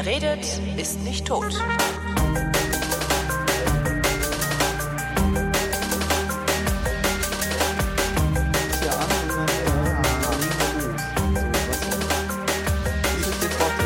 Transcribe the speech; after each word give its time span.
Wer 0.00 0.06
redet, 0.06 0.46
ist 0.76 1.00
nicht 1.02 1.26
tot. 1.26 1.52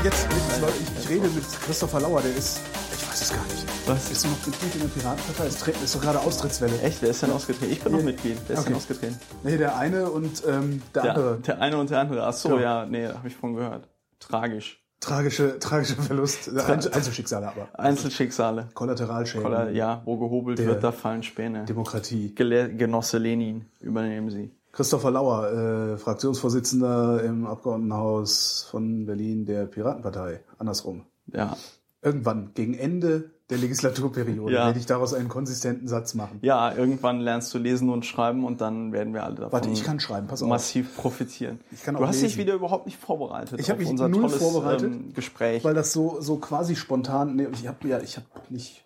Jetzt, 0.05 0.27
ich, 0.33 1.03
ich 1.05 1.09
rede 1.11 1.29
mit 1.29 1.45
Christopher 1.65 2.01
Lauer, 2.01 2.21
der 2.23 2.35
ist, 2.35 2.61
ich 2.97 3.09
weiß 3.09 3.21
es 3.23 3.31
gar 3.31 3.43
nicht. 3.45 3.65
Was? 3.87 4.11
Ist 4.11 4.25
du 4.25 4.29
noch 4.29 4.47
Mitglied 4.47 4.75
in 4.75 4.81
der 4.81 4.89
Piratenpartei? 4.89 5.47
Ist, 5.47 5.69
ist 5.69 5.95
doch 5.95 6.01
gerade 6.01 6.21
Austrittswelle. 6.21 6.81
Echt? 6.83 7.01
Wer 7.03 7.11
ist 7.11 7.23
denn 7.23 7.31
ausgetreten? 7.31 7.73
Ich 7.73 7.81
bin 7.83 7.93
noch 7.93 8.03
Mitglied. 8.03 8.37
Wer 8.49 8.55
ist 8.55 8.61
Okay. 8.61 8.69
denn 8.71 8.77
ausgetreten? 8.77 9.21
Nee, 9.45 9.57
der 9.59 9.77
eine 9.77 10.11
und 10.11 10.43
ähm, 10.47 10.83
der, 10.95 11.03
Der, 11.03 11.15
andere. 11.17 11.39
der 11.39 11.61
eine 11.61 11.79
und 11.79 11.91
der 11.91 12.01
andere. 12.01 12.27
Ach 12.27 12.33
so, 12.33 12.49
Genau. 12.51 12.61
ja, 12.61 12.85
nee, 12.87 13.07
habe 13.07 13.29
ich 13.29 13.37
von 13.37 13.55
gehört. 13.55 13.89
Tragisch. 14.19 14.82
Tragische, 15.03 15.59
tragische 15.59 15.97
Verlust. 15.97 16.49
Einzel- 16.57 16.93
Einzelschicksale 16.93 17.49
aber. 17.49 17.69
Einzelschicksale. 17.79 18.69
Kollateralschäden. 18.73 19.45
Oder 19.47 19.71
ja, 19.71 20.01
wo 20.05 20.17
gehobelt 20.17 20.59
Der- 20.61 20.67
wird, 20.69 20.85
da 20.85 20.93
fallen 20.93 21.25
Späne. 21.25 21.65
Demokratie. 21.65 22.33
Gele 22.35 22.75
Genosse 22.75 23.19
Lenin, 23.19 23.65
übernehmen 23.81 24.31
Sie. 24.31 24.53
Christopher 24.71 25.11
Lauer, 25.11 25.51
äh, 25.53 25.99
Fraktionsvorsitzender 25.99 27.23
im 27.25 27.47
Abgeordnetenhaus 27.47 28.67
von 28.71 29.05
Berlin 29.05 29.45
der 29.45 29.67
Piratenpartei. 29.67 30.41
Andersrum. 30.57 31.05
Ja. 31.27 31.57
Irgendwann, 32.01 32.53
gegen 32.55 32.75
Ende 32.75 33.32
der 33.51 33.59
Legislaturperiode, 33.59 34.55
Ja. 34.55 34.67
werde 34.67 34.79
ich 34.79 34.87
daraus 34.87 35.13
einen 35.15 35.29
konsistenten 35.29 35.89
Satz 35.89 36.15
machen. 36.15 36.39
Ja, 36.43 36.73
irgendwann 36.75 37.21
lernst 37.21 37.53
du 37.53 37.59
lesen 37.59 37.91
und 37.91 38.07
schreiben 38.07 38.45
und 38.45 38.61
dann 38.61 38.93
werden 38.93 39.13
wir 39.13 39.25
alle 39.25 39.35
davon 39.35 39.53
Warte, 39.53 39.69
ich 39.71 39.85
kann 39.85 40.01
schreiben, 40.01 40.27
pass 40.27 40.43
auf. 40.43 40.49
massiv 40.49 40.97
profitieren. 40.97 41.61
Ich 41.71 41.83
kann 41.83 41.95
du 41.97 42.03
auch 42.03 42.07
hast 42.09 42.17
lesen. 42.23 42.29
dich 42.29 42.39
wieder 42.39 42.55
überhaupt 42.55 42.87
nicht 42.87 42.99
vorbereitet 42.99 43.59
Ich 43.61 43.69
hab 43.69 43.77
auf 43.77 43.81
mich 43.81 43.89
unser 43.91 44.09
null 44.09 44.23
tolles 44.23 44.37
vorbereitet, 44.37 44.93
ähm, 44.93 45.13
Gespräch. 45.15 45.65
Weil 45.65 45.75
das 45.75 45.93
so, 45.93 46.21
so 46.21 46.37
quasi 46.37 46.77
spontan, 46.77 47.37
nee, 47.37 47.47
ich 47.53 47.67
habe 47.69 47.87
ja, 47.89 48.01
ich 48.01 48.17
habe 48.17 48.27
nicht, 48.49 48.85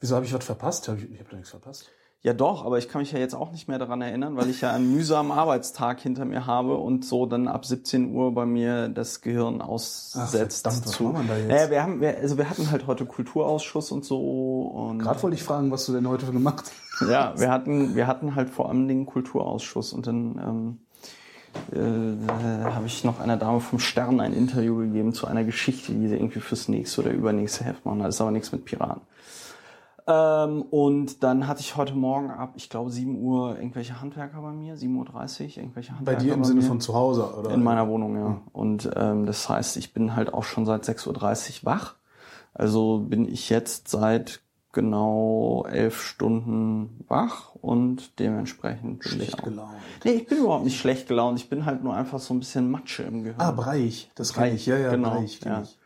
wieso 0.00 0.14
habe 0.16 0.24
ich 0.26 0.32
was 0.34 0.44
verpasst? 0.44 0.88
Hab 0.88 0.98
ich 0.98 1.10
ich 1.10 1.18
habe 1.18 1.30
doch 1.30 1.36
nichts 1.36 1.50
verpasst. 1.50 1.88
Ja 2.24 2.32
doch, 2.32 2.64
aber 2.64 2.78
ich 2.78 2.88
kann 2.88 3.02
mich 3.02 3.12
ja 3.12 3.18
jetzt 3.18 3.34
auch 3.34 3.52
nicht 3.52 3.68
mehr 3.68 3.78
daran 3.78 4.00
erinnern, 4.00 4.34
weil 4.38 4.48
ich 4.48 4.62
ja 4.62 4.72
einen 4.72 4.90
mühsamen 4.90 5.30
Arbeitstag 5.30 6.00
hinter 6.00 6.24
mir 6.24 6.46
habe 6.46 6.78
und 6.78 7.04
so 7.04 7.26
dann 7.26 7.48
ab 7.48 7.66
17 7.66 8.14
Uhr 8.14 8.32
bei 8.32 8.46
mir 8.46 8.88
das 8.88 9.20
Gehirn 9.20 9.60
aussetzt. 9.60 10.62
verdammt, 10.62 10.86
was 10.86 10.92
zu. 10.92 11.02
machen 11.04 11.28
wir 11.28 11.34
da 11.34 11.38
jetzt? 11.38 11.48
Naja, 11.50 11.70
wir 11.70 11.82
haben, 11.82 12.00
wir, 12.00 12.16
also 12.16 12.38
wir 12.38 12.48
hatten 12.48 12.70
halt 12.70 12.86
heute 12.86 13.04
Kulturausschuss 13.04 13.92
und 13.92 14.06
so 14.06 14.62
und 14.62 15.00
Gerade 15.00 15.22
wollte 15.22 15.36
ich 15.36 15.42
fragen, 15.42 15.70
was 15.70 15.84
du 15.84 15.92
denn 15.92 16.08
heute 16.08 16.24
gemacht 16.32 16.72
hast. 16.98 17.10
ja, 17.10 17.38
wir 17.38 17.50
hatten, 17.50 17.94
wir 17.94 18.06
hatten 18.06 18.34
halt 18.34 18.48
vor 18.48 18.70
allem 18.70 18.88
den 18.88 19.04
Kulturausschuss 19.04 19.92
und 19.92 20.06
dann 20.06 20.78
ähm, 21.74 21.78
äh, 21.78 22.64
habe 22.64 22.86
ich 22.86 23.04
noch 23.04 23.20
einer 23.20 23.36
Dame 23.36 23.60
vom 23.60 23.78
Stern 23.78 24.20
ein 24.20 24.32
Interview 24.32 24.78
gegeben 24.78 25.12
zu 25.12 25.26
einer 25.26 25.44
Geschichte, 25.44 25.92
die 25.92 26.08
sie 26.08 26.16
irgendwie 26.16 26.40
fürs 26.40 26.68
nächste 26.68 27.02
oder 27.02 27.10
übernächste 27.10 27.64
Heft 27.64 27.84
machen. 27.84 27.98
Das 27.98 28.14
ist 28.14 28.20
aber 28.22 28.30
nichts 28.30 28.50
mit 28.50 28.64
Piraten. 28.64 29.02
Ähm, 30.06 30.62
und 30.62 31.22
dann 31.22 31.46
hatte 31.46 31.60
ich 31.60 31.76
heute 31.76 31.94
Morgen 31.94 32.30
ab, 32.30 32.52
ich 32.56 32.68
glaube 32.68 32.90
7 32.90 33.18
Uhr 33.18 33.56
irgendwelche 33.56 34.00
Handwerker 34.00 34.42
bei 34.42 34.52
mir, 34.52 34.76
7.30 34.76 34.86
Uhr 34.90 35.56
irgendwelche 35.56 35.92
Bei 35.92 35.96
Handwerker 35.98 36.22
dir 36.22 36.34
im 36.34 36.44
Sinne 36.44 36.60
mir. 36.60 36.66
von 36.66 36.80
zu 36.80 36.94
Hause, 36.94 37.34
oder? 37.38 37.50
In 37.50 37.62
meiner 37.62 37.88
Wohnung, 37.88 38.16
ja. 38.16 38.40
Und 38.52 38.90
ähm, 38.96 39.24
das 39.24 39.48
heißt, 39.48 39.78
ich 39.78 39.94
bin 39.94 40.14
halt 40.14 40.34
auch 40.34 40.44
schon 40.44 40.66
seit 40.66 40.84
6.30 40.84 41.60
Uhr 41.60 41.64
wach. 41.64 41.94
Also 42.52 42.98
bin 42.98 43.26
ich 43.26 43.48
jetzt 43.48 43.88
seit 43.88 44.40
genau 44.72 45.64
elf 45.70 46.02
Stunden 46.02 47.04
wach 47.08 47.54
und 47.54 48.18
dementsprechend 48.18 49.00
bin 49.00 49.10
Schlecht 49.10 49.34
ich 49.34 49.38
auch. 49.38 49.44
gelaunt. 49.44 49.74
Nee, 50.04 50.10
ich 50.10 50.26
bin 50.26 50.38
überhaupt 50.38 50.64
nicht 50.64 50.78
schlecht 50.78 51.08
gelaunt. 51.08 51.38
Ich 51.38 51.48
bin 51.48 51.64
halt 51.64 51.82
nur 51.82 51.94
einfach 51.94 52.18
so 52.18 52.34
ein 52.34 52.40
bisschen 52.40 52.70
Matsche 52.70 53.04
im 53.04 53.22
Gehirn. 53.22 53.40
Ah, 53.40 53.52
Breich, 53.52 54.10
das 54.16 54.34
kann 54.34 54.54
ich. 54.54 54.66
Ja, 54.66 54.76
ja, 54.76 54.90
genau. 54.90 55.10
Breich 55.10 55.40
ja. 55.44 55.62
ich. 55.62 55.78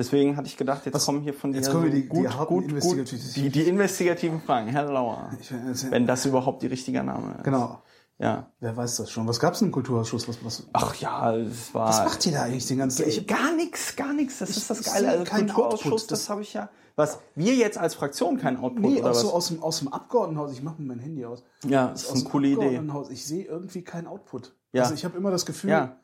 Deswegen 0.00 0.36
hatte 0.38 0.48
ich 0.48 0.56
gedacht, 0.56 0.86
jetzt 0.86 0.94
Was- 0.94 1.04
kommen 1.04 1.20
hier 1.20 1.34
von 1.34 1.52
dir 1.52 1.58
jetzt 1.58 1.70
kommen 1.70 1.84
wir 1.84 1.90
so 1.90 1.96
die- 1.96 2.02
die 2.04 2.08
gut, 2.08 2.34
harten 2.34 2.54
gut, 2.54 2.64
gut, 2.64 2.70
investigativen- 2.72 3.34
die, 3.34 3.50
die 3.50 3.62
investigativen 3.68 4.40
Fragen. 4.40 4.68
Herr 4.68 4.90
Lauer, 4.90 5.30
Ich, 5.38 5.50
äh, 5.50 5.90
wenn 5.90 6.06
das 6.06 6.24
überhaupt 6.24 6.62
die 6.62 6.68
richtige 6.68 7.02
Name 7.04 7.34
ist. 7.36 7.44
Genau. 7.44 7.82
Ja. 8.18 8.50
Wer 8.60 8.76
weiß 8.76 8.96
das 8.96 9.10
schon? 9.10 9.28
Was 9.28 9.40
gab's 9.40 9.58
denn 9.60 9.68
im 9.68 9.72
Kulturausschuss? 9.72 10.26
Was, 10.28 10.44
was, 10.44 10.66
Ach 10.72 10.94
ja, 10.96 11.34
es 11.36 11.72
war. 11.74 11.88
was 11.88 11.98
macht 12.04 12.24
ihr 12.26 12.32
da 12.32 12.42
eigentlich 12.44 12.66
den 12.66 12.78
ganzen 12.78 13.06
Ich, 13.08 13.26
gar 13.26 13.52
nichts, 13.54 13.94
gar 13.96 14.12
nichts. 14.14 14.38
Das 14.38 14.50
ist 14.56 14.68
das 14.70 14.80
ich 14.80 14.86
Geile. 14.86 15.08
Also 15.10 15.24
Kulturausschuss, 15.24 15.84
Output. 15.84 15.92
das, 15.92 16.06
Das- 16.08 16.30
habe 16.30 16.42
ich 16.42 16.52
ja. 16.54 16.70
Was 16.96 17.18
wir 17.34 17.54
jetzt 17.54 17.78
als 17.78 17.94
Fraktion 17.94 18.36
kein 18.38 18.58
Output 18.58 18.82
Nee, 18.82 18.98
oder 19.00 19.06
auch 19.06 19.10
was? 19.10 19.20
so 19.20 19.32
aus 19.32 19.48
dem, 19.48 19.62
aus 19.62 19.78
dem 19.78 19.88
Abgeordnetenhaus. 19.88 20.52
Ich 20.52 20.62
mache 20.62 20.80
mir 20.82 20.88
mein 20.88 20.98
Handy 20.98 21.24
aus. 21.24 21.42
ja, 21.66 21.88
das 21.88 22.02
ist 22.02 22.08
Aus 22.08 22.14
eine 22.16 22.22
dem 22.24 22.30
coole 22.30 22.46
Idee. 22.48 22.54
Abgeordnetenhaus. 22.56 23.10
Ich 23.10 23.24
sehe 23.26 23.44
irgendwie 23.44 23.82
keinen 23.82 24.06
Output. 24.06 24.54
Ja. 24.72 24.82
Also 24.82 24.94
ich 24.94 25.04
habe 25.04 25.16
immer 25.16 25.30
das 25.30 25.46
Gefühl, 25.46 25.70
Ja. 25.70 25.96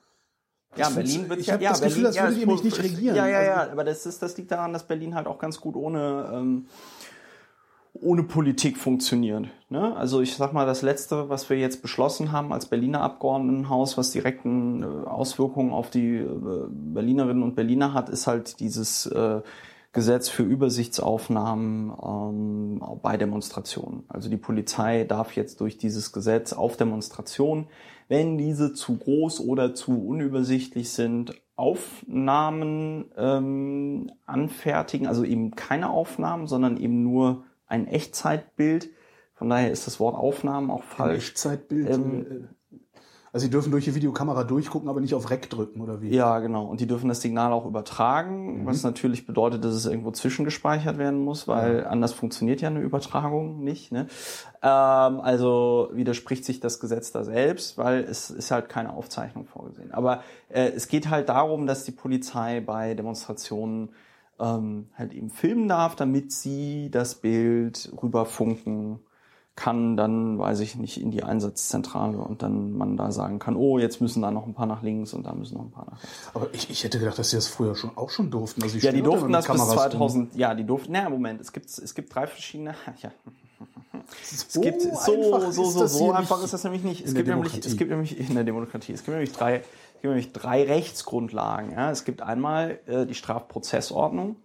Ja, 0.78 0.88
Berlin 0.90 1.28
wird 1.28 1.40
ich 1.40 1.46
ja, 1.46 1.56
ja, 1.58 1.70
das 1.70 1.80
Gefühl, 1.80 2.02
Berlin, 2.02 2.06
als 2.06 2.16
ja, 2.16 2.22
würdet 2.22 2.34
es 2.36 2.40
ihr 2.40 2.46
mich 2.46 2.54
muss- 2.56 2.64
nicht 2.64 2.82
regieren. 2.82 3.16
Ja, 3.16 3.26
ja, 3.26 3.42
ja, 3.42 3.54
Also- 3.54 3.72
aber 3.72 3.84
das 3.84 4.06
ist, 4.06 4.22
das 4.22 4.36
liegt 4.36 4.50
daran, 4.50 4.72
dass 4.72 4.84
Berlin 4.86 5.14
halt 5.14 5.26
auch 5.26 5.38
ganz 5.38 5.60
gut 5.60 5.76
ohne, 5.76 6.30
ähm, 6.32 6.66
ohne 8.02 8.22
Politik 8.24 8.76
funktioniert. 8.76 9.46
Ne? 9.70 9.96
Also 9.96 10.20
ich 10.20 10.36
sag 10.36 10.52
mal, 10.52 10.66
das 10.66 10.82
letzte, 10.82 11.30
was 11.30 11.48
wir 11.48 11.56
jetzt 11.58 11.80
beschlossen 11.80 12.30
haben 12.30 12.52
als 12.52 12.66
Berliner 12.66 13.00
Abgeordnetenhaus, 13.00 13.96
was 13.96 14.10
direkten 14.10 14.82
äh, 14.82 14.86
Auswirkungen 15.08 15.72
auf 15.72 15.88
die 15.88 16.16
äh, 16.18 16.26
Berlinerinnen 16.68 17.42
und 17.42 17.56
Berliner 17.56 17.94
hat, 17.94 18.10
ist 18.10 18.26
halt 18.26 18.60
dieses 18.60 19.06
äh, 19.06 19.40
Gesetz 19.96 20.28
für 20.28 20.42
Übersichtsaufnahmen 20.44 21.90
ähm, 21.90 22.82
bei 23.02 23.16
Demonstrationen. 23.16 24.04
Also 24.08 24.28
die 24.28 24.36
Polizei 24.36 25.04
darf 25.04 25.34
jetzt 25.34 25.60
durch 25.60 25.78
dieses 25.78 26.12
Gesetz 26.12 26.52
auf 26.52 26.76
Demonstrationen, 26.76 27.66
wenn 28.06 28.38
diese 28.38 28.74
zu 28.74 28.98
groß 28.98 29.40
oder 29.40 29.74
zu 29.74 30.06
unübersichtlich 30.06 30.90
sind, 30.90 31.34
Aufnahmen 31.56 33.06
ähm, 33.16 34.12
anfertigen, 34.26 35.06
also 35.06 35.24
eben 35.24 35.56
keine 35.56 35.90
Aufnahmen, 35.90 36.46
sondern 36.46 36.76
eben 36.76 37.02
nur 37.02 37.44
ein 37.66 37.88
Echtzeitbild. 37.88 38.90
Von 39.34 39.48
daher 39.48 39.72
ist 39.72 39.86
das 39.86 39.98
Wort 39.98 40.14
Aufnahmen 40.14 40.70
auch 40.70 40.82
ein 40.82 40.88
falsch. 40.88 41.28
Echtzeitbild. 41.30 41.90
Ähm, 41.90 42.26
äh, 42.26 42.55
also 43.32 43.44
sie 43.44 43.50
dürfen 43.50 43.70
durch 43.70 43.84
die 43.84 43.94
Videokamera 43.94 44.44
durchgucken, 44.44 44.88
aber 44.88 45.00
nicht 45.00 45.14
auf 45.14 45.30
Rec 45.30 45.50
drücken, 45.50 45.80
oder 45.80 46.00
wie? 46.00 46.14
Ja, 46.14 46.38
genau. 46.38 46.64
Und 46.64 46.80
die 46.80 46.86
dürfen 46.86 47.08
das 47.08 47.20
Signal 47.20 47.52
auch 47.52 47.66
übertragen, 47.66 48.64
was 48.64 48.82
natürlich 48.82 49.26
bedeutet, 49.26 49.64
dass 49.64 49.74
es 49.74 49.86
irgendwo 49.86 50.10
zwischengespeichert 50.10 50.98
werden 50.98 51.20
muss, 51.20 51.46
weil 51.46 51.86
anders 51.86 52.12
funktioniert 52.12 52.60
ja 52.60 52.68
eine 52.68 52.80
Übertragung 52.80 53.62
nicht. 53.62 53.92
Ne? 53.92 54.06
Ähm, 54.62 55.20
also 55.20 55.90
widerspricht 55.92 56.44
sich 56.44 56.60
das 56.60 56.80
Gesetz 56.80 57.12
da 57.12 57.24
selbst, 57.24 57.78
weil 57.78 58.04
es 58.04 58.30
ist 58.30 58.50
halt 58.50 58.68
keine 58.68 58.94
Aufzeichnung 58.94 59.46
vorgesehen. 59.46 59.92
Aber 59.92 60.22
äh, 60.48 60.70
es 60.70 60.88
geht 60.88 61.10
halt 61.10 61.28
darum, 61.28 61.66
dass 61.66 61.84
die 61.84 61.92
Polizei 61.92 62.60
bei 62.60 62.94
Demonstrationen 62.94 63.90
ähm, 64.38 64.88
halt 64.96 65.12
eben 65.12 65.30
filmen 65.30 65.68
darf, 65.68 65.96
damit 65.96 66.32
sie 66.32 66.90
das 66.90 67.16
Bild 67.16 67.92
rüberfunken 68.02 69.00
kann, 69.56 69.96
dann 69.96 70.38
weiß 70.38 70.60
ich 70.60 70.76
nicht, 70.76 71.00
in 71.00 71.10
die 71.10 71.22
Einsatzzentrale 71.22 72.18
und 72.18 72.42
dann 72.42 72.76
man 72.76 72.96
da 72.96 73.10
sagen 73.10 73.38
kann, 73.38 73.56
oh, 73.56 73.78
jetzt 73.78 74.02
müssen 74.02 74.20
da 74.20 74.30
noch 74.30 74.46
ein 74.46 74.52
paar 74.52 74.66
nach 74.66 74.82
links 74.82 75.14
und 75.14 75.24
da 75.24 75.32
müssen 75.32 75.56
noch 75.56 75.64
ein 75.64 75.70
paar 75.70 75.86
nach 75.90 76.02
rechts. 76.02 76.30
Aber 76.34 76.48
ich, 76.52 76.70
ich 76.70 76.84
hätte 76.84 76.98
gedacht, 76.98 77.18
dass 77.18 77.30
sie 77.30 77.36
das 77.36 77.48
früher 77.48 77.74
schon 77.74 77.96
auch 77.96 78.10
schon 78.10 78.30
durften. 78.30 78.62
Also 78.62 78.76
Ja, 78.78 78.92
die 78.92 79.02
durften 79.02 79.32
das 79.32 79.46
bis 79.46 79.56
Kameras 79.56 79.70
rum. 79.70 79.90
2000, 79.90 80.36
ja, 80.36 80.54
die 80.54 80.64
durften, 80.64 80.92
naja, 80.92 81.08
Moment, 81.08 81.40
es 81.40 81.52
gibt, 81.52 81.66
es 81.66 81.94
gibt 81.94 82.14
drei 82.14 82.26
verschiedene, 82.26 82.74
ja, 83.02 83.10
es 84.22 84.46
So 84.48 84.60
gibt, 84.60 84.82
so, 84.82 85.50
so, 85.50 85.64
so, 85.64 85.86
so 85.86 86.12
einfach 86.12 86.42
ist 86.42 86.52
das 86.52 86.62
nämlich 86.64 86.82
nicht. 86.84 87.04
Es 87.04 87.14
gibt 87.14 87.28
nämlich, 87.28 87.58
es 87.64 87.76
gibt 87.76 87.90
nämlich 87.90 88.18
in 88.18 88.34
der 88.34 88.44
Demokratie, 88.44 88.92
es 88.92 89.04
gibt 89.04 89.16
nämlich 89.16 89.32
drei, 89.32 89.56
es 89.56 90.02
gibt 90.02 90.04
nämlich 90.04 90.32
drei 90.32 90.64
Rechtsgrundlagen, 90.64 91.72
ja. 91.72 91.90
Es 91.90 92.04
gibt 92.04 92.20
einmal 92.20 92.78
äh, 92.86 93.06
die 93.06 93.14
Strafprozessordnung. 93.14 94.36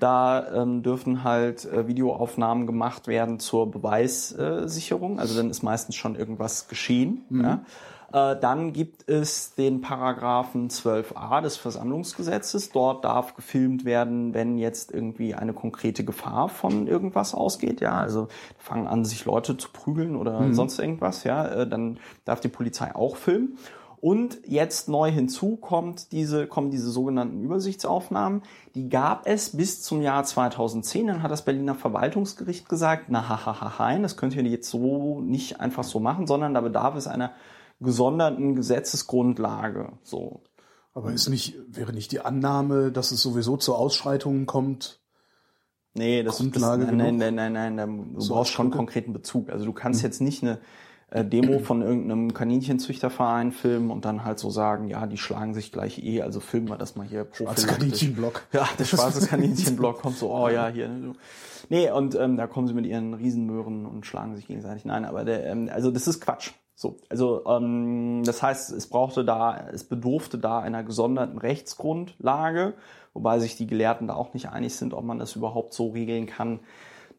Da 0.00 0.62
ähm, 0.62 0.82
dürfen 0.82 1.22
halt 1.22 1.64
äh, 1.66 1.86
Videoaufnahmen 1.86 2.66
gemacht 2.66 3.06
werden 3.06 3.38
zur 3.38 3.70
Beweissicherung. 3.70 5.20
Also 5.20 5.36
dann 5.36 5.50
ist 5.50 5.62
meistens 5.62 5.94
schon 5.94 6.16
irgendwas 6.16 6.68
geschehen. 6.68 7.24
Ja. 7.30 7.62
Äh, 8.12 8.36
dann 8.40 8.72
gibt 8.72 9.08
es 9.08 9.54
den 9.54 9.80
Paragraphen 9.80 10.68
12a 10.68 11.40
des 11.42 11.56
Versammlungsgesetzes. 11.56 12.70
Dort 12.70 13.04
darf 13.04 13.34
gefilmt 13.34 13.84
werden, 13.84 14.34
wenn 14.34 14.58
jetzt 14.58 14.92
irgendwie 14.92 15.34
eine 15.34 15.52
konkrete 15.52 16.04
Gefahr 16.04 16.48
von 16.48 16.86
irgendwas 16.86 17.34
ausgeht. 17.34 17.80
Ja, 17.80 17.92
also 17.92 18.28
fangen 18.58 18.88
an, 18.88 19.04
sich 19.04 19.24
Leute 19.24 19.56
zu 19.56 19.68
prügeln 19.72 20.16
oder 20.16 20.52
sonst 20.52 20.78
irgendwas. 20.78 21.24
Ja, 21.24 21.46
äh, 21.46 21.68
dann 21.68 21.98
darf 22.24 22.40
die 22.40 22.48
Polizei 22.48 22.94
auch 22.94 23.16
filmen. 23.16 23.58
Und 24.00 24.40
jetzt 24.46 24.88
neu 24.88 25.10
hinzu 25.10 25.56
kommt 25.56 26.12
diese, 26.12 26.46
kommen 26.46 26.70
diese 26.70 26.90
sogenannten 26.90 27.42
Übersichtsaufnahmen. 27.42 28.42
Die 28.74 28.88
gab 28.88 29.26
es 29.26 29.54
bis 29.54 29.82
zum 29.82 30.00
Jahr 30.00 30.24
2010. 30.24 31.06
Dann 31.06 31.22
hat 31.22 31.30
das 31.30 31.44
Berliner 31.44 31.74
Verwaltungsgericht 31.74 32.66
gesagt, 32.68 33.06
na 33.08 33.28
ha, 33.28 33.44
ha, 33.44 33.60
ha, 33.60 33.78
ha, 33.78 33.98
das 33.98 34.16
könnt 34.16 34.34
ihr 34.34 34.42
jetzt 34.44 34.70
so 34.70 35.20
nicht 35.20 35.60
einfach 35.60 35.84
so 35.84 36.00
machen, 36.00 36.26
sondern 36.26 36.54
da 36.54 36.62
bedarf 36.62 36.96
es 36.96 37.06
einer 37.06 37.32
gesonderten 37.78 38.54
Gesetzesgrundlage. 38.54 39.92
So. 40.02 40.40
Aber 40.94 41.12
ist 41.12 41.28
nicht, 41.28 41.56
wäre 41.68 41.92
nicht 41.92 42.10
die 42.12 42.20
Annahme, 42.20 42.90
dass 42.92 43.10
es 43.10 43.20
sowieso 43.20 43.58
zu 43.58 43.74
Ausschreitungen 43.74 44.46
kommt? 44.46 45.00
Nee, 45.92 46.22
das 46.22 46.38
Grundlage 46.38 46.86
das, 46.86 46.94
nein, 46.94 47.16
nein, 47.16 47.34
nein, 47.34 47.52
nein, 47.52 47.74
nein, 47.74 48.14
du 48.14 48.20
So 48.20 48.34
brauchst 48.34 48.52
schon 48.52 48.70
konkreten 48.70 49.12
Bezug. 49.12 49.50
Also 49.50 49.66
du 49.66 49.72
kannst 49.72 50.02
jetzt 50.02 50.20
nicht 50.20 50.42
eine 50.42 50.58
äh, 51.10 51.24
Demo 51.24 51.58
von 51.58 51.82
irgendeinem 51.82 52.32
Kaninchenzüchterverein 52.32 53.52
filmen 53.52 53.90
und 53.90 54.04
dann 54.04 54.24
halt 54.24 54.38
so 54.38 54.50
sagen, 54.50 54.88
ja, 54.88 55.06
die 55.06 55.18
schlagen 55.18 55.54
sich 55.54 55.72
gleich 55.72 56.02
eh, 56.02 56.22
also 56.22 56.40
filmen 56.40 56.68
wir 56.68 56.76
das 56.76 56.96
mal 56.96 57.06
hier 57.06 57.26
Als 57.46 57.66
Kaninchenblock. 57.66 58.42
Ja, 58.52 58.68
der 58.78 58.84
schwarze 58.86 59.26
Kaninchenblock 59.26 60.02
kommt 60.02 60.16
so, 60.16 60.32
oh 60.32 60.48
ja, 60.48 60.68
hier. 60.68 60.88
Nee, 61.68 61.90
und 61.90 62.14
ähm, 62.14 62.36
da 62.36 62.46
kommen 62.46 62.68
sie 62.68 62.74
mit 62.74 62.86
ihren 62.86 63.14
Riesenmöhren 63.14 63.86
und 63.86 64.06
schlagen 64.06 64.36
sich 64.36 64.46
gegenseitig. 64.46 64.84
Nein, 64.84 65.04
aber 65.04 65.24
der, 65.24 65.46
ähm, 65.46 65.68
also 65.72 65.90
das 65.90 66.06
ist 66.06 66.20
Quatsch. 66.20 66.52
So, 66.74 66.96
also 67.10 67.44
ähm, 67.46 68.22
das 68.24 68.42
heißt, 68.42 68.72
es 68.72 68.86
brauchte 68.86 69.24
da, 69.24 69.68
es 69.70 69.84
bedurfte 69.84 70.38
da 70.38 70.60
einer 70.60 70.82
gesonderten 70.82 71.36
Rechtsgrundlage, 71.36 72.74
wobei 73.12 73.38
sich 73.38 73.56
die 73.56 73.66
Gelehrten 73.66 74.06
da 74.06 74.14
auch 74.14 74.32
nicht 74.32 74.48
einig 74.48 74.74
sind, 74.74 74.94
ob 74.94 75.04
man 75.04 75.18
das 75.18 75.36
überhaupt 75.36 75.74
so 75.74 75.88
regeln 75.88 76.26
kann, 76.26 76.60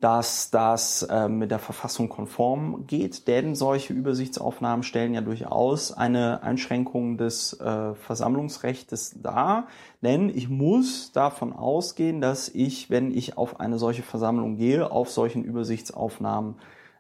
dass 0.02 0.50
das 0.50 1.04
äh, 1.04 1.30
mit 1.30 1.52
der 1.52 1.60
Verfassung 1.60 2.10
konform 2.10 2.86
geht, 2.88 3.28
denn 3.28 3.54
solche 3.54 3.94
Übersichtsaufnahmen 3.94 4.82
stellen 4.82 5.14
ja 5.14 5.22
durchaus 5.22 5.94
eine 5.94 6.42
Einschränkung 6.42 7.18
des 7.18 7.54
äh, 7.60 7.94
Versammlungsrechts 7.94 9.22
dar, 9.22 9.68
denn 10.02 10.30
ich 10.30 10.50
muss 10.50 11.12
davon 11.12 11.54
ausgehen, 11.54 12.20
dass 12.20 12.50
ich, 12.50 12.90
wenn 12.90 13.12
ich 13.12 13.38
auf 13.38 13.60
eine 13.60 13.78
solche 13.78 14.02
Versammlung 14.02 14.58
gehe, 14.58 14.92
auf 14.92 15.12
solchen 15.12 15.44
Übersichtsaufnahmen 15.44 16.56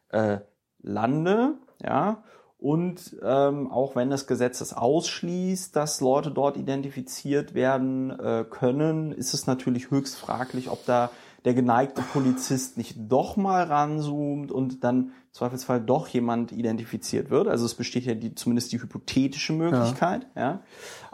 äh, 0.10 0.38
lande, 0.84 1.56
ja, 1.84 2.24
und 2.60 3.18
ähm, 3.24 3.72
auch 3.72 3.96
wenn 3.96 4.12
das 4.12 4.28
Gesetz 4.28 4.62
es 4.62 4.72
ausschließt, 4.72 5.76
dass 5.76 6.00
Leute 6.00 6.30
dort 6.30 6.58
identifiziert 6.58 7.56
werden 7.56 8.12
äh, 8.12 8.46
können, 8.48 9.12
ist 9.12 9.34
es 9.34 9.48
natürlich 9.48 9.90
höchst 9.90 10.20
fraglich, 10.20 10.70
ob 10.70 10.86
da 10.86 11.10
der 11.46 11.54
geneigte 11.54 12.02
Polizist 12.02 12.78
nicht 12.78 12.96
doch 12.98 13.36
mal 13.36 13.64
ranzoomt 13.64 14.52
und 14.52 14.84
dann 14.84 14.98
im 14.98 15.12
Zweifelsfall 15.34 15.82
doch 15.82 16.08
jemand 16.08 16.52
identifiziert 16.52 17.30
wird. 17.30 17.48
Also 17.48 17.66
es 17.66 17.74
besteht 17.74 18.06
ja 18.06 18.14
die, 18.14 18.36
zumindest 18.36 18.72
die 18.72 18.82
hypothetische 18.82 19.54
Möglichkeit. 19.54 20.28
Ja. 20.36 20.62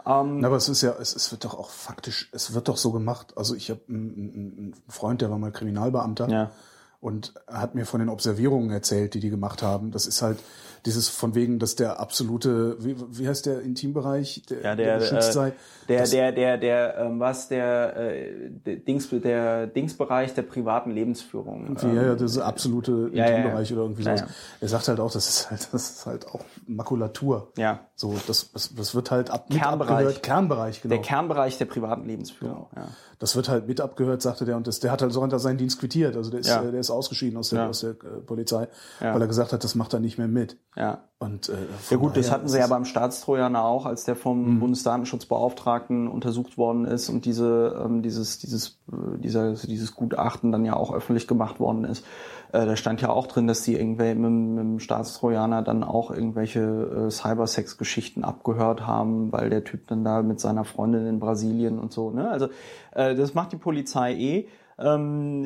ja. 0.06 0.20
Ähm, 0.20 0.44
Aber 0.44 0.56
es 0.56 0.68
ist 0.68 0.82
ja, 0.82 0.94
es, 1.00 1.14
es 1.14 1.30
wird 1.30 1.44
doch 1.44 1.58
auch 1.58 1.70
faktisch, 1.70 2.28
es 2.32 2.52
wird 2.52 2.68
doch 2.68 2.76
so 2.76 2.92
gemacht. 2.92 3.34
Also 3.36 3.54
ich 3.54 3.70
habe 3.70 3.80
einen, 3.88 4.10
einen 4.58 4.74
Freund, 4.88 5.22
der 5.22 5.30
war 5.30 5.38
mal 5.38 5.52
Kriminalbeamter. 5.52 6.28
Ja 6.28 6.50
und 7.00 7.34
hat 7.46 7.74
mir 7.74 7.86
von 7.86 8.00
den 8.00 8.08
Observierungen 8.08 8.70
erzählt, 8.70 9.14
die 9.14 9.20
die 9.20 9.30
gemacht 9.30 9.62
haben. 9.62 9.92
Das 9.92 10.06
ist 10.06 10.22
halt 10.22 10.38
dieses 10.86 11.08
von 11.08 11.34
wegen, 11.34 11.58
dass 11.58 11.76
der 11.76 12.00
absolute, 12.00 12.76
wie, 12.84 12.96
wie 13.10 13.28
heißt 13.28 13.46
der 13.46 13.60
Intimbereich, 13.60 14.42
der, 14.48 14.62
ja, 14.62 14.74
der, 14.74 14.86
der 14.86 14.98
geschützt 14.98 15.30
äh, 15.30 15.32
sei? 15.32 15.52
Der, 15.88 16.06
der, 16.06 16.32
der, 16.32 16.58
der, 16.58 16.98
ähm, 16.98 17.20
was 17.20 17.48
der, 17.48 17.96
äh, 17.96 18.50
der 18.50 18.76
Dings, 18.76 19.08
der 19.10 19.66
Dingsbereich 19.66 20.34
der 20.34 20.42
privaten 20.42 20.90
Lebensführung. 20.90 21.64
Irgendwie, 21.64 21.86
ähm, 21.86 21.96
ja, 21.96 22.02
ja, 22.02 22.14
das 22.14 22.32
ist 22.32 22.38
absolute 22.38 23.10
ja, 23.12 23.26
Intimbereich 23.26 23.70
ja, 23.70 23.76
oder 23.76 23.84
irgendwie 23.84 24.02
sowas. 24.02 24.24
Er 24.60 24.68
sagt 24.68 24.88
halt 24.88 25.00
auch, 25.00 25.12
das 25.12 25.28
ist 25.28 25.50
halt, 25.50 25.68
das 25.72 25.90
ist 25.90 26.06
halt 26.06 26.26
auch 26.28 26.44
Makulatur. 26.66 27.52
Ja. 27.56 27.80
So, 27.94 28.14
das, 28.26 28.52
das, 28.52 28.74
das 28.74 28.94
wird 28.94 29.10
halt 29.10 29.30
ab, 29.30 29.50
Kernbereich. 29.50 30.22
Kernbereich, 30.22 30.82
genau. 30.82 30.94
Der 30.94 31.02
Kernbereich 31.02 31.58
der 31.58 31.66
privaten 31.66 32.06
Lebensführung. 32.06 32.68
Genau. 32.72 32.86
Ja. 32.86 32.88
Das 33.18 33.34
wird 33.34 33.48
halt 33.48 33.66
mit 33.66 33.80
abgehört, 33.80 34.22
sagte 34.22 34.44
der, 34.44 34.56
und 34.56 34.66
das, 34.66 34.80
der 34.80 34.92
hat 34.92 35.02
halt 35.02 35.12
so 35.12 35.20
unter 35.20 35.38
seinen 35.38 35.58
Dienst 35.58 35.80
quittiert. 35.80 36.16
Also 36.16 36.30
der 36.30 36.40
ist, 36.40 36.48
ja. 36.48 36.62
der 36.62 36.78
ist 36.78 36.90
ausgeschieden 36.90 37.36
aus 37.36 37.50
der, 37.50 37.68
aus 37.68 37.80
der 37.80 37.90
äh, 37.90 38.20
Polizei, 38.24 38.68
weil 39.00 39.20
er 39.20 39.26
gesagt 39.26 39.52
hat, 39.52 39.64
das 39.64 39.74
macht 39.74 39.92
er 39.92 40.00
nicht 40.00 40.18
mehr 40.18 40.28
mit. 40.28 40.56
Ja. 40.76 41.02
Und, 41.18 41.48
äh, 41.48 41.54
ja 41.90 41.96
gut, 41.96 42.16
das 42.16 42.30
hatten 42.30 42.46
sie 42.48 42.58
ja 42.58 42.68
beim 42.68 42.84
Staatstrojaner 42.84 43.64
auch, 43.64 43.86
als 43.86 44.04
der 44.04 44.14
vom 44.14 44.54
mhm. 44.54 44.60
Bundesdatenschutzbeauftragten 44.60 46.06
untersucht 46.06 46.56
worden 46.56 46.84
ist 46.84 47.08
und 47.08 47.24
diese, 47.24 47.82
ähm, 47.84 48.02
dieses, 48.02 48.38
dieses, 48.38 48.78
äh, 48.92 49.18
dieser, 49.18 49.54
dieses 49.54 49.96
Gutachten 49.96 50.52
dann 50.52 50.64
ja 50.64 50.74
auch 50.74 50.94
öffentlich 50.94 51.26
gemacht 51.26 51.58
worden 51.58 51.84
ist. 51.84 52.04
Äh, 52.52 52.66
da 52.66 52.76
stand 52.76 53.00
ja 53.02 53.10
auch 53.10 53.26
drin, 53.26 53.46
dass 53.46 53.62
die 53.62 53.74
irgendwie 53.74 54.14
mit, 54.14 54.30
mit 54.30 54.58
dem 54.58 54.80
Staatstrojaner 54.80 55.62
dann 55.62 55.84
auch 55.84 56.10
irgendwelche 56.10 56.60
äh, 56.60 57.10
Cybersex-Geschichten 57.10 58.24
abgehört 58.24 58.86
haben, 58.86 59.32
weil 59.32 59.50
der 59.50 59.64
Typ 59.64 59.86
dann 59.88 60.04
da 60.04 60.22
mit 60.22 60.40
seiner 60.40 60.64
Freundin 60.64 61.06
in 61.06 61.20
Brasilien 61.20 61.78
und 61.78 61.92
so. 61.92 62.10
Ne? 62.10 62.30
Also 62.30 62.48
äh, 62.92 63.14
das 63.14 63.34
macht 63.34 63.52
die 63.52 63.56
Polizei 63.56 64.14
eh. 64.14 64.48
Ähm, 64.78 65.44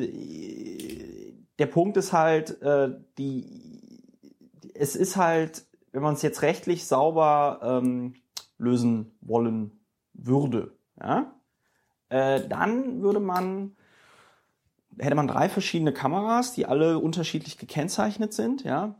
der 1.59 1.65
Punkt 1.65 1.97
ist 1.97 2.13
halt, 2.13 2.61
äh, 2.61 2.89
die 3.17 3.91
es 4.75 4.95
ist 4.95 5.17
halt, 5.17 5.65
wenn 5.91 6.01
man 6.01 6.15
es 6.15 6.21
jetzt 6.21 6.41
rechtlich 6.41 6.85
sauber 6.85 7.59
ähm, 7.63 8.15
lösen 8.57 9.15
wollen 9.21 9.71
würde, 10.13 10.71
ja, 10.99 11.33
äh, 12.09 12.47
dann 12.47 13.01
würde 13.01 13.19
man 13.19 13.75
hätte 14.99 15.15
man 15.15 15.27
drei 15.27 15.49
verschiedene 15.49 15.93
Kameras, 15.93 16.53
die 16.53 16.65
alle 16.65 16.99
unterschiedlich 16.99 17.57
gekennzeichnet 17.57 18.33
sind, 18.33 18.63
ja 18.63 18.95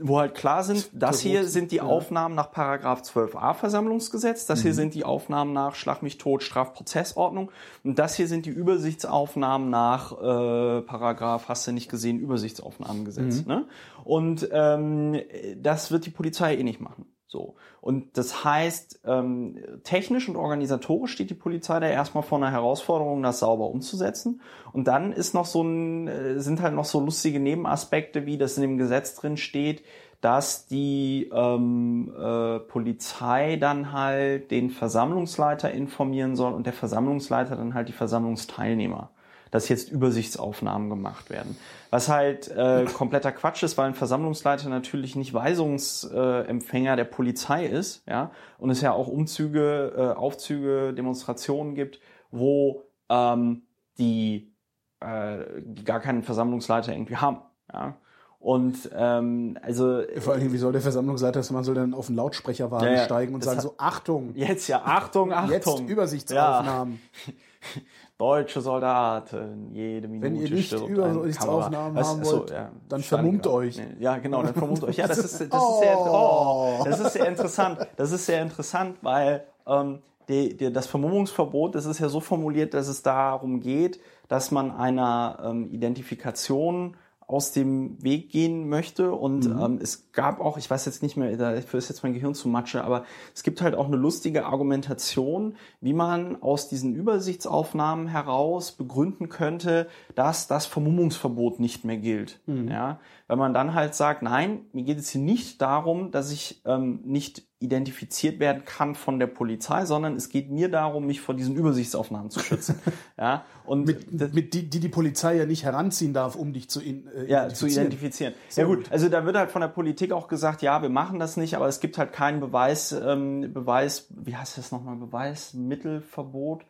wo 0.00 0.18
halt 0.18 0.34
klar 0.34 0.64
sind, 0.64 0.90
das 0.92 1.20
hier 1.20 1.44
sind 1.44 1.72
die 1.72 1.80
Aufnahmen 1.80 2.34
nach 2.34 2.52
Paragraph 2.52 3.02
12a 3.02 3.54
Versammlungsgesetz, 3.54 4.46
das 4.46 4.62
hier 4.62 4.72
mhm. 4.72 4.76
sind 4.76 4.94
die 4.94 5.04
Aufnahmen 5.04 5.52
nach 5.52 5.74
Schlag 5.74 6.02
mich 6.02 6.18
tot 6.18 6.42
Strafprozessordnung 6.42 7.50
und 7.84 7.98
das 7.98 8.14
hier 8.14 8.28
sind 8.28 8.46
die 8.46 8.50
Übersichtsaufnahmen 8.50 9.70
nach 9.70 10.12
äh, 10.12 10.82
Paragraph 10.82 11.48
hast 11.48 11.66
du 11.66 11.72
nicht 11.72 11.90
gesehen 11.90 12.18
Übersichtsaufnahmengesetz. 12.18 13.42
Mhm. 13.42 13.48
Ne? 13.48 13.66
Und 14.04 14.48
ähm, 14.52 15.20
das 15.56 15.90
wird 15.90 16.06
die 16.06 16.10
Polizei 16.10 16.56
eh 16.56 16.62
nicht 16.62 16.80
machen. 16.80 17.06
So. 17.28 17.56
Und 17.82 18.16
das 18.16 18.42
heißt, 18.42 19.02
ähm, 19.04 19.58
technisch 19.84 20.28
und 20.30 20.36
organisatorisch 20.36 21.12
steht 21.12 21.28
die 21.28 21.34
Polizei 21.34 21.78
da 21.78 21.86
erstmal 21.86 22.22
vor 22.22 22.38
einer 22.38 22.50
Herausforderung, 22.50 23.22
das 23.22 23.40
sauber 23.40 23.68
umzusetzen. 23.68 24.40
Und 24.72 24.88
dann 24.88 25.12
ist 25.12 25.34
noch 25.34 25.44
so 25.44 25.62
ein, 25.62 26.08
äh, 26.08 26.40
sind 26.40 26.62
halt 26.62 26.74
noch 26.74 26.86
so 26.86 27.00
lustige 27.00 27.38
Nebenaspekte, 27.38 28.24
wie 28.24 28.38
das 28.38 28.56
in 28.56 28.62
dem 28.62 28.78
Gesetz 28.78 29.14
drin 29.14 29.36
steht, 29.36 29.84
dass 30.22 30.66
die 30.66 31.30
ähm, 31.32 32.12
äh, 32.18 32.60
Polizei 32.60 33.56
dann 33.56 33.92
halt 33.92 34.50
den 34.50 34.70
Versammlungsleiter 34.70 35.70
informieren 35.70 36.34
soll 36.34 36.54
und 36.54 36.64
der 36.64 36.72
Versammlungsleiter 36.72 37.56
dann 37.56 37.74
halt 37.74 37.88
die 37.88 37.92
Versammlungsteilnehmer 37.92 39.10
dass 39.50 39.68
jetzt 39.68 39.90
Übersichtsaufnahmen 39.90 40.90
gemacht 40.90 41.30
werden. 41.30 41.56
Was 41.90 42.08
halt 42.08 42.48
äh, 42.48 42.84
kompletter 42.92 43.32
Quatsch 43.32 43.62
ist, 43.62 43.78
weil 43.78 43.86
ein 43.86 43.94
Versammlungsleiter 43.94 44.68
natürlich 44.68 45.16
nicht 45.16 45.32
Weisungsempfänger 45.32 46.96
der 46.96 47.04
Polizei 47.04 47.66
ist, 47.66 48.02
ja, 48.06 48.30
und 48.58 48.70
es 48.70 48.80
ja 48.80 48.92
auch 48.92 49.08
Umzüge, 49.08 49.92
äh, 49.96 50.18
Aufzüge, 50.18 50.92
Demonstrationen 50.92 51.74
gibt, 51.74 52.00
wo 52.30 52.82
ähm, 53.08 53.62
die, 53.98 54.52
äh, 55.00 55.38
die 55.60 55.84
gar 55.84 56.00
keinen 56.00 56.22
Versammlungsleiter 56.22 56.92
irgendwie 56.92 57.16
haben, 57.16 57.38
ja. 57.72 57.96
Und 58.40 58.88
ähm, 58.94 59.58
also 59.62 60.02
vor 60.20 60.34
allem, 60.34 60.52
wie 60.52 60.58
soll 60.58 60.72
der 60.72 60.80
Versammlungsleiter, 60.80 61.42
man 61.52 61.64
soll 61.64 61.74
dann 61.74 61.92
auf 61.92 62.06
den 62.06 62.14
Lautsprecherwagen 62.14 62.86
ja, 62.88 62.94
ja, 62.94 63.04
steigen 63.04 63.34
und 63.34 63.42
sagen 63.42 63.60
so 63.60 63.74
Achtung. 63.78 64.32
Jetzt 64.36 64.68
ja 64.68 64.82
Achtung, 64.84 65.32
Achtung. 65.32 65.50
Jetzt 65.50 65.80
Übersichtsaufnahmen. 65.80 67.00
Ja. 67.26 67.32
Deutsche 68.18 68.60
Soldaten, 68.60 69.70
jede 69.72 70.08
Minute 70.08 70.26
Wenn 70.26 70.34
ihr 70.34 70.50
nicht 70.50 70.72
Übersichtsaufnahmen 70.72 72.04
haben 72.04 72.24
wollt, 72.24 72.48
so, 72.48 72.54
ja, 72.54 72.72
dann 72.88 73.00
vermummt 73.00 73.46
euch. 73.46 73.80
Ja, 74.00 74.18
genau, 74.18 74.42
dann 74.42 74.54
vermummt 74.54 74.82
euch. 74.82 74.96
Ja, 74.96 75.06
das 75.06 75.18
ist, 75.18 75.40
das 75.40 75.48
oh. 75.52 75.74
ist 75.74 75.80
sehr, 75.80 75.98
oh, 76.00 76.82
das 76.84 76.98
ist 76.98 77.12
sehr 77.12 77.28
interessant. 77.28 77.86
Das 77.96 78.10
ist 78.10 78.26
sehr 78.26 78.42
interessant, 78.42 78.96
weil 79.02 79.44
ähm, 79.68 80.00
die, 80.28 80.56
die, 80.56 80.72
das 80.72 80.88
Vermummungsverbot, 80.88 81.76
das 81.76 81.86
ist 81.86 82.00
ja 82.00 82.08
so 82.08 82.18
formuliert, 82.18 82.74
dass 82.74 82.88
es 82.88 83.02
darum 83.02 83.60
geht, 83.60 84.00
dass 84.26 84.50
man 84.50 84.72
einer 84.72 85.38
ähm, 85.44 85.70
Identifikation 85.70 86.96
aus 87.28 87.52
dem 87.52 88.02
Weg 88.02 88.30
gehen 88.30 88.70
möchte. 88.70 89.12
Und 89.12 89.46
mhm. 89.46 89.60
ähm, 89.60 89.78
es 89.80 90.10
gab 90.12 90.40
auch, 90.40 90.56
ich 90.56 90.68
weiß 90.68 90.86
jetzt 90.86 91.02
nicht 91.02 91.18
mehr, 91.18 91.36
dafür 91.36 91.78
ist 91.78 91.90
jetzt 91.90 92.02
mein 92.02 92.14
Gehirn 92.14 92.34
zu 92.34 92.48
matsche, 92.48 92.82
aber 92.82 93.04
es 93.34 93.42
gibt 93.42 93.60
halt 93.60 93.74
auch 93.74 93.86
eine 93.86 93.96
lustige 93.96 94.46
Argumentation, 94.46 95.54
wie 95.82 95.92
man 95.92 96.42
aus 96.42 96.68
diesen 96.68 96.94
Übersichtsaufnahmen 96.94 98.08
heraus 98.08 98.72
begründen 98.72 99.28
könnte, 99.28 99.88
dass 100.14 100.46
das 100.46 100.64
Vermummungsverbot 100.64 101.60
nicht 101.60 101.84
mehr 101.84 101.98
gilt. 101.98 102.40
Mhm. 102.46 102.68
Ja, 102.68 102.98
wenn 103.28 103.38
man 103.38 103.52
dann 103.52 103.74
halt 103.74 103.94
sagt, 103.94 104.22
nein, 104.22 104.62
mir 104.72 104.84
geht 104.84 104.98
es 104.98 105.10
hier 105.10 105.20
nicht 105.20 105.60
darum, 105.60 106.10
dass 106.10 106.32
ich 106.32 106.62
ähm, 106.64 107.00
nicht 107.04 107.46
identifiziert 107.60 108.38
werden 108.38 108.64
kann 108.64 108.94
von 108.94 109.18
der 109.18 109.26
Polizei, 109.26 109.84
sondern 109.84 110.14
es 110.14 110.28
geht 110.28 110.48
mir 110.48 110.70
darum, 110.70 111.06
mich 111.06 111.20
vor 111.20 111.34
diesen 111.34 111.56
Übersichtsaufnahmen 111.56 112.30
zu 112.30 112.38
schützen. 112.38 112.80
ja, 113.18 113.44
und 113.64 113.84
mit, 113.84 114.32
mit 114.32 114.54
die, 114.54 114.70
die 114.70 114.78
die 114.78 114.88
Polizei 114.88 115.36
ja 115.36 115.44
nicht 115.44 115.64
heranziehen 115.64 116.14
darf, 116.14 116.36
um 116.36 116.52
dich 116.52 116.70
zu, 116.70 116.80
in, 116.80 117.08
äh, 117.08 117.28
ja, 117.28 117.48
zu 117.48 117.66
identifizieren. 117.66 118.34
Sehr 118.48 118.62
ja 118.64 118.68
gut. 118.68 118.84
gut, 118.84 118.92
also 118.92 119.08
da 119.08 119.24
wird 119.26 119.36
halt 119.36 119.50
von 119.50 119.60
der 119.60 119.68
Politik 119.68 120.12
auch 120.12 120.28
gesagt, 120.28 120.62
ja, 120.62 120.82
wir 120.82 120.88
machen 120.88 121.18
das 121.18 121.36
nicht, 121.36 121.56
aber 121.56 121.66
es 121.66 121.80
gibt 121.80 121.98
halt 121.98 122.12
keinen 122.12 122.38
Beweis, 122.38 122.92
ähm, 122.92 123.52
Beweis, 123.52 124.06
wie 124.10 124.36
heißt 124.36 124.56
das 124.56 124.70
nochmal, 124.70 124.94
Beweismittelverbot. 124.96 126.64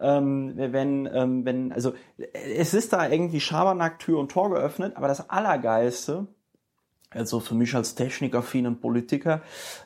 Ähm, 0.00 0.54
wenn, 0.56 1.08
ähm, 1.12 1.44
wenn, 1.44 1.72
also 1.72 1.92
es 2.32 2.74
ist 2.74 2.92
da 2.92 3.08
irgendwie 3.08 3.38
Schabernack 3.38 4.00
Tür 4.00 4.18
und 4.18 4.32
Tor 4.32 4.50
geöffnet, 4.50 4.96
aber 4.96 5.06
das 5.06 5.30
Allergeilste, 5.30 6.26
also 7.14 7.40
für 7.40 7.54
mich 7.54 7.74
als 7.74 7.94
technikaffinen 7.94 8.80
Politiker, 8.80 9.42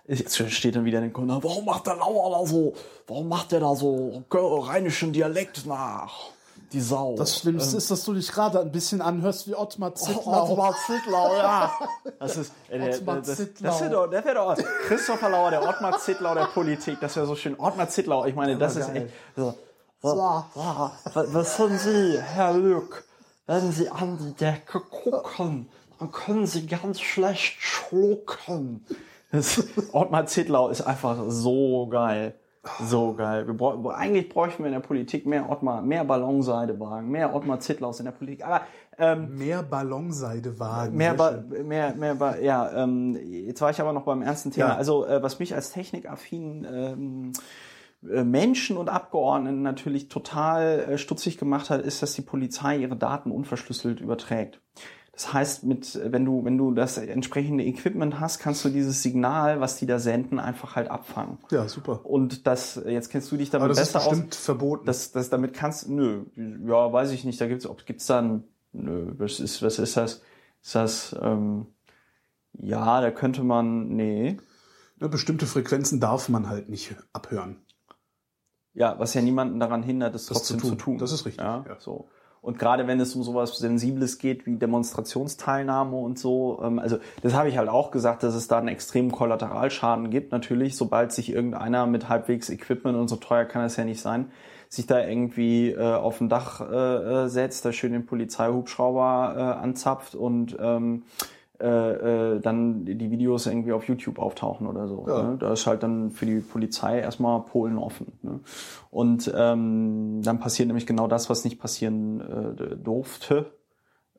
jetzt 0.06 0.37
steht 0.50 0.76
dann 0.76 0.85
wieder 0.85 0.99
in 0.99 1.04
den 1.04 1.12
Kunden, 1.12 1.42
warum 1.42 1.64
macht 1.64 1.87
der 1.87 1.97
Lauer 1.97 2.38
da 2.38 2.47
so, 2.47 2.75
warum 3.06 3.28
macht 3.28 3.52
der 3.52 3.61
da 3.61 3.75
so 3.75 4.25
rheinischen 4.30 5.12
Dialekt 5.12 5.66
nach? 5.66 6.37
Die 6.73 6.80
Sau. 6.80 7.14
Das 7.16 7.38
Schlimmste 7.38 7.73
ähm, 7.73 7.78
ist, 7.78 7.90
dass 7.92 8.04
du 8.04 8.12
dich 8.12 8.30
gerade 8.30 8.59
ein 8.61 8.73
bisschen 8.73 9.00
anhörst 9.00 9.47
wie 9.47 9.54
Ottmar 9.54 9.95
Zittlau. 9.95 10.49
Oh, 10.49 10.50
Ottmar 10.50 10.75
Zittlau, 10.85 11.37
ja. 11.37 11.73
Das 12.18 12.37
ist, 12.37 12.52
äh, 12.68 12.78
der, 12.78 12.95
Ottmar 12.97 13.16
das, 13.16 13.37
Zittlau. 13.37 13.71
Das 13.71 13.80
wäre 13.80 13.90
doch, 13.90 14.11
das 14.11 14.25
wär 14.25 14.35
doch 14.35 14.56
Christopher 14.88 15.30
Lauer, 15.30 15.50
der 15.50 15.62
Ottmar 15.62 15.99
Zittlau 16.00 16.35
der 16.35 16.47
Politik. 16.47 16.99
Das 17.00 17.14
wäre 17.14 17.26
so 17.26 17.37
schön. 17.37 17.54
Ottmar 17.59 17.88
Zittlau, 17.88 18.25
ich 18.25 18.35
meine, 18.35 18.59
das 18.59 18.75
ist 18.75 18.88
echt 18.88 19.11
so. 19.37 19.54
so, 20.02 20.45
so. 20.54 20.90
Was 21.14 21.56
sind 21.56 21.78
Sie, 21.78 22.21
Herr 22.21 22.52
Lück? 22.54 23.04
Wenn 23.47 23.71
Sie 23.71 23.88
an 23.88 24.18
die 24.18 24.33
Decke 24.35 24.80
gucken, 24.80 25.68
dann 25.99 26.12
können 26.12 26.47
Sie 26.47 26.67
ganz 26.67 27.00
schlecht 27.00 27.61
schlucken. 27.61 28.85
Das, 29.33 29.67
Ottmar 29.93 30.26
Zittlau 30.26 30.69
ist 30.69 30.83
einfach 30.83 31.25
so 31.29 31.88
geil. 31.88 32.35
So 32.83 33.15
geil. 33.15 33.47
Wir 33.47 33.55
bräuch, 33.55 33.95
eigentlich 33.95 34.29
bräuchten 34.29 34.65
wir 34.65 34.67
in 34.67 34.73
der 34.73 34.81
Politik 34.81 35.25
mehr 35.26 35.49
Ottmar, 35.49 35.83
mehr 35.83 36.05
Ballonseidewagen, 36.05 37.09
mehr 37.09 37.35
Ottmar 37.35 37.61
Zittlaus 37.61 38.00
in 38.00 38.07
der 38.07 38.12
Politik. 38.12 38.45
Aber 38.45 38.62
ähm, 38.99 39.37
mehr 39.37 39.62
Ballonseidewagen. 39.62 40.97
Mehr, 40.97 41.15
ba, 41.15 41.45
mehr, 41.62 41.95
mehr, 41.95 42.15
ba, 42.17 42.37
ja. 42.38 42.83
Ähm, 42.83 43.17
jetzt 43.17 43.61
war 43.61 43.71
ich 43.71 43.81
aber 43.81 43.93
noch 43.93 44.03
beim 44.03 44.23
ernsten 44.23 44.50
Thema. 44.50 44.69
Ja. 44.69 44.76
Also 44.76 45.07
äh, 45.07 45.23
was 45.23 45.38
mich 45.38 45.55
als 45.55 45.71
technikaffinen 45.71 46.67
ähm, 46.69 47.33
äh, 48.11 48.25
Menschen 48.25 48.76
und 48.76 48.88
Abgeordneten 48.88 49.62
natürlich 49.62 50.09
total 50.09 50.81
äh, 50.81 50.99
stutzig 50.99 51.38
gemacht 51.38 51.71
hat, 51.71 51.83
ist, 51.83 52.03
dass 52.03 52.15
die 52.15 52.23
Polizei 52.23 52.79
ihre 52.79 52.97
Daten 52.97 53.31
unverschlüsselt 53.31 54.00
überträgt. 54.00 54.61
Das 55.16 55.32
heißt, 55.32 55.64
mit, 55.64 55.99
wenn 56.12 56.26
du, 56.26 56.44
wenn 56.44 56.58
du 56.58 56.73
das 56.73 56.99
entsprechende 56.99 57.64
Equipment 57.64 58.20
hast, 58.20 58.38
kannst 58.38 58.62
du 58.66 58.68
dieses 58.68 59.02
Signal, 59.02 59.61
was 59.61 59.78
die 59.78 59.87
da 59.87 59.99
senden, 59.99 60.38
einfach 60.38 60.76
halt 60.76 60.90
abfangen. 60.90 61.38
Ja, 61.50 61.66
super. 61.70 62.04
Und 62.04 62.46
das, 62.46 62.78
jetzt 62.87 63.08
kennst 63.08 63.32
du 63.32 63.38
dich 63.38 63.49
damit 63.49 63.64
Aber 63.64 63.68
das 63.70 63.78
besser 63.78 64.00
ist 64.00 64.11
bestimmt 64.11 64.35
aus. 64.35 64.44
verboten. 64.44 64.85
Das, 64.85 65.12
das, 65.12 65.30
damit 65.30 65.54
kannst, 65.54 65.88
nö, 65.88 66.26
ja, 66.37 66.92
weiß 66.92 67.12
ich 67.12 67.25
nicht. 67.25 67.40
Da 67.40 67.46
gibt's, 67.46 67.66
ob 67.66 67.87
gibt's 67.87 68.04
dann, 68.04 68.44
nö, 68.75 69.14
was 69.16 69.40
ist, 69.40 69.62
was 69.62 69.78
ist 69.78 69.96
das? 69.96 70.20
Ist 70.62 70.75
das, 70.75 71.16
ähm, 71.18 71.64
ja, 72.52 73.00
da 73.00 73.11
könnte 73.11 73.42
man, 73.42 73.88
nee. 73.88 74.37
Ja, 75.00 75.08
bestimmte 75.08 75.46
Frequenzen 75.46 75.99
darf 75.99 76.28
man 76.28 76.46
halt 76.46 76.68
nicht 76.68 76.94
abhören. 77.14 77.62
Ja, 78.75 78.99
was 78.99 79.14
ja 79.14 79.23
niemanden 79.23 79.61
daran 79.61 79.82
hindert, 79.82 80.14
es 80.14 80.26
trotzdem 80.26 80.58
zu 80.58 80.61
tun. 80.61 80.70
zu 80.73 80.76
tun. 80.76 80.99
Das 80.99 81.11
ist 81.11 81.25
richtig. 81.25 81.42
Ja, 81.42 81.64
ja. 81.66 81.80
so. 81.80 82.11
Und 82.47 82.61
gerade 82.61 82.87
wenn 82.87 83.00
es 83.00 83.17
um 83.17 83.25
sowas 83.25 83.59
Sensibles 83.59 84.19
geht 84.19 84.47
wie 84.47 84.55
Demonstrationsteilnahme 84.55 85.97
und 85.97 86.17
so, 86.17 86.61
ähm, 86.62 86.79
also 86.79 86.99
das 87.21 87.35
habe 87.35 87.49
ich 87.49 87.59
halt 87.59 87.69
auch 87.69 87.91
gesagt, 87.91 88.23
dass 88.23 88.37
es 88.37 88.47
da 88.47 88.59
einen 88.59 88.69
extremen 88.69 89.11
Kollateralschaden 89.11 90.11
gibt. 90.11 90.31
Natürlich, 90.31 90.76
sobald 90.76 91.11
sich 91.11 91.33
irgendeiner 91.33 91.88
mit 91.88 92.09
halbwegs 92.09 92.49
Equipment 92.49 92.97
und 92.97 93.09
so 93.09 93.17
teuer 93.17 93.47
kann 93.47 93.65
es 93.65 93.76
ja 93.76 93.85
nicht 93.85 94.00
sein, 94.00 94.31
sich 94.69 94.87
da 94.87 95.05
irgendwie 95.05 95.73
äh, 95.73 95.81
auf 95.81 96.21
ein 96.21 96.29
Dach 96.29 96.61
äh, 96.61 96.75
äh 97.25 97.29
setzt, 97.29 97.65
da 97.65 97.73
schön 97.73 97.93
den 97.93 98.07
Polizeihubschrauber 98.07 99.35
äh, 99.37 99.65
anzapft 99.65 100.15
und 100.15 100.57
ähm, 100.61 101.03
äh, 101.60 102.34
äh, 102.34 102.40
dann 102.40 102.84
die 102.84 103.10
Videos 103.10 103.46
irgendwie 103.46 103.72
auf 103.72 103.84
YouTube 103.88 104.18
auftauchen 104.18 104.66
oder 104.66 104.88
so. 104.88 105.06
Ja. 105.08 105.22
Ne? 105.22 105.36
Da 105.38 105.52
ist 105.52 105.66
halt 105.66 105.82
dann 105.82 106.10
für 106.10 106.26
die 106.26 106.40
Polizei 106.40 107.00
erstmal 107.00 107.40
Polen 107.42 107.78
offen. 107.78 108.12
Ne? 108.22 108.40
Und 108.90 109.32
ähm, 109.34 110.20
dann 110.22 110.38
passiert 110.38 110.66
nämlich 110.66 110.86
genau 110.86 111.06
das, 111.08 111.30
was 111.30 111.44
nicht 111.44 111.58
passieren 111.58 112.20
äh, 112.20 112.76
durfte, 112.76 113.52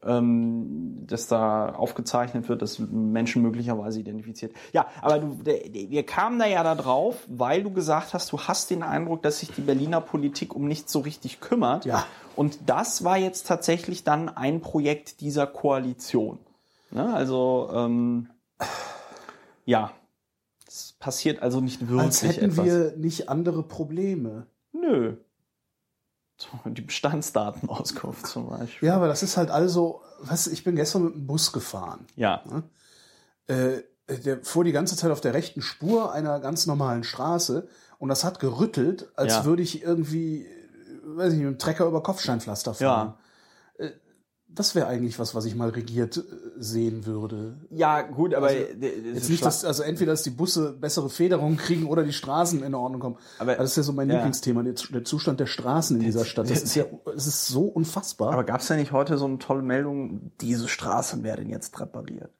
ähm, 0.03 1.05
dass 1.05 1.27
da 1.27 1.69
aufgezeichnet 1.75 2.49
wird, 2.49 2.63
dass 2.63 2.79
Menschen 2.79 3.43
möglicherweise 3.43 3.99
identifiziert. 3.99 4.53
Ja, 4.73 4.87
aber 5.01 5.19
du, 5.19 5.39
wir 5.45 6.03
kamen 6.03 6.39
da 6.39 6.47
ja 6.47 6.63
da 6.63 6.73
drauf, 6.73 7.17
weil 7.27 7.61
du 7.61 7.71
gesagt 7.71 8.15
hast, 8.15 8.31
du 8.31 8.39
hast 8.39 8.71
den 8.71 8.81
Eindruck, 8.81 9.21
dass 9.21 9.39
sich 9.39 9.51
die 9.51 9.61
Berliner 9.61 10.01
Politik 10.01 10.55
um 10.55 10.67
nichts 10.67 10.91
so 10.91 10.99
richtig 10.99 11.39
kümmert. 11.39 11.85
Ja. 11.85 12.05
Und 12.35 12.57
das 12.65 13.03
war 13.03 13.17
jetzt 13.17 13.47
tatsächlich 13.47 14.03
dann 14.03 14.29
ein 14.29 14.61
Projekt 14.61 15.21
dieser 15.21 15.45
Koalition. 15.45 16.39
Ne? 16.91 17.13
Also, 17.13 17.69
ähm, 17.73 18.29
ja, 19.65 19.91
es 20.67 20.95
passiert 20.99 21.41
also 21.41 21.61
nicht 21.61 21.81
wirklich 21.81 22.01
Als 22.01 22.23
hätten 22.23 22.51
etwas. 22.51 22.65
wir 22.65 22.93
nicht 22.97 23.29
andere 23.29 23.63
Probleme. 23.63 24.47
Nö. 24.71 25.17
Die 26.65 26.81
Bestandsdatenauskunft 26.81 28.27
zum 28.27 28.49
Beispiel. 28.49 28.87
Ja, 28.87 28.95
aber 28.95 29.07
das 29.07 29.23
ist 29.23 29.37
halt 29.37 29.49
also, 29.49 30.01
was, 30.21 30.47
ich 30.47 30.63
bin 30.63 30.75
gestern 30.75 31.05
mit 31.05 31.15
dem 31.15 31.27
Bus 31.27 31.51
gefahren. 31.51 32.05
Ja. 32.15 32.43
Ne? 32.45 32.63
Äh, 33.47 34.17
der 34.19 34.43
fuhr 34.43 34.63
die 34.63 34.71
ganze 34.71 34.95
Zeit 34.95 35.11
auf 35.11 35.19
der 35.19 35.33
rechten 35.33 35.61
Spur 35.61 36.13
einer 36.13 36.39
ganz 36.39 36.67
normalen 36.67 37.03
Straße 37.03 37.67
und 37.97 38.09
das 38.09 38.23
hat 38.23 38.39
gerüttelt, 38.39 39.09
als 39.15 39.33
ja. 39.33 39.45
würde 39.45 39.63
ich 39.63 39.81
irgendwie, 39.81 40.45
weiß 41.03 41.33
ich 41.33 41.39
nicht, 41.39 41.45
mit 41.45 41.47
einem 41.47 41.59
Trecker 41.59 41.87
über 41.87 42.03
Kopfsteinpflaster 42.03 42.75
fahren. 42.75 43.15
Ja 43.15 43.17
das 44.49 44.75
wäre 44.75 44.87
eigentlich 44.87 45.19
was, 45.19 45.35
was 45.35 45.45
ich 45.45 45.55
mal 45.55 45.69
regiert 45.69 46.17
äh, 46.17 46.21
sehen 46.57 47.05
würde. 47.05 47.57
Ja, 47.69 48.01
gut, 48.01 48.33
aber 48.33 48.47
also, 48.47 48.59
jetzt 48.59 49.29
nicht, 49.29 49.45
dass, 49.45 49.63
also 49.63 49.83
entweder 49.83 50.13
dass 50.13 50.23
die 50.23 50.29
Busse 50.29 50.73
bessere 50.73 51.09
Federung 51.09 51.57
kriegen 51.57 51.85
oder 51.85 52.03
die 52.03 52.13
Straßen 52.13 52.63
in 52.63 52.73
Ordnung 52.73 53.01
kommen. 53.01 53.17
Aber 53.39 53.55
das 53.55 53.71
ist 53.71 53.77
ja 53.77 53.83
so 53.83 53.93
mein 53.93 54.09
ja. 54.09 54.15
Lieblingsthema, 54.15 54.63
der 54.63 55.03
Zustand 55.03 55.39
der 55.39 55.45
Straßen 55.45 55.97
in 55.97 56.03
dieser 56.03 56.25
Stadt. 56.25 56.49
Das 56.49 56.63
ist 56.63 56.75
ja, 56.75 56.85
es 57.15 57.27
ist 57.27 57.47
so 57.47 57.63
unfassbar. 57.63 58.33
Aber 58.33 58.43
gab 58.43 58.61
es 58.61 58.69
ja 58.69 58.75
nicht 58.75 58.91
heute 58.91 59.17
so 59.17 59.25
eine 59.25 59.37
tolle 59.37 59.61
Meldung, 59.61 60.31
diese 60.41 60.67
Straßen 60.67 61.23
werden 61.23 61.49
jetzt 61.49 61.79
repariert? 61.79 62.31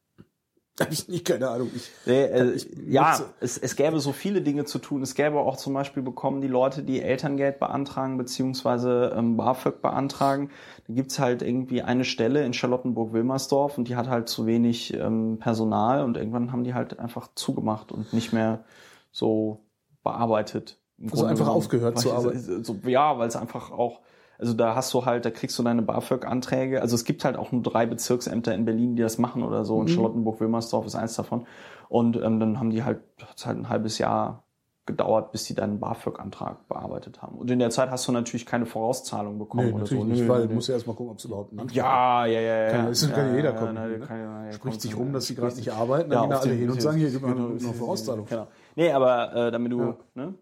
Habe 0.81 0.93
ich 0.93 1.07
nicht, 1.07 1.25
keine 1.25 1.50
Ahnung. 1.50 1.72
Ich, 1.75 1.89
nee, 2.05 2.24
äh, 2.24 2.51
ich 2.51 2.67
ja, 2.86 3.19
es, 3.39 3.57
es 3.57 3.75
gäbe 3.75 4.00
so 4.00 4.12
viele 4.12 4.41
Dinge 4.41 4.65
zu 4.65 4.77
tun. 4.77 5.01
Es 5.01 5.15
gäbe 5.15 5.39
auch 5.39 5.57
zum 5.57 5.74
Beispiel 5.74 6.03
bekommen 6.03 6.39
die 6.39 6.48
Leute, 6.48 6.84
die 6.84 7.01
Elterngeld 7.01 7.60
beantragen 7.60 8.17
beziehungsweise 8.17 9.12
ähm, 9.17 9.38
BAföG 9.38 9.81
beantragen. 9.81 10.51
Da 10.88 10.93
gibt's 10.93 11.17
halt 11.17 11.41
irgendwie 11.41 11.81
eine 11.81 12.05
Stelle 12.05 12.46
in 12.46 12.53
Charlottenburg-Wilmersdorf 12.53 13.79
und 13.79 13.88
die 13.88 13.96
hat 13.96 14.07
halt 14.07 14.29
zu 14.29 14.46
wenig 14.46 14.93
ähm, 14.93 15.39
Personal 15.39 16.03
und 16.03 16.15
irgendwann 16.15 16.51
haben 16.51 16.63
die 16.63 16.75
halt 16.75 17.00
einfach 17.00 17.29
zugemacht 17.34 17.91
und 17.91 18.13
nicht 18.13 18.31
mehr 18.31 18.63
so 19.12 19.65
bearbeitet. 20.03 20.77
also 21.10 21.25
einfach 21.25 21.48
aufgehört 21.48 22.00
zu 22.00 22.13
arbeiten. 22.13 22.63
So, 22.63 22.77
ja, 22.86 23.17
weil 23.17 23.27
es 23.27 23.36
einfach 23.36 23.72
auch 23.72 24.01
also 24.39 24.53
da 24.53 24.75
hast 24.75 24.94
du 24.94 25.06
halt, 25.06 25.25
da 25.25 25.32
kriegst 25.32 25.58
du 25.58 25.63
deine 25.63 25.82
BAföG-Anträge. 25.82 26.82
Also 26.82 26.96
es 26.96 27.06
gibt 27.06 27.25
halt 27.25 27.38
auch 27.38 27.51
nur 27.51 27.63
drei 27.63 27.86
Bezirksämter 27.86 28.53
in 28.53 28.65
Berlin, 28.65 28.96
die 28.96 29.01
das 29.01 29.17
machen 29.17 29.44
oder 29.44 29.65
so. 29.65 29.77
Und 29.77 29.89
mhm. 29.89 29.96
Charlottenburg-Wilmersdorf 29.96 30.86
ist 30.86 30.96
eins 30.96 31.15
davon. 31.15 31.48
Und 31.89 32.17
ähm, 32.17 32.39
dann 32.39 32.60
haben 32.60 32.70
die 32.70 32.84
halt, 32.84 33.00
hat's 33.25 33.46
halt 33.46 33.58
ein 33.58 33.70
halbes 33.70 33.98
Jahr 33.98 34.44
gedauert, 34.86 35.32
bis 35.32 35.44
die 35.44 35.53
deinen 35.53 35.79
BAföG-Antrag 35.79 36.67
bearbeitet 36.67 37.22
haben. 37.22 37.38
Und 37.38 37.51
in 37.51 37.60
der 37.60 37.72
Zeit 37.72 37.91
hast 37.91 38.08
du 38.08 38.12
natürlich 38.12 38.46
keine 38.46 38.65
Vorauszahlung 38.65 39.38
bekommen 39.38 39.67
nee, 39.67 39.74
oder 39.74 39.86
so. 39.86 40.03
Nicht, 40.03 40.27
weil 40.27 40.48
du 40.48 40.53
musst 40.53 40.70
ja 40.70 40.75
erstmal 40.75 40.96
gucken, 40.96 41.12
ob 41.12 41.17
es 41.17 41.25
überhaupt 41.25 41.51
einen 41.51 41.60
Antrag 41.60 41.75
Ja, 41.75 42.25
ja, 42.25 42.39
ja, 42.39 42.58
ja. 42.58 42.72
Kann, 42.72 42.86
ja, 42.86 42.91
ja, 42.91 43.15
kann 43.15 43.27
ja 43.27 43.36
jeder 43.36 43.53
kommen. 43.53 43.75
Ja, 43.75 44.06
kann, 44.06 44.46
ja, 44.46 44.51
Spricht 44.53 44.82
sich 44.82 44.98
rum, 44.98 45.13
dass 45.13 45.25
sie 45.25 45.36
gerade 45.36 45.56
nicht 45.56 45.72
arbeiten, 45.72 46.10
dann 46.10 46.29
gehen 46.29 46.38
alle 46.38 46.53
hin 46.53 46.70
und 46.70 46.82
sagen, 46.82 46.98
hier, 46.98 47.12
gib 47.12 47.22
mir 47.22 47.36
eine 47.36 47.60
Vorauszahlung. 47.60 48.25
Genau. 48.25 48.48
Nee, 48.75 48.91
aber 48.91 49.36
äh, 49.36 49.51
damit 49.51 49.72
du, 49.72 49.96
ne? 50.15 50.36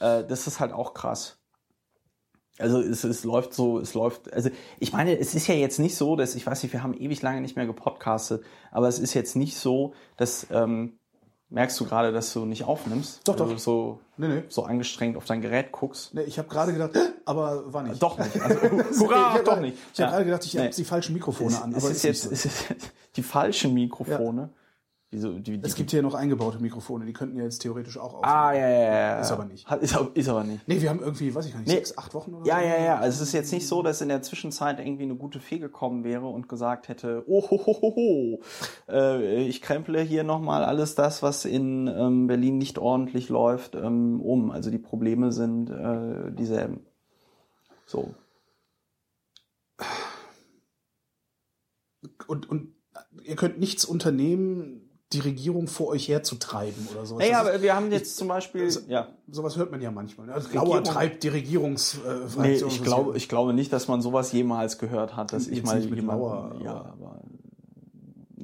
Äh, 0.00 0.24
das 0.24 0.46
ist 0.46 0.58
halt 0.58 0.72
auch 0.72 0.94
krass. 0.94 1.41
Also 2.62 2.80
es, 2.80 3.04
es 3.04 3.24
läuft 3.24 3.52
so, 3.52 3.78
es 3.78 3.94
läuft, 3.94 4.32
also 4.32 4.50
ich 4.78 4.92
meine, 4.92 5.18
es 5.18 5.34
ist 5.34 5.46
ja 5.48 5.54
jetzt 5.54 5.78
nicht 5.78 5.96
so, 5.96 6.16
dass, 6.16 6.34
ich 6.34 6.46
weiß 6.46 6.62
nicht, 6.62 6.72
wir 6.72 6.82
haben 6.82 6.94
ewig 6.94 7.20
lange 7.20 7.40
nicht 7.40 7.56
mehr 7.56 7.66
gepodcastet, 7.66 8.42
aber 8.70 8.88
es 8.88 8.98
ist 8.98 9.14
jetzt 9.14 9.36
nicht 9.36 9.56
so, 9.56 9.92
dass, 10.16 10.46
ähm, 10.50 10.98
merkst 11.52 11.78
du 11.78 11.84
gerade, 11.84 12.12
dass 12.12 12.32
du 12.32 12.44
nicht 12.44 12.64
aufnimmst? 12.64 13.20
Doch, 13.28 13.38
also 13.38 13.52
doch. 13.52 13.58
so, 13.58 14.00
nee, 14.16 14.28
nee. 14.28 14.42
so 14.48 14.64
angestrengt 14.64 15.16
auf 15.16 15.24
dein 15.24 15.40
Gerät 15.40 15.70
guckst? 15.70 16.14
Nee, 16.14 16.22
ich 16.22 16.38
habe 16.38 16.48
gerade 16.48 16.72
gedacht, 16.72 16.92
aber 17.24 17.72
war 17.72 17.82
nicht. 17.82 18.02
Doch 18.02 18.18
nicht. 18.18 18.40
Also, 18.40 18.60
hurra, 19.00 19.36
ich 19.36 19.42
doch 19.42 19.60
nicht. 19.60 19.76
Ich 19.92 20.00
habe 20.00 20.12
gerade 20.12 20.24
gedacht, 20.24 20.44
ich 20.44 20.54
nee. 20.54 20.60
habe 20.60 20.70
die 20.70 20.84
falschen 20.84 21.12
Mikrofone 21.12 21.50
es, 21.50 21.62
an. 21.62 21.74
Es 21.74 21.84
ist, 21.84 22.02
jetzt, 22.04 22.32
es 22.32 22.46
ist 22.46 22.64
die 23.16 23.22
falschen 23.22 23.74
Mikrofone. 23.74 24.42
Ja. 24.42 24.61
Die 25.12 25.18
so, 25.18 25.38
die, 25.38 25.58
die 25.58 25.66
es 25.66 25.74
gibt 25.74 25.90
hier 25.90 26.00
noch 26.00 26.14
eingebaute 26.14 26.58
Mikrofone, 26.58 27.04
die 27.04 27.12
könnten 27.12 27.36
ja 27.36 27.44
jetzt 27.44 27.58
theoretisch 27.58 27.98
auch 27.98 28.14
aufnehmen. 28.14 28.32
Ah, 28.32 28.52
ja, 28.54 28.68
ja, 28.68 28.82
ja. 28.82 29.20
Ist 29.20 29.30
aber 29.30 29.44
nicht. 29.44 29.70
Ist, 29.82 29.94
ist 30.14 30.28
aber 30.30 30.42
nicht. 30.42 30.66
Nee, 30.66 30.80
wir 30.80 30.88
haben 30.88 31.00
irgendwie, 31.00 31.34
weiß 31.34 31.44
ich 31.44 31.52
gar 31.52 31.58
nicht, 31.58 31.68
nee. 31.68 31.74
sechs, 31.74 31.98
acht 31.98 32.14
Wochen 32.14 32.32
oder 32.32 32.46
ja, 32.46 32.58
so. 32.58 32.64
Ja, 32.64 32.76
ja, 32.78 32.84
ja. 32.84 32.96
Also 32.96 33.16
es 33.16 33.28
ist 33.28 33.34
jetzt 33.34 33.52
nicht 33.52 33.68
so, 33.68 33.82
dass 33.82 34.00
in 34.00 34.08
der 34.08 34.22
Zwischenzeit 34.22 34.80
irgendwie 34.80 35.02
eine 35.02 35.16
gute 35.16 35.38
Fee 35.38 35.58
gekommen 35.58 36.02
wäre 36.02 36.26
und 36.26 36.48
gesagt 36.48 36.88
hätte, 36.88 37.24
oh, 37.26 37.42
ho, 37.42 37.58
ho, 37.66 37.82
ho, 37.82 37.94
ho. 37.94 38.40
Äh, 38.88 39.44
ich 39.44 39.60
kremple 39.60 40.00
hier 40.00 40.24
nochmal 40.24 40.64
alles 40.64 40.94
das, 40.94 41.22
was 41.22 41.44
in 41.44 41.88
ähm, 41.88 42.26
Berlin 42.26 42.56
nicht 42.56 42.78
ordentlich 42.78 43.28
läuft, 43.28 43.74
ähm, 43.74 44.18
um. 44.22 44.50
Also 44.50 44.70
die 44.70 44.78
Probleme 44.78 45.30
sind 45.30 45.68
äh, 45.68 46.32
dieselben. 46.32 46.86
So. 47.84 48.14
Und, 52.26 52.48
und 52.48 52.72
ihr 53.24 53.36
könnt 53.36 53.58
nichts 53.60 53.84
unternehmen, 53.84 54.81
die 55.12 55.20
Regierung 55.20 55.66
vor 55.66 55.88
euch 55.88 56.08
herzutreiben 56.08 56.88
oder 56.92 57.06
so. 57.06 57.18
Naja, 57.18 57.40
aber 57.40 57.62
wir 57.62 57.74
haben 57.74 57.90
jetzt 57.92 58.12
ich, 58.12 58.16
zum 58.16 58.28
Beispiel, 58.28 58.70
so, 58.70 58.80
ja. 58.88 59.08
Sowas 59.30 59.56
hört 59.56 59.70
man 59.70 59.80
ja 59.80 59.90
manchmal. 59.90 60.26
Ne? 60.26 60.34
Also 60.34 60.48
Lauer 60.52 60.82
treibt 60.82 61.22
die 61.22 61.28
Regierungsfraktion. 61.28 62.44
Äh, 62.44 62.48
nee, 62.48 62.54
ich 62.54 62.82
glaube, 62.82 63.16
ich 63.16 63.28
glaube 63.28 63.52
nicht, 63.52 63.72
dass 63.72 63.88
man 63.88 64.02
sowas 64.02 64.32
jemals 64.32 64.78
gehört 64.78 65.16
hat, 65.16 65.32
dass 65.32 65.46
jetzt 65.46 65.58
ich 65.58 65.64
mal 65.64 65.80
jemanden, 65.80 66.06
Lauer, 66.06 66.56
ja, 66.62 66.74
aber 66.74 67.22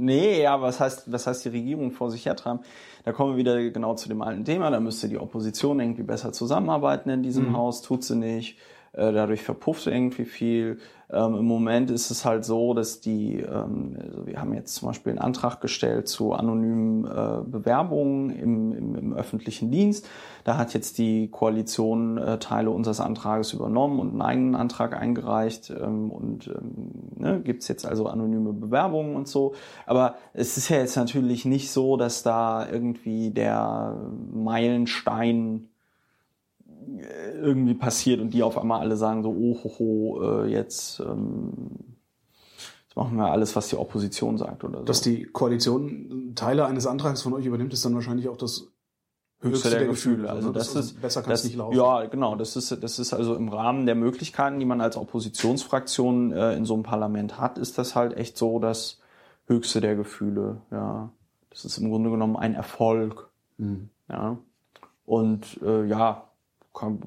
Nee, 0.01 0.43
ja, 0.43 0.61
was 0.63 0.79
heißt, 0.79 1.11
was 1.11 1.27
heißt 1.27 1.45
die 1.45 1.49
Regierung 1.49 1.91
vor 1.91 2.13
sich 2.13 2.25
hertreiben? 2.25 2.61
Da 3.05 3.13
kommen 3.13 3.33
wir 3.33 3.39
wieder 3.39 3.71
genau 3.71 3.97
zu 3.97 4.09
dem 4.09 4.23
alten 4.23 4.45
Thema. 4.45 4.71
Da 4.71 4.79
müsste 4.79 5.09
die 5.09 5.19
Opposition 5.19 5.81
irgendwie 5.81 6.05
besser 6.05 6.33
zusammenarbeiten 6.33 7.11
in 7.11 7.25
diesem 7.25 7.49
mhm. 7.49 7.57
Haus, 7.57 7.83
tut 7.83 8.05
sie 8.05 8.15
nicht. 8.15 8.59
Äh, 8.93 9.13
dadurch 9.13 9.43
verpufft 9.43 9.87
irgendwie 9.87 10.25
viel. 10.25 10.79
Ähm, 11.11 11.37
Im 11.37 11.47
Moment 11.47 11.91
ist 11.91 12.11
es 12.11 12.25
halt 12.25 12.45
so, 12.45 12.75
dass 12.75 13.01
die, 13.01 13.41
ähm, 13.41 13.97
also 13.99 14.27
wir 14.27 14.39
haben 14.41 14.53
jetzt 14.53 14.75
zum 14.75 14.89
Beispiel 14.89 15.13
einen 15.13 15.21
Antrag 15.21 15.61
gestellt 15.61 16.07
zu 16.07 16.35
anonymen 16.35 17.07
äh, 17.07 17.43
Bewerbungen 17.47 18.31
im, 18.31 18.73
im, 18.73 18.95
im 18.95 19.15
öffentlichen 19.15 19.71
Dienst. 19.71 20.07
Da 20.45 20.59
hat 20.59 20.75
jetzt 20.75 20.99
die 20.99 21.29
Koalition 21.31 22.19
äh, 22.19 22.39
Teile 22.39 22.71
unseres 22.71 23.01
Antrages 23.01 23.55
übernommen 23.55 24.01
und 24.01 24.11
einen 24.11 24.23
eigenen 24.23 24.55
Antrag 24.55 25.01
eingereicht 25.01 25.71
ähm, 25.71 26.11
und 26.11 26.49
ähm, 26.49 26.91
ne, 27.17 27.41
gibt 27.43 27.67
jetzt 27.69 27.87
also 27.87 28.07
anonyme 28.07 28.53
Bewerbungen 28.53 29.17
und 29.17 29.29
so. 29.29 29.55
Aber 29.87 30.17
es 30.35 30.59
ist 30.59 30.69
ja 30.69 30.77
jetzt 30.77 30.97
natürlich 30.97 31.47
nicht 31.47 31.71
so, 31.71 31.97
dass 31.97 32.23
da 32.23 32.69
irgendwie 32.71 33.31
der 33.31 33.97
Meilenstein 34.31 35.69
irgendwie 37.35 37.75
passiert 37.75 38.21
und 38.21 38.31
die 38.31 38.43
auf 38.43 38.59
einmal 38.59 38.81
alle 38.81 38.97
sagen 38.97 39.23
so, 39.23 39.31
oh, 39.31 39.59
ho, 39.63 39.79
ho, 39.79 40.23
äh, 40.23 40.51
jetzt, 40.51 41.01
ähm, 41.01 41.97
jetzt 42.87 42.97
machen 42.97 43.17
wir 43.17 43.31
alles, 43.31 43.55
was 43.57 43.69
die 43.69 43.77
Opposition 43.77 44.39
sagt 44.39 44.65
oder 44.65 44.81
so. 44.81 44.85
Dass 44.85 45.01
die 45.01 45.25
Koalition 45.25 46.33
Teile 46.35 46.67
eines 46.67 46.87
Antrags 46.87 47.23
von 47.23 47.33
euch 47.35 47.47
übernimmt, 47.47 47.73
ist 47.73 47.85
dann 47.85 47.95
wahrscheinlich 47.95 48.29
auch 48.29 48.37
das 48.37 48.69
höchste 49.41 49.71
der, 49.71 49.81
der 49.81 49.89
Gefühle. 49.89 50.17
Gefühle. 50.17 50.31
Also, 50.31 50.53
das, 50.53 50.73
das 50.73 50.87
ist 50.87 51.01
besser 51.01 51.23
kann 51.23 51.33
es 51.33 51.45
nicht 51.45 51.57
laufen. 51.57 51.77
Ja, 51.77 52.07
genau. 52.07 52.37
Das 52.37 52.57
ist 52.57 52.83
das 52.83 52.99
ist 52.99 53.13
also 53.13 53.35
im 53.35 53.49
Rahmen 53.49 53.87
der 53.87 53.95
Möglichkeiten, 53.95 54.59
die 54.59 54.67
man 54.67 54.81
als 54.81 54.97
Oppositionsfraktion 54.97 56.33
äh, 56.33 56.55
in 56.55 56.65
so 56.65 56.75
einem 56.75 56.83
Parlament 56.83 57.39
hat, 57.39 57.59
ist 57.59 57.79
das 57.79 57.95
halt 57.95 58.17
echt 58.17 58.37
so 58.37 58.59
das 58.59 59.01
höchste 59.47 59.81
der 59.81 59.97
Gefühle. 59.97 60.63
Ja, 60.71 61.11
das 61.51 61.65
ist 61.65 61.79
im 61.79 61.91
Grunde 61.91 62.11
genommen 62.11 62.37
ein 62.37 62.55
Erfolg. 62.55 63.31
Mhm. 63.57 63.91
Ja. 64.09 64.39
Und 65.05 65.61
äh, 65.63 65.87
ja, 65.87 66.28
kann, 66.79 67.01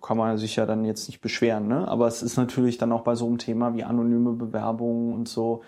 kann 0.00 0.16
man 0.16 0.38
sich 0.38 0.56
ja 0.56 0.66
dann 0.66 0.84
jetzt 0.84 1.08
nicht 1.08 1.20
beschweren, 1.20 1.68
ne? 1.68 1.86
Aber 1.88 2.06
es 2.06 2.22
ist 2.22 2.36
natürlich 2.36 2.78
dann 2.78 2.92
auch 2.92 3.02
bei 3.02 3.14
so 3.14 3.26
einem 3.26 3.38
Thema 3.38 3.74
wie 3.74 3.84
anonyme 3.84 4.32
Bewerbungen 4.32 5.14
und 5.14 5.28
so. 5.28 5.62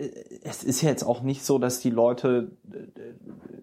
Ah, 0.00 0.04
es 0.42 0.64
ist 0.64 0.82
jetzt 0.82 1.02
auch 1.02 1.22
nicht 1.22 1.44
so, 1.44 1.58
dass 1.58 1.80
die 1.80 1.90
Leute 1.90 2.52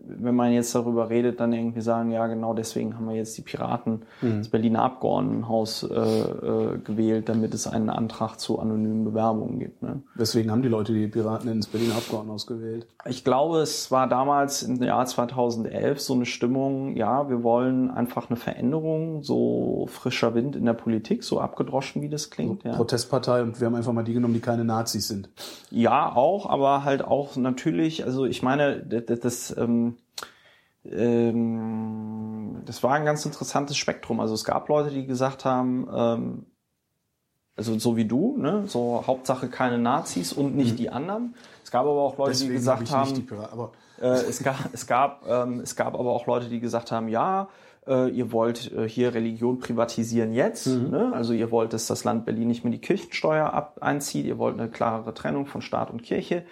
wenn 0.08 0.36
man 0.36 0.52
jetzt 0.52 0.74
darüber 0.76 1.10
redet, 1.10 1.40
dann 1.40 1.54
irgendwie 1.54 1.82
sagen, 1.82 2.12
ja 2.12 2.28
genau 2.28 2.54
deswegen 2.54 2.96
haben 2.96 3.08
wir 3.08 3.16
jetzt 3.16 3.38
die 3.38 3.42
Piraten 3.42 4.04
mhm. 4.22 4.40
das 4.40 4.50
Berliner 4.50 4.84
Abgeordnetenhaus 4.84 5.84
äh, 5.84 5.96
äh, 5.96 6.78
gewählt, 6.80 7.30
damit 7.30 7.54
es 7.54 7.68
einen 7.68 7.90
Antrag 7.90 8.40
zu 8.40 8.60
anonymen 8.60 9.04
Bewerbungen 9.04 9.60
gibt. 9.60 9.82
Ne? 9.82 10.02
Weswegen 10.16 10.52
haben 10.52 10.62
die 10.62 10.70
Leute 10.70 10.94
die 10.94 11.08
Piraten 11.08 11.50
ins 11.50 11.68
Berliner 11.68 11.96
Abgeordnetenhaus 11.96 12.48
gewählt? 12.48 12.88
Ich 13.08 13.24
glaube, 13.24 13.60
es 13.60 13.92
war 13.92 14.08
damals 14.08 14.64
im 14.64 14.82
Jahr 14.82 15.06
2011 15.06 16.02
so 16.02 16.14
eine 16.14 16.26
Stimmung, 16.26 16.96
ja, 16.96 17.30
wir 17.30 17.44
wollen 17.44 17.92
einfach 17.92 18.30
eine 18.30 18.38
Veränderung, 18.38 19.24
so 19.24 19.88
frischer 19.90 20.34
Wind 20.34 20.56
in 20.56 20.66
der 20.66 20.74
Politik, 20.74 21.24
so 21.24 21.40
abgedroschen, 21.40 22.02
wie 22.02 22.10
das 22.10 22.30
klingt. 22.30 22.64
So, 22.64 22.70
ja. 22.70 22.76
Protestpartei 22.76 23.42
und 23.44 23.60
wir 23.60 23.68
haben 23.68 23.76
einfach 23.76 23.94
mal 23.94 24.04
die 24.04 24.14
genommen, 24.14 24.34
die 24.34 24.40
keine 24.40 24.64
Nazis 24.64 25.08
sind. 25.08 25.30
Ja, 25.70 26.16
auch, 26.16 26.25
aber 26.50 26.84
halt 26.84 27.04
auch 27.04 27.36
natürlich, 27.36 28.04
also 28.04 28.26
ich 28.26 28.44
meine, 28.44 28.84
das, 28.86 29.20
das 29.20 29.58
ähm, 29.58 29.98
ähm, 30.92 32.62
das 32.66 32.84
war 32.84 32.94
ein 32.94 33.06
ganz 33.06 33.26
interessantes 33.26 33.78
Spektrum. 33.78 34.20
Also 34.20 34.34
es 34.34 34.44
gab 34.44 34.68
Leute, 34.70 34.90
die 34.92 35.06
gesagt 35.06 35.46
haben, 35.46 35.88
ähm, 35.94 36.46
also 37.56 37.78
so 37.80 37.96
wie 37.96 38.06
du, 38.06 38.38
ne, 38.38 38.64
so 38.68 39.04
Hauptsache 39.08 39.48
keine 39.48 39.78
Nazis 39.78 40.34
und 40.34 40.56
nicht 40.56 40.74
mhm. 40.74 40.78
die 40.78 40.90
anderen. 40.90 41.36
Es 41.64 41.72
gab 41.72 41.82
aber 41.82 42.02
auch 42.02 42.18
Leute, 42.18 42.32
Deswegen 42.32 42.52
die 42.52 42.58
gesagt 42.58 42.92
hab 42.92 43.08
haben, 43.08 43.26
Pirat, 43.26 43.72
äh, 44.02 44.08
es 44.08 44.44
gab, 44.44 44.74
es 44.74 44.88
gab, 44.88 45.26
ähm, 45.28 45.62
es 45.62 45.76
gab 45.76 45.94
aber 45.96 46.12
auch 46.12 46.28
Leute, 46.28 46.50
die 46.50 46.60
gesagt 46.60 46.92
haben, 46.92 47.08
ja, 47.08 47.48
äh, 47.88 48.10
ihr 48.10 48.32
wollt 48.32 48.72
äh, 48.74 48.88
hier 48.88 49.14
Religion 49.14 49.60
privatisieren 49.60 50.34
jetzt, 50.34 50.68
mhm. 50.68 50.90
ne? 50.90 51.12
also 51.14 51.34
ihr 51.34 51.52
wollt, 51.52 51.74
dass 51.74 51.88
das 51.88 52.04
Land 52.04 52.26
Berlin 52.26 52.48
nicht 52.48 52.64
mehr 52.64 52.72
die 52.72 52.80
Kirchensteuer 52.80 53.54
ab 53.54 53.78
einzieht, 53.82 54.26
ihr 54.26 54.38
wollt 54.38 54.60
eine 54.60 54.70
klarere 54.70 55.14
Trennung 55.14 55.46
von 55.46 55.62
Staat 55.62 55.92
und 55.92 56.04
Kirche. 56.04 56.44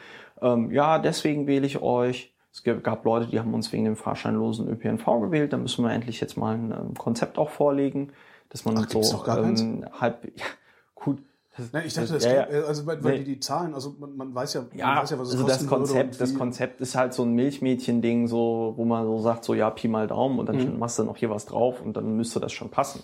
Ähm, 0.41 0.71
ja, 0.71 0.99
deswegen 0.99 1.47
wähle 1.47 1.65
ich 1.65 1.81
euch. 1.81 2.33
Es 2.51 2.63
gab 2.63 3.03
Leute, 3.03 3.27
die 3.27 3.39
haben 3.39 3.53
uns 3.53 3.71
wegen 3.71 3.85
dem 3.85 3.95
fahrscheinlosen 3.95 4.67
ÖPNV 4.67 5.05
gewählt. 5.21 5.53
Da 5.53 5.57
müssen 5.57 5.83
wir 5.83 5.91
endlich 5.91 6.21
jetzt 6.21 6.37
mal 6.37 6.53
ein 6.53 6.71
ähm, 6.71 6.93
Konzept 6.93 7.39
auch 7.39 7.49
vorlegen, 7.49 8.11
dass 8.49 8.63
man 8.63 8.77
Ach, 8.77 8.87
so 8.89 9.25
ähm, 9.27 9.85
halb 9.99 10.25
ja, 10.35 10.45
gut. 10.93 11.19
Nein, 11.71 11.83
ich 11.85 11.93
dachte, 11.93 12.13
das, 12.13 12.25
ja, 12.25 12.49
ja. 12.49 12.63
also 12.65 12.85
weil, 12.87 13.03
weil 13.03 13.19
die 13.19 13.35
die 13.35 13.39
Zahlen, 13.39 13.75
also 13.75 13.95
man, 13.99 14.17
man 14.17 14.33
weiß 14.33 14.55
ja, 14.55 14.65
ja, 14.73 15.01
weiß 15.01 15.11
ja, 15.11 15.19
was 15.19 15.27
es 15.29 15.35
also 15.35 15.47
das 15.47 15.67
Konzept, 15.67 16.19
das 16.19 16.33
Konzept 16.33 16.81
ist 16.81 16.95
halt 16.95 17.13
so 17.13 17.23
ein 17.23 17.33
Milchmädchen-Ding, 17.33 18.27
so 18.27 18.73
wo 18.75 18.85
man 18.85 19.05
so 19.05 19.19
sagt, 19.19 19.43
so 19.43 19.53
ja 19.53 19.69
Pi 19.69 19.87
mal 19.87 20.07
Daumen 20.07 20.39
und 20.39 20.49
dann 20.49 20.57
mhm. 20.57 20.79
machst 20.79 20.97
du 20.97 21.03
noch 21.03 21.15
hier 21.15 21.29
was 21.29 21.45
drauf 21.45 21.79
und 21.81 21.95
dann 21.95 22.15
müsste 22.15 22.39
das 22.39 22.51
schon 22.53 22.69
passen. 22.69 23.03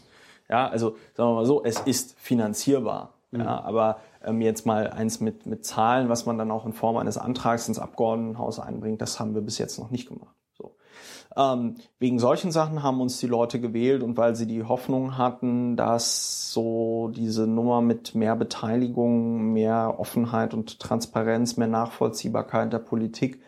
Ja, 0.49 0.67
also 0.67 0.95
sagen 1.13 1.29
wir 1.29 1.35
mal 1.35 1.45
so, 1.45 1.63
es 1.63 1.79
ist 1.81 2.17
finanzierbar. 2.17 3.13
Mhm. 3.29 3.41
Ja, 3.41 3.61
aber 3.61 3.99
ähm, 4.23 4.41
jetzt 4.41 4.65
mal 4.65 4.89
eins 4.89 5.19
mit, 5.19 5.45
mit 5.45 5.63
Zahlen, 5.63 6.09
was 6.09 6.25
man 6.25 6.39
dann 6.39 6.49
auch 6.49 6.65
in 6.65 6.73
Form 6.73 6.97
eines 6.97 7.19
Antrags 7.19 7.67
ins 7.67 7.77
Abgeordnetenhaus 7.77 8.59
einbringt, 8.59 8.99
das 9.01 9.19
haben 9.19 9.35
wir 9.35 9.41
bis 9.41 9.59
jetzt 9.59 9.77
noch 9.77 9.91
nicht 9.91 10.07
gemacht. 10.07 10.35
Ähm, 11.39 11.75
wegen 11.99 12.19
solchen 12.19 12.51
Sachen 12.51 12.83
haben 12.83 12.99
uns 12.99 13.19
die 13.19 13.27
Leute 13.27 13.61
gewählt 13.61 14.03
und 14.03 14.17
weil 14.17 14.35
sie 14.35 14.45
die 14.45 14.63
Hoffnung 14.65 15.17
hatten, 15.17 15.77
dass 15.77 16.51
so 16.51 17.13
diese 17.15 17.47
Nummer 17.47 17.81
mit 17.81 18.13
mehr 18.13 18.35
Beteiligung, 18.35 19.53
mehr 19.53 19.95
Offenheit 19.99 20.53
und 20.53 20.79
Transparenz, 20.81 21.55
mehr 21.55 21.69
Nachvollziehbarkeit 21.69 22.73
der 22.73 22.79
Politik 22.79 23.39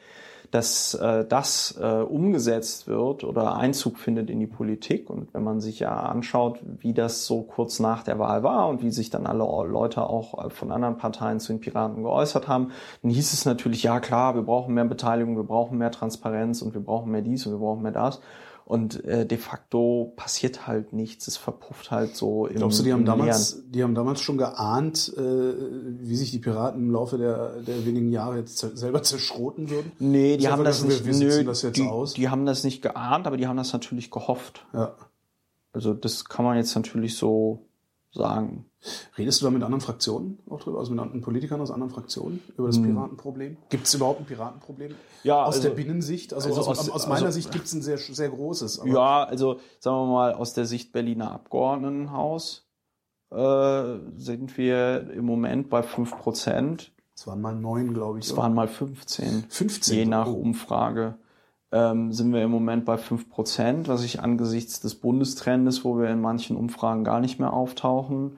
dass 0.52 0.94
äh, 0.96 1.26
das 1.26 1.78
äh, 1.82 1.86
umgesetzt 1.86 2.88
wird 2.88 3.24
oder 3.24 3.56
Einzug 3.56 3.98
findet 3.98 4.30
in 4.30 4.40
die 4.40 4.48
Politik. 4.48 5.10
Und 5.10 5.34
wenn 5.34 5.44
man 5.44 5.62
sich 5.62 5.80
ja 5.80 5.96
anschaut, 5.96 6.60
wie 6.80 6.94
das 6.94 7.26
so 7.26 7.42
kurz 7.42 7.80
nach 7.80 8.04
der 8.04 8.20
Wahl 8.20 8.44
war 8.44 8.68
und 8.68 8.84
wie 8.84 8.92
sich 8.92 9.10
dann 9.10 9.26
alle 9.26 9.46
Leute 9.68 10.04
auch 10.04 10.46
äh, 10.46 10.50
von 10.50 10.72
anderen 10.72 10.98
Parteien 10.98 11.40
zu 11.40 11.54
den 11.54 11.62
Piraten 11.62 12.04
geäußert 12.04 12.50
haben, 12.50 12.72
dann 13.02 13.12
hieß 13.12 13.32
es 13.32 13.46
natürlich, 13.46 13.84
ja 13.84 14.02
klar, 14.02 14.36
wir 14.36 14.44
brauchen 14.44 14.74
mehr 14.74 14.86
Beteiligung, 14.86 15.38
wir 15.38 15.44
brauchen 15.44 15.78
mehr 15.78 15.92
Transparenz 15.92 16.62
und 16.62 16.74
wir 16.74 16.82
brauchen 16.82 17.12
mehr 17.12 17.22
dies 17.22 17.46
und 17.46 17.54
wir 17.54 17.60
brauchen 17.60 17.82
mehr 17.82 17.94
das. 17.94 18.20
Und 18.66 19.04
äh, 19.04 19.26
de 19.26 19.38
facto 19.38 20.14
passiert 20.16 20.68
halt 20.68 20.94
nichts, 20.94 21.28
es 21.28 21.38
verpufft 21.38 21.92
halt 21.92 22.16
so 22.16 22.48
im 22.48 22.56
Glaubst 22.56 22.80
du, 22.80 22.84
die 22.84 22.94
haben 22.94 23.06
damals, 23.06 23.64
die 23.70 23.84
haben 23.84 23.96
damals 23.96 24.22
schon 24.22 24.38
geahnt, 24.38 25.14
äh, 25.18 25.22
wie 25.22 26.16
sich 26.16 26.32
die 26.32 26.40
Piraten 26.40 26.82
im 26.82 26.92
Laufe 26.92 27.18
der, 27.18 27.62
der 27.62 27.86
wenigen 27.86 28.12
Jahre 28.12 28.38
jetzt 28.38 28.58
selber 28.58 29.04
zerschroten 29.04 29.70
würden? 29.70 29.92
Nee, 30.00 30.38
die 30.38 30.48
haben 30.48 30.64
das 30.64 30.84
nicht, 30.84 31.06
nö, 31.06 31.44
das 31.44 31.62
die, 31.62 31.92
die 32.16 32.30
haben 32.30 32.46
das 32.46 32.64
nicht 32.64 32.82
geahnt, 32.82 33.28
aber 33.28 33.38
die 33.38 33.48
haben 33.48 33.58
das 33.58 33.74
natürlich 33.74 34.10
gehofft. 34.10 34.66
Ja. 34.74 34.96
Also 35.74 35.94
das 35.94 36.26
kann 36.26 36.46
man 36.46 36.58
jetzt 36.58 36.76
natürlich 36.76 37.16
so 37.16 37.66
sagen. 38.12 38.66
Redest 39.18 39.42
du 39.42 39.46
da 39.46 39.52
mit 39.52 39.64
anderen 39.64 39.82
Fraktionen 39.82 40.40
auch 40.50 40.60
drüber, 40.60 40.80
also 40.80 40.92
mit 40.92 41.00
anderen 41.00 41.22
Politikern 41.22 41.62
aus 41.62 41.72
anderen 41.72 41.92
Fraktionen 41.92 42.42
über 42.58 42.68
das 42.68 42.78
hm. 42.78 42.86
Piratenproblem? 42.86 43.58
Gibt 43.70 43.86
es 43.86 43.94
überhaupt 43.94 44.22
ein 44.22 44.26
Piratenproblem? 44.26 44.96
Ja, 45.24 45.44
aus 45.44 45.56
also, 45.56 45.70
der 45.70 45.76
Binnensicht, 45.76 46.34
also, 46.34 46.50
also 46.50 46.62
aus, 46.62 46.80
aus, 46.80 46.90
aus, 46.90 47.08
meiner 47.08 47.28
also, 47.28 47.36
Sicht 47.36 47.52
gibt 47.52 47.66
es 47.66 47.74
ein 47.74 47.82
sehr 47.82 47.98
sehr 47.98 48.30
großes. 48.30 48.82
ja, 48.86 49.24
also 49.24 49.60
sagen 49.80 49.98
wir 49.98 50.12
mal 50.12 50.34
aus 50.34 50.54
der 50.54 50.66
Sicht 50.66 50.92
Berliner 50.92 51.32
Abgeordnetenhaus 51.32 52.68
äh, 53.32 53.84
sind 54.18 54.58
wir 54.58 55.12
im 55.12 55.26
Moment 55.26 55.70
bei 55.70 55.84
5 55.84 56.18
Prozent. 56.18 56.92
Es 57.16 57.28
waren 57.28 57.40
mal 57.40 57.56
neun, 57.56 57.94
glaube 57.94 58.20
ich. 58.20 58.26
Es 58.26 58.36
waren 58.36 58.54
mal 58.54 58.68
15. 58.68 59.46
15? 59.48 59.96
Je 59.96 60.06
nach 60.06 60.28
oh. 60.28 60.32
Umfrage 60.32 61.20
ähm, 61.72 62.12
sind 62.12 62.34
wir 62.34 62.44
im 62.44 62.52
Moment 62.52 62.86
bei 62.86 62.96
5%, 62.96 63.88
was 63.88 64.04
ich 64.04 64.20
angesichts 64.20 64.80
des 64.80 64.96
Bundestrendes, 64.96 65.86
wo 65.86 65.98
wir 65.98 66.10
in 66.10 66.22
manchen 66.22 66.58
Umfragen 66.58 67.04
gar 67.04 67.20
nicht 67.20 67.40
mehr 67.40 67.54
auftauchen, 67.54 68.38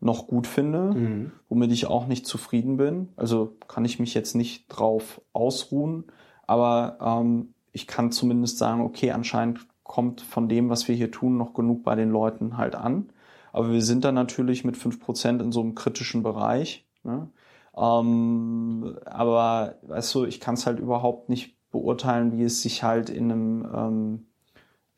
noch 0.00 0.26
gut 0.26 0.46
finde, 0.46 0.92
mhm. 0.92 1.32
womit 1.48 1.70
ich 1.70 1.86
auch 1.86 2.06
nicht 2.06 2.26
zufrieden 2.26 2.76
bin. 2.76 3.10
Also 3.16 3.56
kann 3.68 3.84
ich 3.84 4.00
mich 4.00 4.14
jetzt 4.14 4.34
nicht 4.34 4.66
drauf 4.68 5.20
ausruhen, 5.32 6.04
aber 6.46 6.98
ähm, 7.00 7.54
ich 7.70 7.86
kann 7.86 8.10
zumindest 8.10 8.58
sagen, 8.58 8.82
okay, 8.82 9.12
anscheinend 9.12 9.66
kommt 9.84 10.20
von 10.20 10.48
dem, 10.48 10.68
was 10.68 10.88
wir 10.88 10.94
hier 10.94 11.10
tun, 11.10 11.36
noch 11.36 11.54
genug 11.54 11.84
bei 11.84 11.94
den 11.94 12.10
Leuten 12.10 12.56
halt 12.56 12.74
an. 12.74 13.10
Aber 13.52 13.70
wir 13.70 13.82
sind 13.82 14.04
dann 14.04 14.14
natürlich 14.14 14.64
mit 14.64 14.76
5% 14.76 15.40
in 15.40 15.52
so 15.52 15.60
einem 15.60 15.74
kritischen 15.74 16.22
Bereich. 16.22 16.86
Ne? 17.04 17.28
Ähm, 17.76 18.98
aber 19.04 19.76
weißt 19.82 20.14
du, 20.14 20.24
ich 20.24 20.40
kann 20.40 20.54
es 20.54 20.66
halt 20.66 20.78
überhaupt 20.78 21.28
nicht 21.28 21.56
beurteilen, 21.72 22.36
wie 22.36 22.44
es 22.44 22.62
sich 22.62 22.82
halt 22.82 23.10
in 23.10 23.32
einem, 23.32 23.68
ähm, 23.74 24.26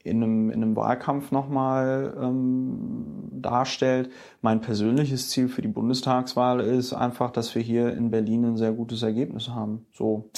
in 0.03 0.23
einem, 0.23 0.51
in 0.51 0.63
einem 0.63 0.77
Wahlkampf 0.77 1.31
nochmal 1.31 2.15
ähm, 2.21 3.31
darstellt. 3.33 4.11
Mein 4.43 4.61
persönliches 4.61 5.31
Ziel 5.31 5.49
für 5.49 5.63
die 5.63 5.69
Bundestagswahl 5.69 6.61
ist 6.61 6.93
einfach, 6.93 7.31
dass 7.31 7.55
wir 7.55 7.63
hier 7.63 7.95
in 7.95 8.11
Berlin 8.11 8.45
ein 8.45 8.57
sehr 8.59 8.73
gutes 8.73 9.03
Ergebnis 9.03 9.49
haben. 9.49 9.87
So, 9.93 10.29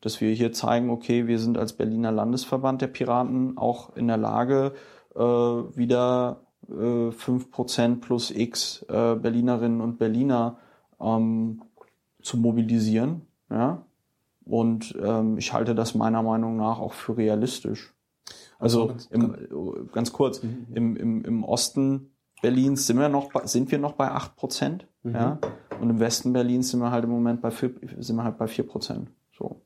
dass 0.00 0.20
wir 0.20 0.32
hier 0.32 0.52
zeigen, 0.52 0.90
okay, 0.90 1.26
wir 1.26 1.38
sind 1.38 1.58
als 1.58 1.72
Berliner 1.72 2.12
Landesverband 2.12 2.82
der 2.82 2.88
Piraten 2.88 3.58
auch 3.58 3.96
in 3.96 4.06
der 4.06 4.18
Lage, 4.18 4.74
äh, 5.14 5.20
wieder 5.20 6.42
äh, 6.68 7.10
5% 7.10 8.00
plus 8.00 8.30
X 8.30 8.84
äh, 8.88 9.14
Berlinerinnen 9.14 9.80
und 9.80 9.98
Berliner 9.98 10.58
ähm, 11.00 11.62
zu 12.22 12.36
mobilisieren. 12.36 13.22
Ja? 13.50 13.84
Und 14.44 14.96
ähm, 15.02 15.38
ich 15.38 15.52
halte 15.52 15.74
das 15.74 15.94
meiner 15.94 16.22
Meinung 16.22 16.56
nach 16.56 16.78
auch 16.78 16.92
für 16.92 17.16
realistisch. 17.16 17.94
Also, 18.58 18.90
also 18.90 19.08
im, 19.10 19.88
ganz 19.92 20.12
kurz, 20.12 20.42
mhm. 20.42 20.66
im, 20.74 20.96
im, 20.96 21.24
im 21.24 21.44
Osten 21.44 22.12
Berlins 22.42 22.86
sind 22.86 22.98
wir 22.98 23.08
noch, 23.08 23.30
sind 23.44 23.70
wir 23.70 23.78
noch 23.78 23.92
bei 23.92 24.10
8 24.10 24.36
Prozent, 24.36 24.86
mhm. 25.02 25.14
ja. 25.14 25.38
Und 25.80 25.90
im 25.90 26.00
Westen 26.00 26.32
Berlins 26.32 26.70
sind 26.70 26.80
wir 26.80 26.90
halt 26.90 27.04
im 27.04 27.10
Moment 27.10 27.40
bei 27.40 27.50
4, 27.50 27.72
sind 27.98 28.16
wir 28.16 28.24
halt 28.24 28.38
bei 28.38 28.46
4 28.46 28.66
Prozent. 28.66 29.10
So. 29.36 29.62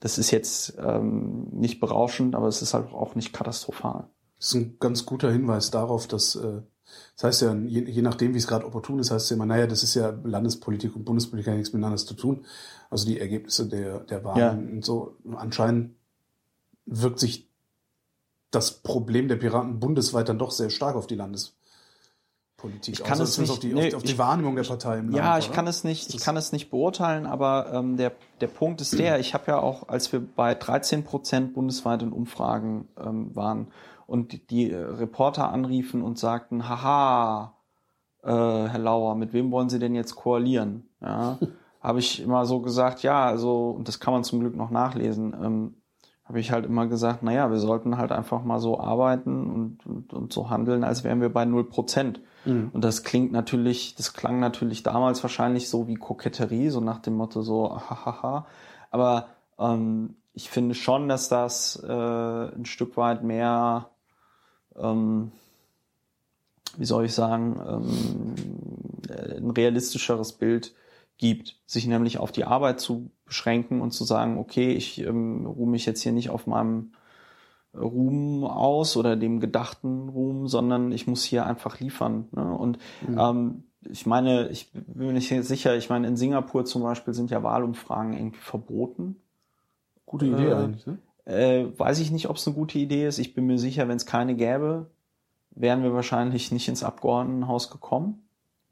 Das 0.00 0.18
ist 0.18 0.32
jetzt 0.32 0.76
ähm, 0.78 1.48
nicht 1.52 1.80
berauschend, 1.80 2.34
aber 2.34 2.48
es 2.48 2.62
ist 2.62 2.74
halt 2.74 2.92
auch 2.92 3.14
nicht 3.14 3.32
katastrophal. 3.32 4.08
Das 4.38 4.48
ist 4.48 4.54
ein 4.54 4.76
ganz 4.80 5.06
guter 5.06 5.30
Hinweis 5.30 5.70
darauf, 5.70 6.08
dass 6.08 6.34
äh, 6.34 6.62
das 7.16 7.24
heißt 7.24 7.42
ja, 7.42 7.54
je, 7.54 7.84
je 7.84 8.02
nachdem, 8.02 8.34
wie 8.34 8.38
es 8.38 8.46
gerade 8.46 8.66
opportun 8.66 8.98
ist, 8.98 9.10
heißt 9.10 9.24
es 9.24 9.30
ja 9.30 9.36
immer, 9.36 9.46
naja, 9.46 9.66
das 9.66 9.82
ist 9.82 9.94
ja 9.94 10.14
Landespolitik 10.24 10.96
und 10.96 11.04
Bundespolitik 11.04 11.50
hat 11.50 11.56
nichts 11.56 11.72
miteinander 11.72 11.98
zu 11.98 12.14
tun. 12.14 12.44
Also 12.90 13.06
die 13.06 13.20
Ergebnisse 13.20 13.68
der, 13.68 14.00
der 14.00 14.24
Wahlen 14.24 14.68
ja. 14.68 14.74
und 14.74 14.84
so. 14.84 15.16
Anscheinend 15.36 15.94
wirkt 16.86 17.18
sich 17.20 17.48
das 18.50 18.82
Problem 18.82 19.28
der 19.28 19.36
Piraten 19.36 19.80
bundesweit 19.80 20.28
dann 20.28 20.38
doch 20.38 20.50
sehr 20.50 20.70
stark 20.70 20.94
auf 20.94 21.06
die 21.06 21.14
Landespolitik 21.14 21.60
ich 22.86 23.02
kann 23.02 23.20
es 23.20 23.38
nicht, 23.38 23.50
auf 23.50 23.58
die, 23.58 23.72
nee, 23.72 23.94
auf 23.94 24.02
die 24.04 24.18
Wahrnehmung 24.18 24.54
der 24.54 24.62
Partei 24.62 24.98
im 24.98 25.06
Land, 25.06 25.16
Ja, 25.16 25.38
ich 25.38 25.46
oder? 25.46 25.54
kann 25.54 25.66
es 25.66 25.84
nicht, 25.84 26.14
ich 26.14 26.20
kann 26.20 26.36
es 26.36 26.52
nicht 26.52 26.70
beurteilen, 26.70 27.26
aber 27.26 27.72
ähm, 27.72 27.96
der, 27.96 28.12
der 28.40 28.46
Punkt 28.46 28.80
ist 28.80 28.98
der, 28.98 29.18
ich 29.18 29.34
habe 29.34 29.44
ja 29.48 29.58
auch, 29.58 29.88
als 29.88 30.12
wir 30.12 30.20
bei 30.20 30.54
13 30.54 31.02
Prozent 31.02 31.54
bundesweit 31.54 32.02
in 32.02 32.12
Umfragen 32.12 32.88
ähm, 32.98 33.34
waren 33.34 33.68
und 34.06 34.32
die, 34.32 34.46
die 34.46 34.72
Reporter 34.72 35.50
anriefen 35.50 36.02
und 36.02 36.18
sagten, 36.18 36.68
haha, 36.68 37.54
äh, 38.22 38.28
Herr 38.28 38.78
Lauer, 38.78 39.14
mit 39.14 39.32
wem 39.32 39.50
wollen 39.50 39.68
Sie 39.68 39.78
denn 39.78 39.94
jetzt 39.94 40.14
koalieren? 40.14 40.88
Ja, 41.00 41.38
habe 41.80 41.98
ich 41.98 42.22
immer 42.22 42.46
so 42.46 42.60
gesagt, 42.60 43.02
ja, 43.02 43.24
also, 43.24 43.70
und 43.70 43.88
das 43.88 44.00
kann 44.00 44.14
man 44.14 44.24
zum 44.24 44.40
Glück 44.40 44.56
noch 44.56 44.70
nachlesen, 44.70 45.34
ähm, 45.42 45.74
habe 46.24 46.38
ich 46.38 46.52
halt 46.52 46.64
immer 46.64 46.86
gesagt, 46.86 47.22
naja, 47.22 47.50
wir 47.50 47.58
sollten 47.58 47.98
halt 47.98 48.12
einfach 48.12 48.44
mal 48.44 48.60
so 48.60 48.78
arbeiten 48.78 49.50
und, 49.50 49.86
und, 49.86 50.12
und 50.14 50.32
so 50.32 50.50
handeln, 50.50 50.84
als 50.84 51.02
wären 51.02 51.20
wir 51.20 51.32
bei 51.32 51.44
null 51.44 51.64
Prozent. 51.64 52.20
Mhm. 52.44 52.70
Und 52.72 52.84
das 52.84 53.02
klingt 53.02 53.32
natürlich, 53.32 53.96
das 53.96 54.14
klang 54.14 54.38
natürlich 54.38 54.82
damals 54.82 55.22
wahrscheinlich 55.22 55.68
so 55.68 55.88
wie 55.88 55.96
Koketterie, 55.96 56.70
so 56.70 56.80
nach 56.80 57.00
dem 57.00 57.14
Motto 57.14 57.42
so, 57.42 57.76
hahaha. 57.90 58.46
Aber 58.90 59.26
ähm, 59.58 60.14
ich 60.32 60.48
finde 60.48 60.74
schon, 60.74 61.08
dass 61.08 61.28
das 61.28 61.82
äh, 61.86 61.92
ein 61.92 62.64
Stück 62.64 62.96
weit 62.96 63.22
mehr, 63.24 63.90
ähm, 64.76 65.32
wie 66.76 66.84
soll 66.84 67.04
ich 67.04 67.14
sagen, 67.14 67.60
ähm, 67.66 68.34
ein 69.36 69.50
realistischeres 69.50 70.32
Bild 70.32 70.74
gibt, 71.18 71.60
sich 71.66 71.86
nämlich 71.86 72.18
auf 72.18 72.32
die 72.32 72.44
Arbeit 72.44 72.80
zu 72.80 73.10
beschränken 73.24 73.80
und 73.80 73.92
zu 73.92 74.04
sagen, 74.04 74.38
okay, 74.38 74.72
ich 74.72 75.00
ähm, 75.00 75.46
ruhe 75.46 75.68
mich 75.68 75.86
jetzt 75.86 76.02
hier 76.02 76.12
nicht 76.12 76.30
auf 76.30 76.46
meinem 76.46 76.92
Ruhm 77.74 78.44
aus 78.44 78.96
oder 78.96 79.16
dem 79.16 79.40
gedachten 79.40 80.08
Ruhm, 80.08 80.46
sondern 80.48 80.92
ich 80.92 81.06
muss 81.06 81.24
hier 81.24 81.46
einfach 81.46 81.80
liefern. 81.80 82.28
Ne? 82.32 82.52
Und 82.52 82.78
mhm. 83.06 83.18
ähm, 83.18 83.64
ich 83.90 84.06
meine, 84.06 84.48
ich 84.48 84.72
bin 84.72 85.06
mir 85.06 85.12
nicht 85.12 85.28
sicher, 85.28 85.76
ich 85.76 85.88
meine, 85.88 86.06
in 86.06 86.16
Singapur 86.16 86.64
zum 86.64 86.82
Beispiel 86.82 87.14
sind 87.14 87.30
ja 87.30 87.42
Wahlumfragen 87.42 88.12
irgendwie 88.12 88.40
verboten. 88.40 89.16
Gute 90.06 90.26
Idee 90.26 90.48
äh, 90.48 90.54
eigentlich, 90.54 90.86
ne? 90.86 90.98
Äh, 91.24 91.66
weiß 91.76 92.00
ich 92.00 92.10
nicht, 92.10 92.28
ob 92.28 92.36
es 92.36 92.46
eine 92.46 92.56
gute 92.56 92.78
Idee 92.78 93.06
ist. 93.06 93.18
Ich 93.18 93.34
bin 93.34 93.46
mir 93.46 93.58
sicher, 93.58 93.88
wenn 93.88 93.96
es 93.96 94.06
keine 94.06 94.34
gäbe, 94.34 94.90
wären 95.50 95.82
wir 95.82 95.94
wahrscheinlich 95.94 96.50
nicht 96.50 96.68
ins 96.68 96.82
Abgeordnetenhaus 96.82 97.70
gekommen 97.70 98.22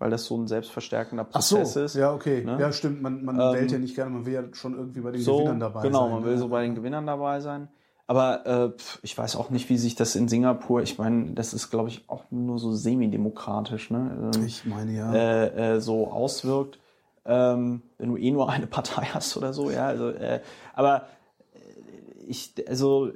weil 0.00 0.08
das 0.10 0.24
so 0.24 0.36
ein 0.36 0.48
selbstverstärkender 0.48 1.24
Prozess 1.24 1.74
so, 1.74 1.80
ist. 1.82 1.94
Ja, 1.94 2.12
okay. 2.12 2.42
Ne? 2.42 2.56
Ja, 2.58 2.72
stimmt. 2.72 3.02
Man, 3.02 3.22
man 3.22 3.38
ähm, 3.38 3.52
wählt 3.52 3.70
ja 3.70 3.78
nicht 3.78 3.94
gerne, 3.94 4.10
man 4.10 4.24
will 4.24 4.32
ja 4.32 4.42
schon 4.52 4.74
irgendwie 4.74 5.00
bei 5.00 5.10
den 5.12 5.20
so, 5.20 5.36
Gewinnern 5.36 5.60
dabei 5.60 5.82
genau, 5.82 5.98
sein. 6.00 6.08
Genau, 6.08 6.20
man 6.20 6.28
will 6.28 6.38
so 6.38 6.48
bei 6.48 6.62
den 6.62 6.74
Gewinnern 6.74 7.06
dabei 7.06 7.40
sein. 7.40 7.68
Aber 8.06 8.46
äh, 8.46 8.72
ich 9.02 9.16
weiß 9.16 9.36
auch 9.36 9.50
nicht, 9.50 9.68
wie 9.68 9.76
sich 9.76 9.94
das 9.94 10.16
in 10.16 10.26
Singapur, 10.26 10.80
ich 10.80 10.98
meine, 10.98 11.32
das 11.32 11.52
ist, 11.52 11.70
glaube 11.70 11.90
ich, 11.90 12.08
auch 12.08 12.24
nur 12.30 12.58
so 12.58 12.72
semidemokratisch, 12.72 13.90
ne? 13.90 14.32
Ähm, 14.34 14.46
ich 14.46 14.64
meine 14.64 14.90
ja. 14.92 15.12
Äh, 15.12 15.74
äh, 15.74 15.80
so 15.80 16.10
auswirkt, 16.10 16.80
ähm, 17.26 17.82
wenn 17.98 18.08
du 18.08 18.16
eh 18.16 18.30
nur 18.30 18.48
eine 18.48 18.66
Partei 18.78 19.04
hast 19.12 19.36
oder 19.36 19.52
so, 19.52 19.70
ja. 19.70 19.86
Also, 19.86 20.08
äh, 20.08 20.40
aber 20.72 21.08
ich, 22.30 22.54
also 22.68 23.12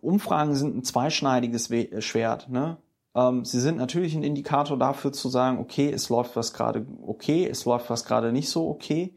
Umfragen 0.00 0.54
sind 0.54 0.76
ein 0.76 0.84
zweischneidiges 0.84 1.70
Schwert, 2.04 2.48
ne? 2.48 2.76
Ähm, 3.14 3.44
sie 3.44 3.60
sind 3.60 3.76
natürlich 3.76 4.14
ein 4.14 4.22
Indikator 4.22 4.78
dafür 4.78 5.12
zu 5.12 5.28
sagen, 5.28 5.58
okay, 5.58 5.90
es 5.90 6.08
läuft 6.08 6.34
was 6.36 6.52
gerade 6.52 6.86
okay, 7.06 7.46
es 7.46 7.64
läuft 7.64 7.90
was 7.90 8.04
gerade 8.04 8.32
nicht 8.32 8.48
so 8.48 8.68
okay. 8.68 9.14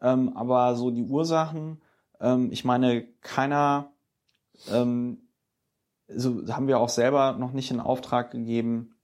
Ähm, 0.00 0.36
aber 0.36 0.74
so 0.76 0.90
die 0.90 1.04
Ursachen, 1.04 1.80
ähm, 2.20 2.50
ich 2.52 2.64
meine, 2.64 3.06
keiner, 3.20 3.92
ähm, 4.70 5.18
so 6.08 6.46
haben 6.48 6.66
wir 6.66 6.80
auch 6.80 6.88
selber 6.88 7.32
noch 7.38 7.52
nicht 7.52 7.70
in 7.70 7.80
Auftrag 7.80 8.30
gegeben, 8.30 8.94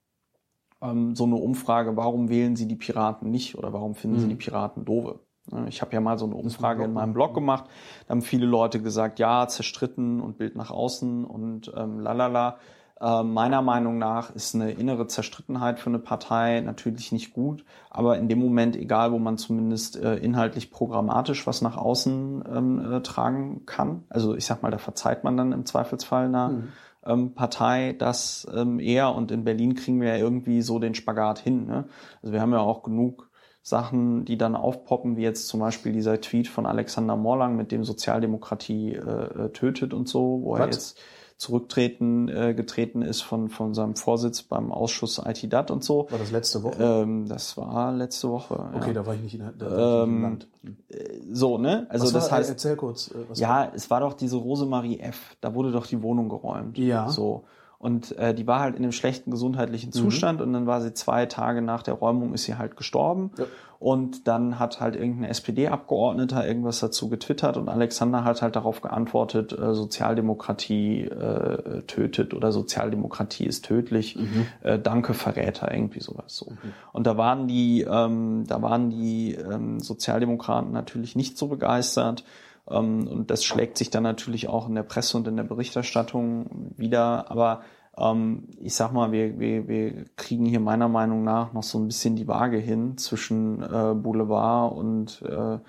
ähm, 0.81 1.15
so 1.15 1.25
eine 1.25 1.35
Umfrage, 1.35 1.95
warum 1.95 2.29
wählen 2.29 2.55
Sie 2.55 2.67
die 2.67 2.75
Piraten 2.75 3.31
nicht 3.31 3.55
oder 3.55 3.73
warum 3.73 3.95
finden 3.95 4.17
mhm. 4.17 4.21
Sie 4.21 4.27
die 4.29 4.35
Piraten 4.35 4.85
doofe? 4.85 5.19
Ich 5.67 5.81
habe 5.81 5.93
ja 5.93 6.01
mal 6.01 6.17
so 6.17 6.25
eine 6.25 6.35
Umfrage 6.35 6.83
in 6.83 6.93
meinem 6.93 7.13
Blog 7.13 7.33
gemacht. 7.33 7.65
Da 8.07 8.11
haben 8.11 8.21
viele 8.21 8.45
Leute 8.45 8.81
gesagt, 8.81 9.19
ja, 9.19 9.47
zerstritten 9.47 10.21
und 10.21 10.37
Bild 10.37 10.55
nach 10.55 10.71
außen 10.71 11.23
und 11.25 11.71
ähm, 11.75 11.99
lalala. 11.99 12.57
Äh, 12.99 13.23
meiner 13.23 13.61
Meinung 13.61 13.97
nach 13.97 14.33
ist 14.33 14.55
eine 14.55 14.71
innere 14.71 15.07
Zerstrittenheit 15.07 15.79
für 15.79 15.89
eine 15.89 15.99
Partei 15.99 16.61
natürlich 16.61 17.11
nicht 17.11 17.33
gut, 17.33 17.65
aber 17.89 18.17
in 18.17 18.29
dem 18.29 18.39
Moment, 18.39 18.77
egal 18.77 19.11
wo 19.11 19.19
man 19.19 19.37
zumindest 19.37 19.97
äh, 19.97 20.15
inhaltlich 20.15 20.71
programmatisch 20.71 21.45
was 21.45 21.61
nach 21.61 21.75
außen 21.75 22.45
ähm, 22.49 22.93
äh, 22.93 23.01
tragen 23.01 23.65
kann, 23.65 24.05
also 24.07 24.33
ich 24.35 24.45
sag 24.45 24.63
mal, 24.63 24.71
da 24.71 24.77
verzeiht 24.77 25.25
man 25.25 25.35
dann 25.35 25.51
im 25.51 25.65
Zweifelsfall 25.65 26.25
einer 26.27 26.49
mhm. 26.49 26.67
ähm, 27.05 27.33
Partei 27.33 27.93
das 27.99 28.47
ähm, 28.55 28.79
eher 28.79 29.13
und 29.13 29.29
in 29.29 29.43
Berlin 29.43 29.75
kriegen 29.75 29.99
wir 29.99 30.15
ja 30.15 30.17
irgendwie 30.17 30.61
so 30.61 30.79
den 30.79 30.95
Spagat 30.95 31.39
hin. 31.39 31.65
Ne? 31.65 31.85
Also 32.21 32.31
wir 32.31 32.39
haben 32.39 32.53
ja 32.53 32.59
auch 32.59 32.81
genug 32.81 33.29
Sachen, 33.67 34.25
die 34.25 34.37
dann 34.37 34.55
aufpoppen, 34.55 35.17
wie 35.17 35.23
jetzt 35.23 35.47
zum 35.47 35.59
Beispiel 35.59 35.91
dieser 35.91 36.21
Tweet 36.21 36.47
von 36.47 36.67
Alexander 36.67 37.15
Morlang, 37.15 37.55
mit 37.55 37.71
dem 37.71 37.83
Sozialdemokratie 37.83 38.93
äh, 38.93 38.99
äh 38.99 39.49
tötet 39.49 39.91
und 39.91 40.07
so, 40.07 40.41
wo 40.43 40.53
Was? 40.53 40.59
er 40.59 40.65
jetzt 40.67 40.99
zurücktreten 41.37 42.29
äh, 42.29 42.53
getreten 42.53 43.01
ist 43.01 43.21
von 43.21 43.49
von 43.49 43.73
seinem 43.73 43.95
Vorsitz 43.95 44.43
beim 44.43 44.71
Ausschuss 44.71 45.19
IT-DAT 45.25 45.71
und 45.71 45.83
so. 45.83 46.07
War 46.11 46.19
das 46.19 46.29
letzte 46.29 46.61
Woche? 46.61 46.81
Ähm, 46.81 47.27
das 47.27 47.57
war 47.57 47.91
letzte 47.91 48.29
Woche. 48.29 48.69
Okay, 48.75 48.87
ja. 48.89 48.93
da 48.93 49.05
war 49.07 49.15
ich 49.15 49.21
nicht 49.21 49.33
in, 49.33 49.51
da 49.57 49.65
war 49.65 50.03
ähm, 50.03 50.03
ich 50.03 50.07
nicht 50.07 50.15
im 50.15 50.21
Land. 50.21 50.47
Äh, 50.89 51.33
so, 51.33 51.57
ne? 51.57 51.87
Also 51.89 52.05
was 52.05 52.13
das 52.13 52.31
war, 52.31 52.37
heißt, 52.37 52.49
erzähl 52.51 52.75
kurz. 52.75 53.09
Äh, 53.09 53.15
was 53.27 53.39
ja, 53.39 53.49
war? 53.49 53.73
es 53.73 53.89
war 53.89 53.99
doch 53.99 54.13
diese 54.13 54.37
Rosemarie 54.37 54.99
F. 54.99 55.35
Da 55.41 55.55
wurde 55.55 55.71
doch 55.71 55.87
die 55.87 56.03
Wohnung 56.03 56.29
geräumt. 56.29 56.77
Ja. 56.77 57.09
So. 57.09 57.45
Und 57.85 58.17
äh, 58.17 58.33
die 58.33 58.47
war 58.47 58.61
halt 58.61 58.77
in 58.77 58.81
einem 58.81 58.91
schlechten 58.91 59.29
gesundheitlichen 59.29 59.89
mhm. 59.89 59.99
Zustand 59.99 60.39
mhm. 60.39 60.47
und 60.47 60.53
dann 60.53 60.65
war 60.65 60.81
sie 60.81 60.95
zwei 60.95 61.27
Tage 61.27 61.61
nach 61.61 61.83
der 61.83 61.93
Räumung 61.93 62.33
ist 62.33 62.45
sie 62.45 62.55
halt 62.55 62.77
gestorben. 62.77 63.29
Ja. 63.37 63.45
Und 63.77 64.27
dann 64.27 64.57
hat 64.57 64.79
halt 64.79 64.95
irgendein 64.95 65.29
SPD-Abgeordneter 65.29 66.47
irgendwas 66.47 66.79
dazu 66.79 67.09
getwittert 67.09 67.57
und 67.57 67.69
Alexander 67.69 68.23
hat 68.23 68.41
halt 68.41 68.55
darauf 68.55 68.81
geantwortet, 68.81 69.53
äh, 69.53 69.75
Sozialdemokratie 69.75 71.01
äh, 71.01 71.83
tötet 71.83 72.33
oder 72.33 72.51
Sozialdemokratie 72.51 73.45
ist 73.45 73.65
tödlich. 73.65 74.15
Mhm. 74.15 74.47
Äh, 74.63 74.79
danke 74.79 75.13
Verräter, 75.13 75.71
irgendwie 75.71 75.99
sowas 75.99 76.35
so. 76.35 76.49
Mhm. 76.49 76.73
Und 76.91 77.05
da 77.05 77.17
waren 77.17 77.47
die, 77.47 77.81
ähm, 77.87 78.45
da 78.47 78.63
waren 78.63 78.89
die 78.89 79.35
ähm, 79.35 79.79
Sozialdemokraten 79.79 80.71
natürlich 80.71 81.15
nicht 81.15 81.37
so 81.37 81.49
begeistert. 81.49 82.23
Ähm, 82.69 83.07
und 83.07 83.31
das 83.31 83.43
schlägt 83.43 83.77
sich 83.77 83.89
dann 83.89 84.03
natürlich 84.03 84.47
auch 84.47 84.67
in 84.67 84.75
der 84.75 84.83
Presse 84.83 85.17
und 85.17 85.27
in 85.27 85.37
der 85.37 85.43
Berichterstattung 85.43 86.73
wieder. 86.77 87.29
Aber 87.31 87.61
ähm, 87.97 88.47
ich 88.59 88.73
sag 88.75 88.91
mal, 88.93 89.11
wir, 89.11 89.39
wir, 89.39 89.67
wir 89.67 90.05
kriegen 90.15 90.45
hier 90.45 90.59
meiner 90.59 90.87
Meinung 90.87 91.23
nach 91.23 91.53
noch 91.53 91.63
so 91.63 91.79
ein 91.79 91.87
bisschen 91.87 92.15
die 92.15 92.27
Waage 92.27 92.57
hin 92.57 92.97
zwischen 92.97 93.61
äh, 93.61 93.93
Boulevard 93.95 94.73
und 94.75 95.21
äh, 95.23 95.59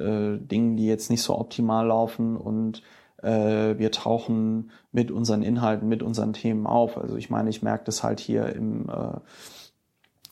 äh, 0.00 0.38
Dingen, 0.38 0.76
die 0.76 0.86
jetzt 0.86 1.10
nicht 1.10 1.22
so 1.22 1.38
optimal 1.38 1.86
laufen 1.86 2.36
und 2.36 2.82
wir 3.20 3.90
tauchen 3.90 4.70
mit 4.92 5.10
unseren 5.10 5.42
Inhalten, 5.42 5.88
mit 5.88 6.04
unseren 6.04 6.34
Themen 6.34 6.68
auf. 6.68 6.96
Also 6.96 7.16
ich 7.16 7.30
meine, 7.30 7.50
ich 7.50 7.62
merke 7.62 7.82
das 7.82 8.04
halt 8.04 8.20
hier 8.20 8.54
im 8.54 8.88
äh, 8.88 9.18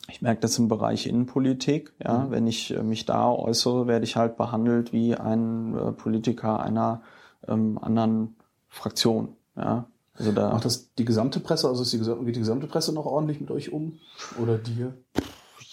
ich 0.09 0.21
merke 0.21 0.41
das 0.41 0.57
im 0.57 0.67
Bereich 0.67 1.07
Innenpolitik. 1.07 1.93
Ja, 2.03 2.19
mhm. 2.19 2.31
wenn 2.31 2.47
ich 2.47 2.75
äh, 2.75 2.83
mich 2.83 3.05
da 3.05 3.29
äußere, 3.29 3.87
werde 3.87 4.05
ich 4.05 4.15
halt 4.15 4.37
behandelt 4.37 4.93
wie 4.93 5.15
ein 5.15 5.75
äh, 5.75 5.91
Politiker 5.91 6.59
einer 6.59 7.01
ähm, 7.47 7.77
anderen 7.81 8.35
Fraktion. 8.69 9.35
Ja, 9.55 9.87
also 10.13 10.31
da 10.31 10.51
Macht 10.51 10.65
das 10.65 10.93
die 10.95 11.05
gesamte 11.05 11.39
Presse, 11.39 11.67
also 11.67 11.83
ist 11.83 11.93
die, 11.93 11.99
geht 11.99 12.35
die 12.35 12.39
gesamte 12.39 12.67
Presse 12.67 12.93
noch 12.93 13.05
ordentlich 13.05 13.39
mit 13.39 13.51
euch 13.51 13.71
um? 13.71 13.99
Oder 14.41 14.57
dir? 14.57 14.93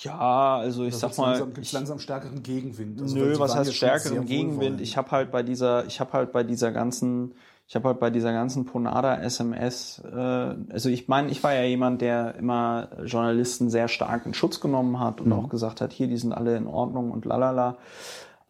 Ja, 0.03 0.57
also 0.59 0.85
ich 0.85 0.97
sag 0.97 1.17
mal, 1.17 1.31
langsam, 1.31 1.55
gibt's 1.55 1.73
langsam 1.73 1.99
stärkeren 1.99 2.43
Gegenwind. 2.43 3.01
Also 3.01 3.17
nö, 3.17 3.39
was 3.39 3.55
heißt 3.55 3.75
stärkeren 3.75 4.27
Gegenwind? 4.27 4.83
Ich 4.83 4.99
habe 4.99 5.11
halt 5.11 5.31
bei 5.31 5.43
dieser, 5.43 5.87
ich 5.87 5.99
habe 5.99 6.13
halt 6.13 6.33
bei 6.33 6.43
dieser 6.43 6.73
ganzen, 6.73 7.35
ich 7.67 7.75
habe 7.75 7.89
halt 7.89 8.01
bei 8.01 8.11
dieser 8.11 8.33
ganzen 8.33 8.67
Ponada 8.67 9.17
SMS, 9.23 10.03
äh, 10.05 10.17
also 10.17 10.89
ich 10.91 11.09
meine, 11.09 11.31
ich 11.31 11.43
war 11.43 11.55
ja 11.55 11.63
jemand, 11.63 12.03
der 12.03 12.35
immer 12.35 12.89
Journalisten 13.05 13.71
sehr 13.71 13.89
stark 13.89 14.27
in 14.27 14.35
Schutz 14.35 14.61
genommen 14.61 15.01
hat 15.01 15.21
und 15.21 15.29
mhm. 15.29 15.33
auch 15.33 15.49
gesagt 15.49 15.81
hat, 15.81 15.93
hier, 15.93 16.07
die 16.07 16.19
sind 16.19 16.33
alle 16.33 16.57
in 16.57 16.67
Ordnung 16.67 17.11
und 17.11 17.25
lalala. 17.25 17.79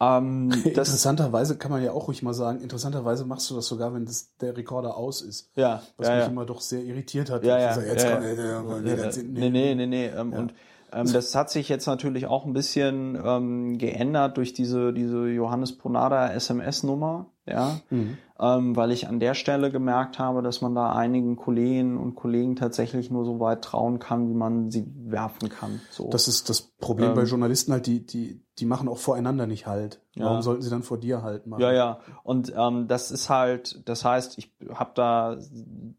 Ähm, 0.00 0.50
interessanterweise 0.64 1.56
kann 1.56 1.70
man 1.70 1.82
ja 1.82 1.92
auch 1.92 2.08
ruhig 2.08 2.22
mal 2.24 2.34
sagen, 2.34 2.60
interessanterweise 2.60 3.24
machst 3.24 3.48
du 3.50 3.54
das 3.54 3.66
sogar, 3.66 3.94
wenn 3.94 4.04
das, 4.04 4.36
der 4.40 4.56
Rekorder 4.56 4.96
aus 4.96 5.22
ist. 5.22 5.50
Ja. 5.54 5.82
Was 5.96 6.08
ja, 6.08 6.14
mich 6.16 6.24
ja. 6.24 6.30
immer 6.30 6.44
doch 6.44 6.60
sehr 6.60 6.82
irritiert 6.82 7.30
hat. 7.30 7.44
Ja, 7.44 7.58
ja. 7.58 7.80
Jetzt 7.80 8.04
ja, 8.04 8.16
komm, 8.16 8.24
ey, 8.24 8.36
der, 8.36 8.62
nee, 8.62 8.96
der, 8.96 9.22
nee, 9.22 9.50
nee, 9.50 9.74
nee, 9.74 9.86
nee. 9.86 10.06
Ähm, 10.08 10.32
Und 10.32 10.54
ähm, 10.92 11.12
das 11.12 11.34
hat 11.36 11.50
sich 11.50 11.68
jetzt 11.68 11.86
natürlich 11.86 12.26
auch 12.26 12.46
ein 12.46 12.52
bisschen 12.52 13.16
ähm, 13.24 13.78
geändert 13.78 14.36
durch 14.36 14.52
diese, 14.52 14.92
diese 14.92 15.28
Johannes 15.28 15.78
Ponada 15.78 16.32
SMS-Nummer, 16.32 17.26
ja, 17.46 17.80
Mhm. 17.90 18.18
Ähm, 18.40 18.74
weil 18.74 18.90
ich 18.90 19.06
an 19.06 19.20
der 19.20 19.34
Stelle 19.34 19.70
gemerkt 19.70 20.18
habe, 20.18 20.42
dass 20.42 20.60
man 20.60 20.74
da 20.74 20.92
einigen 20.92 21.36
Kolleginnen 21.36 21.96
und 21.96 22.16
Kollegen 22.16 22.56
tatsächlich 22.56 23.10
nur 23.10 23.24
so 23.24 23.38
weit 23.38 23.62
trauen 23.62 24.00
kann, 24.00 24.28
wie 24.28 24.34
man 24.34 24.72
sie 24.72 24.86
werfen 24.96 25.48
kann. 25.48 25.80
So. 25.90 26.10
Das 26.10 26.26
ist 26.26 26.48
das 26.48 26.62
Problem 26.62 27.10
Ähm. 27.10 27.14
bei 27.14 27.24
Journalisten 27.24 27.72
halt, 27.72 27.86
die, 27.86 28.04
die, 28.04 28.42
die 28.58 28.66
machen 28.66 28.88
auch 28.88 28.98
voreinander 28.98 29.46
nicht 29.46 29.68
halt. 29.68 30.00
Ja. 30.14 30.26
Warum 30.26 30.42
sollten 30.42 30.62
sie 30.62 30.70
dann 30.70 30.82
vor 30.82 30.98
dir 30.98 31.22
halt 31.22 31.46
machen? 31.46 31.60
Ja, 31.60 31.72
ja. 31.72 32.00
Und 32.24 32.52
ähm, 32.56 32.88
das 32.88 33.12
ist 33.12 33.30
halt, 33.30 33.88
das 33.88 34.04
heißt, 34.04 34.36
ich 34.38 34.52
habe 34.72 34.90
da 34.94 35.36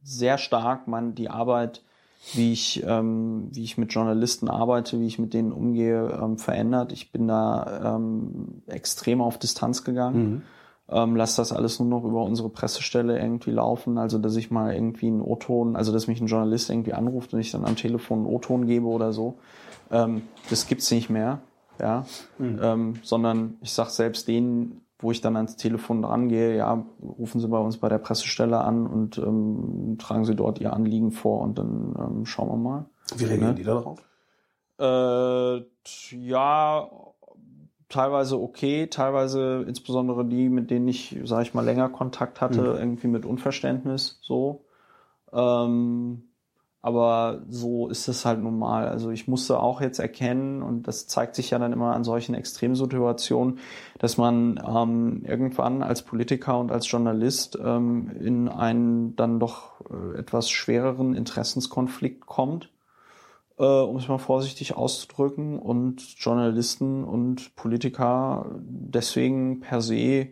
sehr 0.03 0.37
stark 0.37 0.87
mein, 0.87 1.15
die 1.15 1.29
Arbeit, 1.29 1.83
wie 2.33 2.51
ich, 2.51 2.83
ähm, 2.85 3.47
wie 3.51 3.63
ich 3.63 3.77
mit 3.77 3.93
Journalisten 3.93 4.49
arbeite, 4.49 4.99
wie 4.99 5.07
ich 5.07 5.19
mit 5.19 5.33
denen 5.33 5.53
umgehe, 5.53 6.19
ähm, 6.21 6.37
verändert. 6.37 6.91
Ich 6.91 7.13
bin 7.13 7.29
da 7.29 7.95
ähm, 7.95 8.63
extrem 8.67 9.21
auf 9.21 9.37
Distanz 9.37 9.85
gegangen. 9.85 10.29
Mhm. 10.29 10.41
Ähm, 10.87 11.15
lass 11.15 11.35
das 11.35 11.51
alles 11.51 11.79
nur 11.79 11.89
noch 11.89 12.03
über 12.03 12.23
unsere 12.23 12.49
Pressestelle 12.49 13.19
irgendwie 13.19 13.51
laufen. 13.51 13.97
Also, 13.97 14.19
dass 14.19 14.35
ich 14.35 14.51
mal 14.51 14.73
irgendwie 14.73 15.07
einen 15.07 15.21
O-Ton, 15.21 15.75
also 15.75 15.91
dass 15.91 16.07
mich 16.07 16.21
ein 16.21 16.27
Journalist 16.27 16.69
irgendwie 16.69 16.93
anruft 16.93 17.33
und 17.33 17.39
ich 17.39 17.51
dann 17.51 17.65
am 17.65 17.75
Telefon 17.75 18.19
einen 18.19 18.27
O-Ton 18.27 18.67
gebe 18.67 18.85
oder 18.85 19.11
so. 19.11 19.39
Ähm, 19.91 20.23
das 20.49 20.67
gibt's 20.67 20.91
nicht 20.91 21.09
mehr. 21.09 21.39
Ja. 21.79 22.05
Ähm, 22.39 22.99
sondern 23.03 23.57
ich 23.61 23.73
sag 23.73 23.89
selbst 23.89 24.27
denen, 24.27 24.81
wo 24.99 25.11
ich 25.11 25.21
dann 25.21 25.35
ans 25.35 25.57
Telefon 25.57 26.03
dran 26.03 26.29
gehe, 26.29 26.55
ja, 26.55 26.85
rufen 27.01 27.41
Sie 27.41 27.47
bei 27.47 27.57
uns 27.57 27.77
bei 27.77 27.89
der 27.89 27.97
Pressestelle 27.97 28.59
an 28.59 28.87
und 28.87 29.17
ähm, 29.17 29.97
tragen 29.99 30.23
Sie 30.23 30.35
dort 30.35 30.59
Ihr 30.61 30.71
Anliegen 30.71 31.11
vor 31.11 31.41
und 31.41 31.57
dann 31.59 31.95
ähm, 31.99 32.25
schauen 32.25 32.49
wir 32.49 32.55
mal. 32.55 32.85
Wie 33.17 33.25
reagieren 33.25 33.49
Ne? 33.49 33.55
die 33.55 33.63
da 33.63 33.81
drauf? 33.81 33.99
Äh, 34.79 35.65
ja, 36.15 36.89
teilweise 37.89 38.39
okay, 38.39 38.87
teilweise 38.87 39.63
insbesondere 39.67 40.25
die, 40.25 40.49
mit 40.49 40.71
denen 40.71 40.87
ich, 40.87 41.17
sage 41.23 41.43
ich 41.43 41.53
mal, 41.53 41.65
länger 41.65 41.89
Kontakt 41.89 42.41
hatte, 42.41 42.61
Mhm. 42.61 42.79
irgendwie 42.79 43.07
mit 43.07 43.25
Unverständnis, 43.25 44.19
so. 44.21 44.65
Ähm, 45.33 46.23
aber 46.81 47.41
so 47.49 47.87
ist 47.87 48.07
es 48.07 48.25
halt 48.25 48.43
nun 48.43 48.59
mal. 48.59 48.87
Also 48.87 49.09
ich 49.09 49.27
musste 49.27 49.59
auch 49.59 49.81
jetzt 49.81 49.97
erkennen, 49.97 50.61
und 50.61 50.87
das 50.87 51.07
zeigt 51.07 51.35
sich 51.35 51.49
ja 51.49 51.57
dann 51.57 51.73
immer 51.73 51.95
an 51.95 52.03
solchen 52.03 52.35
Extremsituationen, 52.35 53.57
dass 53.97 54.17
man 54.17 54.61
ähm, 54.63 55.23
irgendwann 55.25 55.81
als 55.81 56.03
Politiker 56.03 56.59
und 56.59 56.71
als 56.71 56.89
Journalist 56.89 57.57
ähm, 57.59 58.11
in 58.19 58.49
einen 58.49 59.15
dann 59.15 59.39
doch 59.39 59.81
äh, 59.89 60.19
etwas 60.19 60.51
schwereren 60.51 61.15
Interessenskonflikt 61.15 62.27
kommt 62.27 62.69
äh, 63.57 63.63
um 63.63 63.95
es 63.97 64.07
mal 64.07 64.17
vorsichtig 64.17 64.75
auszudrücken, 64.75 65.59
und 65.59 66.01
Journalisten 66.19 67.03
und 67.03 67.55
Politiker 67.55 68.45
deswegen 68.59 69.59
per 69.61 69.81
se 69.81 70.27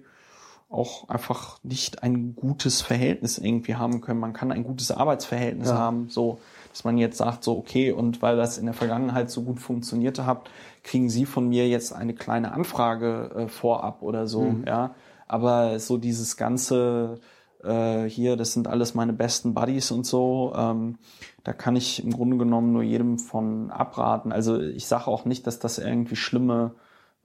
auch 0.70 1.08
einfach 1.08 1.60
nicht 1.64 2.02
ein 2.02 2.36
gutes 2.36 2.82
Verhältnis 2.82 3.38
irgendwie 3.38 3.76
haben 3.76 4.02
können. 4.02 4.20
Man 4.20 4.34
kann 4.34 4.52
ein 4.52 4.64
gutes 4.64 4.90
Arbeitsverhältnis 4.92 5.70
Ja. 5.70 5.78
haben, 5.78 6.10
so 6.10 6.40
dass 6.72 6.84
man 6.84 6.98
jetzt 6.98 7.18
sagt, 7.18 7.44
so 7.44 7.56
okay, 7.56 7.92
und 7.92 8.24
weil 8.24 8.36
das 8.36 8.58
in 8.58 8.66
der 8.66 8.74
Vergangenheit 8.74 9.30
so 9.30 9.44
gut 9.44 9.60
funktionierte 9.60 10.26
hat, 10.26 10.50
kriegen 10.82 11.08
Sie 11.12 11.28
von 11.28 11.48
mir 11.48 11.68
jetzt 11.68 11.94
eine 11.94 12.16
kleine 12.16 12.52
Anfrage 12.52 13.30
äh, 13.36 13.48
vorab 13.48 14.02
oder 14.02 14.26
so, 14.26 14.42
Mhm. 14.54 14.66
ja. 14.66 14.96
Aber 15.28 15.80
so 15.80 15.98
dieses 15.98 16.36
ganze 16.38 17.20
äh, 17.64 18.10
hier, 18.10 18.36
das 18.36 18.54
sind 18.54 18.68
alles 18.68 18.94
meine 18.94 19.14
besten 19.14 19.54
Buddies 19.54 19.92
und 19.92 20.06
so. 20.06 20.54
Ähm, 20.56 20.98
da 21.44 21.54
kann 21.54 21.76
ich 21.76 22.04
im 22.04 22.12
Grunde 22.12 22.38
genommen 22.38 22.74
nur 22.74 22.84
jedem 22.84 23.20
von 23.20 23.72
abraten. 23.72 24.32
Also 24.32 24.60
ich 24.60 24.88
sage 24.88 25.08
auch 25.08 25.26
nicht, 25.26 25.48
dass 25.48 25.60
das 25.60 25.78
irgendwie 25.78 26.16
schlimme 26.16 26.76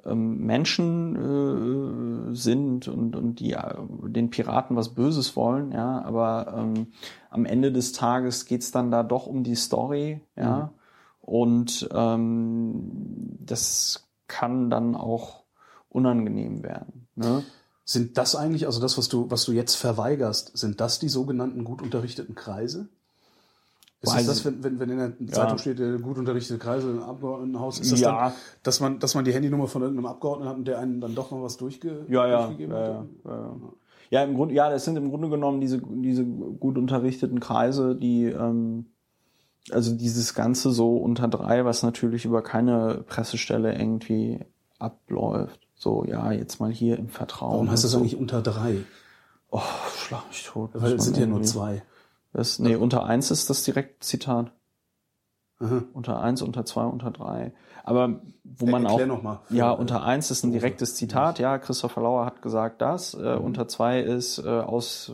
ähm, 0.04 0.38
Menschen 0.38 2.30
äh, 2.30 2.34
sind 2.34 2.88
und, 2.88 3.16
und 3.16 3.40
die 3.40 3.52
äh, 3.52 3.74
den 4.06 4.30
Piraten 4.30 4.76
was 4.76 4.94
Böses 4.94 5.36
wollen, 5.36 5.72
ja, 5.72 6.02
aber 6.04 6.54
ähm, 6.56 6.88
am 7.30 7.44
Ende 7.44 7.72
des 7.72 7.92
Tages 7.92 8.46
geht's 8.46 8.70
dann 8.70 8.90
da 8.90 9.02
doch 9.02 9.26
um 9.26 9.42
die 9.42 9.56
Story, 9.56 10.20
ja. 10.36 10.72
Und 11.20 11.86
ähm, 11.92 13.36
das 13.38 14.08
kann 14.28 14.70
dann 14.70 14.94
auch 14.94 15.44
unangenehm 15.90 16.62
werden. 16.62 17.06
Ne? 17.16 17.42
Sind 17.90 18.18
das 18.18 18.36
eigentlich, 18.36 18.66
also 18.66 18.82
das, 18.82 18.98
was 18.98 19.08
du, 19.08 19.30
was 19.30 19.46
du 19.46 19.52
jetzt 19.52 19.76
verweigerst, 19.76 20.50
sind 20.58 20.78
das 20.78 20.98
die 20.98 21.08
sogenannten 21.08 21.64
gut 21.64 21.80
unterrichteten 21.80 22.34
Kreise? 22.34 22.90
Ist 24.02 24.12
Weiß 24.12 24.20
es 24.20 24.26
das, 24.26 24.44
wenn, 24.44 24.62
wenn, 24.62 24.78
wenn 24.78 24.90
in 24.90 24.98
der 24.98 25.28
Zeitung 25.28 25.56
steht, 25.56 25.78
der 25.78 25.96
gut 25.96 26.18
unterrichtete 26.18 26.58
Kreise 26.58 26.90
im 26.90 27.02
Abgeordnetenhaus, 27.02 27.80
ist 27.80 27.90
das 27.90 28.00
Ja. 28.00 28.28
dann, 28.28 28.32
dass 28.62 28.80
man, 28.80 28.98
dass 28.98 29.14
man 29.14 29.24
die 29.24 29.32
Handynummer 29.32 29.68
von 29.68 29.80
irgendeinem 29.80 30.04
Abgeordneten 30.04 30.50
hat 30.50 30.56
und 30.58 30.68
der 30.68 30.80
einen 30.80 31.00
dann 31.00 31.14
doch 31.14 31.30
noch 31.30 31.42
was 31.42 31.56
durchge 31.56 32.04
Ja, 32.10 32.28
ja. 32.28 32.38
durchgegeben 32.42 32.74
ja, 32.76 32.78
hat? 32.78 32.86
ja, 33.24 33.30
ja, 33.30 33.36
ja. 33.38 33.56
ja, 34.10 34.22
im 34.24 34.34
Grunde, 34.34 34.54
ja, 34.54 34.68
das 34.68 34.84
sind 34.84 34.96
im 34.96 35.08
Grunde 35.08 35.30
genommen 35.30 35.62
diese, 35.62 35.80
diese 35.82 36.26
gut 36.26 36.76
unterrichteten 36.76 37.40
Kreise, 37.40 37.96
die, 37.96 38.24
ähm, 38.26 38.84
also 39.70 39.94
dieses 39.96 40.34
Ganze 40.34 40.72
so 40.72 40.98
unter 40.98 41.26
drei, 41.26 41.64
was 41.64 41.82
natürlich 41.82 42.26
über 42.26 42.42
keine 42.42 43.02
Pressestelle 43.06 43.72
irgendwie 43.72 44.40
abläuft. 44.78 45.67
So, 45.78 46.04
ja, 46.04 46.32
jetzt 46.32 46.58
mal 46.60 46.70
hier 46.72 46.98
im 46.98 47.08
Vertrauen. 47.08 47.52
Warum 47.52 47.70
heißt 47.70 47.84
das 47.84 47.92
so. 47.92 47.98
eigentlich 47.98 48.16
unter 48.16 48.42
drei? 48.42 48.78
Oh, 49.50 49.62
schlag 49.96 50.26
mich 50.28 50.44
tot. 50.44 50.70
Weil 50.74 50.92
es 50.94 51.04
sind 51.04 51.16
ja 51.16 51.26
nur 51.26 51.42
zwei. 51.42 51.82
Das, 52.32 52.58
nee, 52.58 52.74
unter 52.76 53.04
eins 53.04 53.30
ist 53.30 53.48
das 53.48 53.62
direkt 53.64 54.02
Zitat. 54.04 54.52
Aha. 55.60 55.82
Unter 55.92 56.20
eins, 56.20 56.42
unter 56.42 56.64
zwei, 56.64 56.84
unter 56.84 57.10
drei. 57.10 57.52
Aber 57.84 58.20
wo 58.44 58.66
man 58.66 58.84
Erklär 58.86 59.04
auch. 59.06 59.08
noch 59.08 59.22
mal. 59.22 59.40
Ja, 59.50 59.74
Für- 59.74 59.80
unter 59.80 60.02
eins 60.04 60.30
ist 60.30 60.44
ein 60.44 60.52
direktes 60.52 60.94
Zitat. 60.96 61.38
Ja, 61.38 61.58
Christopher 61.58 62.02
Lauer 62.02 62.26
hat 62.26 62.42
gesagt 62.42 62.80
das. 62.82 63.14
Äh, 63.14 63.36
Mhm. 63.38 63.44
Unter 63.44 63.66
zwei 63.68 64.00
ist 64.00 64.38
äh, 64.38 64.48
aus, 64.48 65.12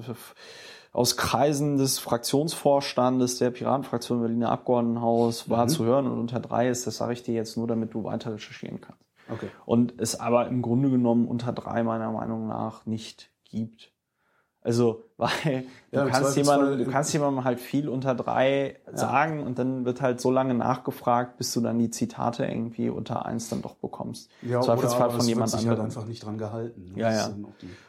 aus 0.93 1.17
Kreisen 1.17 1.77
des 1.79 1.99
Fraktionsvorstandes 1.99 3.39
der 3.39 3.51
Piratenfraktion 3.51 4.21
Berliner 4.21 4.51
Abgeordnetenhaus 4.51 5.49
war 5.49 5.65
Mhm. 5.65 5.69
zu 5.69 5.85
hören. 5.85 6.07
Und 6.07 6.19
unter 6.19 6.41
drei 6.41 6.69
ist, 6.69 6.87
das 6.87 6.97
sage 6.99 7.13
ich 7.15 7.23
dir 7.23 7.35
jetzt 7.35 7.57
nur, 7.57 7.67
damit 7.67 7.95
du 7.95 8.05
weiter 8.05 8.33
recherchieren 8.35 8.81
kannst. 8.81 9.04
Okay. 9.31 9.49
Und 9.67 9.95
es 9.99 10.19
aber 10.21 10.49
im 10.49 10.63
Grunde 10.63 10.91
genommen 10.91 11.27
unter 11.27 11.53
drei 11.53 11.83
meiner 11.83 12.11
Meinung 12.13 12.47
nach 12.47 12.87
nicht 12.87 13.31
gibt. 13.45 13.93
Also, 14.65 15.05
weil 15.19 15.67
du, 15.93 15.99
Ja, 15.99 16.07
kannst 16.07 16.37
jemandem, 16.37 16.79
du 16.79 16.91
kannst 16.91 17.13
jemandem 17.13 17.45
halt 17.45 17.61
viel 17.61 17.89
unter 17.89 18.15
drei 18.15 18.81
sagen 18.93 19.43
und 19.43 19.59
dann 19.59 19.85
wird 19.85 20.01
halt 20.01 20.21
so 20.21 20.31
lange 20.31 20.55
nachgefragt, 20.55 21.37
bis 21.37 21.53
du 21.53 21.61
dann 21.61 21.79
die 21.79 21.91
Zitate 21.91 22.47
irgendwie 22.47 22.89
unter 22.89 23.27
eins 23.27 23.49
dann 23.51 23.63
doch 23.63 23.75
bekommst. 23.75 24.31
Ja, 24.43 24.61
Zweifelsfall 24.63 25.09
oder, 25.09 25.19
von 25.19 25.29
jemand 25.29 25.53
halt 25.53 25.63
anderem. 25.63 25.85
einfach 25.85 26.07
nicht 26.07 26.25
dran 26.25 26.39
gehalten. 26.39 26.93
ne? 26.95 27.01
Ja, 27.01 27.13
ja. 27.13 27.31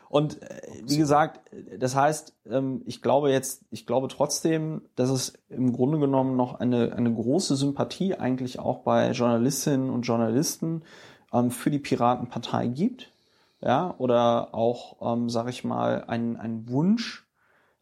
Und 0.10 0.41
äh, 0.43 0.62
wie 0.86 0.98
gesagt, 0.98 1.41
das 1.80 1.95
heißt, 1.95 2.34
ähm, 2.50 2.84
ich 2.86 3.02
glaube 3.02 3.32
jetzt, 3.32 3.63
ich 3.71 3.86
glaube 3.86 4.08
trotzdem, 4.08 4.82
dass 4.95 5.10
es 5.10 5.34
im 5.50 5.74
Grunde 5.74 5.98
genommen 6.00 6.36
noch 6.36 6.60
eine, 6.60 6.93
eine 6.93 7.13
große 7.13 7.56
Sympathie 7.56 8.15
eigentlich 8.15 8.60
auch 8.60 8.80
bei 8.80 9.12
Journalistinnen 9.12 9.89
und 9.89 10.04
Journalisten 10.04 10.84
ähm, 11.36 11.52
für 11.52 11.69
die 11.69 11.80
Piratenpartei 11.80 12.67
gibt. 12.67 13.12
Ja, 13.62 13.95
oder 13.98 14.54
auch, 14.54 14.98
ähm, 15.02 15.30
sag 15.30 15.50
ich 15.50 15.63
mal, 15.63 16.04
ein, 16.08 16.38
ein 16.38 16.69
Wunsch, 16.69 17.26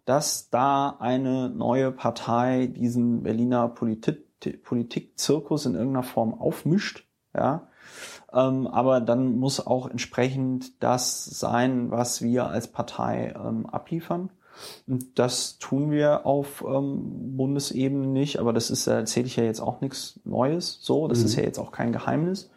dass 0.05 0.49
da 0.49 0.95
eine 0.99 1.49
neue 1.49 1.91
Partei 1.91 2.67
diesen 2.67 3.23
Berliner 3.23 3.67
Politik, 3.69 4.23
Politikzirkus 4.63 5.65
in 5.65 5.75
irgendeiner 5.75 6.03
Form 6.03 6.33
aufmischt. 6.33 7.05
Ja, 7.35 7.67
ähm, 8.31 8.67
aber 8.67 9.01
dann 9.01 9.37
muss 9.37 9.65
auch 9.65 9.89
entsprechend 9.89 10.81
das 10.83 11.25
sein, 11.25 11.91
was 11.91 12.21
wir 12.21 12.47
als 12.47 12.67
Partei 12.67 13.33
ähm, 13.35 13.65
abliefern. 13.65 14.29
Und 14.87 15.17
das 15.17 15.57
tun 15.57 15.89
wir 15.91 16.25
auf 16.25 16.63
ähm, 16.67 17.35
Bundesebene 17.35 18.05
nicht, 18.07 18.39
aber 18.39 18.53
das 18.53 18.69
ist, 18.69 18.85
erzähle 18.87 19.25
ich 19.25 19.35
ja 19.35 19.43
jetzt 19.43 19.59
auch 19.61 19.81
nichts 19.81 20.19
Neues. 20.23 20.77
So, 20.81 21.07
das 21.07 21.19
Mhm. 21.19 21.25
ist 21.25 21.35
ja 21.35 21.43
jetzt 21.43 21.59
auch 21.59 21.71
kein 21.71 21.91
Geheimnis. 21.91 22.51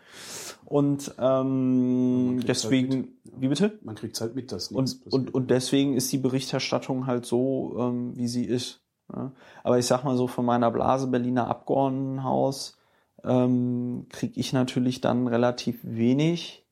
Und 0.67 1.15
ähm, 1.19 2.35
halt 2.39 2.49
deswegen, 2.49 3.17
wie 3.37 3.47
bitte? 3.47 3.79
Man 3.83 3.95
kriegt 3.95 4.21
halt 4.21 4.35
mit, 4.35 4.51
dass 4.51 4.73
nichts 4.73 4.95
Und, 4.95 5.13
und, 5.13 5.35
und 5.35 5.51
deswegen 5.51 5.95
ist 5.95 6.13
die 6.13 6.19
Berichterstattung 6.19 7.07
halt 7.07 7.25
so, 7.25 7.77
ähm, 7.79 8.17
wie 8.17 8.27
sie 8.27 8.45
ist. 8.45 8.83
Ja. 9.15 9.31
Aber 9.63 9.79
ich 9.79 9.87
sag 9.87 10.03
mal 10.03 10.17
so, 10.17 10.27
von 10.27 10.45
meiner 10.45 10.73
Blase 10.73 11.07
Berliner 11.07 11.47
Abgeordnetenhaus 11.47 12.77
ähm, 13.23 14.07
kriege 14.09 14.41
ich 14.41 14.53
natürlich 14.53 15.01
dann 15.01 15.29
relativ 15.29 15.79
wenig 15.83 16.67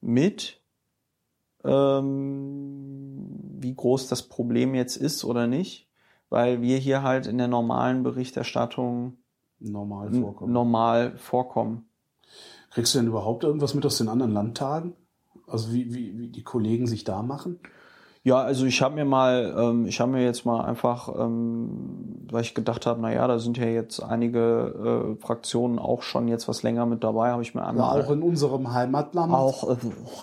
mit, 0.00 0.60
ähm, 1.64 3.26
wie 3.58 3.74
groß 3.74 4.06
das 4.06 4.22
Problem 4.22 4.76
jetzt 4.76 4.96
ist 4.96 5.24
oder 5.24 5.48
nicht, 5.48 5.88
weil 6.28 6.62
wir 6.62 6.78
hier 6.78 7.02
halt 7.02 7.26
in 7.26 7.38
der 7.38 7.48
normalen 7.48 8.04
Berichterstattung 8.04 9.16
normal 9.58 10.12
vorkommen. 10.12 10.52
normal 10.52 11.16
vorkommen. 11.16 11.88
Kriegst 12.72 12.94
du 12.94 12.98
denn 12.98 13.08
überhaupt 13.08 13.44
irgendwas 13.44 13.74
mit 13.74 13.84
aus 13.84 13.98
den 13.98 14.08
anderen 14.08 14.32
Landtagen? 14.32 14.94
Also 15.46 15.72
wie, 15.72 15.94
wie, 15.94 16.18
wie 16.18 16.28
die 16.28 16.42
Kollegen 16.42 16.86
sich 16.86 17.04
da 17.04 17.22
machen? 17.22 17.60
Ja, 18.24 18.40
also 18.40 18.66
ich 18.66 18.80
habe 18.80 18.94
mir 18.94 19.04
mal, 19.04 19.54
ähm, 19.58 19.86
ich 19.86 20.00
habe 20.00 20.12
mir 20.12 20.24
jetzt 20.24 20.46
mal 20.46 20.64
einfach, 20.64 21.08
ähm, 21.08 22.24
weil 22.30 22.42
ich 22.42 22.54
gedacht 22.54 22.86
habe, 22.86 23.00
na 23.00 23.12
ja, 23.12 23.26
da 23.26 23.40
sind 23.40 23.58
ja 23.58 23.66
jetzt 23.66 24.00
einige 24.00 25.16
äh, 25.18 25.20
Fraktionen 25.20 25.80
auch 25.80 26.02
schon 26.02 26.28
jetzt 26.28 26.46
was 26.46 26.62
länger 26.62 26.86
mit 26.86 27.02
dabei, 27.02 27.32
habe 27.32 27.42
ich 27.42 27.54
mir 27.54 27.66
einmal. 27.66 27.98
Ja, 27.98 28.04
auch 28.04 28.10
in 28.12 28.22
unserem 28.22 28.72
Heimatland. 28.72 29.34
Auch, 29.34 29.70
äh, 29.70 29.76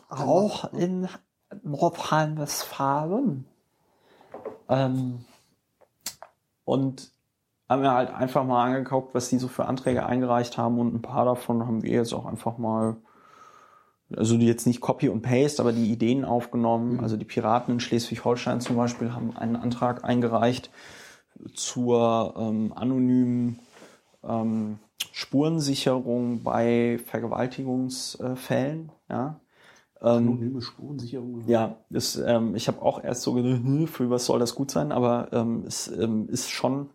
auch 0.09 0.71
in 0.73 1.09
Nordrhein-Westfalen. 1.63 3.45
Ähm, 4.69 5.25
und 6.63 7.11
haben 7.69 7.83
wir 7.83 7.93
halt 7.93 8.11
einfach 8.11 8.43
mal 8.43 8.65
angeguckt, 8.65 9.13
was 9.13 9.29
die 9.29 9.37
so 9.37 9.47
für 9.47 9.65
Anträge 9.65 10.05
eingereicht 10.05 10.57
haben 10.57 10.79
und 10.79 10.93
ein 10.93 11.01
paar 11.01 11.25
davon 11.25 11.65
haben 11.65 11.83
wir 11.83 11.91
jetzt 11.91 12.13
auch 12.13 12.25
einfach 12.25 12.57
mal 12.57 12.97
also 14.15 14.35
jetzt 14.35 14.65
nicht 14.65 14.81
Copy 14.81 15.09
und 15.09 15.21
Paste, 15.21 15.61
aber 15.61 15.71
die 15.71 15.91
Ideen 15.91 16.25
aufgenommen. 16.25 16.93
Mhm. 16.93 16.99
Also 17.01 17.17
die 17.17 17.25
Piraten 17.25 17.75
in 17.75 17.79
Schleswig-Holstein 17.79 18.61
zum 18.61 18.75
Beispiel 18.75 19.13
haben 19.13 19.37
einen 19.37 19.55
Antrag 19.55 20.03
eingereicht 20.03 20.71
zur 21.53 22.33
ähm, 22.37 22.73
anonymen 22.75 23.59
ähm, 24.23 24.79
Spurensicherung 25.11 26.43
bei 26.43 26.99
Vergewaltigungsfällen. 27.05 28.91
Ja. 29.09 29.39
Ähm, 30.01 30.07
Anonyme 30.07 30.61
Spurensicherung? 30.61 31.43
Ja, 31.47 31.77
ist, 31.89 32.15
ähm, 32.15 32.55
ich 32.55 32.67
habe 32.67 32.81
auch 32.81 33.03
erst 33.03 33.21
so 33.21 33.33
gedacht, 33.33 33.63
hm, 33.63 33.87
für 33.87 34.09
was 34.09 34.25
soll 34.25 34.39
das 34.39 34.55
gut 34.55 34.71
sein, 34.71 34.91
aber 34.91 35.29
ähm, 35.31 35.65
es 35.67 35.87
ähm, 35.87 36.27
ist 36.29 36.49
schon 36.49 36.89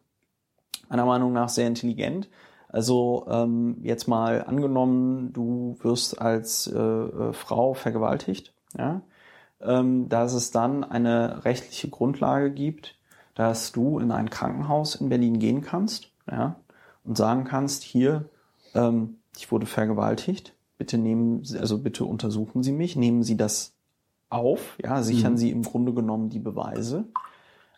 meiner 0.89 1.07
Meinung 1.07 1.33
nach 1.33 1.49
sehr 1.49 1.67
intelligent. 1.67 2.29
Also 2.69 3.27
ähm, 3.29 3.77
jetzt 3.83 4.09
mal 4.09 4.45
angenommen, 4.45 5.33
du 5.33 5.77
wirst 5.81 6.21
als 6.21 6.67
äh, 6.67 6.77
äh, 6.77 7.33
Frau 7.33 7.75
vergewaltigt, 7.75 8.53
ja, 8.77 9.03
ähm, 9.61 10.09
dass 10.09 10.35
es 10.35 10.51
dann 10.51 10.83
eine 10.83 11.45
rechtliche 11.45 11.89
Grundlage 11.89 12.51
gibt, 12.51 12.99
dass 13.37 13.71
du 13.71 14.01
in 14.01 14.11
ein 14.11 14.29
Krankenhaus 14.29 14.97
in 14.97 15.09
Berlin 15.09 15.39
gehen 15.39 15.61
kannst, 15.61 16.11
ja, 16.29 16.57
und 17.05 17.17
sagen 17.17 17.45
kannst, 17.45 17.85
hier, 17.85 18.29
ähm, 18.75 19.19
ich 19.37 19.53
wurde 19.53 19.67
vergewaltigt, 19.67 20.55
bitte 20.77 20.99
nehmen 20.99 21.45
Sie, 21.45 21.59
also 21.59 21.79
bitte 21.79 22.05
untersuchen 22.05 22.65
Sie 22.65 22.73
mich, 22.73 22.97
nehmen 22.97 23.23
Sie 23.23 23.37
das 23.37 23.75
auf, 24.31 24.77
ja, 24.83 25.03
sichern 25.03 25.35
mhm. 25.35 25.39
Sie 25.39 25.51
im 25.51 25.63
Grunde 25.63 25.93
genommen 25.93 26.29
die 26.29 26.41
Beweise. 26.41 27.05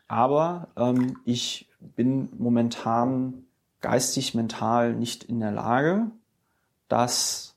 Aber 0.09 0.69
ähm, 0.77 1.19
ich 1.25 1.69
bin 1.95 2.29
momentan 2.39 3.45
geistig, 3.81 4.35
mental 4.35 4.95
nicht 4.95 5.25
in 5.25 5.41
der 5.41 5.53
Lage, 5.53 6.11
das, 6.89 7.57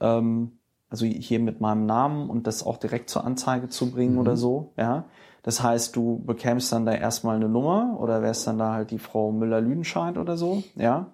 ähm, 0.00 0.52
also 0.88 1.06
hier 1.06 1.38
mit 1.38 1.60
meinem 1.60 1.86
Namen 1.86 2.30
und 2.30 2.46
das 2.46 2.64
auch 2.64 2.76
direkt 2.76 3.10
zur 3.10 3.24
Anzeige 3.24 3.68
zu 3.68 3.90
bringen 3.90 4.14
mhm. 4.14 4.20
oder 4.20 4.36
so, 4.36 4.72
ja. 4.76 5.04
Das 5.42 5.62
heißt, 5.62 5.96
du 5.96 6.22
bekämst 6.26 6.70
dann 6.70 6.84
da 6.84 6.92
erstmal 6.92 7.36
eine 7.36 7.48
Nummer 7.48 7.96
oder 7.98 8.20
wärst 8.20 8.46
dann 8.46 8.58
da 8.58 8.74
halt 8.74 8.90
die 8.90 8.98
Frau 8.98 9.32
Müller-Lüdenscheid 9.32 10.18
oder 10.18 10.36
so, 10.36 10.62
ja. 10.76 11.06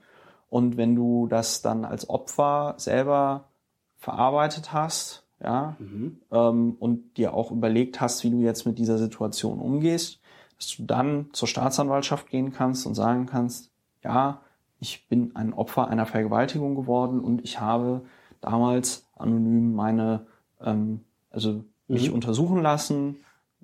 Und 0.48 0.76
wenn 0.76 0.94
du 0.94 1.26
das 1.26 1.62
dann 1.62 1.84
als 1.84 2.08
Opfer 2.08 2.74
selber 2.78 3.44
verarbeitet 3.98 4.72
hast, 4.72 5.24
ja, 5.42 5.76
mhm. 5.78 6.18
ähm, 6.30 6.76
und 6.78 7.18
dir 7.18 7.34
auch 7.34 7.50
überlegt 7.50 8.00
hast, 8.00 8.24
wie 8.24 8.30
du 8.30 8.38
jetzt 8.38 8.64
mit 8.66 8.78
dieser 8.78 8.98
Situation 8.98 9.60
umgehst, 9.60 10.20
dass 10.56 10.76
du 10.76 10.84
dann 10.84 11.28
zur 11.32 11.48
Staatsanwaltschaft 11.48 12.28
gehen 12.28 12.52
kannst 12.52 12.86
und 12.86 12.94
sagen 12.94 13.26
kannst, 13.26 13.70
ja, 14.02 14.40
ich 14.78 15.08
bin 15.08 15.34
ein 15.36 15.52
Opfer 15.52 15.88
einer 15.88 16.06
Vergewaltigung 16.06 16.74
geworden 16.74 17.20
und 17.20 17.42
ich 17.42 17.60
habe 17.60 18.02
damals 18.40 19.06
anonym 19.16 19.74
meine, 19.74 20.26
ähm, 20.60 21.00
also 21.30 21.64
mich 21.88 22.08
mhm. 22.08 22.14
untersuchen 22.14 22.62
lassen, 22.62 23.16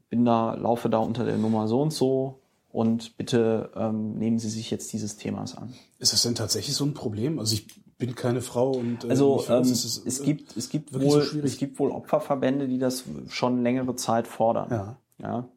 bin 0.08 0.24
da, 0.24 0.54
laufe 0.54 0.88
da 0.88 0.98
unter 0.98 1.24
der 1.24 1.38
Nummer 1.38 1.68
so 1.68 1.80
und 1.80 1.92
so 1.92 2.40
und 2.70 3.16
bitte 3.16 3.70
ähm, 3.76 4.18
nehmen 4.18 4.38
Sie 4.38 4.48
sich 4.48 4.70
jetzt 4.70 4.92
dieses 4.92 5.16
Themas 5.16 5.56
an. 5.56 5.74
Ist 5.98 6.12
das 6.12 6.22
denn 6.22 6.34
tatsächlich 6.34 6.74
so 6.74 6.84
ein 6.84 6.94
Problem? 6.94 7.38
Also 7.38 7.54
ich 7.54 7.66
bin 7.98 8.14
keine 8.14 8.40
Frau 8.40 8.72
und 8.72 9.04
äh, 9.04 9.10
also 9.10 9.44
ähm, 9.48 9.62
es, 9.62 10.02
es, 10.04 10.22
gibt 10.22 10.56
es 10.56 10.70
gibt 10.70 10.92
wohl 10.92 11.22
so 11.22 11.38
es 11.38 11.56
gibt 11.58 11.78
wohl 11.78 11.90
Opferverbände, 11.90 12.66
die 12.66 12.78
das 12.78 13.04
schon 13.28 13.62
längere 13.62 13.94
Zeit 13.96 14.26
fordern. 14.26 14.68
Ja. 14.70 14.96
ja. 15.18 15.48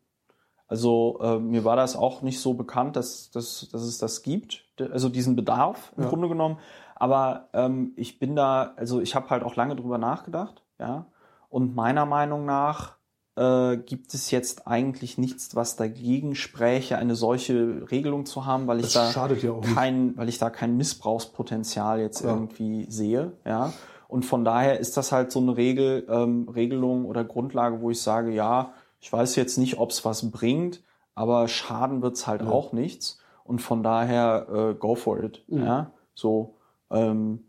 Also 0.68 1.20
äh, 1.22 1.38
mir 1.40 1.64
war 1.64 1.76
das 1.76 1.96
auch 1.96 2.22
nicht 2.22 2.40
so 2.40 2.56
bekannt, 2.56 2.96
dass, 2.96 3.30
dass, 3.32 3.70
dass 3.72 3.82
es 3.82 3.98
das 4.00 4.24
gibt, 4.24 4.66
also 4.80 5.10
diesen 5.10 5.36
Bedarf 5.36 5.94
im 5.96 6.04
ja. 6.04 6.10
Grunde 6.10 6.28
genommen. 6.28 6.58
Aber 6.96 7.50
ähm, 7.54 7.94
ich 7.96 8.20
bin 8.20 8.36
da, 8.36 8.74
also 8.76 9.02
ich 9.02 9.16
habe 9.16 9.30
halt 9.30 9.44
auch 9.44 9.56
lange 9.56 9.76
drüber 9.76 9.98
nachgedacht, 9.98 10.64
ja. 10.80 11.06
Und 11.50 11.76
meiner 11.76 12.06
Meinung 12.06 12.46
nach 12.46 12.96
äh, 13.36 13.78
gibt 13.78 14.14
es 14.14 14.32
jetzt 14.32 14.68
eigentlich 14.68 15.18
nichts, 15.18 15.56
was 15.56 15.76
dagegen 15.76 16.36
spräche, 16.36 16.98
eine 16.98 17.16
solche 17.16 17.90
Regelung 17.92 18.26
zu 18.26 18.46
haben, 18.46 18.68
weil 18.68 18.80
ich 18.80 18.94
das 18.94 19.14
da 19.14 19.28
ja 19.28 19.54
kein, 19.74 20.18
weil 20.18 20.30
ich 20.30 20.38
da 20.38 20.50
kein 20.50 20.78
Missbrauchspotenzial 20.78 22.00
jetzt 22.00 22.24
ja. 22.24 22.32
irgendwie 22.32 22.90
sehe, 22.90 23.34
ja. 23.46 23.74
Und 24.08 24.26
von 24.26 24.46
daher 24.46 24.80
ist 24.80 24.98
das 24.98 25.12
halt 25.12 25.32
so 25.32 25.40
eine 25.40 25.58
Regel, 25.58 26.06
ähm, 26.10 26.48
Regelung 26.48 27.06
oder 27.06 27.24
Grundlage, 27.24 27.82
wo 27.82 27.90
ich 27.90 28.02
sage, 28.02 28.32
ja, 28.32 28.74
ich 29.06 29.14
weiß 29.14 29.36
jetzt 29.36 29.60
nicht, 29.60 29.78
ob 29.78 29.92
es 29.92 30.04
was 30.04 30.32
bringt, 30.32 30.82
aber 31.14 31.48
schaden 31.48 32.02
wird's 32.02 32.26
halt 32.26 32.42
ja. 32.42 32.48
auch 32.48 32.74
nichts. 32.74 33.20
Und 33.44 33.62
von 33.62 33.84
daher 33.84 34.48
äh, 34.52 34.74
go 34.74 34.96
for 34.96 35.24
it. 35.24 35.44
Mhm. 35.48 35.64
Ja, 35.64 35.92
so. 36.16 36.56
Ähm, 36.90 37.46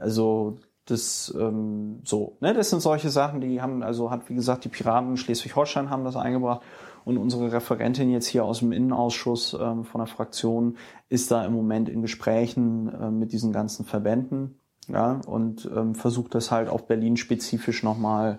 also 0.00 0.58
das 0.84 1.34
ähm, 1.36 2.02
so. 2.04 2.36
Ne, 2.38 2.54
das 2.54 2.70
sind 2.70 2.82
solche 2.82 3.10
Sachen, 3.10 3.40
die 3.40 3.60
haben 3.60 3.82
also 3.82 4.12
hat 4.12 4.30
wie 4.30 4.36
gesagt 4.36 4.64
die 4.64 4.68
Piraten 4.68 5.16
Schleswig-Holstein 5.16 5.90
haben 5.90 6.04
das 6.04 6.14
eingebracht 6.14 6.62
und 7.04 7.18
unsere 7.18 7.50
Referentin 7.50 8.12
jetzt 8.12 8.28
hier 8.28 8.44
aus 8.44 8.60
dem 8.60 8.70
Innenausschuss 8.70 9.58
ähm, 9.60 9.84
von 9.84 9.98
der 9.98 10.06
Fraktion 10.06 10.76
ist 11.08 11.32
da 11.32 11.44
im 11.44 11.52
Moment 11.52 11.88
in 11.88 12.00
Gesprächen 12.00 12.94
äh, 12.94 13.10
mit 13.10 13.32
diesen 13.32 13.52
ganzen 13.52 13.84
Verbänden 13.84 14.60
ja 14.86 15.20
und 15.26 15.68
ähm, 15.74 15.96
versucht 15.96 16.36
das 16.36 16.52
halt 16.52 16.68
auf 16.68 16.86
Berlin 16.86 17.16
spezifisch 17.16 17.82
nochmal 17.82 18.38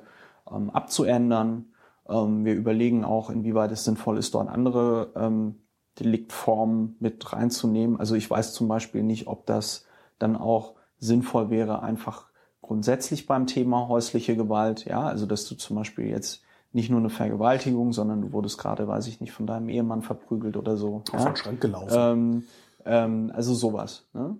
ähm, 0.49 0.69
abzuändern 0.69 1.65
wir 2.07 2.55
überlegen 2.55 3.03
auch, 3.03 3.29
inwieweit 3.29 3.71
es 3.71 3.83
sinnvoll 3.83 4.17
ist, 4.17 4.33
dort 4.33 4.49
andere 4.49 5.11
ähm, 5.15 5.55
Deliktformen 5.99 6.95
mit 6.99 7.33
reinzunehmen. 7.33 7.99
Also 7.99 8.15
ich 8.15 8.29
weiß 8.29 8.53
zum 8.53 8.67
Beispiel 8.67 9.03
nicht, 9.03 9.27
ob 9.27 9.45
das 9.45 9.85
dann 10.19 10.35
auch 10.35 10.75
sinnvoll 10.99 11.49
wäre, 11.49 11.81
einfach 11.81 12.27
grundsätzlich 12.61 13.27
beim 13.27 13.47
Thema 13.47 13.87
häusliche 13.87 14.35
Gewalt, 14.35 14.85
ja, 14.85 15.01
also 15.01 15.25
dass 15.25 15.47
du 15.47 15.55
zum 15.55 15.75
Beispiel 15.75 16.07
jetzt 16.07 16.43
nicht 16.73 16.89
nur 16.89 16.99
eine 16.99 17.09
Vergewaltigung, 17.09 17.93
sondern 17.93 18.21
du 18.21 18.33
wurdest 18.33 18.57
gerade, 18.57 18.87
weiß 18.87 19.07
ich 19.07 19.21
nicht, 19.21 19.31
von 19.31 19.47
deinem 19.47 19.69
Ehemann 19.69 20.01
verprügelt 20.01 20.57
oder 20.57 20.77
so. 20.77 21.03
Auf 21.11 21.19
ja? 21.19 21.25
den 21.25 21.35
Schrank 21.35 21.61
gelaufen. 21.61 21.93
Ähm, 21.95 22.43
ähm, 22.85 23.31
also 23.33 23.53
sowas. 23.53 24.07
Ne? 24.13 24.37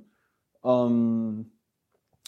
Ähm, 0.63 1.51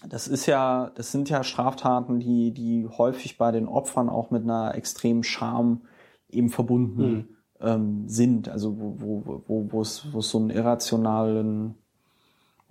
das 0.08 0.28
ist 0.28 0.46
ja, 0.46 0.92
das 0.96 1.12
sind 1.12 1.30
ja 1.30 1.44
Straftaten, 1.44 2.20
die, 2.20 2.52
die 2.52 2.88
häufig 2.88 3.38
bei 3.38 3.52
den 3.52 3.68
Opfern 3.68 4.10
auch 4.10 4.32
mit 4.32 4.44
einer 4.44 4.76
extremen 4.76 5.24
Scham 5.24 5.82
eben 6.30 6.50
verbunden 6.50 7.12
mhm. 7.12 7.28
ähm, 7.60 8.04
sind. 8.08 8.50
Also 8.50 8.80
wo, 8.80 8.96
wo, 9.00 9.44
wo, 9.48 9.72
wo, 9.72 9.82
es, 9.82 10.14
wo 10.14 10.20
es 10.20 10.30
so 10.30 10.38
einen 10.38 10.52
irrationalen 10.52 11.76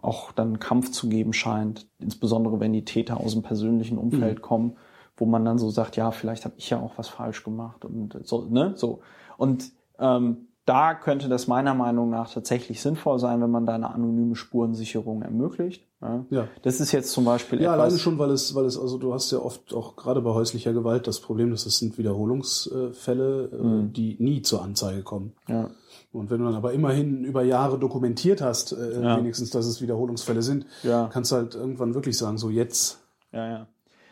auch 0.01 0.33
dann 0.33 0.61
Kampf 0.61 0.93
zu 0.93 1.09
geben 1.09 1.33
scheint, 1.33 1.89
insbesondere 1.99 2.61
wenn 2.61 2.73
die 2.73 2.85
Täter 2.85 3.19
aus 3.19 3.33
dem 3.33 3.43
persönlichen 3.43 3.99
Umfeld 3.99 4.39
mhm. 4.39 4.43
kommen, 4.43 4.77
wo 5.17 5.27
man 5.27 5.45
dann 5.45 5.59
so 5.59 5.71
sagt, 5.71 5.97
ja, 5.97 6.13
vielleicht 6.13 6.45
habe 6.45 6.55
ich 6.57 6.71
ja 6.71 6.79
auch 6.79 6.97
was 6.97 7.09
falsch 7.09 7.43
gemacht 7.43 7.85
und 7.85 8.17
so, 8.23 8.47
ne, 8.49 8.73
so. 8.77 9.01
Und 9.37 9.73
ähm, 9.99 10.48
da 10.69 10.95
könnte 10.95 11.31
das 11.31 11.47
meiner 11.47 11.73
Meinung 11.73 12.11
nach 12.11 12.31
tatsächlich 12.31 12.83
sinnvoll 12.83 13.19
sein, 13.19 13.41
wenn 13.41 13.51
man 13.51 13.65
da 13.65 13.75
eine 13.75 13.91
anonyme 13.91 14.37
Spurensicherung 14.37 15.23
ermöglicht. 15.23 15.87
Ja. 16.03 16.27
ja. 16.29 16.49
Das 16.63 16.79
ist 16.79 16.93
jetzt 16.93 17.11
zum 17.13 17.25
Beispiel 17.25 17.59
ja, 17.59 17.73
etwas. 17.73 17.77
Ja, 17.77 17.83
alleine 17.85 17.99
schon, 17.99 18.19
weil 18.19 18.31
es, 18.31 18.55
weil 18.55 18.67
es, 18.67 18.79
also 18.79 18.99
du 18.99 19.15
hast 19.15 19.31
ja 19.31 19.39
oft 19.39 19.73
auch 19.73 19.97
gerade 19.97 20.21
bei 20.21 20.31
häuslicher 20.31 20.75
Gewalt 20.75 21.07
das 21.07 21.21
Problem, 21.21 21.51
dass 21.51 21.65
es 21.65 21.79
sind 21.79 21.97
Wiederholungsfälle, 21.97 23.51
äh, 23.51 23.57
mhm. 23.57 23.93
die 23.95 24.17
nie 24.21 24.43
zur 24.43 24.63
Anzeige 24.63 25.03
kommen. 25.03 25.33
Ja. 25.49 25.71
Und 26.13 26.31
wenn 26.31 26.41
du 26.41 26.45
dann 26.45 26.55
aber 26.55 26.75
immerhin 26.75 27.25
über 27.25 27.43
Jahre 27.43 27.79
dokumentiert 27.79 28.43
hast, 28.43 28.73
äh, 28.73 29.03
ja. 29.03 29.17
wenigstens, 29.17 29.49
dass 29.51 29.65
es 29.65 29.81
Wiederholungsfälle 29.81 30.43
sind, 30.43 30.67
ja. 30.83 31.09
kannst 31.11 31.33
du 31.33 31.37
halt 31.37 31.55
irgendwann 31.55 31.95
wirklich 31.95 32.19
sagen, 32.19 32.37
so 32.37 32.51
jetzt. 32.51 33.01
Ja, 33.33 33.49
ja. 33.49 33.67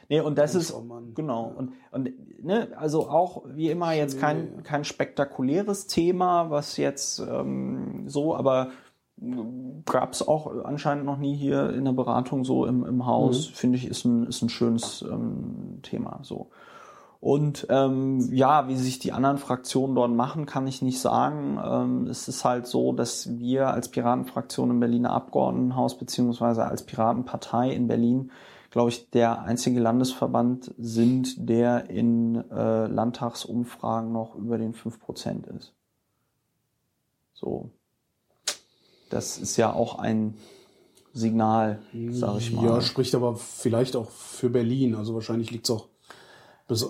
Nee, 0.08 0.20
und 0.20 0.38
das 0.38 0.54
ist, 0.54 0.74
genau, 1.14 1.52
und, 1.56 1.72
und, 1.90 2.10
ne, 2.44 2.68
also 2.76 3.08
auch, 3.08 3.42
wie 3.48 3.70
immer, 3.70 3.92
jetzt 3.92 4.20
kein, 4.20 4.62
kein 4.62 4.84
spektakuläres 4.84 5.88
Thema, 5.88 6.50
was 6.50 6.76
jetzt, 6.76 7.18
ähm, 7.18 8.04
so, 8.08 8.36
aber 8.36 8.70
gab 9.86 10.12
es 10.12 10.26
auch 10.26 10.64
anscheinend 10.64 11.06
noch 11.06 11.16
nie 11.16 11.34
hier 11.34 11.70
in 11.70 11.84
der 11.84 11.92
Beratung 11.92 12.44
so 12.44 12.66
im, 12.66 12.84
im 12.84 13.06
Haus, 13.06 13.48
mhm. 13.48 13.54
finde 13.54 13.78
ich, 13.78 13.86
ist 13.86 14.04
ein, 14.04 14.26
ist 14.26 14.42
ein 14.42 14.48
schönes 14.48 15.02
ähm, 15.02 15.80
Thema, 15.82 16.20
so. 16.22 16.50
Und 17.18 17.66
ähm, 17.70 18.20
ja, 18.32 18.68
wie 18.68 18.76
sich 18.76 18.98
die 18.98 19.12
anderen 19.12 19.38
Fraktionen 19.38 19.96
dort 19.96 20.12
machen, 20.12 20.46
kann 20.46 20.66
ich 20.66 20.82
nicht 20.82 21.00
sagen. 21.00 21.58
Ähm, 21.64 22.06
es 22.06 22.28
ist 22.28 22.44
halt 22.44 22.66
so, 22.66 22.92
dass 22.92 23.38
wir 23.38 23.68
als 23.68 23.88
Piratenfraktion 23.88 24.70
im 24.70 24.80
Berliner 24.80 25.12
Abgeordnetenhaus 25.12 25.98
beziehungsweise 25.98 26.66
als 26.66 26.84
Piratenpartei 26.84 27.72
in 27.72 27.88
Berlin 27.88 28.30
glaube 28.76 28.90
ich, 28.90 29.08
der 29.08 29.40
einzige 29.40 29.80
Landesverband 29.80 30.74
sind, 30.76 31.48
der 31.48 31.88
in 31.88 32.34
äh, 32.50 32.86
Landtagsumfragen 32.86 34.12
noch 34.12 34.34
über 34.34 34.58
den 34.58 34.74
5% 34.74 35.48
ist. 35.56 35.72
So. 37.32 37.70
Das 39.08 39.38
ist 39.38 39.56
ja 39.56 39.72
auch 39.72 39.98
ein 39.98 40.36
Signal, 41.14 41.78
sage 42.10 42.36
ich 42.36 42.52
mal. 42.52 42.66
Ja, 42.66 42.80
spricht 42.82 43.14
aber 43.14 43.36
vielleicht 43.36 43.96
auch 43.96 44.10
für 44.10 44.50
Berlin. 44.50 44.94
Also 44.94 45.14
wahrscheinlich 45.14 45.50
liegt 45.50 45.70
es 45.70 45.74
auch. 45.74 45.88
Bis, 46.68 46.86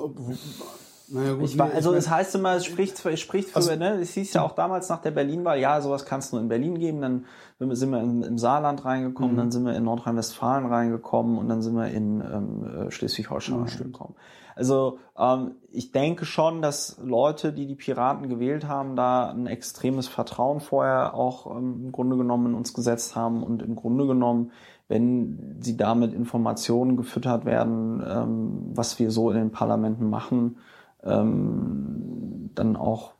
naja, 1.09 1.34
gut, 1.34 1.44
ich, 1.44 1.61
also 1.61 1.94
es 1.94 2.11
heißt 2.11 2.34
immer, 2.34 2.54
es 2.54 2.64
spricht, 2.64 3.04
es 3.04 3.20
spricht 3.20 3.50
für, 3.50 3.57
also, 3.57 3.74
ne? 3.76 3.94
Es 4.00 4.11
hieß 4.14 4.32
ja 4.34 4.42
auch 4.42 4.52
damals 4.52 4.88
nach 4.88 5.00
der 5.00 5.11
Berlin-Wahl, 5.12 5.59
ja, 5.59 5.80
sowas 5.80 6.04
kann 6.04 6.20
es 6.20 6.32
nur 6.32 6.40
in 6.40 6.48
Berlin 6.48 6.78
geben. 6.78 7.00
Dann 7.00 7.24
sind 7.59 7.90
wir 7.90 8.00
im, 8.00 8.22
im 8.22 8.38
Saarland 8.38 8.84
reingekommen, 8.84 9.32
mhm. 9.32 9.36
dann 9.36 9.50
sind 9.50 9.64
wir 9.64 9.74
in 9.74 9.84
Nordrhein-Westfalen 9.84 10.66
reingekommen 10.66 11.38
und 11.38 11.48
dann 11.48 11.62
sind 11.62 11.74
wir 11.74 11.88
in 11.88 12.20
ähm, 12.20 12.90
Schleswig-Holstein 12.90 13.57
ja, 13.57 13.64
reingekommen. 13.64 14.14
Also 14.54 14.98
ähm, 15.18 15.57
ich 15.70 15.92
denke 15.92 16.24
schon, 16.24 16.62
dass 16.62 16.98
Leute, 17.02 17.52
die 17.52 17.66
die 17.66 17.74
Piraten 17.74 18.28
gewählt 18.28 18.66
haben, 18.66 18.96
da 18.96 19.30
ein 19.30 19.46
extremes 19.46 20.09
Vertrauen 20.09 20.61
vorher 20.61 21.14
auch 21.14 21.54
ähm, 21.57 21.84
im 21.84 21.92
Grunde 21.92 22.16
genommen 22.16 22.46
in 22.46 22.54
uns 22.54 22.72
gesetzt 22.72 23.14
haben 23.14 23.42
und 23.42 23.62
im 23.62 23.76
Grunde 23.76 24.07
genommen 24.07 24.50
wenn 24.88 25.57
sie 25.61 25.76
damit 25.76 26.14
Informationen 26.14 26.96
gefüttert 26.96 27.44
werden, 27.44 28.02
ähm, 28.07 28.70
was 28.72 28.98
wir 28.98 29.11
so 29.11 29.30
in 29.30 29.36
den 29.36 29.50
Parlamenten 29.50 30.09
machen, 30.09 30.59
ähm, 31.07 32.50
dann 32.54 32.76
auch 32.76 33.12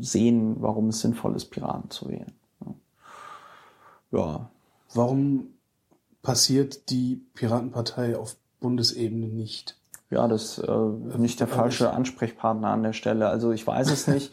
sehen, 0.00 0.56
warum 0.60 0.88
es 0.88 1.00
sinnvoll 1.00 1.36
ist, 1.36 1.46
Piraten 1.46 1.90
zu 1.90 2.08
wählen. 2.08 2.32
Ja. 4.10 4.50
Warum 4.94 5.48
passiert 6.22 6.90
die 6.90 7.16
Piratenpartei 7.34 8.16
auf 8.16 8.36
Bundesebene 8.60 9.28
nicht? 9.28 9.76
Ja, 10.10 10.26
das 10.26 10.58
äh, 10.58 11.18
nicht 11.18 11.40
der 11.40 11.48
falsche 11.48 11.92
Ansprechpartner 11.92 12.68
an 12.68 12.82
der 12.82 12.94
Stelle. 12.94 13.28
Also 13.28 13.52
ich 13.52 13.66
weiß 13.66 13.90
es 13.90 14.06
nicht. 14.08 14.32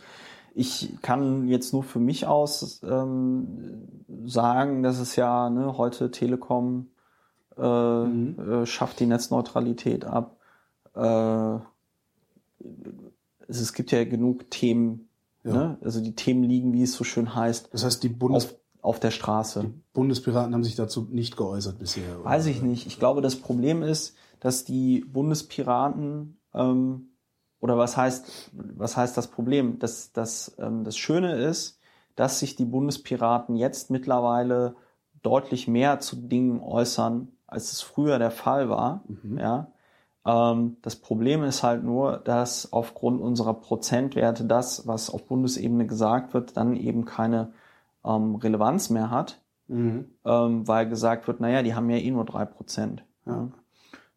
Ich 0.53 1.01
kann 1.01 1.49
jetzt 1.49 1.73
nur 1.73 1.83
für 1.83 1.99
mich 1.99 2.27
aus 2.27 2.81
ähm, 2.83 3.89
sagen, 4.25 4.83
dass 4.83 4.99
es 4.99 5.17
ja 5.17 5.49
ne, 5.49 5.77
heute 5.77 6.11
Telekom 6.11 6.91
äh, 7.57 8.03
mhm. 8.03 8.39
äh, 8.39 8.65
schafft 8.65 9.01
die 9.01 9.05
Netzneutralität 9.05 10.05
ab. 10.05 10.37
Äh, 10.95 11.59
es, 13.47 13.61
es 13.61 13.73
gibt 13.73 13.91
ja 13.91 14.03
genug 14.03 14.49
Themen, 14.49 15.09
ja. 15.43 15.53
Ne? 15.53 15.77
also 15.81 16.01
die 16.01 16.15
Themen 16.15 16.43
liegen, 16.43 16.73
wie 16.73 16.83
es 16.83 16.93
so 16.93 17.03
schön 17.03 17.35
heißt. 17.35 17.69
Das 17.71 17.85
heißt, 17.85 18.03
die 18.03 18.09
Bundes 18.09 18.45
auf, 18.45 18.55
auf 18.81 18.99
der 18.99 19.11
Straße. 19.11 19.61
Die 19.61 19.73
Bundespiraten 19.93 20.53
haben 20.53 20.63
sich 20.63 20.75
dazu 20.75 21.07
nicht 21.11 21.37
geäußert 21.37 21.77
bisher. 21.79 22.19
Oder? 22.19 22.25
Weiß 22.25 22.47
ich 22.47 22.61
nicht. 22.61 22.87
Ich 22.87 22.99
glaube, 22.99 23.21
das 23.21 23.35
Problem 23.35 23.83
ist, 23.83 24.15
dass 24.39 24.65
die 24.65 25.01
Bundespiraten 25.01 26.37
ähm, 26.53 27.09
oder 27.59 27.77
was 27.77 27.97
heißt 27.97 28.51
was 28.53 28.97
heißt 28.97 29.17
das 29.17 29.27
Problem? 29.27 29.79
Das 29.79 30.11
das 30.11 30.55
ähm, 30.59 30.83
das 30.83 30.97
Schöne 30.97 31.35
ist, 31.35 31.79
dass 32.15 32.39
sich 32.39 32.55
die 32.55 32.65
Bundespiraten 32.65 33.55
jetzt 33.55 33.89
mittlerweile 33.89 34.75
deutlich 35.21 35.67
mehr 35.67 35.99
zu 35.99 36.15
Dingen 36.15 36.59
äußern, 36.59 37.29
als 37.47 37.71
es 37.71 37.81
früher 37.81 38.19
der 38.19 38.31
Fall 38.31 38.69
war. 38.69 39.03
Mhm. 39.07 39.39
Ja, 39.39 39.71
das 40.25 40.95
Problem 40.95 41.43
ist 41.43 41.61
halt 41.61 41.83
nur, 41.83 42.17
dass 42.17 42.73
aufgrund 42.73 43.21
unserer 43.21 43.53
Prozentwerte 43.53 44.43
das, 44.43 44.87
was 44.87 45.11
auf 45.11 45.27
Bundesebene 45.27 45.85
gesagt 45.85 46.33
wird, 46.33 46.57
dann 46.57 46.75
eben 46.75 47.05
keine 47.05 47.53
ähm, 48.03 48.33
Relevanz 48.33 48.89
mehr 48.89 49.11
hat, 49.11 49.39
mhm. 49.67 50.05
ähm, 50.25 50.67
weil 50.67 50.89
gesagt 50.89 51.27
wird, 51.27 51.41
naja, 51.41 51.61
die 51.61 51.75
haben 51.75 51.91
ja 51.91 51.97
eh 51.97 52.09
nur 52.09 52.25
drei 52.25 52.45
Prozent. 52.45 53.05
Ja. 53.27 53.49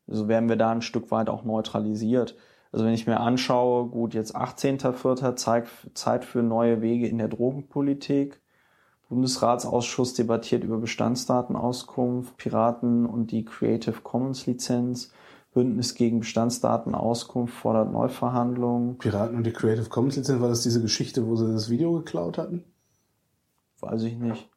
Also 0.07 0.29
werden 0.29 0.49
wir 0.49 0.57
da 0.57 0.71
ein 0.71 0.81
Stück 0.81 1.11
weit 1.11 1.29
auch 1.29 1.45
neutralisiert. 1.45 2.37
Also 2.73 2.87
wenn 2.87 2.95
ich 2.95 3.07
mir 3.07 3.21
anschaue, 3.21 3.89
gut, 3.89 4.15
jetzt 4.15 4.35
18.04. 4.35 5.37
Zeit, 5.37 5.67
Zeit 5.93 6.25
für 6.25 6.43
neue 6.43 6.81
Wege 6.81 7.07
in 7.07 7.19
der 7.19 7.29
Drogenpolitik. 7.29 8.41
Bundesratsausschuss 9.11 10.15
debattiert 10.15 10.65
über 10.65 10.79
Bestandsdatenauskunft, 10.79 12.37
Piraten 12.39 13.05
und 13.05 13.31
die 13.31 13.45
Creative 13.45 14.01
Commons 14.03 14.47
Lizenz. 14.47 15.13
Bündnis 15.59 15.97
gegen 15.97 16.21
Bestandsdatenauskunft 16.21 17.53
fordert 17.53 17.91
Neuverhandlungen. 17.91 18.97
Piraten 18.97 19.37
und 19.37 19.43
die 19.43 19.53
Creative 19.53 19.89
Commons 19.89 20.15
Lizenz, 20.15 20.41
war 20.41 20.49
das 20.49 20.63
diese 20.63 20.81
Geschichte, 20.81 21.27
wo 21.27 21.35
sie 21.35 21.53
das 21.53 21.69
Video 21.69 21.95
geklaut 21.95 22.39
hatten? 22.39 22.63
Weiß 23.81 24.05
ich 24.05 24.17
nicht. 24.17 24.49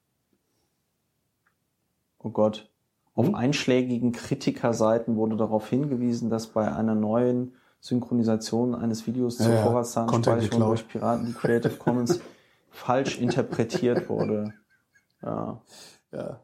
Oh 2.20 2.30
Gott. 2.30 2.70
Auf 3.16 3.26
hm? 3.26 3.34
einschlägigen 3.34 4.12
Kritikerseiten 4.12 5.16
wurde 5.16 5.38
darauf 5.38 5.68
hingewiesen, 5.68 6.30
dass 6.30 6.45
bei 6.45 6.72
einer 6.72 6.93
neuen 6.93 7.56
Synchronisation 7.80 8.76
eines 8.76 9.08
Videos 9.08 9.38
zur 9.38 9.54
ja, 9.54 9.64
Vorratsdatenspeicherung 9.64 10.60
durch 10.60 10.88
Piraten 10.88 11.26
die 11.26 11.34
Creative 11.34 11.78
Commons 11.78 12.20
falsch 12.70 13.18
interpretiert 13.18 14.08
wurde. 14.08 14.54
Ja. 15.24 15.62
Ja 16.12 16.41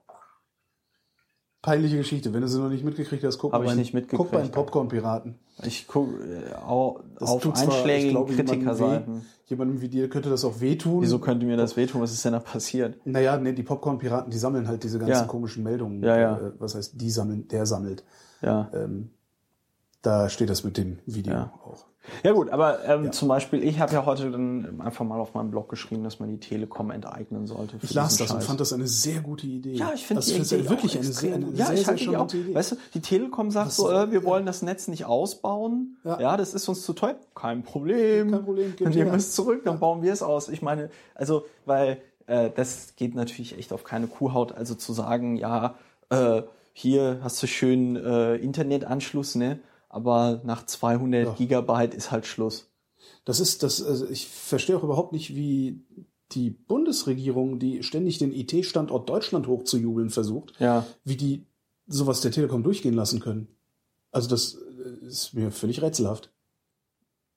peinliche 1.68 1.97
Geschichte. 1.97 2.34
Wenn 2.34 2.39
du 2.39 2.47
sie 2.47 2.59
noch 2.61 2.70
nicht 2.70 2.86
mitgekriegt 2.86 3.26
hast, 3.26 3.39
guck, 3.39 3.51
Hab 3.51 3.61
mal, 3.61 3.76
nicht 3.76 3.93
mitgekriegt. 3.93 4.18
guck 4.18 4.32
bei 4.32 4.41
den 4.41 4.51
Popcorn-Piraten. 4.51 5.36
Ich 5.65 5.86
guck 5.86 6.07
äh, 6.13 6.53
auf 6.55 7.01
einschlägigen 7.20 8.26
Kritikerseiten. 8.26 9.26
Jemandem 9.47 9.82
wie 9.82 9.89
dir 9.89 10.09
könnte 10.09 10.30
das 10.30 10.45
auch 10.45 10.61
wehtun. 10.61 11.01
Wieso 11.01 11.20
könnte 11.20 11.45
mir 11.45 11.57
das 11.57 11.76
wehtun? 11.76 11.99
Was 12.01 12.13
ist 12.13 12.24
denn 12.24 12.32
da 12.32 12.39
passiert? 12.39 12.95
Naja, 13.05 13.36
nee, 13.38 13.51
die 13.51 13.63
Popcorn-Piraten, 13.63 14.32
die 14.32 14.38
sammeln 14.38 14.70
halt 14.70 14.84
diese 14.84 14.97
ganzen 14.97 15.13
ja. 15.13 15.26
komischen 15.26 15.63
Meldungen. 15.63 16.01
Ja, 16.01 16.18
ja. 16.18 16.38
Äh, 16.38 16.51
was 16.57 16.76
heißt, 16.76 16.93
die 17.01 17.09
sammeln, 17.09 17.49
der 17.49 17.65
sammelt. 17.65 18.05
Ja. 18.41 18.70
Ähm, 18.74 19.09
da 20.01 20.30
steht 20.30 20.49
das 20.49 20.63
mit 20.63 20.78
dem 20.78 20.99
Video 21.05 21.34
ja. 21.34 21.53
auch. 21.65 21.86
Ja 22.24 22.32
gut, 22.32 22.49
aber 22.49 22.84
ähm, 22.86 23.05
ja. 23.05 23.12
zum 23.12 23.28
Beispiel, 23.28 23.64
ich 23.64 23.80
habe 23.80 23.93
ja 23.93 24.05
heute 24.05 24.32
dann 24.32 24.82
einfach 24.82 25.05
mal 25.05 25.20
auf 25.20 25.34
meinem 25.34 25.51
Blog 25.51 25.70
geschrieben, 25.70 26.03
dass 26.03 26.20
man 26.20 26.30
die 26.30 26.39
Telekom 26.39 26.91
enteignen 26.91 27.47
sollte. 27.47 27.78
Ich 27.82 27.93
las 27.93 28.18
das 28.18 28.28
Scheiß. 28.28 28.36
und 28.36 28.43
fand 28.43 28.60
das 28.60 28.74
eine 28.74 28.88
sehr 28.88 29.22
gute 29.22 29.47
Idee. 29.47 29.74
Ja, 29.74 29.91
ich 29.93 30.05
finde 30.05 30.22
das 30.22 30.28
die 30.28 30.55
Idee 30.55 30.70
wirklich 30.70 30.95
eine, 30.95 31.05
sehr, 31.05 31.36
eine 31.36 31.51
ja, 31.51 31.66
sehr, 31.66 31.76
ich 31.76 31.86
sehr 31.86 31.97
sehr 31.97 32.22
auch, 32.22 32.34
Idee. 32.34 32.55
Weißt 32.55 32.72
du, 32.74 32.76
die 32.93 33.01
Telekom 33.01 33.51
sagt 33.51 33.68
das 33.68 33.78
so, 33.78 33.91
äh, 33.91 34.12
wir 34.12 34.24
wollen 34.24 34.45
das 34.45 34.62
Netz 34.62 34.88
nicht 34.88 35.05
ausbauen. 35.05 35.97
Ja. 36.03 36.20
ja, 36.20 36.38
das 36.38 36.53
ist 36.53 36.68
uns 36.68 36.84
zu 36.84 36.93
teuer. 36.93 37.16
Kein 37.36 37.64
Problem. 37.64 38.32
Kein 38.32 38.43
Problem. 38.43 38.74
Dann 38.80 38.93
nehmen 38.93 39.12
wir 39.12 39.18
es 39.18 39.34
zurück, 39.34 39.62
dann 39.66 39.80
bauen 39.80 40.01
wir 40.01 40.14
es 40.14 40.22
aus. 40.22 40.49
Ich 40.49 40.62
meine, 40.62 40.89
also, 41.16 41.45
weil 41.66 41.99
äh, 42.28 42.49
das 42.55 42.95
geht 42.95 43.16
natürlich 43.16 43.58
echt 43.58 43.74
auf 43.74 43.84
keine 43.84 44.08
Kuhhaut. 44.08 44.51
Also 44.51 44.76
zu 44.76 44.93
sagen, 44.93 45.38
ja, 45.38 45.76
äh, 46.10 46.43
hier 46.74 47.20
hast 47.24 47.41
du 47.41 47.47
schön 47.47 47.95
äh, 47.95 48.36
Internetanschluss, 48.36 49.36
ne? 49.36 49.60
Aber 49.97 50.41
nach 50.45 50.63
200 50.63 51.25
ja. 51.25 51.33
Gigabyte 51.33 51.95
ist 51.95 52.11
halt 52.11 52.27
Schluss. 52.27 52.69
Das 53.25 53.39
ist 53.39 53.63
das, 53.63 53.83
also 53.83 54.07
ich 54.07 54.27
verstehe 54.27 54.77
auch 54.77 54.83
überhaupt 54.83 55.11
nicht, 55.11 55.35
wie 55.35 55.81
die 56.33 56.51
Bundesregierung, 56.51 57.57
die 57.57 57.81
ständig 57.81 58.19
den 58.19 58.31
IT-Standort 58.31 59.09
Deutschland 59.09 59.47
hochzujubeln 59.47 60.11
versucht, 60.11 60.53
ja. 60.59 60.85
wie 61.03 61.15
die 61.15 61.45
sowas 61.87 62.21
der 62.21 62.31
Telekom 62.31 62.61
durchgehen 62.61 62.93
lassen 62.93 63.19
können. 63.19 63.47
Also 64.11 64.29
das 64.29 64.53
äh, 64.55 65.07
ist 65.07 65.33
mir 65.33 65.49
völlig 65.51 65.81
rätselhaft. 65.81 66.31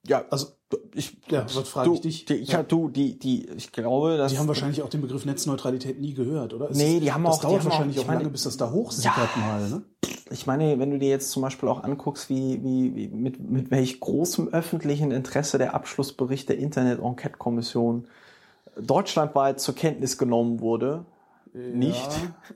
Ja, 0.06 0.26
also 0.28 0.48
ich, 0.94 1.16
ja, 1.30 1.46
was 1.54 1.68
frage 1.68 1.94
ich 1.94 2.00
dich? 2.02 2.24
Die, 2.26 2.34
ja. 2.34 2.58
ja, 2.58 2.62
du, 2.62 2.90
die, 2.90 3.18
die, 3.18 3.48
ich 3.56 3.72
glaube, 3.72 4.18
dass 4.18 4.32
die 4.32 4.38
haben 4.38 4.48
wahrscheinlich 4.48 4.82
auch 4.82 4.90
den 4.90 5.00
Begriff 5.00 5.24
Netzneutralität 5.24 5.98
nie 5.98 6.12
gehört, 6.12 6.52
oder? 6.52 6.68
Ist 6.68 6.76
nee, 6.76 7.00
die 7.00 7.11
haben 7.11 7.24
das 7.24 7.36
auch. 7.36 7.40
Das 7.40 7.50
dauert 7.50 7.64
wahrscheinlich 7.64 7.98
auch, 7.98 8.02
auch 8.02 8.08
meine, 8.08 8.20
lange, 8.20 8.30
bis 8.30 8.42
das 8.42 8.56
da 8.56 8.70
hochsickert 8.70 9.30
ja, 9.36 9.42
mal. 9.42 9.68
Ne? 9.68 9.82
Ich 10.31 10.47
meine, 10.47 10.78
wenn 10.78 10.91
du 10.91 10.99
dir 10.99 11.09
jetzt 11.09 11.31
zum 11.31 11.43
Beispiel 11.43 11.68
auch 11.68 11.83
anguckst, 11.83 12.31
wie, 12.31 12.62
wie, 12.62 12.95
wie 12.95 13.09
mit, 13.09 13.41
mit 13.41 13.70
welch 13.70 13.99
großem 14.01 14.49
öffentlichen 14.49 15.11
Interesse 15.11 15.59
der 15.59 15.74
Abschlussbericht 15.74 16.49
der 16.49 16.59
Internet-Enquete-Kommission 16.59 18.07
deutschlandweit 18.76 19.61
zur 19.61 19.74
Kenntnis 19.74 20.18
genommen 20.18 20.61
wurde, 20.61 21.05
nicht. 21.53 22.09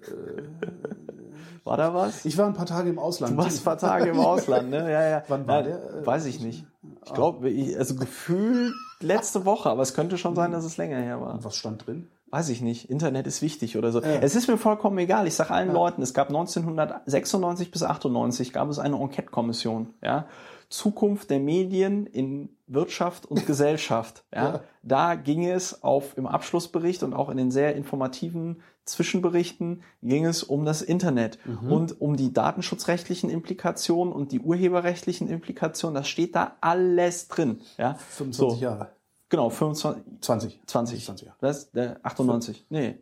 Äh, 0.06 0.42
war 1.64 1.76
da 1.76 1.94
was? 1.94 2.24
Ich 2.24 2.38
war 2.38 2.46
ein 2.46 2.54
paar 2.54 2.66
Tage 2.66 2.90
im 2.90 2.98
Ausland. 2.98 3.32
Du 3.32 3.38
warst 3.38 3.60
ein 3.60 3.64
paar 3.64 3.78
Tage 3.78 4.10
im 4.10 4.20
Ausland, 4.20 4.70
ne? 4.70 4.90
Ja, 4.90 5.08
ja. 5.08 5.22
Wann 5.28 5.46
war 5.46 5.62
der? 5.62 6.06
Weiß 6.06 6.26
ich 6.26 6.40
nicht. 6.40 6.64
Ich 7.04 7.12
glaube, 7.12 7.52
also 7.76 7.96
gefühlt 7.96 8.74
letzte 9.00 9.44
Woche, 9.44 9.68
aber 9.70 9.82
es 9.82 9.94
könnte 9.94 10.18
schon 10.18 10.34
sein, 10.34 10.52
dass 10.52 10.64
es 10.64 10.76
länger 10.76 10.98
her 10.98 11.20
war. 11.20 11.34
Und 11.34 11.44
was 11.44 11.56
stand 11.56 11.86
drin? 11.86 12.08
Weiß 12.34 12.48
ich 12.48 12.62
nicht. 12.62 12.90
Internet 12.90 13.28
ist 13.28 13.42
wichtig 13.42 13.78
oder 13.78 13.92
so. 13.92 14.02
Ja. 14.02 14.08
Es 14.20 14.34
ist 14.34 14.48
mir 14.48 14.58
vollkommen 14.58 14.98
egal. 14.98 15.28
Ich 15.28 15.34
sage 15.34 15.52
allen 15.52 15.68
ja. 15.68 15.74
Leuten, 15.74 16.02
es 16.02 16.14
gab 16.14 16.30
1996 16.30 17.70
bis 17.70 17.84
98 17.84 18.52
gab 18.52 18.68
es 18.68 18.80
eine 18.80 18.96
Enquete-Kommission, 18.96 19.94
ja. 20.02 20.26
Zukunft 20.68 21.30
der 21.30 21.38
Medien 21.38 22.06
in 22.06 22.48
Wirtschaft 22.66 23.24
und 23.24 23.46
Gesellschaft. 23.46 24.24
Ja. 24.34 24.42
ja. 24.42 24.60
Da 24.82 25.14
ging 25.14 25.48
es 25.48 25.84
auf 25.84 26.18
im 26.18 26.26
Abschlussbericht 26.26 27.04
und 27.04 27.14
auch 27.14 27.28
in 27.28 27.36
den 27.36 27.52
sehr 27.52 27.76
informativen 27.76 28.62
Zwischenberichten 28.84 29.84
ging 30.02 30.26
es 30.26 30.42
um 30.42 30.64
das 30.64 30.82
Internet 30.82 31.38
mhm. 31.44 31.70
und 31.70 32.00
um 32.00 32.16
die 32.16 32.32
datenschutzrechtlichen 32.32 33.30
Implikationen 33.30 34.12
und 34.12 34.32
die 34.32 34.40
urheberrechtlichen 34.40 35.28
Implikationen. 35.28 35.94
Das 35.94 36.08
steht 36.08 36.34
da 36.34 36.56
alles 36.60 37.28
drin. 37.28 37.60
Ja. 37.78 37.94
25 37.94 38.36
so. 38.36 38.60
Jahre. 38.60 38.90
Genau, 39.28 39.50
25. 39.50 40.20
20. 40.20 40.60
20. 40.66 41.04
20 41.04 41.26
Jahre. 41.26 41.38
Das, 41.40 41.74
äh, 41.74 41.94
98. 42.02 42.66
Nee. 42.68 42.98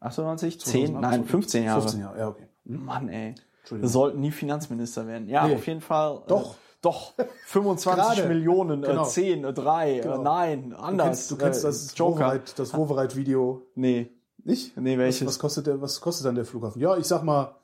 98, 0.00 0.60
10, 0.60 1.00
nein, 1.00 1.24
15 1.24 1.64
Jahre. 1.64 1.80
15 1.80 2.00
Jahre, 2.00 2.18
ja, 2.18 2.28
okay. 2.28 2.48
Mhm. 2.64 2.84
Mann, 2.84 3.08
ey. 3.08 3.34
Wir 3.70 3.88
sollten 3.88 4.20
nie 4.20 4.30
Finanzminister 4.30 5.06
werden. 5.06 5.28
Ja, 5.28 5.46
nee. 5.46 5.54
auf 5.54 5.66
jeden 5.66 5.80
Fall. 5.80 6.18
Äh, 6.18 6.28
Doch. 6.28 6.54
Äh, 6.54 6.58
doch, 6.82 7.14
25 7.46 8.04
Gerade, 8.04 8.28
Millionen, 8.28 8.84
äh, 8.84 8.88
genau. 8.88 9.06
äh, 9.06 9.08
10, 9.08 9.44
äh, 9.44 9.52
3, 9.52 10.00
genau. 10.00 10.20
äh, 10.20 10.22
nein, 10.22 10.72
anders. 10.74 11.28
Du 11.28 11.36
kennst, 11.36 11.62
du 11.64 11.64
kennst 11.64 11.64
das 11.64 11.98
Joker. 11.98 12.40
das 12.54 12.74
Wovereit-Video. 12.74 13.66
Nee. 13.74 14.12
Nicht? 14.44 14.76
Nee, 14.76 14.96
welches? 14.96 15.22
Was, 15.22 15.34
was, 15.34 15.38
kostet 15.40 15.66
der, 15.66 15.80
was 15.80 16.00
kostet 16.00 16.26
dann 16.26 16.36
der 16.36 16.44
Flughafen? 16.44 16.80
Ja, 16.80 16.96
ich 16.96 17.06
sag 17.06 17.24
mal 17.24 17.56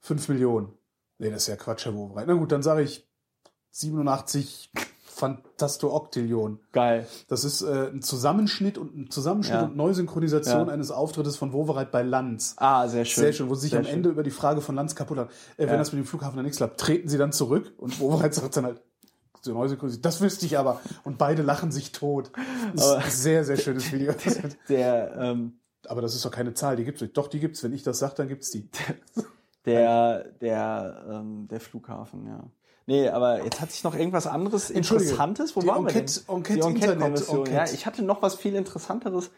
5 0.00 0.28
Millionen. 0.28 0.72
Nee, 1.18 1.30
das 1.30 1.42
ist 1.42 1.48
ja 1.48 1.56
Quatsch, 1.56 1.86
Herr 1.86 1.94
Wovereit. 1.94 2.28
Na 2.28 2.34
gut, 2.34 2.52
dann 2.52 2.62
sage 2.62 2.82
ich 2.82 3.08
87 3.72 4.70
Fantasto-Octillion. 5.20 6.60
Geil. 6.72 7.06
Das 7.28 7.44
ist 7.44 7.62
äh, 7.62 7.90
ein 7.92 8.02
Zusammenschnitt 8.02 8.78
und 8.78 8.96
ein 8.96 9.10
Zusammenschnitt 9.10 9.60
ja. 9.60 9.66
und 9.66 9.76
Neusynchronisation 9.76 10.66
ja. 10.66 10.72
eines 10.72 10.90
Auftrittes 10.90 11.36
von 11.36 11.52
Wovereit 11.52 11.90
bei 11.90 12.02
Lanz. 12.02 12.54
Ah, 12.56 12.88
sehr 12.88 13.04
schön. 13.04 13.24
Sehr 13.24 13.32
schön, 13.32 13.48
wo 13.50 13.54
sie 13.54 13.62
sich 13.62 13.70
sehr 13.70 13.80
am 13.80 13.84
schön. 13.84 13.96
Ende 13.96 14.08
über 14.08 14.22
die 14.22 14.30
Frage 14.30 14.60
von 14.60 14.74
Lanz 14.74 14.94
kaputt 14.94 15.18
hat. 15.18 15.30
Äh, 15.56 15.68
wenn 15.68 15.78
das 15.78 15.92
mit 15.92 16.02
dem 16.02 16.06
Flughafen 16.06 16.36
dann 16.36 16.44
nichts 16.44 16.56
klappt, 16.56 16.80
treten 16.80 17.08
sie 17.08 17.18
dann 17.18 17.32
zurück 17.32 17.72
und 17.76 18.00
Wovereit 18.00 18.34
sagt 18.34 18.56
dann 18.56 18.64
halt, 18.64 18.82
so 19.42 19.52
Neusynchronisation, 19.52 20.02
das 20.02 20.20
wüsste 20.20 20.46
ich 20.46 20.58
aber. 20.58 20.80
Und 21.04 21.18
beide 21.18 21.42
lachen 21.42 21.70
sich 21.70 21.92
tot. 21.92 22.30
Das 22.74 22.86
ist 22.86 22.92
ein 22.92 23.10
sehr, 23.10 23.44
sehr 23.44 23.56
schönes 23.56 23.90
Video. 23.92 24.12
Der, 24.68 25.16
ähm, 25.18 25.60
aber 25.86 26.02
das 26.02 26.14
ist 26.14 26.24
doch 26.24 26.30
keine 26.30 26.54
Zahl, 26.54 26.76
die 26.76 26.84
gibt's 26.84 27.00
nicht. 27.00 27.16
Doch, 27.16 27.28
die 27.28 27.40
gibt's. 27.40 27.62
Wenn 27.62 27.72
ich 27.72 27.82
das 27.82 27.98
sage, 27.98 28.14
dann 28.16 28.28
gibt's 28.28 28.50
die. 28.50 28.68
Der, 29.66 30.24
der, 30.40 31.04
ähm, 31.06 31.46
der 31.46 31.60
Flughafen, 31.60 32.26
ja. 32.26 32.44
Nee, 32.90 33.08
aber 33.08 33.44
jetzt 33.44 33.60
hat 33.60 33.70
sich 33.70 33.84
noch 33.84 33.94
irgendwas 33.94 34.26
anderes 34.26 34.68
Interessantes. 34.68 35.54
Wo 35.54 35.60
die 35.60 35.68
waren 35.68 35.86
Enquete, 35.86 36.22
wir 36.26 36.26
denn? 36.26 36.36
Enquete 36.38 36.60
die 36.60 36.66
Enquete-Kommission. 36.66 37.46
Ja, 37.46 37.64
ich 37.66 37.86
hatte 37.86 38.02
noch 38.02 38.20
was 38.20 38.34
viel 38.34 38.56
Interessanteres, 38.56 39.30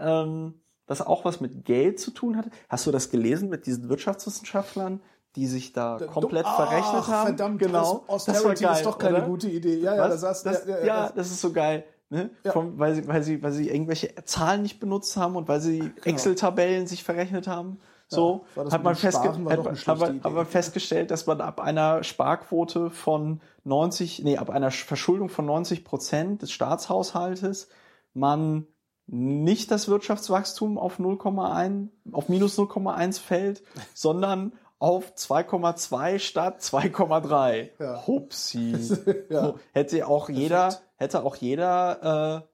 ähm, 0.00 0.54
das 0.86 1.00
auch 1.00 1.24
was 1.24 1.40
mit 1.40 1.64
Geld 1.64 2.00
zu 2.00 2.10
tun 2.10 2.36
hatte. 2.36 2.50
Hast 2.68 2.88
du 2.88 2.90
das 2.90 3.10
gelesen 3.10 3.48
mit 3.48 3.66
diesen 3.66 3.88
Wirtschaftswissenschaftlern, 3.88 5.00
die 5.36 5.46
sich 5.46 5.72
da 5.72 5.98
komplett 6.12 6.44
Ach, 6.44 6.56
verrechnet 6.56 7.06
haben? 7.06 7.26
Verdammt, 7.28 7.60
genau. 7.60 8.04
Das, 8.08 8.24
das 8.24 8.44
war 8.44 8.54
geil, 8.56 8.72
ist 8.72 8.84
doch 8.84 8.98
keine 8.98 9.18
oder? 9.18 9.26
gute 9.26 9.48
Idee. 9.48 9.78
Ja, 9.78 9.94
ja, 9.94 10.08
das, 10.08 10.22
das, 10.22 10.42
das, 10.42 10.66
ja, 10.66 10.78
ja, 10.80 10.84
ja, 10.84 11.12
das 11.14 11.30
ist 11.30 11.40
so 11.40 11.52
geil. 11.52 11.84
Ne? 12.08 12.30
Ja. 12.42 12.50
Vom, 12.50 12.76
weil, 12.76 12.96
sie, 12.96 13.06
weil, 13.06 13.22
sie, 13.22 13.40
weil 13.40 13.52
sie 13.52 13.70
irgendwelche 13.70 14.16
Zahlen 14.24 14.62
nicht 14.62 14.80
benutzt 14.80 15.16
haben 15.16 15.36
und 15.36 15.46
weil 15.46 15.60
sie 15.60 15.78
genau. 15.78 15.92
Excel-Tabellen 16.02 16.88
sich 16.88 17.04
verrechnet 17.04 17.46
haben. 17.46 17.78
So 18.12 18.44
ja, 18.56 18.70
hat, 18.72 18.82
man 18.82 18.96
festge 18.96 19.28
hat, 19.28 19.38
hat, 19.86 19.98
man, 19.98 20.24
hat 20.24 20.32
man 20.32 20.46
festgestellt, 20.46 21.12
dass 21.12 21.26
man 21.26 21.40
ab 21.40 21.60
einer 21.60 22.02
Sparquote 22.02 22.90
von 22.90 23.40
90, 23.62 24.24
nee, 24.24 24.36
ab 24.36 24.50
einer 24.50 24.72
Verschuldung 24.72 25.28
von 25.28 25.46
90 25.46 25.84
Prozent 25.84 26.42
des 26.42 26.50
Staatshaushaltes 26.50 27.68
man 28.12 28.66
nicht 29.06 29.70
das 29.70 29.86
Wirtschaftswachstum 29.88 30.76
auf 30.76 30.98
0,1, 30.98 31.88
auf 32.10 32.28
minus 32.28 32.58
0,1 32.58 33.20
fällt, 33.20 33.62
sondern 33.94 34.54
auf 34.80 35.14
2,2 35.14 36.18
statt 36.18 36.60
2,3. 36.62 37.70
Ja. 37.78 38.06
Hupsi. 38.08 38.74
ja. 39.30 39.54
Hätte 39.72 40.08
auch 40.08 40.28
jeder, 40.28 40.80
hätte 40.96 41.22
auch 41.22 41.36
jeder 41.36 42.42
äh, 42.42 42.48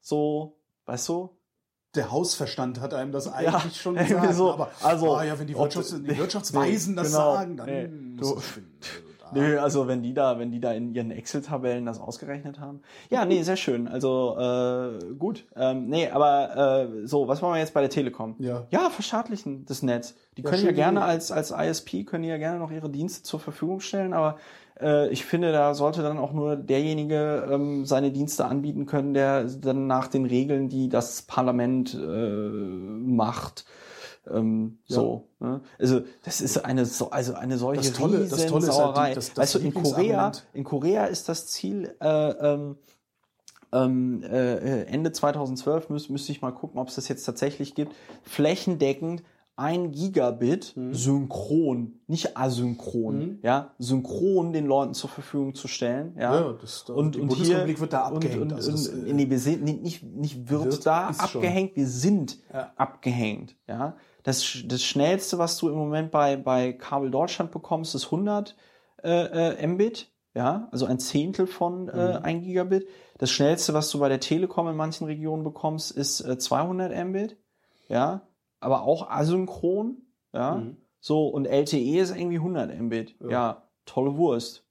so, 0.00 0.58
weißt 0.86 1.08
du, 1.10 1.35
der 1.96 2.10
Hausverstand 2.10 2.80
hat 2.80 2.94
einem 2.94 3.12
das 3.12 3.26
eigentlich 3.26 3.52
ja, 3.52 3.70
schon 3.70 3.94
gesagt. 3.94 4.34
So, 4.34 4.52
aber 4.52 4.70
also, 4.82 5.16
ah, 5.16 5.24
ja, 5.24 5.38
wenn 5.38 5.46
die, 5.46 5.56
Wirtschafts-, 5.56 5.98
die 6.02 6.16
Wirtschaftsweisen 6.18 6.94
nee, 6.94 7.02
das 7.02 7.12
genau, 7.12 7.34
sagen, 7.34 7.56
dann 7.56 7.66
nee, 7.66 7.88
du, 8.18 8.40
Nö, 9.32 9.58
also 9.60 9.88
wenn 9.88 10.02
die 10.02 10.14
da, 10.14 10.38
wenn 10.38 10.50
die 10.50 10.60
da 10.60 10.72
in 10.72 10.94
ihren 10.94 11.10
Excel-Tabellen 11.10 11.86
das 11.86 12.00
ausgerechnet 12.00 12.60
haben. 12.60 12.80
Ja, 13.10 13.24
nee, 13.24 13.42
sehr 13.42 13.56
schön. 13.56 13.88
Also 13.88 14.36
äh, 14.38 15.14
gut. 15.14 15.46
Ähm, 15.56 15.88
nee, 15.88 16.08
aber 16.08 16.88
äh, 17.02 17.06
so, 17.06 17.28
was 17.28 17.42
wollen 17.42 17.54
wir 17.54 17.60
jetzt 17.60 17.74
bei 17.74 17.80
der 17.80 17.90
Telekom? 17.90 18.36
Ja, 18.38 18.66
ja 18.70 18.90
verstaatlichen 18.90 19.64
das 19.66 19.82
Netz. 19.82 20.14
Die 20.36 20.42
ja, 20.42 20.50
können 20.50 20.64
ja 20.64 20.72
gerne 20.72 21.02
als 21.02 21.32
als 21.32 21.50
ISP 21.50 22.04
können 22.04 22.24
ja 22.24 22.36
gerne 22.36 22.58
noch 22.58 22.70
ihre 22.70 22.90
Dienste 22.90 23.22
zur 23.22 23.40
Verfügung 23.40 23.80
stellen, 23.80 24.12
aber 24.12 24.38
ich 25.10 25.24
finde, 25.24 25.52
da 25.52 25.74
sollte 25.74 26.02
dann 26.02 26.18
auch 26.18 26.32
nur 26.32 26.56
derjenige 26.56 27.48
ähm, 27.50 27.86
seine 27.86 28.10
Dienste 28.10 28.44
anbieten 28.44 28.86
können, 28.86 29.14
der 29.14 29.44
dann 29.44 29.86
nach 29.86 30.08
den 30.08 30.26
Regeln, 30.26 30.68
die 30.68 30.88
das 30.88 31.22
Parlament 31.22 31.94
äh, 31.94 31.98
macht, 31.98 33.64
ähm, 34.30 34.78
ja. 34.86 34.96
so. 34.96 35.28
Ne? 35.40 35.60
Also 35.78 36.02
das 36.24 36.40
ist 36.40 36.58
eine 36.58 36.84
so, 36.84 37.10
also 37.10 37.34
eine 37.34 37.58
solche 37.58 37.90
das 37.90 37.98
Tolle, 37.98 38.20
riesen 38.20 38.30
das 38.30 38.46
Tolle 38.46 38.66
Sauerei. 38.66 38.88
Ist 38.88 38.96
halt 38.96 39.10
die, 39.10 39.14
das, 39.14 39.28
das 39.28 39.38
weißt 39.38 39.54
du, 39.54 39.58
in 39.60 39.74
Korea, 39.74 40.32
in 40.52 40.64
Korea 40.64 41.04
ist 41.06 41.28
das 41.28 41.46
Ziel 41.46 41.94
äh, 42.00 42.30
ähm, 42.30 42.76
ähm, 43.72 44.22
äh, 44.22 44.84
Ende 44.84 45.12
2012 45.12 45.90
müsste 45.90 46.12
müsste 46.12 46.32
ich 46.32 46.40
mal 46.40 46.52
gucken, 46.52 46.78
ob 46.78 46.88
es 46.88 46.94
das 46.94 47.08
jetzt 47.08 47.24
tatsächlich 47.24 47.74
gibt. 47.74 47.94
Flächendeckend 48.22 49.22
ein 49.56 49.90
Gigabit 49.90 50.76
mhm. 50.76 50.92
synchron, 50.92 52.00
nicht 52.06 52.36
asynchron, 52.36 53.18
mhm. 53.18 53.38
ja, 53.42 53.74
synchron 53.78 54.52
den 54.52 54.66
Leuten 54.66 54.92
zur 54.92 55.08
Verfügung 55.08 55.54
zu 55.54 55.66
stellen, 55.66 56.14
ja. 56.18 56.34
ja 56.34 56.52
das, 56.60 56.84
das, 56.86 56.94
und, 56.94 57.14
die 57.14 57.20
und 57.20 57.32
hier 57.32 57.66
wird 57.66 57.92
da 57.92 58.02
abgehängt. 58.02 58.42
Und, 58.42 58.52
und, 58.52 58.56
also 58.56 58.92
und, 58.92 59.06
nee, 59.14 59.30
wir 59.30 59.38
sind 59.38 59.64
nicht, 59.64 60.02
nicht 60.02 60.50
wird, 60.50 60.64
wird 60.64 60.86
da 60.86 61.08
abgehängt, 61.08 61.70
schon. 61.70 61.76
wir 61.76 61.88
sind 61.88 62.38
ja. 62.52 62.72
abgehängt, 62.76 63.56
ja. 63.66 63.96
Das, 64.24 64.44
das 64.66 64.82
schnellste, 64.82 65.38
was 65.38 65.56
du 65.56 65.68
im 65.68 65.76
Moment 65.76 66.10
bei, 66.10 66.36
bei 66.36 66.72
Kabel 66.72 67.10
Deutschland 67.10 67.50
bekommst, 67.50 67.94
ist 67.94 68.06
100 68.06 68.56
äh, 69.04 69.54
äh, 69.54 69.66
Mbit, 69.66 70.10
ja, 70.34 70.68
also 70.70 70.84
ein 70.84 70.98
Zehntel 70.98 71.46
von 71.46 71.88
äh, 71.88 72.18
mhm. 72.18 72.24
1 72.24 72.44
Gigabit. 72.44 72.88
Das 73.16 73.30
schnellste, 73.30 73.72
was 73.72 73.88
du 73.88 74.00
bei 74.00 74.10
der 74.10 74.20
Telekom 74.20 74.68
in 74.68 74.76
manchen 74.76 75.06
Regionen 75.06 75.44
bekommst, 75.44 75.92
ist 75.92 76.20
äh, 76.20 76.36
200 76.36 76.92
Mbit, 77.06 77.38
ja 77.88 78.25
aber 78.60 78.82
auch 78.82 79.10
asynchron, 79.10 80.02
ja. 80.32 80.56
Mhm. 80.56 80.76
So, 81.00 81.28
und 81.28 81.46
LTE 81.46 82.00
ist 82.00 82.16
irgendwie 82.16 82.38
100 82.38 82.80
Mbit. 82.80 83.14
Ja, 83.20 83.28
ja 83.30 83.62
tolle 83.84 84.16
Wurst. 84.16 84.64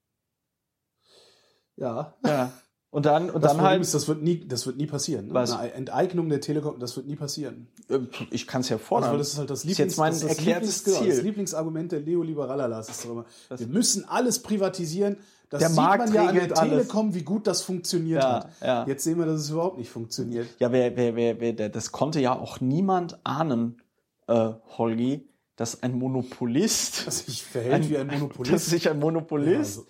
Ja. 1.77 2.13
Ja. 2.25 2.51
Und 2.89 3.05
dann, 3.05 3.29
und 3.29 3.43
das 3.43 3.51
dann 3.51 3.61
halt. 3.61 3.81
Ist, 3.81 3.93
das 3.93 4.07
wird 4.07 4.21
nie, 4.21 4.47
das 4.47 4.65
wird 4.65 4.77
nie 4.77 4.85
passieren. 4.85 5.27
Ne? 5.27 5.33
Was? 5.33 5.51
Eine 5.51 5.73
Enteignung 5.73 6.29
der 6.29 6.39
Telekom, 6.39 6.79
das 6.79 6.95
wird 6.95 7.07
nie 7.07 7.17
passieren. 7.17 7.67
Ähm, 7.89 8.07
ich 8.31 8.47
kann 8.47 8.61
es 8.61 8.69
ja 8.69 8.77
fordern. 8.77 9.09
Also, 9.09 9.17
das 9.17 9.33
ist 9.33 9.37
halt 9.37 9.49
das, 9.49 9.63
Lieblings, 9.65 9.79
ist 9.79 9.85
jetzt 9.85 9.97
mein 9.97 10.11
das, 10.13 10.21
das 10.21 10.29
erklärtes 10.29 10.85
Lieblings, 10.85 10.99
Ziel. 10.99 11.15
Das 11.15 11.23
Lieblingsargument 11.23 11.91
der 11.91 12.01
Neoliberaler 12.01 12.79
ist 12.79 13.03
doch 13.03 13.11
immer, 13.11 13.25
wir 13.49 13.67
müssen 13.67 14.05
alles 14.07 14.41
privatisieren. 14.41 15.17
Das 15.49 15.59
der 15.59 15.69
sieht 15.69 15.77
Markt 15.77 16.05
man 16.05 16.13
ja 16.13 16.25
an 16.27 16.35
der 16.35 16.57
alles. 16.57 16.59
Telekom, 16.59 17.13
wie 17.13 17.23
gut 17.23 17.47
das 17.47 17.61
funktioniert 17.61 18.23
ja, 18.23 18.33
hat. 18.35 18.49
Ja. 18.61 18.85
Jetzt 18.87 19.03
sehen 19.03 19.19
wir, 19.19 19.25
dass 19.25 19.41
es 19.41 19.49
überhaupt 19.49 19.77
nicht 19.77 19.89
funktioniert. 19.89 20.47
Ja, 20.59 20.71
wer, 20.71 20.95
wer, 20.95 21.15
wer, 21.15 21.39
wer, 21.39 21.53
das 21.69 21.91
konnte 21.91 22.19
ja 22.19 22.37
auch 22.37 22.61
niemand 22.61 23.19
ahnen, 23.23 23.81
äh, 24.27 24.51
Holgi, 24.77 25.27
dass 25.55 25.83
ein 25.83 25.97
Monopolist 25.97 27.07
dass 27.07 27.25
sich 27.25 27.43
verhält 27.43 27.73
ein, 27.73 27.89
wie 27.89 27.97
ein 27.97 28.07
Monopolist, 28.07 28.53
dass 28.53 28.65
sich 28.65 28.89
ein 28.89 28.99
Monopolist 28.99 29.77
ja, 29.77 29.83
so, 29.83 29.85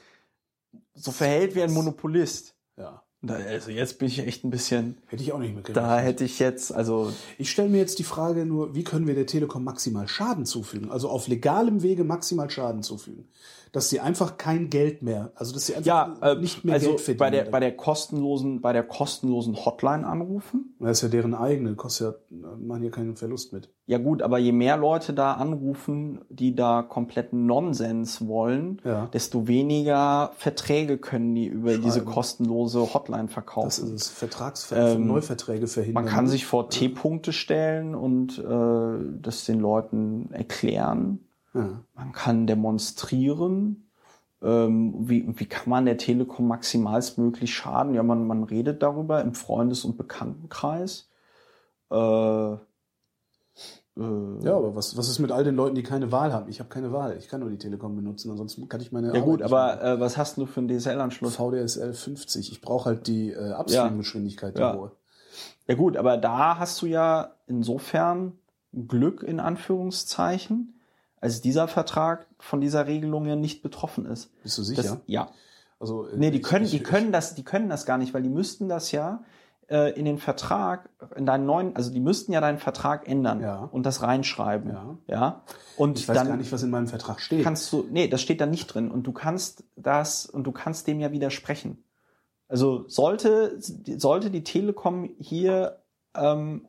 so 0.93 1.11
verhält 1.11 1.55
wie 1.55 1.63
ein 1.63 1.71
Monopolist. 1.71 2.55
Ja. 2.77 3.01
Also 3.27 3.71
jetzt 3.71 3.97
bin 3.97 4.07
ich 4.07 4.19
echt 4.19 4.43
ein 4.43 4.51
bisschen. 4.51 4.97
Hätte 5.07 5.23
ich 5.23 5.31
auch 5.31 5.39
nicht 5.39 5.55
mitgerechnet. 5.55 5.83
Da 5.83 5.97
hätte 5.97 6.23
ich 6.23 6.37
jetzt, 6.37 6.71
also. 6.71 7.11
Ich 7.39 7.49
stelle 7.49 7.69
mir 7.69 7.79
jetzt 7.79 7.97
die 7.97 8.03
Frage 8.03 8.45
nur, 8.45 8.75
wie 8.75 8.83
können 8.83 9.07
wir 9.07 9.15
der 9.15 9.25
Telekom 9.25 9.63
maximal 9.63 10.07
Schaden 10.07 10.45
zufügen? 10.45 10.91
Also 10.91 11.09
auf 11.09 11.27
legalem 11.27 11.81
Wege 11.81 12.03
maximal 12.03 12.51
Schaden 12.51 12.83
zufügen 12.83 13.27
dass 13.75 13.89
sie 13.89 13.99
einfach 13.99 14.37
kein 14.37 14.69
Geld 14.69 15.01
mehr, 15.01 15.33
also 15.35 15.53
dass 15.53 15.65
sie 15.65 15.75
einfach 15.75 15.85
ja, 15.85 16.15
äh, 16.21 16.35
nicht 16.35 16.63
mehr 16.63 16.75
also 16.75 16.91
Geld 16.91 17.01
verdienen. 17.01 17.19
Bei 17.19 17.29
der, 17.29 17.43
bei 17.43 17.59
der 17.59 17.75
kostenlosen, 17.75 18.61
bei 18.61 18.71
der 18.71 18.83
kostenlosen 18.83 19.65
Hotline 19.65 20.07
anrufen. 20.07 20.75
Das 20.79 20.99
ist 20.99 21.01
ja 21.01 21.09
deren 21.09 21.33
eigene, 21.33 21.75
kostet 21.75 22.15
ja, 22.29 22.47
machen 22.57 22.83
hier 22.83 22.91
keinen 22.91 23.17
Verlust 23.17 23.51
mit. 23.51 23.69
Ja 23.85 23.97
gut, 23.97 24.21
aber 24.21 24.37
je 24.37 24.53
mehr 24.53 24.77
Leute 24.77 25.13
da 25.13 25.33
anrufen, 25.33 26.21
die 26.29 26.55
da 26.55 26.83
kompletten 26.83 27.45
Nonsens 27.47 28.25
wollen, 28.25 28.81
ja. 28.85 29.07
desto 29.07 29.47
weniger 29.47 30.31
Verträge 30.37 30.97
können 30.97 31.35
die 31.35 31.47
über 31.47 31.71
Schreiben. 31.71 31.83
diese 31.83 32.03
kostenlose 32.05 32.93
Hotline 32.93 33.27
verkaufen. 33.27 33.67
Das 33.67 33.79
ist 33.79 33.91
es. 33.91 34.07
Vertragsver 34.07 34.93
ähm, 34.93 35.05
Neuverträge 35.05 35.67
verhindern. 35.67 36.05
Man 36.05 36.13
kann 36.13 36.27
sich 36.27 36.45
vor 36.45 36.69
T-Punkte 36.69 37.33
stellen 37.33 37.93
und 37.93 38.39
äh, 38.39 39.19
das 39.21 39.43
den 39.43 39.59
Leuten 39.59 40.29
erklären 40.31 41.19
ja. 41.55 41.81
Man 41.95 42.11
kann 42.11 42.45
demonstrieren, 42.47 43.89
ähm, 44.41 44.93
wie, 45.09 45.25
wie 45.39 45.45
kann 45.45 45.69
man 45.69 45.85
der 45.85 45.97
Telekom 45.97 46.47
maximalstmöglich 46.47 47.53
schaden. 47.53 47.93
Ja, 47.93 48.03
man, 48.03 48.27
man 48.27 48.43
redet 48.43 48.83
darüber 48.83 49.21
im 49.21 49.33
Freundes- 49.33 49.85
und 49.85 49.97
Bekanntenkreis. 49.97 51.09
Äh, 51.91 52.57
äh, 53.97 54.43
ja, 54.43 54.57
aber 54.57 54.75
was, 54.75 54.97
was 54.97 55.07
ist 55.07 55.19
mit 55.19 55.31
all 55.31 55.43
den 55.43 55.55
Leuten, 55.55 55.75
die 55.75 55.83
keine 55.83 56.11
Wahl 56.11 56.33
haben? 56.33 56.49
Ich 56.49 56.59
habe 56.59 56.69
keine 56.69 56.91
Wahl. 56.91 57.15
Ich 57.17 57.29
kann 57.29 57.39
nur 57.39 57.49
die 57.49 57.57
Telekom 57.57 57.95
benutzen, 57.95 58.29
ansonsten 58.29 58.67
kann 58.67 58.81
ich 58.81 58.91
meine. 58.91 59.07
Ja 59.07 59.13
Arbeit 59.13 59.25
gut, 59.25 59.41
aber 59.41 59.81
äh, 59.81 59.99
was 59.99 60.17
hast 60.17 60.37
du 60.37 60.45
für 60.45 60.59
einen 60.59 60.67
DSL-Anschluss? 60.67 61.37
VDSL 61.37 61.93
50. 61.93 62.51
Ich 62.51 62.61
brauche 62.61 62.85
halt 62.89 63.07
die 63.07 63.31
äh, 63.31 63.53
Upstream-Geschwindigkeit, 63.53 64.59
ja. 64.59 64.73
die 64.73 64.77
hohe. 64.77 64.91
Ja 65.67 65.75
gut, 65.75 65.97
aber 65.97 66.17
da 66.17 66.59
hast 66.59 66.81
du 66.81 66.85
ja 66.85 67.31
insofern 67.47 68.33
Glück 68.73 69.23
in 69.23 69.39
Anführungszeichen, 69.39 70.74
als 71.25 71.41
dieser 71.41 71.67
Vertrag 71.67 72.27
von 72.39 72.61
dieser 72.61 72.85
Regelung 72.87 73.25
ja 73.25 73.35
nicht 73.35 73.63
betroffen 73.63 74.05
ist. 74.05 74.31
Bist 74.43 74.57
du 74.57 74.63
sicher? 74.63 74.81
Das, 74.83 74.97
ja. 75.07 75.29
Also, 75.79 76.07
nee, 76.15 76.31
die 76.31 76.41
können, 76.41 76.67
die 76.67 76.81
können 76.81 77.11
das, 77.11 77.35
die 77.35 77.43
können 77.43 77.67
das 77.67 77.85
gar 77.85 77.97
nicht, 77.97 78.13
weil 78.13 78.21
die 78.21 78.29
müssten 78.29 78.69
das 78.69 78.91
ja 78.91 79.23
äh, 79.67 79.91
in 79.99 80.05
den 80.05 80.19
Vertrag, 80.19 80.89
in 81.15 81.25
deinen 81.25 81.45
neuen, 81.45 81.75
also 81.75 81.91
die 81.91 81.99
müssten 81.99 82.31
ja 82.31 82.41
deinen 82.41 82.59
Vertrag 82.59 83.07
ändern 83.07 83.41
Ja. 83.41 83.67
und 83.71 83.85
das 83.85 84.01
reinschreiben. 84.03 84.69
Ja. 84.71 84.97
ja? 85.07 85.41
Und 85.77 85.99
Ich 85.99 86.07
weiß 86.07 86.15
dann 86.15 86.27
gar 86.27 86.37
nicht, 86.37 86.51
was 86.51 86.61
in 86.63 86.69
meinem 86.69 86.87
Vertrag 86.87 87.19
steht. 87.19 87.43
kannst 87.43 87.73
du, 87.73 87.85
nee, 87.91 88.07
das 88.07 88.21
steht 88.21 88.39
da 88.39 88.45
nicht 88.45 88.67
drin 88.67 88.91
und 88.91 89.07
du 89.07 89.11
kannst 89.11 89.63
das 89.75 90.25
und 90.27 90.43
du 90.45 90.51
kannst 90.51 90.85
dem 90.87 90.99
ja 90.99 91.11
widersprechen. 91.11 91.83
Also 92.47 92.87
sollte, 92.87 93.57
sollte 93.59 94.29
die 94.29 94.43
Telekom 94.43 95.09
hier 95.19 95.79
ähm, 96.15 96.67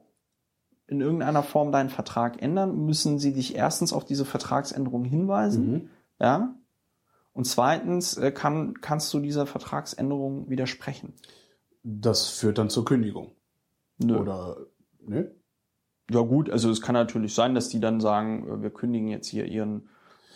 in 0.89 1.01
irgendeiner 1.01 1.43
Form 1.43 1.72
deinen 1.72 1.89
Vertrag 1.91 2.41
ändern, 2.43 2.87
müssen 2.87 3.18
sie 3.18 3.32
dich 3.32 3.57
erstens 3.57 3.93
auf 3.93 4.05
diese 4.05 4.24
Vertragsänderung 4.24 5.05
hinweisen, 5.05 5.70
Mhm. 5.72 5.89
ja. 6.20 6.55
Und 7.32 7.45
zweitens 7.47 8.16
äh, 8.16 8.30
kann, 8.32 8.80
kannst 8.80 9.12
du 9.12 9.20
dieser 9.20 9.47
Vertragsänderung 9.47 10.49
widersprechen. 10.49 11.12
Das 11.82 12.28
führt 12.28 12.57
dann 12.59 12.70
zur 12.70 12.84
Kündigung. 12.87 13.32
Nö. 13.99 14.16
Oder, 14.18 14.57
ne? 15.07 15.30
Ja 16.11 16.20
gut, 16.20 16.49
also 16.51 16.70
es 16.70 16.80
kann 16.80 16.95
natürlich 16.95 17.34
sein, 17.34 17.55
dass 17.55 17.68
die 17.68 17.80
dann 17.80 18.01
sagen, 18.01 18.47
äh, 18.49 18.62
wir 18.62 18.70
kündigen 18.70 19.09
jetzt 19.09 19.26
hier 19.28 19.45
ihren 19.47 19.89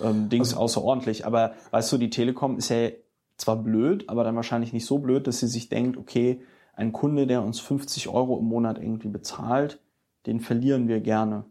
ähm, 0.02 0.28
Dings 0.28 0.50
Also- 0.50 0.60
außerordentlich. 0.62 1.24
Aber 1.26 1.54
weißt 1.70 1.90
du, 1.92 1.96
die 1.98 2.10
Telekom 2.10 2.58
ist 2.58 2.68
ja 2.68 2.90
zwar 3.38 3.56
blöd, 3.56 4.08
aber 4.08 4.22
dann 4.24 4.36
wahrscheinlich 4.36 4.72
nicht 4.74 4.84
so 4.84 4.98
blöd, 4.98 5.26
dass 5.26 5.38
sie 5.40 5.46
sich 5.48 5.68
denkt, 5.70 5.96
okay, 5.96 6.42
ein 6.74 6.92
Kunde, 6.92 7.26
der 7.26 7.42
uns 7.42 7.60
50 7.60 8.08
Euro 8.08 8.38
im 8.38 8.44
Monat 8.46 8.78
irgendwie 8.78 9.08
bezahlt, 9.08 9.80
den 10.26 10.40
verlieren 10.40 10.88
wir 10.88 11.00
gerne. 11.00 11.44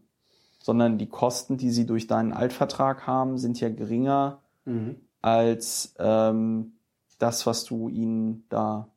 Sondern 0.62 0.98
die 0.98 1.08
Kosten, 1.08 1.56
die 1.56 1.70
sie 1.70 1.86
durch 1.86 2.06
deinen 2.06 2.32
Altvertrag 2.32 3.06
haben, 3.06 3.38
sind 3.38 3.58
ja 3.60 3.68
geringer 3.70 4.40
Mhm. 4.66 4.96
als 5.22 5.94
ähm, 5.98 6.72
das, 7.18 7.46
was 7.46 7.64
du 7.64 7.88
ihnen 7.88 8.44
da 8.50 8.88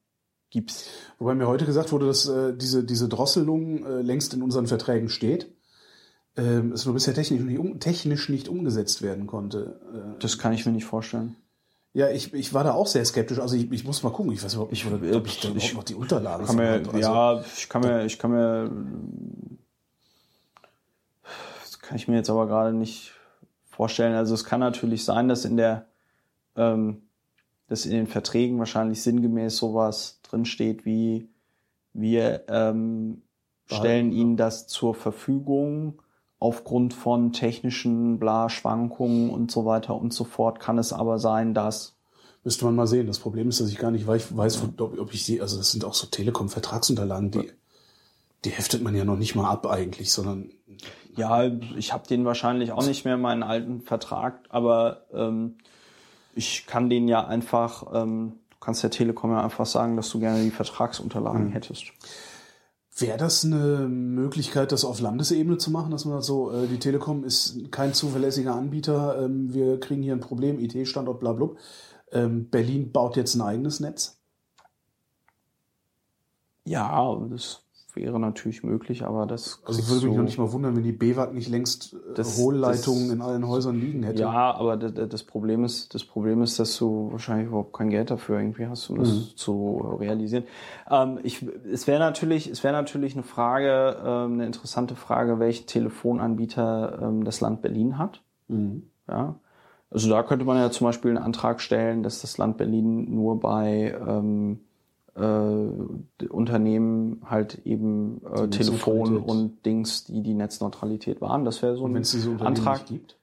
gibst. 0.49 0.88
Wobei 1.19 1.36
mir 1.36 1.47
heute 1.47 1.65
gesagt 1.65 1.91
wurde, 1.93 2.05
dass 2.07 2.28
äh, 2.28 2.53
diese, 2.55 2.84
diese 2.84 3.07
Drosselung 3.09 3.86
äh, 3.86 4.01
längst 4.01 4.34
in 4.34 4.43
unseren 4.43 4.67
Verträgen 4.67 5.09
steht. 5.09 5.51
Ähm, 6.36 6.71
es 6.74 6.86
nur 6.86 6.93
bisher 6.95 7.13
technisch 7.13 7.41
nicht, 7.41 7.59
um, 7.59 7.80
technisch 7.80 8.28
nicht 8.30 8.49
umgesetzt 8.49 9.01
werden 9.01 9.26
konnte. 9.28 9.80
Äh, 9.93 10.19
Das 10.19 10.38
kann 10.38 10.51
ich 10.53 10.65
mir 10.65 10.71
nicht 10.74 10.86
vorstellen. 10.86 11.36
ja, 11.93 12.09
ich, 12.09 12.34
ich 12.34 12.53
war 12.53 12.63
da 12.63 12.74
auch 12.74 12.88
sehr 12.88 13.05
skeptisch. 13.05 13.39
Also 13.39 13.55
ich, 13.55 13.71
ich 13.71 13.84
muss 13.86 14.03
mal 14.03 14.09
gucken. 14.11 14.32
Ich 14.34 14.43
weiß 14.43 14.53
überhaupt 14.55 14.71
nicht, 14.71 14.84
Ich- 14.86 14.91
ob, 14.91 15.01
ob 15.15 15.28
ich 15.28 15.39
da 15.39 15.47
ich- 15.49 15.53
überhaupt 15.55 15.74
noch 15.76 15.84
die 15.84 15.95
Unterlagen 15.95 16.45
kann 16.45 16.55
mir. 16.57 16.69
Also, 16.71 16.97
ja, 16.97 17.41
ich 17.57 17.69
kann 17.69 17.82
mir, 17.84 18.05
ich 18.05 18.19
kann 18.19 18.32
mir, 18.32 18.71
kann 21.84 21.97
ich 21.97 22.07
mir 22.07 22.15
jetzt 22.15 22.29
aber 22.29 22.47
gerade 22.47 22.73
nicht 22.73 23.11
vorstellen. 23.65 24.15
Also 24.15 24.34
es 24.34 24.45
kann 24.45 24.61
natürlich 24.61 25.03
sein, 25.05 25.27
dass 25.27 25.45
in 25.45 25.57
der, 25.57 25.86
ähm, 26.55 27.03
dass 27.67 27.86
in 27.86 27.91
den 27.91 28.07
Verträgen 28.07 28.57
wahrscheinlich 28.57 29.03
sinngemäß 29.03 29.57
sowas 29.57 30.19
drinsteht 30.23 30.86
wie 30.86 31.29
wir 31.93 32.45
ähm, 32.47 33.21
stellen 33.65 34.11
Ihnen 34.11 34.38
das 34.38 34.65
zur 34.65 34.95
Verfügung 34.95 36.01
aufgrund 36.39 36.93
von 36.93 37.34
technischen 37.34 38.17
bla 38.17 38.49
Schwankungen 38.49 39.29
und 39.29 39.51
so 39.51 39.65
weiter 39.65 39.95
und 39.95 40.13
so 40.13 40.23
fort. 40.23 40.59
Kann 40.59 40.79
es 40.79 40.91
aber 40.91 41.19
sein, 41.19 41.53
dass 41.53 41.95
Müsste 42.45 42.65
man 42.65 42.75
mal 42.75 42.88
sehen. 42.88 43.07
Das 43.07 43.19
Problem 43.19 43.47
ist, 43.47 43.61
dass 43.61 43.69
ich 43.69 43.77
gar 43.77 43.91
nicht 43.91 44.05
weiß, 44.05 44.63
ob 44.77 45.13
ich 45.13 45.23
sie, 45.23 45.39
also 45.39 45.55
das 45.57 45.71
sind 45.71 45.86
auch 45.86 45.93
so 45.93 46.07
Telekom-Vertragsunterlagen, 46.07 47.31
die, 47.31 47.49
die 48.43 48.49
heftet 48.49 48.84
man 48.84 48.95
ja 48.95 49.05
noch 49.05 49.15
nicht 49.15 49.34
mal 49.36 49.49
ab 49.49 49.65
eigentlich, 49.65 50.11
sondern 50.11 50.51
Ja, 51.16 51.43
ich 51.78 51.93
habe 51.93 52.07
den 52.07 52.26
wahrscheinlich 52.26 52.72
auch 52.72 52.86
nicht 52.86 53.05
mehr 53.05 53.18
meinen 53.18 53.43
alten 53.43 53.82
Vertrag, 53.82 54.39
aber 54.49 55.05
ähm, 55.14 55.55
ich 56.36 56.66
kann 56.66 56.89
den 56.89 57.07
ja 57.07 57.26
einfach, 57.26 57.86
ähm, 57.93 58.34
du 58.49 58.57
kannst 58.59 58.82
der 58.82 58.89
Telekom 58.89 59.32
ja 59.32 59.43
einfach 59.43 59.66
sagen, 59.66 59.95
dass 59.95 60.09
du 60.09 60.20
gerne 60.20 60.43
die 60.43 60.51
Vertragsunterlagen 60.51 61.49
hättest. 61.49 61.86
Wäre 62.95 63.18
das 63.18 63.43
eine 63.43 63.88
Möglichkeit, 63.88 64.72
das 64.72 64.86
auf 64.86 65.01
Landesebene 65.01 65.57
zu 65.57 65.72
machen, 65.72 65.91
dass 65.91 66.05
man 66.05 66.16
sagt 66.16 66.26
so, 66.26 66.51
äh, 66.51 66.68
die 66.68 66.80
Telekom 66.80 67.24
ist 67.24 67.72
kein 67.72 67.93
zuverlässiger 67.93 68.55
Anbieter, 68.55 69.20
ähm, 69.24 69.53
wir 69.53 69.80
kriegen 69.80 70.03
hier 70.03 70.14
ein 70.14 70.20
Problem, 70.20 70.59
IT-Standort, 70.59 71.20
bla 71.20 71.34
bla. 71.34 71.49
Ähm, 72.11 72.49
Berlin 72.49 72.91
baut 72.91 73.18
jetzt 73.18 73.36
ein 73.36 73.41
eigenes 73.41 73.80
Netz. 73.80 74.20
Ja, 76.66 77.16
das 77.30 77.62
wäre 77.95 78.19
natürlich 78.19 78.63
möglich, 78.63 79.03
aber 79.03 79.25
das 79.25 79.61
Also 79.65 79.79
kriegst 79.79 79.89
würde 79.91 80.05
mich 80.07 80.13
du- 80.13 80.17
noch 80.19 80.25
nicht 80.25 80.37
mal 80.37 80.51
wundern, 80.51 80.75
wenn 80.75 80.83
die 80.83 80.91
BWAG 80.91 81.33
nicht 81.33 81.49
längst 81.49 81.93
äh, 81.93 81.97
Das- 82.15 82.37
Hohlleitungen 82.37 83.07
das- 83.07 83.15
in 83.15 83.21
allen 83.21 83.47
Häusern 83.47 83.79
liegen 83.79 84.03
hätte. 84.03 84.21
Ja, 84.21 84.53
aber 84.55 84.77
das, 84.77 85.09
das 85.09 85.23
Problem 85.23 85.63
ist, 85.63 85.93
das 85.93 86.03
Problem 86.03 86.41
ist, 86.41 86.59
dass 86.59 86.77
du 86.77 87.09
wahrscheinlich 87.11 87.47
überhaupt 87.47 87.73
kein 87.73 87.89
Geld 87.89 88.11
dafür 88.11 88.39
irgendwie 88.39 88.67
hast, 88.67 88.89
um 88.89 88.97
das 88.99 89.07
Mhm. 89.09 89.23
zu 89.35 89.77
realisieren. 89.99 90.43
Ähm, 90.89 91.19
ich, 91.23 91.45
es 91.71 91.87
wäre 91.87 91.99
natürlich, 91.99 92.47
es 92.49 92.63
wäre 92.63 92.73
natürlich 92.73 93.13
eine 93.13 93.23
Frage, 93.23 93.97
ähm, 94.05 94.33
eine 94.33 94.45
interessante 94.45 94.95
Frage, 94.95 95.39
welchen 95.39 95.67
Telefonanbieter 95.67 96.99
ähm, 97.01 97.23
das 97.23 97.41
Land 97.41 97.61
Berlin 97.61 97.97
hat. 97.97 98.21
Mhm. 98.47 98.83
Ja. 99.07 99.35
Also 99.89 100.09
da 100.09 100.23
könnte 100.23 100.43
man 100.45 100.57
ja 100.57 100.71
zum 100.71 100.85
Beispiel 100.85 101.11
einen 101.11 101.23
Antrag 101.23 101.61
stellen, 101.61 102.01
dass 102.01 102.21
das 102.21 102.37
Land 102.39 102.57
Berlin 102.57 103.13
nur 103.13 103.39
bei 103.39 103.95
ähm, 104.07 104.59
äh, 105.16 106.26
Unternehmen 106.28 107.22
halt 107.30 107.66
eben 107.66 108.22
äh, 108.26 108.47
Telefon 108.49 109.18
und 109.18 109.66
Dings, 109.66 110.05
die 110.05 110.22
die 110.24 110.34
Netzneutralität 110.34 111.22
waren. 111.22 111.45
Das 111.45 111.61
wäre 111.61 111.76
so 111.76 111.86
ein 111.86 111.95
Unternehmen 111.95 112.39
Antrag. 112.39 112.86
gibt? 112.86 113.18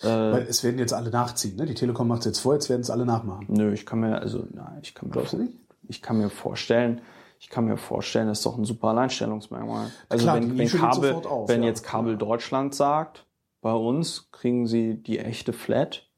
Äh, 0.00 0.06
Weil 0.06 0.46
es 0.48 0.64
werden 0.64 0.78
jetzt 0.78 0.92
alle 0.92 1.10
nachziehen. 1.10 1.56
Ne? 1.56 1.66
Die 1.66 1.74
Telekom 1.74 2.08
macht 2.08 2.20
es 2.20 2.26
jetzt 2.26 2.40
vor, 2.40 2.54
jetzt 2.54 2.68
werden 2.68 2.82
es 2.82 2.90
alle 2.90 3.06
nachmachen. 3.06 3.46
Nö, 3.48 3.72
ich 3.72 3.86
kann 3.86 4.00
mir, 4.00 4.20
also, 4.20 4.46
nein, 4.52 4.80
ich 4.82 4.94
kann 4.94 5.08
mir, 5.08 5.38
nicht? 5.38 5.54
ich 5.88 6.02
kann 6.02 6.18
mir 6.18 6.28
vorstellen, 6.28 7.00
ich 7.38 7.48
kann 7.48 7.64
mir 7.64 7.76
vorstellen, 7.76 8.28
das 8.28 8.38
ist 8.38 8.46
doch 8.46 8.58
ein 8.58 8.64
super 8.64 8.88
Alleinstellungsmerkmal. 8.88 9.90
Also 10.08 10.24
Klar, 10.24 10.36
wenn, 10.36 10.58
wenn 10.58 10.68
Kabel, 10.68 11.12
auf, 11.14 11.48
wenn 11.48 11.62
ja. 11.62 11.68
jetzt 11.68 11.82
Kabel 11.82 12.16
Deutschland 12.16 12.74
sagt, 12.74 13.26
bei 13.60 13.72
uns 13.72 14.30
kriegen 14.32 14.66
sie 14.66 14.94
die 14.94 15.18
echte 15.18 15.52
Flat 15.52 16.08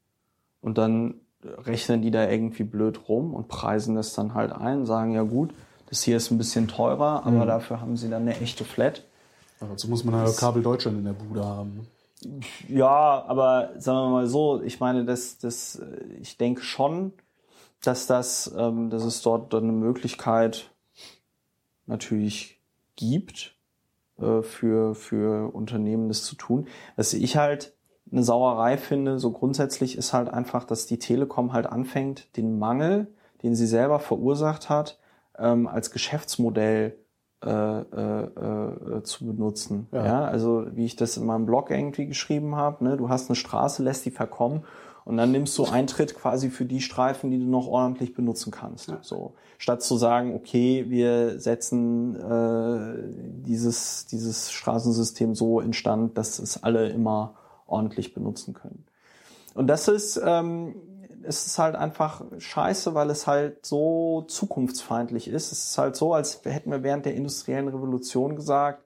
und 0.61 0.77
dann 0.77 1.21
rechnen 1.65 2.01
die 2.01 2.11
da 2.11 2.29
irgendwie 2.29 2.63
blöd 2.63 3.07
rum 3.07 3.33
und 3.33 3.47
preisen 3.47 3.95
das 3.95 4.13
dann 4.13 4.33
halt 4.33 4.51
ein, 4.51 4.85
sagen 4.85 5.13
ja 5.13 5.23
gut, 5.23 5.53
das 5.89 6.03
hier 6.03 6.17
ist 6.17 6.31
ein 6.31 6.37
bisschen 6.37 6.67
teurer, 6.67 7.25
aber 7.25 7.43
Mhm. 7.43 7.47
dafür 7.47 7.81
haben 7.81 7.97
sie 7.97 8.09
dann 8.09 8.23
eine 8.23 8.39
echte 8.39 8.63
Flat. 8.63 9.03
Aber 9.59 9.71
dazu 9.71 9.87
muss 9.87 10.03
man 10.03 10.15
ja 10.15 10.31
Kabel 10.31 10.61
Deutschland 10.63 10.97
in 10.97 11.05
der 11.05 11.13
Bude 11.13 11.45
haben. 11.45 11.75
ne? 11.75 12.39
Ja, 12.67 13.23
aber 13.27 13.69
sagen 13.77 13.97
wir 13.99 14.09
mal 14.09 14.27
so, 14.27 14.61
ich 14.61 14.79
meine, 14.79 15.05
das, 15.05 15.37
das, 15.37 15.81
ich 16.19 16.37
denke 16.37 16.61
schon, 16.61 17.13
dass 17.83 18.07
das, 18.07 18.53
ähm, 18.57 18.89
dass 18.89 19.03
es 19.03 19.21
dort 19.21 19.53
eine 19.53 19.71
Möglichkeit 19.71 20.71
natürlich 21.85 22.59
gibt, 22.95 23.55
äh, 24.19 24.41
für, 24.41 24.95
für 24.95 25.53
Unternehmen 25.53 26.07
das 26.07 26.23
zu 26.23 26.35
tun. 26.35 26.67
Was 26.95 27.13
ich 27.13 27.37
halt 27.37 27.74
eine 28.15 28.23
Sauerei 28.23 28.77
finde, 28.77 29.19
so 29.19 29.31
grundsätzlich 29.31 29.97
ist 29.97 30.13
halt 30.13 30.29
einfach, 30.29 30.63
dass 30.63 30.85
die 30.85 30.99
Telekom 30.99 31.51
halt 31.51 31.67
anfängt, 31.67 32.35
den 32.37 32.57
Mangel, 32.57 33.07
den 33.43 33.55
sie 33.55 33.67
selber 33.67 33.99
verursacht 33.99 34.69
hat, 34.69 34.97
ähm, 35.37 35.67
als 35.67 35.91
Geschäftsmodell 35.91 36.95
äh, 37.43 37.49
äh, 37.49 38.23
äh, 38.23 39.03
zu 39.03 39.25
benutzen. 39.25 39.87
Ja. 39.91 40.05
Ja. 40.05 40.25
also 40.25 40.65
wie 40.71 40.85
ich 40.85 40.95
das 40.95 41.17
in 41.17 41.25
meinem 41.25 41.45
Blog 41.45 41.69
irgendwie 41.69 42.07
geschrieben 42.07 42.55
habe, 42.55 42.83
ne, 42.85 42.97
du 42.97 43.09
hast 43.09 43.29
eine 43.29 43.35
Straße, 43.35 43.83
lässt 43.83 44.05
die 44.05 44.11
verkommen 44.11 44.63
und 45.03 45.17
dann 45.17 45.31
nimmst 45.31 45.57
du 45.57 45.65
Eintritt 45.65 46.15
quasi 46.15 46.49
für 46.49 46.65
die 46.65 46.81
Streifen, 46.81 47.29
die 47.29 47.37
du 47.37 47.45
noch 47.45 47.67
ordentlich 47.67 48.15
benutzen 48.15 48.51
kannst. 48.51 48.91
So 49.01 49.33
statt 49.57 49.83
zu 49.83 49.97
sagen, 49.97 50.33
okay, 50.33 50.85
wir 50.87 51.39
setzen 51.39 52.15
äh, 52.15 53.43
dieses 53.45 54.05
dieses 54.07 54.51
Straßensystem 54.51 55.35
so 55.35 55.59
instand, 55.59 56.17
dass 56.17 56.39
es 56.39 56.63
alle 56.63 56.89
immer 56.89 57.35
ordentlich 57.65 58.13
benutzen 58.13 58.53
können. 58.53 58.85
Und 59.53 59.67
das 59.67 59.87
ist 59.87 60.19
ähm, 60.23 60.75
es 61.27 61.45
ist 61.45 61.59
halt 61.59 61.75
einfach 61.75 62.21
scheiße, 62.37 62.93
weil 62.93 63.09
es 63.09 63.27
halt 63.27 63.65
so 63.65 64.23
zukunftsfeindlich 64.27 65.27
ist. 65.27 65.51
Es 65.51 65.69
ist 65.69 65.77
halt 65.77 65.95
so, 65.95 66.13
als 66.13 66.41
hätten 66.43 66.71
wir 66.71 66.83
während 66.83 67.05
der 67.05 67.15
industriellen 67.15 67.67
Revolution 67.67 68.35
gesagt, 68.35 68.83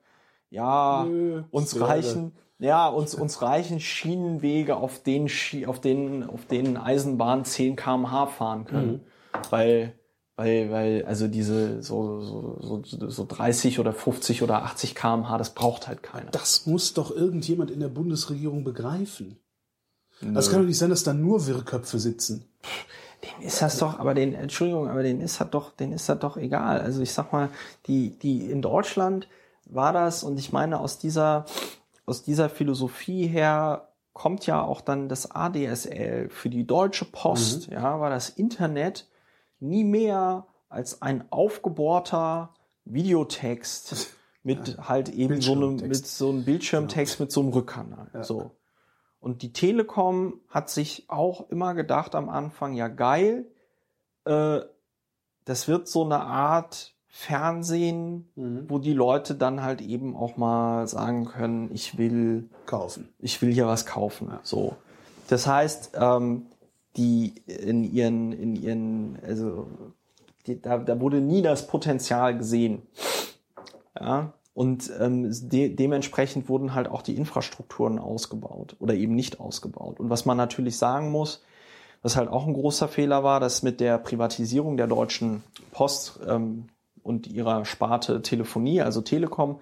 ja, 0.50 1.04
Nö, 1.08 1.44
uns 1.50 1.74
gerade. 1.74 1.90
reichen, 1.92 2.32
ja, 2.58 2.88
uns, 2.88 3.14
uns 3.14 3.40
reichen 3.40 3.80
Schienenwege, 3.80 4.76
auf 4.76 5.02
denen, 5.02 5.28
auf 5.66 5.80
denen, 5.80 6.28
auf 6.28 6.44
denen 6.46 6.76
Eisenbahnen 6.76 7.44
10 7.44 7.76
kmh 7.76 8.26
fahren 8.26 8.64
können. 8.64 9.04
Weil, 9.50 9.94
weil, 10.40 10.70
weil, 10.70 11.04
also 11.04 11.28
diese, 11.28 11.82
so, 11.82 12.22
so, 12.22 12.82
so, 12.82 13.10
so 13.10 13.26
30 13.28 13.78
oder 13.78 13.92
50 13.92 14.42
oder 14.42 14.62
80 14.62 14.94
kmh, 14.94 15.36
das 15.36 15.50
braucht 15.50 15.86
halt 15.86 16.02
keiner. 16.02 16.30
Das 16.30 16.64
muss 16.64 16.94
doch 16.94 17.10
irgendjemand 17.10 17.70
in 17.70 17.80
der 17.80 17.88
Bundesregierung 17.88 18.64
begreifen. 18.64 19.38
Also 20.22 20.38
es 20.38 20.50
kann 20.50 20.60
doch 20.60 20.66
nicht 20.66 20.78
sein, 20.78 20.88
dass 20.88 21.02
da 21.02 21.12
nur 21.12 21.46
Wirrköpfe 21.46 21.98
sitzen. 21.98 22.46
Den 23.22 23.46
ist 23.46 23.60
das 23.60 23.76
doch, 23.76 23.98
aber 23.98 24.14
den, 24.14 24.34
Entschuldigung, 24.34 24.88
aber 24.88 25.02
den 25.02 25.20
ist 25.20 25.42
das 25.42 25.50
doch, 25.50 25.72
den 25.76 25.92
ist 25.92 26.08
das 26.08 26.18
doch 26.18 26.38
egal. 26.38 26.80
Also 26.80 27.02
ich 27.02 27.12
sag 27.12 27.34
mal, 27.34 27.50
die, 27.86 28.18
die 28.18 28.50
in 28.50 28.62
Deutschland 28.62 29.28
war 29.66 29.92
das, 29.92 30.24
und 30.24 30.38
ich 30.38 30.52
meine, 30.52 30.80
aus 30.80 30.98
dieser, 30.98 31.44
aus 32.06 32.22
dieser 32.22 32.48
Philosophie 32.48 33.26
her 33.26 33.88
kommt 34.14 34.46
ja 34.46 34.62
auch 34.62 34.80
dann 34.80 35.10
das 35.10 35.30
ADSL 35.30 36.30
für 36.30 36.48
die 36.48 36.66
Deutsche 36.66 37.04
Post, 37.04 37.66
ja, 37.66 38.00
war 38.00 38.08
das 38.08 38.30
Internet 38.30 39.06
nie 39.60 39.84
mehr 39.84 40.46
als 40.68 41.02
ein 41.02 41.24
aufgebohrter 41.30 42.54
Videotext 42.84 44.16
mit 44.42 44.68
ja. 44.68 44.88
halt 44.88 45.08
eben 45.10 45.40
so 45.40 45.52
einem, 45.52 45.76
mit 45.76 46.06
so 46.06 46.30
einem 46.30 46.44
Bildschirmtext 46.44 47.16
genau. 47.16 47.24
mit 47.24 47.32
so 47.32 47.40
einem 47.40 47.50
Rückkanal. 47.50 48.10
Ja. 48.14 48.24
So. 48.24 48.52
Und 49.20 49.42
die 49.42 49.52
Telekom 49.52 50.40
hat 50.48 50.70
sich 50.70 51.04
auch 51.08 51.50
immer 51.50 51.74
gedacht 51.74 52.14
am 52.14 52.30
Anfang, 52.30 52.72
ja 52.72 52.88
geil, 52.88 53.46
äh, 54.24 54.60
das 55.44 55.68
wird 55.68 55.88
so 55.88 56.04
eine 56.04 56.20
Art 56.20 56.94
Fernsehen, 57.12 58.30
mhm. 58.36 58.64
wo 58.68 58.78
die 58.78 58.92
Leute 58.92 59.34
dann 59.34 59.62
halt 59.62 59.80
eben 59.80 60.16
auch 60.16 60.36
mal 60.36 60.86
sagen 60.86 61.24
können, 61.26 61.70
ich 61.72 61.98
will 61.98 62.48
kaufen. 62.66 63.08
Ich 63.18 63.42
will 63.42 63.52
hier 63.52 63.66
was 63.66 63.84
kaufen. 63.84 64.28
Ja. 64.30 64.40
So. 64.42 64.76
Das 65.28 65.46
heißt, 65.46 65.92
ähm, 65.94 66.46
die 66.96 67.34
in 67.46 67.84
ihren, 67.84 68.32
in 68.32 68.56
ihren, 68.56 69.18
also 69.24 69.66
die, 70.46 70.60
da, 70.60 70.78
da 70.78 71.00
wurde 71.00 71.20
nie 71.20 71.42
das 71.42 71.66
Potenzial 71.66 72.36
gesehen. 72.36 72.82
Ja. 73.98 74.32
Und 74.52 74.90
ähm, 74.98 75.30
de 75.48 75.74
dementsprechend 75.74 76.48
wurden 76.48 76.74
halt 76.74 76.88
auch 76.88 77.02
die 77.02 77.16
Infrastrukturen 77.16 77.98
ausgebaut 77.98 78.76
oder 78.80 78.94
eben 78.94 79.14
nicht 79.14 79.40
ausgebaut. 79.40 80.00
Und 80.00 80.10
was 80.10 80.26
man 80.26 80.36
natürlich 80.36 80.76
sagen 80.76 81.10
muss, 81.10 81.42
was 82.02 82.16
halt 82.16 82.28
auch 82.28 82.46
ein 82.46 82.54
großer 82.54 82.88
Fehler 82.88 83.22
war, 83.22 83.40
dass 83.40 83.62
mit 83.62 83.80
der 83.80 83.98
Privatisierung 83.98 84.76
der 84.76 84.86
Deutschen 84.86 85.44
Post 85.70 86.18
ähm, 86.26 86.66
und 87.02 87.26
ihrer 87.26 87.64
Sparte 87.64 88.22
Telefonie, 88.22 88.82
also 88.82 89.00
Telekom, 89.00 89.60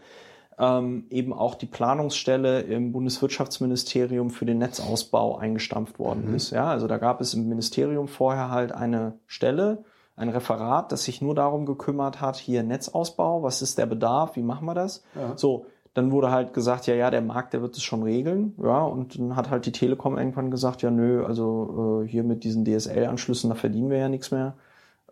ähm, 0.58 1.06
eben 1.10 1.32
auch 1.32 1.54
die 1.54 1.66
Planungsstelle 1.66 2.62
im 2.62 2.92
Bundeswirtschaftsministerium 2.92 4.30
für 4.30 4.44
den 4.44 4.58
Netzausbau 4.58 5.36
eingestampft 5.36 5.98
worden 5.98 6.28
mhm. 6.28 6.34
ist. 6.34 6.50
Ja, 6.50 6.66
also 6.66 6.88
da 6.88 6.98
gab 6.98 7.20
es 7.20 7.34
im 7.34 7.48
Ministerium 7.48 8.08
vorher 8.08 8.50
halt 8.50 8.72
eine 8.72 9.14
Stelle, 9.26 9.84
ein 10.16 10.28
Referat, 10.28 10.90
das 10.90 11.04
sich 11.04 11.22
nur 11.22 11.36
darum 11.36 11.64
gekümmert 11.64 12.20
hat, 12.20 12.36
hier 12.36 12.64
Netzausbau, 12.64 13.44
was 13.44 13.62
ist 13.62 13.78
der 13.78 13.86
Bedarf, 13.86 14.34
wie 14.34 14.42
machen 14.42 14.66
wir 14.66 14.74
das? 14.74 15.04
Ja. 15.14 15.36
So, 15.36 15.66
dann 15.94 16.10
wurde 16.10 16.32
halt 16.32 16.54
gesagt, 16.54 16.88
ja, 16.88 16.94
ja, 16.94 17.10
der 17.12 17.22
Markt, 17.22 17.52
der 17.52 17.62
wird 17.62 17.76
es 17.76 17.82
schon 17.84 18.02
regeln, 18.02 18.54
ja, 18.60 18.82
und 18.82 19.16
dann 19.16 19.36
hat 19.36 19.50
halt 19.50 19.64
die 19.64 19.72
Telekom 19.72 20.18
irgendwann 20.18 20.50
gesagt, 20.50 20.82
ja, 20.82 20.90
nö, 20.90 21.24
also 21.24 22.02
äh, 22.02 22.08
hier 22.08 22.24
mit 22.24 22.42
diesen 22.42 22.64
DSL-Anschlüssen, 22.64 23.48
da 23.48 23.54
verdienen 23.54 23.90
wir 23.90 23.98
ja 23.98 24.08
nichts 24.08 24.32
mehr, 24.32 24.54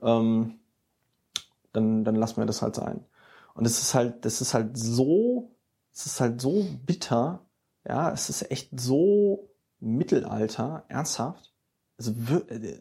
ähm, 0.02 0.54
dann, 1.72 2.02
dann 2.02 2.16
lassen 2.16 2.38
wir 2.38 2.46
das 2.46 2.62
halt 2.62 2.74
sein. 2.74 3.04
Und 3.56 3.64
es 3.64 3.80
ist 3.80 3.94
halt, 3.94 4.24
das 4.24 4.40
ist 4.40 4.54
halt 4.54 4.76
so, 4.76 5.50
es 5.92 6.06
ist 6.06 6.20
halt 6.20 6.40
so 6.40 6.66
bitter, 6.84 7.40
ja, 7.88 8.12
es 8.12 8.28
ist 8.28 8.50
echt 8.50 8.78
so 8.78 9.48
Mittelalter, 9.80 10.84
ernsthaft. 10.88 11.52
Also, 11.98 12.12
äh, 12.50 12.78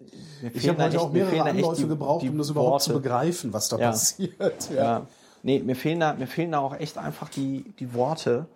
ich 0.53 0.67
habe 0.67 0.83
heute 0.83 0.99
auch 0.99 1.11
mehrere 1.11 1.43
Anläufe 1.43 1.83
die, 1.83 1.87
gebraucht, 1.87 2.23
die 2.23 2.29
um 2.29 2.37
das 2.37 2.49
überhaupt 2.49 2.71
Worte. 2.71 2.83
zu 2.85 2.93
begreifen, 2.93 3.53
was 3.53 3.69
da 3.69 3.77
ja. 3.77 3.91
passiert. 3.91 4.69
Ja. 4.69 4.75
ja. 4.75 5.07
Nee, 5.43 5.59
mir 5.59 5.75
fehlen 5.75 5.99
da, 5.99 6.13
mir 6.13 6.27
fehlen 6.27 6.51
da 6.51 6.59
auch 6.59 6.75
echt 6.75 6.97
einfach 6.97 7.29
die, 7.29 7.73
die 7.79 7.93
Worte. 7.93 8.47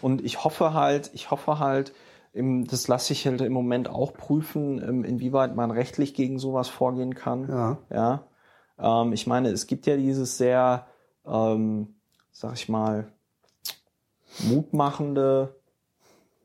Und 0.00 0.24
ich 0.24 0.42
hoffe 0.42 0.74
halt, 0.74 1.10
ich 1.14 1.30
hoffe 1.30 1.60
halt, 1.60 1.92
im, 2.32 2.66
das 2.66 2.88
lasse 2.88 3.12
ich 3.12 3.26
halt 3.26 3.40
im 3.42 3.52
Moment 3.52 3.88
auch 3.88 4.14
prüfen, 4.14 5.04
inwieweit 5.04 5.54
man 5.54 5.70
rechtlich 5.70 6.14
gegen 6.14 6.38
sowas 6.38 6.68
vorgehen 6.68 7.14
kann. 7.14 7.48
Ja. 7.48 7.78
ja. 7.90 9.02
Ähm, 9.02 9.12
ich 9.12 9.26
meine, 9.26 9.50
es 9.50 9.66
gibt 9.66 9.86
ja 9.86 9.96
dieses 9.96 10.38
sehr, 10.38 10.86
ähm, 11.26 11.94
sag 12.30 12.54
ich 12.54 12.68
mal, 12.68 13.12
mutmachende 14.40 15.54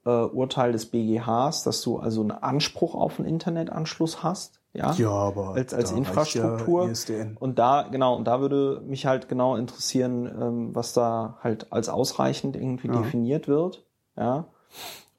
äh, 0.06 0.10
Urteil 0.10 0.72
des 0.72 0.88
BGHs, 0.88 1.64
dass 1.64 1.82
du 1.82 1.98
also 1.98 2.22
einen 2.22 2.32
Anspruch 2.32 2.96
auf 2.96 3.20
einen 3.20 3.28
Internetanschluss 3.28 4.24
hast. 4.24 4.60
Ja, 4.74 4.94
ja 4.94 5.10
aber 5.10 5.56
als, 5.56 5.74
als 5.74 5.92
Infrastruktur. 5.92 6.90
Ja 7.08 7.26
und 7.40 7.58
da, 7.58 7.84
genau, 7.84 8.16
und 8.16 8.26
da 8.26 8.42
würde 8.42 8.82
mich 8.86 9.06
halt 9.06 9.28
genau 9.28 9.56
interessieren, 9.56 10.26
ähm, 10.26 10.76
was 10.76 10.94
da 10.94 11.38
halt 11.42 11.72
als 11.72 11.90
ausreichend 11.90 12.56
irgendwie 12.56 12.88
ja. 12.88 13.02
definiert 13.02 13.48
wird. 13.48 13.86
Ja. 14.16 14.46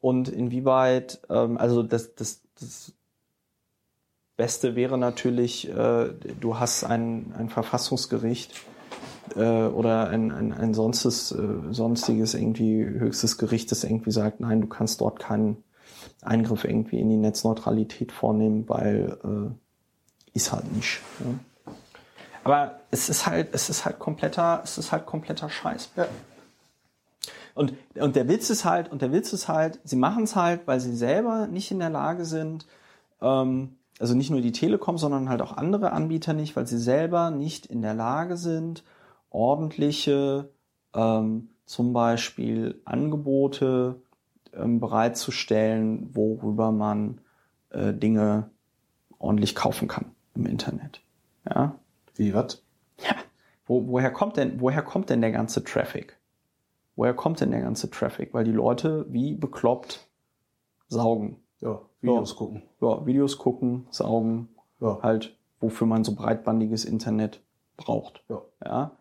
Und 0.01 0.29
inwieweit, 0.29 1.21
ähm, 1.29 1.59
also 1.59 1.83
das, 1.83 2.15
das, 2.15 2.43
das 2.61 2.93
Beste 4.37 4.77
wäre 4.77 4.97
natürlich, 4.97 5.69
äh, 5.69 6.11
du 6.41 6.59
hast 6.59 6.85
ein, 6.85 7.35
ein 7.37 7.49
Verfassungsgericht, 7.49 8.53
äh, 9.37 9.67
oder 9.67 10.09
ein, 10.09 10.33
ein, 10.33 10.53
ein 10.53 10.75
sonstes, 10.75 11.33
äh, 11.33 11.39
sonstiges 11.71 12.35
irgendwie 12.35 12.85
höchstes 12.85 13.39
Gericht, 13.39 13.71
das 13.71 13.85
irgendwie 13.85 14.11
sagt, 14.11 14.41
nein, 14.41 14.61
du 14.61 14.67
kannst 14.67 15.01
dort 15.01 15.19
keinen 15.19 15.63
Eingriff 16.23 16.65
irgendwie 16.65 17.01
in 17.01 17.09
die 17.09 17.17
Netzneutralität 17.17 18.13
vornehmen, 18.13 18.69
weil 18.69 19.19
äh, 19.25 20.35
ist 20.35 20.53
halt 20.53 20.73
nicht. 20.75 21.01
Ja. 21.21 21.73
Aber 22.45 22.81
es 22.91 23.09
ist 23.09 23.27
halt, 23.27 23.49
es 23.53 23.69
ist 23.69 23.85
halt 23.85 23.99
kompletter, 23.99 24.61
es 24.65 24.79
ist 24.79 24.93
halt 24.93 25.07
kompletter 25.07 25.51
Scheiß. 25.51 25.91
Ja. 25.97 26.07
Und, 27.55 27.75
und 27.97 28.17
der 28.17 28.29
Witz 28.29 28.51
ist 28.51 28.65
halt, 28.65 28.91
und 28.91 29.03
der 29.03 29.13
Witz 29.13 29.33
ist 29.33 29.49
halt, 29.49 29.81
sie 29.85 29.97
machen 29.97 30.25
es 30.25 30.37
halt, 30.37 30.67
weil 30.67 30.81
sie 30.81 30.95
selber 30.95 31.47
nicht 31.47 31.71
in 31.71 31.81
der 31.81 31.91
Lage 31.91 32.25
sind, 32.25 32.67
ähm, 33.21 33.77
also 33.99 34.15
nicht 34.15 34.31
nur 34.31 34.41
die 34.41 34.53
Telekom, 34.53 34.97
sondern 34.97 35.29
halt 35.29 35.43
auch 35.43 35.57
andere 35.57 35.93
Anbieter 35.93 36.33
nicht, 36.33 36.55
weil 36.57 36.67
sie 36.67 36.79
selber 36.79 37.31
nicht 37.31 37.67
in 37.67 37.83
der 37.83 37.95
Lage 37.95 38.37
sind, 38.37 38.85
ordentliche 39.31 40.51
ähm, 40.95 41.51
zum 41.65 41.93
Beispiel 41.93 42.81
Angebote 42.85 44.01
ähm, 44.53 44.81
bereitzustellen, 44.81 46.15
worüber 46.15 46.73
man 46.73 47.21
äh, 47.71 47.93
Dinge 47.93 48.51
ordentlich 49.19 49.55
kaufen 49.55 49.89
kann 49.89 50.13
im 50.35 50.47
Internet. 50.47 51.03
Ja. 51.49 51.79
Wie 52.15 52.35
was? 52.35 52.63
Ja. 52.99 53.15
Wo, 53.67 53.87
woher 53.89 54.11
kommt 54.11 54.37
denn, 54.37 54.61
woher 54.61 54.83
kommt 54.83 55.11
denn 55.11 55.21
der 55.21 55.33
ganze 55.33 55.63
Traffic? 55.63 56.17
Woher 56.97 57.15
kommt 57.15 57.41
denn 57.41 57.51
der 57.51 57.61
ganze 57.61 57.91
Traffic? 57.91 58.35
Weil 58.35 58.45
die 58.45 58.53
Leute 58.53 59.07
wie 59.09 59.35
bekloppt 59.35 60.09
saugen. 60.89 61.37
Ja, 61.61 61.81
Videos 62.01 62.31
ja. 62.31 62.37
gucken. 62.37 62.63
Ja, 62.81 63.07
Videos 63.07 63.39
gucken, 63.39 63.87
saugen. 63.91 64.49
Ja. 64.81 64.99
Halt, 65.03 65.37
wofür 65.61 65.87
man 65.87 66.05
so 66.05 66.15
breitbandiges 66.15 66.85
Internet 66.85 67.41
braucht. 67.77 68.25
Ja. 68.29 68.43
ja. 68.65 68.97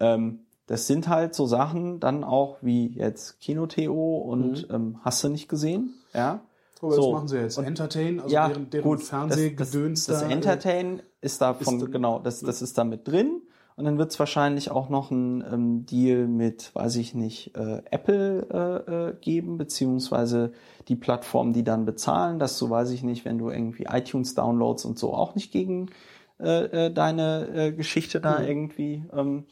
Ähm, 0.00 0.40
das 0.66 0.86
sind 0.86 1.08
halt 1.08 1.34
so 1.34 1.46
Sachen 1.46 2.00
dann 2.00 2.22
auch 2.22 2.58
wie 2.62 2.88
jetzt 2.88 3.40
Kino.to 3.40 4.18
und 4.18 4.68
mhm. 4.68 4.74
ähm, 4.74 4.98
hast 5.02 5.22
du 5.24 5.28
nicht 5.28 5.48
gesehen, 5.48 5.94
ja. 6.14 6.40
Aber 6.82 6.92
so. 6.92 7.02
was 7.02 7.12
machen 7.12 7.28
sie 7.28 7.38
jetzt? 7.38 7.58
Und, 7.58 7.64
Entertain, 7.64 8.20
also 8.20 8.34
ja, 8.34 8.48
deren, 8.48 8.70
deren 8.70 8.84
gut, 8.84 9.02
Fernsehgedöns 9.02 10.06
das, 10.06 10.20
das, 10.20 10.22
das 10.22 10.32
Entertain 10.32 11.02
ist 11.20 11.40
davon, 11.40 11.80
ist 11.80 11.92
genau, 11.92 12.20
das, 12.20 12.40
das 12.40 12.62
ist 12.62 12.78
da 12.78 12.84
mit 12.84 13.06
drin. 13.06 13.42
Und 13.76 13.86
dann 13.86 13.96
wird 13.98 14.12
es 14.12 14.18
wahrscheinlich 14.18 14.70
auch 14.70 14.90
noch 14.90 15.10
ein 15.10 15.42
ähm, 15.50 15.86
Deal 15.86 16.26
mit, 16.26 16.74
weiß 16.74 16.96
ich 16.96 17.14
nicht, 17.14 17.56
äh, 17.56 17.80
Apple 17.90 18.46
äh, 18.52 18.92
äh, 18.92 19.14
geben, 19.20 19.56
beziehungsweise 19.56 20.52
die 20.88 20.96
Plattformen, 20.96 21.52
die 21.52 21.64
dann 21.64 21.86
bezahlen, 21.86 22.38
dass 22.38 22.58
du, 22.58 22.68
weiß 22.68 22.90
ich 22.90 23.02
nicht, 23.02 23.24
wenn 23.24 23.38
du 23.38 23.48
irgendwie 23.48 23.84
iTunes-Downloads 23.90 24.84
und 24.84 24.98
so 24.98 25.14
auch 25.14 25.34
nicht 25.34 25.50
gegen 25.50 25.90
äh, 26.38 26.86
äh, 26.86 26.92
deine 26.92 27.48
äh, 27.54 27.72
Geschichte 27.72 28.20
da 28.20 28.38
mhm. 28.38 28.46
irgendwie 28.46 29.04
ähm, 29.14 29.44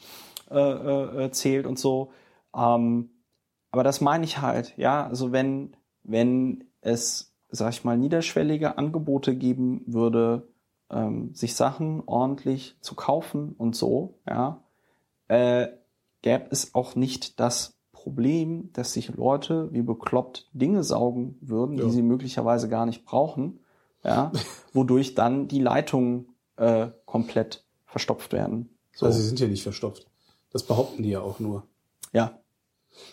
äh, 0.51 1.25
äh, 1.25 1.31
zählt 1.31 1.67
und 1.67 1.79
so. 1.79 2.13
Ähm, 2.57 3.11
aber 3.71 3.85
das 3.85 4.01
meine 4.01 4.25
ich 4.25 4.41
halt, 4.41 4.77
ja. 4.77 5.07
Also 5.07 5.33
wenn, 5.33 5.77
wenn 6.03 6.65
es, 6.81 7.35
sag 7.51 7.73
ich 7.73 7.85
mal, 7.85 7.99
niederschwellige 7.99 8.79
Angebote 8.79 9.37
geben 9.37 9.83
würde, 9.87 10.49
ähm, 10.91 11.35
sich 11.35 11.55
Sachen 11.55 12.03
ordentlich 12.07 12.77
zu 12.81 12.95
kaufen 12.95 13.55
und 13.57 13.77
so, 13.77 14.15
ja, 14.27 14.63
äh, 15.29 15.69
gäbe 16.23 16.47
es 16.51 16.75
auch 16.75 16.95
nicht 16.95 17.39
das 17.41 17.79
Problem, 17.93 18.71
dass 18.73 18.93
sich 18.93 19.15
Leute 19.15 19.73
wie 19.73 19.83
bekloppt 19.83 20.49
Dinge 20.53 20.83
saugen 20.83 21.37
würden, 21.41 21.77
ja. 21.77 21.85
die 21.85 21.91
sie 21.91 22.03
möglicherweise 22.03 22.69
gar 22.69 22.87
nicht 22.87 23.05
brauchen, 23.05 23.61
ja, 24.03 24.33
wodurch 24.73 25.15
dann 25.15 25.49
die 25.49 25.61
Leitungen 25.61 26.29
äh, 26.57 26.89
komplett 27.05 27.65
verstopft 27.85 28.33
werden. 28.33 28.71
So. 28.95 29.07
Also 29.07 29.21
sie 29.21 29.27
sind 29.27 29.41
ja 29.41 29.49
nicht 29.49 29.63
verstopft. 29.63 30.07
Das 30.51 30.63
behaupten 30.63 31.03
die 31.03 31.11
ja 31.11 31.21
auch 31.21 31.41
nur. 31.41 31.65
Ja. 32.13 32.39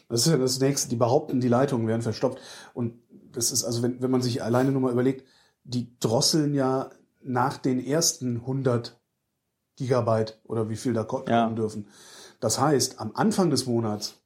Das 0.10 0.22
ist 0.22 0.32
ja 0.32 0.38
das 0.38 0.60
nächste. 0.60 0.90
Die 0.90 0.96
behaupten, 0.96 1.42
die 1.42 1.48
Leitungen 1.48 1.88
werden 1.88 2.02
verstopft. 2.02 2.40
Und 2.74 3.00
das 3.32 3.52
ist 3.52 3.64
also, 3.64 3.84
wenn, 3.84 4.02
wenn 4.02 4.12
man 4.12 4.22
sich 4.22 4.42
alleine 4.42 4.72
nur 4.72 4.82
mal 4.82 4.92
überlegt, 4.92 5.26
die 5.64 5.98
drosseln 6.00 6.54
ja 6.54 6.90
nach 7.22 7.58
den 7.58 7.84
ersten 7.84 8.38
100 8.38 9.00
Gigabyte 9.76 10.40
oder 10.44 10.70
wie 10.70 10.76
viel 10.76 10.94
da 10.94 11.04
kommen 11.04 11.28
ja. 11.28 11.50
dürfen. 11.50 11.88
Das 12.40 12.60
heißt, 12.60 13.00
am 13.00 13.12
Anfang 13.16 13.50
des 13.50 13.66
Monats 13.66 14.22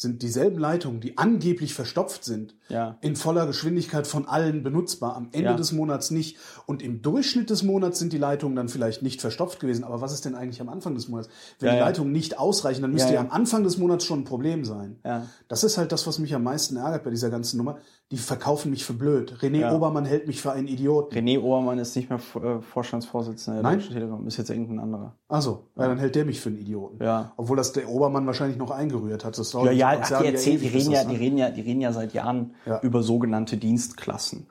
sind 0.00 0.22
dieselben 0.22 0.60
Leitungen, 0.60 1.00
die 1.00 1.18
angeblich 1.18 1.74
verstopft 1.74 2.24
sind, 2.24 2.54
ja. 2.68 2.96
in 3.00 3.16
voller 3.16 3.48
Geschwindigkeit 3.48 4.06
von 4.06 4.28
allen 4.28 4.62
benutzbar, 4.62 5.16
am 5.16 5.30
Ende 5.32 5.50
ja. 5.50 5.56
des 5.56 5.72
Monats 5.72 6.12
nicht. 6.12 6.36
Und 6.66 6.82
im 6.82 7.02
Durchschnitt 7.02 7.50
des 7.50 7.64
Monats 7.64 7.98
sind 7.98 8.12
die 8.12 8.18
Leitungen 8.18 8.54
dann 8.54 8.68
vielleicht 8.68 9.02
nicht 9.02 9.20
verstopft 9.20 9.58
gewesen. 9.58 9.82
Aber 9.82 10.00
was 10.00 10.12
ist 10.12 10.24
denn 10.24 10.36
eigentlich 10.36 10.60
am 10.60 10.68
Anfang 10.68 10.94
des 10.94 11.08
Monats? 11.08 11.28
Wenn 11.58 11.70
ja, 11.70 11.74
die 11.74 11.80
Leitungen 11.80 12.12
nicht 12.12 12.38
ausreichen, 12.38 12.82
dann 12.82 12.92
müsste 12.92 13.14
ja, 13.14 13.20
am 13.20 13.30
Anfang 13.30 13.64
des 13.64 13.76
Monats 13.76 14.04
schon 14.04 14.20
ein 14.20 14.24
Problem 14.24 14.64
sein. 14.64 15.00
Das 15.48 15.64
ist 15.64 15.78
halt 15.78 15.90
das, 15.90 16.06
was 16.06 16.20
mich 16.20 16.32
am 16.32 16.44
meisten 16.44 16.76
ärgert 16.76 17.02
bei 17.02 17.10
dieser 17.10 17.30
ganzen 17.30 17.56
Nummer. 17.56 17.78
Die 18.10 18.18
verkaufen 18.18 18.70
mich 18.70 18.86
für 18.86 18.94
blöd. 18.94 19.34
René 19.42 19.70
Obermann 19.70 20.06
hält 20.06 20.28
mich 20.28 20.40
für 20.40 20.52
einen 20.52 20.66
Idioten. 20.66 21.14
René 21.14 21.40
Obermann 21.40 21.78
ist 21.78 21.94
nicht 21.94 22.08
mehr 22.08 22.18
äh, 22.42 22.62
Vorstandsvorsitzender 22.62 23.62
der 23.62 23.72
Deutschen 23.72 23.92
Telekom, 23.92 24.26
ist 24.26 24.38
jetzt 24.38 24.48
irgendein 24.48 24.78
anderer. 24.78 25.14
Ach 25.28 25.42
so, 25.42 25.66
ja. 25.76 25.88
dann 25.88 25.98
hält 25.98 26.14
der 26.14 26.24
mich 26.24 26.40
für 26.40 26.48
einen 26.48 26.58
Idioten. 26.58 27.04
Ja. 27.04 27.32
Obwohl 27.36 27.58
das 27.58 27.72
der 27.72 27.86
Obermann 27.86 28.26
wahrscheinlich 28.26 28.56
noch 28.56 28.70
eingerührt 28.70 29.26
hat. 29.26 29.36
Das 29.36 29.52
ja, 29.52 29.70
ja, 29.70 29.87
ach, 29.88 30.20
die, 30.20 30.26
erzählen, 30.26 30.60
die, 30.60 30.68
reden 30.68 30.90
ja, 30.90 31.04
die, 31.04 31.16
reden 31.16 31.38
ja, 31.38 31.50
die 31.50 31.60
reden 31.60 31.80
ja 31.80 31.92
seit 31.92 32.12
Jahren 32.12 32.54
ja. 32.66 32.80
über 32.80 33.02
sogenannte 33.02 33.56
Dienstklassen. 33.56 34.46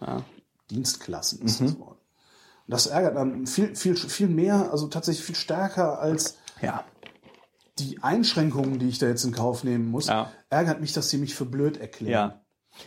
Ja. 0.00 0.22
Dienstklassen 0.70 1.42
ist 1.42 1.60
mhm. 1.60 1.66
das 1.66 1.78
Wort. 1.78 1.98
Und 2.66 2.72
das 2.72 2.86
ärgert 2.86 3.16
dann 3.16 3.46
viel, 3.46 3.76
viel, 3.76 3.96
viel 3.96 4.28
mehr, 4.28 4.70
also 4.72 4.88
tatsächlich 4.88 5.24
viel 5.24 5.36
stärker 5.36 6.00
als 6.00 6.38
ja. 6.60 6.84
die 7.78 8.02
Einschränkungen, 8.02 8.78
die 8.78 8.88
ich 8.88 8.98
da 8.98 9.06
jetzt 9.06 9.24
in 9.24 9.32
Kauf 9.32 9.62
nehmen 9.62 9.90
muss, 9.90 10.08
ja. 10.08 10.32
ärgert 10.50 10.80
mich, 10.80 10.92
dass 10.92 11.08
sie 11.10 11.18
mich 11.18 11.34
für 11.34 11.46
blöd 11.46 11.76
erklären. 11.76 12.10
Ja. 12.10 12.40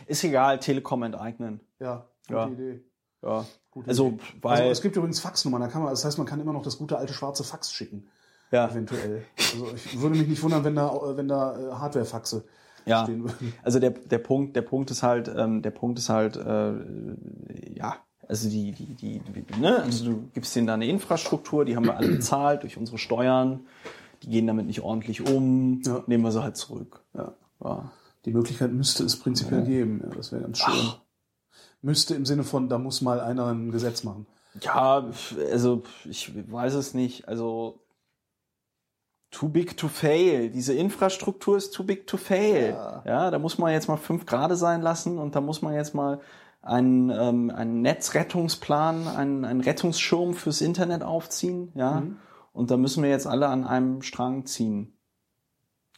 Ist 0.06 0.22
egal, 0.22 0.60
Telekom 0.60 1.02
enteignen. 1.02 1.60
Ja, 1.78 2.06
gute 2.28 2.38
ja. 2.38 2.48
Idee. 2.48 2.84
Ja. 3.22 3.46
Gute 3.70 3.88
also, 3.88 4.08
Idee. 4.08 4.22
Weil 4.42 4.58
also 4.58 4.70
es 4.70 4.82
gibt 4.82 4.96
übrigens 4.96 5.20
Faxnummern, 5.20 5.62
da 5.62 5.68
kann 5.68 5.82
man, 5.82 5.90
das 5.90 6.04
heißt, 6.04 6.18
man 6.18 6.26
kann 6.26 6.40
immer 6.40 6.52
noch 6.52 6.62
das 6.62 6.78
gute 6.78 6.98
alte 6.98 7.14
schwarze 7.14 7.44
Fax 7.44 7.72
schicken. 7.72 8.08
Ja. 8.50 8.68
Eventuell. 8.68 9.22
Also 9.36 9.66
ich 9.74 10.00
würde 10.00 10.16
mich 10.16 10.28
nicht 10.28 10.42
wundern, 10.42 10.64
wenn 10.64 10.74
da, 10.74 10.92
wenn 11.16 11.28
da 11.28 11.56
äh, 11.56 11.72
Hardware-Faxe 11.72 12.44
ja. 12.84 13.04
stehen 13.04 13.24
würden. 13.24 13.52
Also 13.62 13.78
der, 13.78 13.90
der 13.90 14.18
Punkt, 14.18 14.56
der 14.56 14.62
Punkt 14.62 14.90
ist 14.90 15.02
halt, 15.02 15.30
ähm, 15.34 15.62
der 15.62 15.70
Punkt 15.70 15.98
ist 15.98 16.08
halt, 16.08 16.36
äh, 16.36 16.72
ja, 17.74 17.96
also 18.28 18.48
die, 18.48 18.72
die, 18.72 18.94
die, 18.94 19.20
die, 19.20 19.60
ne, 19.60 19.82
also 19.82 20.04
du 20.04 20.28
gibst 20.34 20.54
denen 20.54 20.66
da 20.66 20.74
eine 20.74 20.86
Infrastruktur, 20.86 21.64
die 21.64 21.76
haben 21.76 21.86
wir 21.86 21.96
alle 21.96 22.08
bezahlt 22.08 22.62
durch 22.62 22.76
unsere 22.76 22.98
Steuern, 22.98 23.66
die 24.22 24.28
gehen 24.30 24.46
damit 24.46 24.66
nicht 24.66 24.82
ordentlich 24.82 25.26
um, 25.26 25.82
ja. 25.84 26.02
nehmen 26.06 26.24
wir 26.24 26.32
sie 26.32 26.42
halt 26.42 26.56
zurück. 26.56 27.02
Ja. 27.14 27.34
ja. 27.62 27.90
Die 28.24 28.32
Möglichkeit 28.32 28.72
müsste 28.72 29.04
es 29.04 29.18
prinzipiell 29.18 29.60
ja. 29.60 29.66
geben, 29.66 30.00
ja, 30.04 30.14
das 30.14 30.32
wäre 30.32 30.42
ganz 30.42 30.58
schön. 30.58 30.74
Ach. 30.76 30.98
Müsste 31.82 32.14
im 32.14 32.26
Sinne 32.26 32.44
von, 32.44 32.68
da 32.68 32.78
muss 32.78 33.00
mal 33.00 33.20
einer 33.20 33.46
ein 33.46 33.70
Gesetz 33.70 34.04
machen. 34.04 34.26
Ja, 34.60 35.08
also 35.50 35.82
ich 36.04 36.32
weiß 36.50 36.74
es 36.74 36.92
nicht. 36.92 37.28
Also 37.28 37.80
too 39.30 39.48
big 39.48 39.76
to 39.76 39.88
fail. 39.88 40.50
Diese 40.50 40.74
Infrastruktur 40.74 41.56
ist 41.56 41.72
too 41.72 41.84
big 41.84 42.06
to 42.06 42.16
fail. 42.16 42.70
Ja, 42.70 43.02
ja 43.04 43.30
da 43.30 43.38
muss 43.38 43.58
man 43.58 43.72
jetzt 43.72 43.88
mal 43.88 43.96
fünf 43.96 44.26
Grade 44.26 44.56
sein 44.56 44.82
lassen 44.82 45.18
und 45.18 45.34
da 45.36 45.40
muss 45.40 45.62
man 45.62 45.74
jetzt 45.74 45.94
mal 45.94 46.20
einen, 46.62 47.10
ähm, 47.10 47.50
einen 47.50 47.80
Netzrettungsplan, 47.82 49.08
einen, 49.08 49.44
einen 49.44 49.60
Rettungsschirm 49.60 50.34
fürs 50.34 50.60
Internet 50.60 51.02
aufziehen. 51.02 51.72
Ja, 51.74 52.00
mhm. 52.00 52.16
und 52.52 52.70
da 52.70 52.76
müssen 52.76 53.02
wir 53.02 53.10
jetzt 53.10 53.26
alle 53.26 53.48
an 53.48 53.64
einem 53.64 54.02
Strang 54.02 54.46
ziehen. 54.46 54.94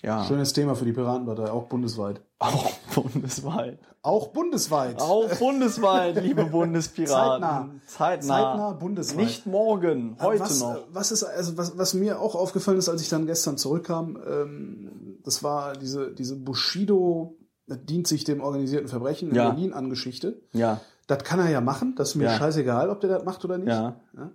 Ja. 0.02 0.24
Schönes 0.24 0.52
Thema 0.52 0.74
für 0.74 0.84
die 0.84 0.92
Piratenpartei, 0.92 1.50
auch 1.50 1.64
bundesweit. 1.64 2.20
Auch 2.40 2.72
bundesweit. 2.94 3.78
Auch 4.02 4.28
bundesweit. 4.28 5.00
Auch 5.00 5.28
bundesweit, 5.36 6.20
liebe 6.22 6.44
Bundespiraten. 6.46 7.42
Zeitnah. 7.42 7.70
Zeitnah. 7.86 8.26
Zeitnah 8.26 8.72
bundesweit. 8.72 9.16
Nicht 9.16 9.46
morgen, 9.46 10.16
heute 10.20 10.40
was, 10.40 10.60
noch. 10.60 10.78
Was 10.92 11.12
ist, 11.12 11.22
also 11.22 11.56
was, 11.56 11.78
was 11.78 11.94
mir 11.94 12.20
auch 12.20 12.34
aufgefallen 12.34 12.78
ist, 12.78 12.88
als 12.88 13.00
ich 13.00 13.08
dann 13.08 13.26
gestern 13.26 13.58
zurückkam, 13.58 14.18
ähm, 14.28 15.18
das 15.22 15.44
war 15.44 15.74
diese, 15.74 16.12
diese 16.12 16.34
Bushido 16.34 17.36
dient 17.68 18.08
sich 18.08 18.24
dem 18.24 18.40
organisierten 18.40 18.88
Verbrechen 18.88 19.30
in 19.30 19.36
ja. 19.36 19.50
Berlin 19.50 19.72
an 19.72 19.88
Geschichte. 19.88 20.42
Ja. 20.52 20.80
Das 21.06 21.22
kann 21.22 21.38
er 21.38 21.48
ja 21.48 21.60
machen, 21.60 21.94
das 21.96 22.10
ist 22.10 22.14
mir 22.16 22.24
ja. 22.24 22.36
scheißegal, 22.36 22.90
ob 22.90 23.00
der 23.00 23.10
das 23.10 23.24
macht 23.24 23.44
oder 23.44 23.58
nicht. 23.58 23.68
Ja. 23.68 23.96
ja. 24.16 24.30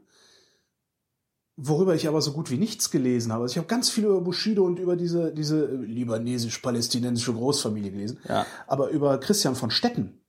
Worüber 1.59 1.95
ich 1.95 2.07
aber 2.07 2.21
so 2.21 2.33
gut 2.33 2.51
wie 2.51 2.57
nichts 2.57 2.91
gelesen 2.91 3.33
habe. 3.33 3.43
Also 3.43 3.53
ich 3.53 3.57
habe 3.57 3.67
ganz 3.67 3.89
viel 3.89 4.05
über 4.05 4.21
Bushido 4.21 4.63
und 4.63 4.77
über 4.77 4.95
diese, 4.95 5.33
diese 5.33 5.65
libanesisch-palästinensische 5.65 7.33
Großfamilie 7.33 7.91
gelesen. 7.91 8.19
Ja. 8.29 8.45
Aber 8.67 8.89
über 8.89 9.17
Christian 9.17 9.55
von 9.55 9.71
Stetten, 9.71 10.21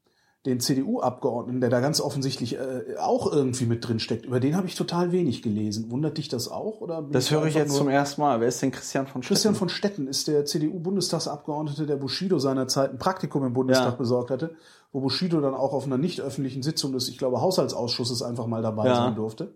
den 0.46 0.60
CDU-Abgeordneten, 0.60 1.60
der 1.60 1.68
da 1.68 1.80
ganz 1.80 2.00
offensichtlich 2.00 2.54
äh, 2.56 2.96
auch 2.98 3.30
irgendwie 3.30 3.66
mit 3.66 3.86
drin 3.86 3.98
steckt, 3.98 4.24
über 4.24 4.40
den 4.40 4.56
habe 4.56 4.68
ich 4.68 4.74
total 4.74 5.12
wenig 5.12 5.42
gelesen. 5.42 5.90
Wundert 5.90 6.16
dich 6.16 6.28
das 6.28 6.48
auch? 6.48 6.80
Oder 6.80 7.02
das 7.02 7.30
höre 7.30 7.44
ich 7.44 7.54
jetzt 7.54 7.74
zum 7.74 7.90
ersten 7.90 8.22
Mal. 8.22 8.40
Wer 8.40 8.48
ist 8.48 8.62
denn 8.62 8.70
Christian 8.70 9.06
von 9.06 9.22
Stetten? 9.22 9.34
Christian 9.34 9.54
von 9.54 9.68
Stetten 9.68 10.06
ist 10.06 10.28
der 10.28 10.46
CDU-Bundestagsabgeordnete, 10.46 11.84
der 11.84 11.96
Bushido 11.96 12.38
seinerzeit 12.38 12.90
ein 12.92 12.98
Praktikum 12.98 13.44
im 13.44 13.52
Bundestag 13.52 13.92
ja. 13.92 13.96
besorgt 13.96 14.30
hatte, 14.30 14.54
wo 14.92 15.00
Bushido 15.00 15.42
dann 15.42 15.54
auch 15.54 15.74
auf 15.74 15.84
einer 15.84 15.98
nicht 15.98 16.22
öffentlichen 16.22 16.62
Sitzung 16.62 16.92
des, 16.92 17.10
ich 17.10 17.18
glaube, 17.18 17.42
Haushaltsausschusses 17.42 18.22
einfach 18.22 18.46
mal 18.46 18.62
dabei 18.62 18.86
ja. 18.86 18.94
sein 18.94 19.16
durfte. 19.16 19.52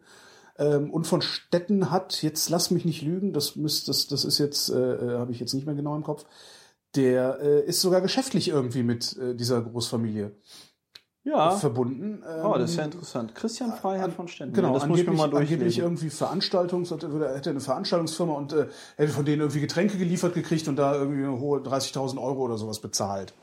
Ähm, 0.58 0.90
und 0.90 1.06
von 1.06 1.22
Städten 1.22 1.90
hat, 1.90 2.22
jetzt 2.22 2.48
lass 2.50 2.70
mich 2.70 2.84
nicht 2.84 3.02
lügen, 3.02 3.32
das 3.32 3.56
müsst, 3.56 3.88
das, 3.88 4.06
das 4.06 4.24
ist 4.24 4.38
jetzt, 4.38 4.70
äh, 4.70 4.94
äh, 4.94 5.18
habe 5.18 5.32
ich 5.32 5.40
jetzt 5.40 5.54
nicht 5.54 5.66
mehr 5.66 5.74
genau 5.74 5.96
im 5.96 6.02
Kopf, 6.02 6.24
der 6.94 7.40
äh, 7.40 7.64
ist 7.64 7.80
sogar 7.80 8.00
geschäftlich 8.00 8.48
irgendwie 8.48 8.82
mit 8.82 9.16
äh, 9.16 9.34
dieser 9.34 9.62
Großfamilie 9.62 10.32
ja. 11.24 11.52
verbunden. 11.52 12.22
Ähm, 12.28 12.44
oh, 12.44 12.54
das 12.58 12.70
ist 12.70 12.76
ja 12.76 12.84
interessant. 12.84 13.34
Christian 13.34 13.72
Freiheit 13.72 14.12
von 14.12 14.28
Städten. 14.28 14.52
Genau, 14.52 14.68
ja, 14.68 14.74
das 14.74 14.86
muss 14.86 14.98
ich 14.98 15.06
mir 15.06 15.12
mal 15.12 15.30
durchlesen. 15.30 15.54
Angeblich 15.54 15.78
irgendwie 15.78 16.10
Veranstaltungs, 16.10 16.90
hätte 16.90 17.50
eine 17.50 17.60
Veranstaltungsfirma 17.60 18.34
und 18.34 18.52
äh, 18.52 18.66
hätte 18.96 19.12
von 19.12 19.24
denen 19.24 19.40
irgendwie 19.40 19.60
Getränke 19.60 19.98
geliefert 19.98 20.34
gekriegt 20.34 20.68
und 20.68 20.76
da 20.76 20.94
irgendwie 20.94 21.24
eine 21.24 21.38
hohe 21.38 21.60
30.000 21.60 22.20
Euro 22.20 22.42
oder 22.42 22.58
sowas 22.58 22.80
bezahlt. 22.80 23.34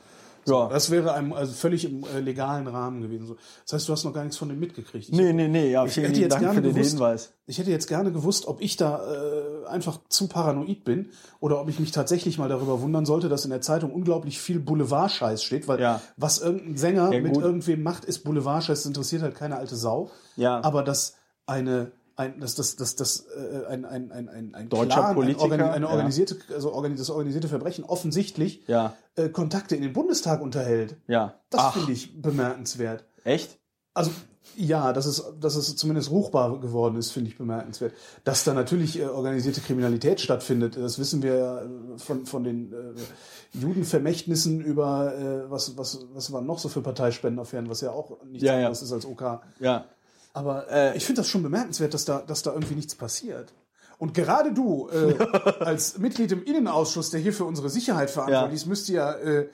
So, 0.44 0.54
ja. 0.54 0.68
Das 0.68 0.90
wäre 0.90 1.12
einem 1.12 1.32
also 1.32 1.52
völlig 1.52 1.84
im 1.84 2.04
äh, 2.04 2.20
legalen 2.20 2.66
Rahmen 2.66 3.00
gewesen. 3.02 3.26
So. 3.26 3.36
Das 3.64 3.74
heißt, 3.74 3.88
du 3.88 3.92
hast 3.92 4.04
noch 4.04 4.12
gar 4.12 4.22
nichts 4.22 4.36
von 4.36 4.48
dem 4.48 4.58
mitgekriegt. 4.58 5.08
Ich, 5.08 5.14
nee, 5.14 5.32
nee, 5.32 5.48
nee, 5.48 5.70
ja, 5.70 5.84
ich 5.84 5.96
hätte 5.96 6.20
jetzt 6.20 6.32
Dank 6.32 6.42
gerne 6.42 6.54
für 6.54 6.62
den 6.62 6.74
gewusst, 6.74 6.92
Hinweis. 6.92 7.32
Ich 7.46 7.58
hätte 7.58 7.70
jetzt 7.70 7.86
gerne 7.88 8.12
gewusst, 8.12 8.46
ob 8.46 8.60
ich 8.60 8.76
da 8.76 9.00
äh, 9.12 9.66
einfach 9.68 10.00
zu 10.08 10.28
paranoid 10.28 10.84
bin 10.84 11.10
oder 11.40 11.60
ob 11.60 11.68
ich 11.68 11.78
mich 11.78 11.90
tatsächlich 11.90 12.38
mal 12.38 12.48
darüber 12.48 12.80
wundern 12.80 13.06
sollte, 13.06 13.28
dass 13.28 13.44
in 13.44 13.50
der 13.50 13.60
Zeitung 13.60 13.92
unglaublich 13.92 14.40
viel 14.40 14.60
Boulevard-Scheiß 14.60 15.42
steht, 15.42 15.68
weil 15.68 15.80
ja. 15.80 16.00
was 16.16 16.40
irgendein 16.40 16.76
Sänger 16.76 17.12
Ja, 17.12 17.20
mit 17.20 17.36
irgendwem 17.36 17.82
macht, 17.82 18.04
ist 18.04 18.24
Boulevard-Scheiß, 18.24 18.80
das 18.80 18.86
interessiert 18.86 19.22
halt 19.22 19.34
keine 19.34 19.56
alte 19.56 19.76
Sau. 19.76 20.10
Ja. 20.36 20.62
Aber 20.62 20.82
dass 20.82 21.16
eine 21.46 21.92
ein, 22.20 22.40
das, 22.40 22.54
das, 22.54 22.76
das, 22.76 22.96
das, 22.96 23.26
äh, 23.34 23.66
ein, 23.68 23.84
ein, 23.84 24.12
ein, 24.12 24.28
ein, 24.28 24.54
ein 24.54 24.68
Deutscher 24.68 24.94
Clan, 25.00 25.14
Politiker, 25.14 25.54
ein 25.54 25.60
eine 25.60 25.86
ja. 25.86 25.90
organisierte, 25.90 26.36
also 26.54 26.72
organi 26.72 26.94
das 26.96 27.08
organisierte 27.10 27.48
Verbrechen 27.48 27.84
offensichtlich 27.84 28.62
Ja, 28.66 28.94
äh, 29.16 29.28
Kontakte 29.30 29.74
in 29.76 29.82
den 29.82 29.92
Bundestag 29.92 30.40
unterhält. 30.42 30.96
ja. 31.06 31.34
Das 31.50 31.72
finde 31.72 31.92
ich 31.92 32.20
bemerkenswert. 32.20 33.04
echt? 33.24 33.58
Also 33.94 34.10
ja, 34.56 34.92
dass 34.92 35.06
es, 35.06 35.22
dass 35.40 35.54
es 35.54 35.76
zumindest 35.76 36.10
ruchbar 36.10 36.60
geworden 36.60 36.96
ist, 36.96 37.12
finde 37.12 37.30
ich 37.30 37.38
bemerkenswert. 37.38 37.92
Dass 38.24 38.44
da 38.44 38.52
natürlich 38.52 38.98
äh, 38.98 39.04
organisierte 39.06 39.60
Kriminalität 39.60 40.20
stattfindet, 40.20 40.76
das 40.76 40.98
wissen 40.98 41.22
wir 41.22 41.34
ja 41.36 41.62
äh, 41.62 41.66
von, 41.98 42.26
von 42.26 42.44
den 42.44 42.72
äh, 42.72 43.56
Judenvermächtnissen 43.58 44.60
über 44.60 45.14
äh, 45.14 45.50
was, 45.50 45.76
was, 45.78 46.06
was 46.12 46.32
waren 46.32 46.46
noch 46.46 46.58
so 46.58 46.68
für 46.68 46.82
Parteispendenaffären, 46.82 47.68
was 47.68 47.80
ja 47.80 47.90
auch 47.92 48.22
nichts 48.24 48.42
Ja, 48.46 48.52
ja. 48.54 48.58
anderes 48.66 48.82
ist 48.82 48.92
als 48.92 49.06
OK. 49.06 49.40
Ja. 49.60 49.86
Aber 50.32 50.70
äh, 50.70 50.96
ich 50.96 51.04
finde 51.04 51.20
das 51.22 51.28
schon 51.28 51.42
bemerkenswert, 51.42 51.92
dass 51.94 52.04
da, 52.04 52.20
dass 52.20 52.42
da 52.42 52.52
irgendwie 52.52 52.74
nichts 52.74 52.94
passiert. 52.94 53.52
Und 53.98 54.14
gerade 54.14 54.52
du, 54.52 54.88
äh, 54.88 55.14
als 55.60 55.98
Mitglied 55.98 56.32
im 56.32 56.42
Innenausschuss, 56.44 57.10
der 57.10 57.20
hier 57.20 57.32
für 57.32 57.44
unsere 57.44 57.68
Sicherheit 57.68 58.10
verantwortlich 58.10 58.60
ist, 58.62 58.66
müsste 58.66 58.92
ja 58.92 59.12
äh, 59.14 59.48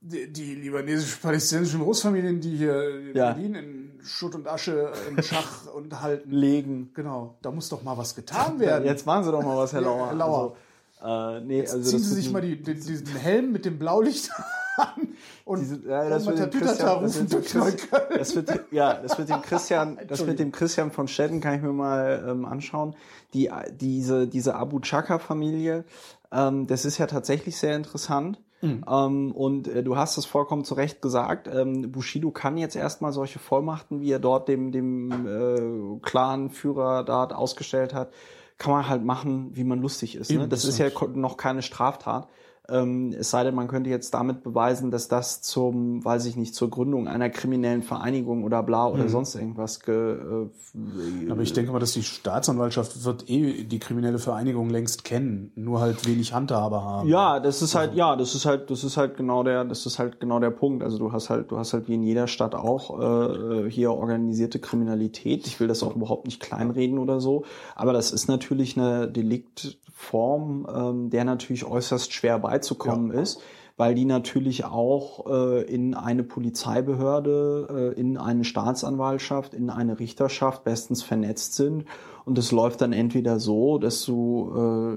die, 0.00 0.32
die 0.32 0.54
libanesisch-palästinensischen 0.54 1.80
Großfamilien, 1.80 2.40
die 2.40 2.56
hier 2.56 2.88
in 2.98 3.16
Ja. 3.16 3.32
Berlin 3.32 3.54
in 3.54 4.00
Schutt 4.04 4.34
und 4.34 4.46
Asche 4.48 4.92
in 5.10 5.22
Schach 5.22 5.66
und 5.74 6.00
halten. 6.00 6.30
Legen. 6.30 6.90
Genau, 6.94 7.36
da 7.42 7.50
muss 7.50 7.68
doch 7.68 7.82
mal 7.82 7.96
was 7.96 8.14
getan 8.14 8.60
werden. 8.60 8.84
Jetzt 8.84 9.06
machen 9.06 9.24
Sie 9.24 9.32
doch 9.32 9.42
mal 9.42 9.56
was, 9.56 9.72
Herr 9.72 9.80
Ja, 9.82 9.88
Lauer. 9.88 10.06
Herr 10.08 10.14
Lauer. 10.14 10.56
Also, 11.00 11.38
äh, 11.38 11.40
nee, 11.44 11.60
also 11.62 11.82
Ziehen 11.90 11.98
Sie 11.98 12.14
sich 12.14 12.30
mal 12.30 12.40
die, 12.42 12.62
die, 12.62 12.74
diesen 12.74 13.06
Helm 13.16 13.52
mit 13.52 13.64
dem 13.64 13.78
Blaulicht 13.78 14.30
an 14.76 15.08
und 15.44 15.60
Diese, 15.60 15.88
ja, 15.88 16.08
das 16.08 16.24
Tatütata 16.24 16.50
Christian, 16.50 17.02
das 17.02 17.16
rufen 17.16 17.30
wird 17.30 17.32
dem 17.32 17.52
durch 17.52 17.54
Neukölln. 17.54 18.18
das 18.18 18.34
wird, 18.36 18.60
ja, 18.70 18.94
das 18.94 19.18
wird 19.18 19.28
dem 19.28 19.42
Christian, 19.42 19.98
das 20.08 20.26
wird 20.26 20.38
dem 20.38 20.52
Christian 20.52 20.90
von 20.90 21.08
Stetten 21.08 21.40
kann 21.40 21.54
ich 21.54 21.62
mir 21.62 21.72
mal 21.72 22.24
ähm, 22.28 22.44
anschauen. 22.44 22.94
Die, 23.32 23.50
diese, 23.72 24.26
diese 24.26 24.54
Abu 24.54 24.80
Chaka 24.80 25.18
Familie, 25.18 25.84
ähm, 26.32 26.66
das 26.66 26.84
ist 26.84 26.98
ja 26.98 27.06
tatsächlich 27.06 27.56
sehr 27.56 27.76
interessant. 27.76 28.38
Ähm, 28.64 29.32
und 29.32 29.68
äh, 29.68 29.82
du 29.82 29.96
hast 29.96 30.16
es 30.16 30.24
vollkommen 30.24 30.64
zu 30.64 30.74
Recht 30.74 31.02
gesagt. 31.02 31.48
Ähm, 31.52 31.92
Bushido 31.92 32.30
kann 32.30 32.56
jetzt 32.56 32.76
erstmal 32.76 33.12
solche 33.12 33.38
Vollmachten, 33.38 34.00
wie 34.00 34.10
er 34.10 34.18
dort 34.18 34.48
dem, 34.48 34.72
dem 34.72 35.26
äh, 35.26 36.00
Clan-Führer 36.00 37.04
dort 37.04 37.34
ausgestellt 37.34 37.92
hat, 37.92 38.12
kann 38.56 38.72
man 38.72 38.88
halt 38.88 39.04
machen, 39.04 39.50
wie 39.54 39.64
man 39.64 39.80
lustig 39.80 40.16
ist. 40.16 40.30
Ne? 40.30 40.48
Das 40.48 40.64
ist 40.64 40.78
ja 40.78 40.86
noch 41.14 41.36
keine 41.36 41.62
Straftat. 41.62 42.28
Ähm, 42.66 43.14
es 43.18 43.30
sei 43.30 43.44
denn, 43.44 43.54
man 43.54 43.68
könnte 43.68 43.90
jetzt 43.90 44.14
damit 44.14 44.42
beweisen, 44.42 44.90
dass 44.90 45.08
das 45.08 45.42
zum, 45.42 46.02
weiß 46.02 46.24
ich 46.24 46.36
nicht, 46.36 46.54
zur 46.54 46.70
Gründung 46.70 47.08
einer 47.08 47.28
kriminellen 47.28 47.82
Vereinigung 47.82 48.42
oder 48.42 48.62
bla 48.62 48.86
oder 48.88 49.04
mhm. 49.04 49.08
sonst 49.08 49.34
irgendwas. 49.34 49.80
Ge, 49.80 50.14
äh, 50.14 51.30
Aber 51.30 51.42
ich 51.42 51.52
denke 51.52 51.72
mal, 51.72 51.78
dass 51.78 51.92
die 51.92 52.02
Staatsanwaltschaft 52.02 53.04
wird 53.04 53.28
eh 53.28 53.64
die 53.64 53.78
kriminelle 53.78 54.18
Vereinigung 54.18 54.70
längst 54.70 55.04
kennen, 55.04 55.52
nur 55.56 55.80
halt 55.80 56.06
wenig 56.08 56.32
Handhabe 56.32 56.82
haben. 56.82 57.06
Ja, 57.06 57.38
das 57.38 57.60
ist 57.60 57.74
halt, 57.74 57.94
ja, 57.94 58.16
das 58.16 58.34
ist 58.34 58.46
halt, 58.46 58.70
das 58.70 58.82
ist 58.82 58.96
halt 58.96 59.18
genau 59.18 59.42
der, 59.42 59.66
das 59.66 59.84
ist 59.84 59.98
halt 59.98 60.18
genau 60.18 60.40
der 60.40 60.50
Punkt. 60.50 60.82
Also 60.82 60.96
du 60.96 61.12
hast 61.12 61.28
halt, 61.28 61.50
du 61.50 61.58
hast 61.58 61.74
halt 61.74 61.86
wie 61.86 61.94
in 61.94 62.02
jeder 62.02 62.28
Stadt 62.28 62.54
auch 62.54 62.98
äh, 62.98 63.70
hier 63.70 63.92
organisierte 63.92 64.58
Kriminalität. 64.58 65.46
Ich 65.46 65.60
will 65.60 65.68
das 65.68 65.82
auch 65.82 65.94
überhaupt 65.96 66.24
nicht 66.24 66.40
kleinreden 66.40 66.98
oder 66.98 67.20
so, 67.20 67.44
aber 67.76 67.92
das 67.92 68.10
ist 68.10 68.26
natürlich 68.26 68.78
eine 68.78 69.06
Deliktform, 69.06 70.66
ähm, 70.74 71.10
der 71.10 71.24
natürlich 71.24 71.66
äußerst 71.66 72.10
schwer 72.14 72.38
bei 72.38 72.53
beizukommen 72.54 73.12
ja. 73.12 73.20
ist, 73.20 73.42
weil 73.76 73.94
die 73.94 74.04
natürlich 74.04 74.64
auch 74.64 75.26
äh, 75.26 75.62
in 75.62 75.94
eine 75.94 76.22
Polizeibehörde, 76.22 77.92
äh, 77.96 78.00
in 78.00 78.16
eine 78.16 78.44
Staatsanwaltschaft, 78.44 79.52
in 79.54 79.70
eine 79.70 79.98
Richterschaft 79.98 80.62
bestens 80.64 81.02
vernetzt 81.02 81.54
sind. 81.54 81.84
Und 82.24 82.38
es 82.38 82.52
läuft 82.52 82.80
dann 82.80 82.92
entweder 82.92 83.40
so, 83.40 83.78
dass 83.78 84.04
du 84.04 84.52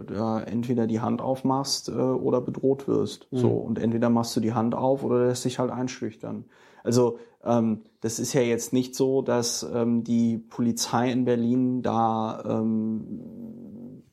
äh, 0.09 0.13
ja, 0.13 0.39
entweder 0.41 0.87
die 0.87 1.01
Hand 1.01 1.21
aufmachst 1.21 1.89
äh, 1.89 1.93
oder 1.93 2.39
bedroht 2.39 2.87
wirst. 2.87 3.27
Mhm. 3.31 3.37
So 3.37 3.49
und 3.49 3.79
entweder 3.79 4.09
machst 4.09 4.35
du 4.35 4.39
die 4.39 4.53
Hand 4.53 4.75
auf 4.75 5.03
oder 5.03 5.27
lässt 5.27 5.45
dich 5.45 5.57
halt 5.59 5.71
einschüchtern. 5.71 6.45
Also 6.83 7.17
ähm, 7.43 7.81
das 8.01 8.19
ist 8.19 8.33
ja 8.33 8.41
jetzt 8.41 8.73
nicht 8.73 8.95
so, 8.95 9.23
dass 9.23 9.67
ähm, 9.73 10.03
die 10.03 10.37
Polizei 10.37 11.11
in 11.11 11.25
Berlin 11.25 11.81
da 11.81 12.43
ähm, 12.47 14.03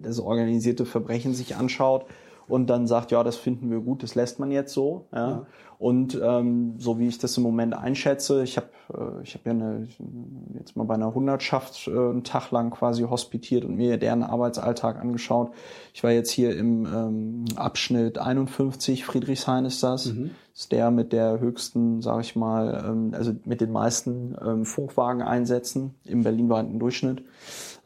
das 0.00 0.20
organisierte 0.20 0.86
Verbrechen 0.86 1.34
sich 1.34 1.56
anschaut 1.56 2.06
und 2.48 2.68
dann 2.68 2.86
sagt, 2.86 3.10
ja, 3.10 3.22
das 3.22 3.36
finden 3.36 3.70
wir 3.70 3.80
gut, 3.80 4.02
das 4.02 4.14
lässt 4.14 4.38
man 4.38 4.50
jetzt 4.50 4.72
so. 4.72 5.06
Ja. 5.12 5.30
ja. 5.30 5.46
Und 5.78 6.18
ähm, 6.20 6.74
so 6.78 6.98
wie 6.98 7.06
ich 7.06 7.18
das 7.18 7.36
im 7.36 7.44
Moment 7.44 7.72
einschätze, 7.72 8.42
ich 8.42 8.56
habe 8.56 8.66
äh, 8.92 9.22
ich 9.22 9.34
hab 9.34 9.46
ja 9.46 9.52
eine, 9.52 9.86
jetzt 10.58 10.76
mal 10.76 10.84
bei 10.84 10.94
einer 10.94 11.14
Hundertschaft 11.14 11.86
äh, 11.86 11.90
einen 11.90 12.24
Tag 12.24 12.50
lang 12.50 12.70
quasi 12.70 13.02
hospitiert 13.02 13.64
und 13.64 13.76
mir 13.76 13.96
deren 13.96 14.24
Arbeitsalltag 14.24 14.98
angeschaut. 14.98 15.52
Ich 15.94 16.02
war 16.02 16.10
jetzt 16.10 16.30
hier 16.30 16.56
im 16.56 16.84
ähm, 16.84 17.44
Abschnitt 17.56 18.18
51, 18.18 19.04
Friedrichshain 19.04 19.64
ist 19.64 19.82
das. 19.84 20.06
Mhm. 20.06 20.30
ist 20.52 20.72
der 20.72 20.90
mit 20.90 21.12
der 21.12 21.38
höchsten, 21.38 22.02
sage 22.02 22.22
ich 22.22 22.34
mal, 22.34 22.84
ähm, 22.84 23.12
also 23.14 23.32
mit 23.44 23.60
den 23.60 23.70
meisten 23.70 24.36
ähm, 24.44 24.64
Funkwagen-Einsätzen 24.64 25.94
im 26.04 26.24
berlinweiten 26.24 26.80
Durchschnitt. 26.80 27.22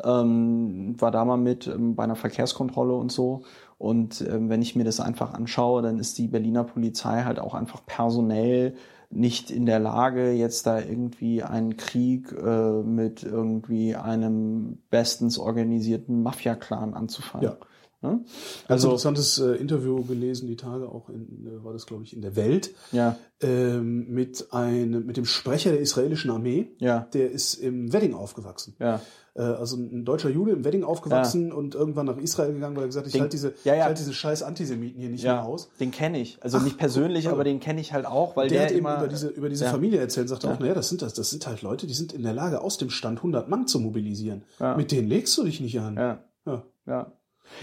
Ähm, 0.03 0.97
war 0.99 1.11
da 1.11 1.25
mal 1.27 1.37
mit 1.37 1.67
ähm, 1.67 1.95
bei 1.95 2.05
einer 2.05 2.17
Verkehrskontrolle 2.17 2.95
und 2.95 3.13
so. 3.13 3.43
Und 3.83 4.21
ähm, 4.21 4.49
wenn 4.49 4.63
ich 4.63 4.77
mir 4.77 4.85
das 4.85 5.01
einfach 5.01 5.35
anschaue, 5.35 5.83
dann 5.83 5.99
ist 5.99 6.17
die 6.17 6.29
Berliner 6.29 6.63
Polizei 6.63 7.25
halt 7.25 7.41
auch 7.41 7.53
einfach 7.53 7.85
personell 7.85 8.77
nicht 9.11 9.51
in 9.51 9.67
der 9.67 9.81
Lage, 9.81 10.31
jetzt 10.31 10.69
da 10.69 10.79
irgendwie 10.79 11.43
einen 11.43 11.77
Krieg 11.77 12.31
äh, 12.31 12.83
mit 12.85 13.25
irgendwie 13.25 13.97
einem 13.97 14.79
bestens 14.89 15.37
organisierten 15.37 16.23
Mafia-Clan 16.23 16.95
anzufangen. 16.95 17.49
Ja. 17.49 17.57
Ja? 18.03 18.21
Also 18.69 18.89
interessantes 18.89 19.39
äh, 19.39 19.53
Interview 19.53 20.05
gelesen, 20.05 20.49
die 20.49 20.57
Tage 20.57 20.89
auch 20.89 21.09
in, 21.09 21.47
äh, 21.47 21.65
war 21.65 21.73
das 21.73 21.87
glaube 21.87 22.05
ich 22.05 22.15
in 22.15 22.23
der 22.23 22.37
Welt, 22.37 22.75
ja. 22.91 23.17
ähm, 23.41 24.09
mit 24.09 24.53
einem 24.53 25.07
mit 25.07 25.17
dem 25.17 25.25
Sprecher 25.25 25.71
der 25.71 25.81
israelischen 25.81 26.31
Armee. 26.31 26.73
Ja. 26.79 27.09
Der 27.13 27.31
ist 27.31 27.55
im 27.55 27.93
Wedding 27.93 28.15
aufgewachsen. 28.15 28.75
Ja. 28.79 29.01
Äh, 29.35 29.43
also 29.43 29.77
ein 29.77 30.05
deutscher 30.05 30.31
Jude 30.31 30.53
im 30.53 30.65
Wedding 30.65 30.85
aufgewachsen 30.85 31.49
ja. 31.49 31.55
und 31.55 31.75
irgendwann 31.75 32.07
nach 32.07 32.19
Israel 32.19 32.53
gegangen, 32.53 32.77
weil 32.77 32.85
er 32.85 32.89
gesagt 32.89 33.07
hat, 33.07 33.15
ich 33.15 33.21
halte 33.21 33.31
diese, 33.31 33.55
ja, 33.65 33.75
ja. 33.75 33.81
Ich 33.81 33.85
halt 33.85 33.99
diese 33.99 34.13
scheiß 34.13 34.43
Antisemiten 34.43 35.01
hier 35.01 35.11
nicht 35.11 35.25
mehr 35.25 35.45
aus. 35.45 35.71
Den 35.81 35.91
kenne 35.91 36.21
ich. 36.21 36.39
Also 36.43 36.59
Ach, 36.59 36.65
nicht 36.65 36.79
persönlich, 36.79 37.29
aber 37.29 37.45
den 37.45 37.61
kenne 37.61 37.81
ich 37.81 37.93
halt 37.93 38.07
auch, 38.07 38.37
weil 38.37 38.49
der, 38.49 38.59
der 38.59 38.67
hat 38.67 38.73
eben 38.73 38.87
über 38.87 39.09
diese, 39.09 39.29
über 39.29 39.49
diese 39.49 39.67
Familie 39.67 40.01
erzählt, 40.01 40.29
sagt 40.29 40.45
auch, 40.45 40.59
naja, 40.59 40.75
das 40.75 40.89
sind 40.89 41.03
das, 41.03 41.15
das 41.15 41.31
sind 41.31 41.47
halt 41.47 41.63
Leute, 41.63 41.87
die 41.87 41.95
sind 41.95 42.13
in 42.13 42.23
der 42.23 42.35
Lage, 42.35 42.61
aus 42.61 42.79
dem 42.79 42.91
Stand 42.91 43.19
100 43.19 43.49
Mann 43.49 43.67
zu 43.67 43.81
mobilisieren. 43.81 44.43
Mit 44.77 44.93
denen 44.93 45.09
legst 45.09 45.37
du 45.39 45.45
dich 45.45 45.61
nicht 45.61 45.79
an. 45.81 45.97
Ja. 45.97 46.65
ja. 46.87 47.13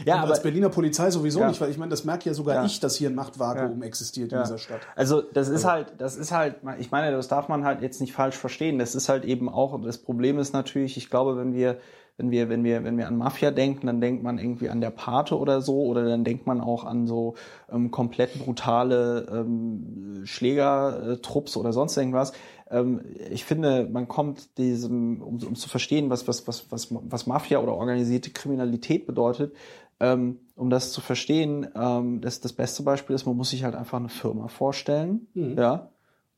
Ja. 0.05 0.15
Und 0.15 0.21
aber 0.21 0.31
als 0.31 0.41
Berliner 0.41 0.69
Polizei 0.69 1.11
sowieso 1.11 1.39
ja. 1.41 1.47
nicht, 1.47 1.59
weil 1.61 1.69
ich 1.69 1.77
meine, 1.77 1.89
das 1.89 2.05
merke 2.05 2.29
ja 2.29 2.33
sogar 2.33 2.55
ja. 2.55 2.65
ich, 2.65 2.79
dass 2.79 2.95
hier 2.95 3.09
ein 3.09 3.15
Machtvakuum 3.15 3.81
ja. 3.81 3.87
existiert 3.87 4.31
in 4.31 4.39
dieser 4.39 4.57
Stadt. 4.57 4.81
Also 4.95 5.21
das 5.21 5.49
ist 5.49 5.65
halt, 5.65 5.93
das 5.97 6.15
ist 6.15 6.31
halt, 6.31 6.55
ich 6.79 6.91
meine, 6.91 7.11
das 7.11 7.27
darf 7.27 7.47
man 7.47 7.63
halt 7.63 7.81
jetzt 7.81 8.01
nicht 8.01 8.13
falsch 8.13 8.35
verstehen. 8.35 8.79
Das 8.79 8.95
ist 8.95 9.09
halt 9.09 9.25
eben 9.25 9.49
auch, 9.49 9.79
das 9.81 9.97
Problem 9.97 10.39
ist 10.39 10.53
natürlich, 10.53 10.97
ich 10.97 11.09
glaube, 11.09 11.37
wenn 11.37 11.53
wir 11.53 11.77
wenn 12.19 12.31
wir, 12.31 12.49
wenn 12.49 12.65
wir, 12.65 12.83
wenn 12.83 12.97
wir 12.97 13.07
an 13.07 13.17
Mafia 13.17 13.49
denken, 13.49 13.87
dann 13.87 14.01
denkt 14.01 14.23
man 14.23 14.39
irgendwie 14.39 14.69
an 14.69 14.81
der 14.81 14.89
Pate 14.89 15.37
oder 15.37 15.61
so, 15.61 15.83
oder 15.83 16.03
dann 16.03 16.25
denkt 16.25 16.45
man 16.47 16.59
auch 16.59 16.83
an 16.83 17.07
so 17.07 17.35
ähm, 17.71 17.91
komplett 17.91 18.43
brutale 18.43 19.25
ähm, 19.31 20.23
Schlägertrupps 20.25 21.55
oder 21.55 21.71
sonst 21.71 21.95
irgendwas. 21.95 22.33
Ähm, 22.69 23.01
ich 23.31 23.45
finde, 23.45 23.87
man 23.91 24.07
kommt 24.07 24.57
diesem, 24.57 25.21
um, 25.21 25.41
um 25.43 25.55
zu 25.55 25.69
verstehen, 25.69 26.09
was, 26.09 26.27
was, 26.27 26.47
was, 26.47 26.71
was, 26.71 26.87
was 26.91 27.27
Mafia 27.27 27.59
oder 27.59 27.75
organisierte 27.75 28.31
Kriminalität 28.31 29.05
bedeutet, 29.05 29.53
ähm, 29.99 30.39
um 30.55 30.69
das 30.69 30.91
zu 30.91 31.01
verstehen, 31.01 31.67
ähm, 31.75 32.21
das, 32.21 32.39
das 32.39 32.53
beste 32.53 32.83
Beispiel 32.83 33.15
ist, 33.15 33.25
man 33.25 33.35
muss 33.35 33.49
sich 33.49 33.63
halt 33.63 33.75
einfach 33.75 33.99
eine 33.99 34.09
Firma 34.09 34.47
vorstellen, 34.47 35.27
mhm. 35.33 35.57
ja, 35.57 35.89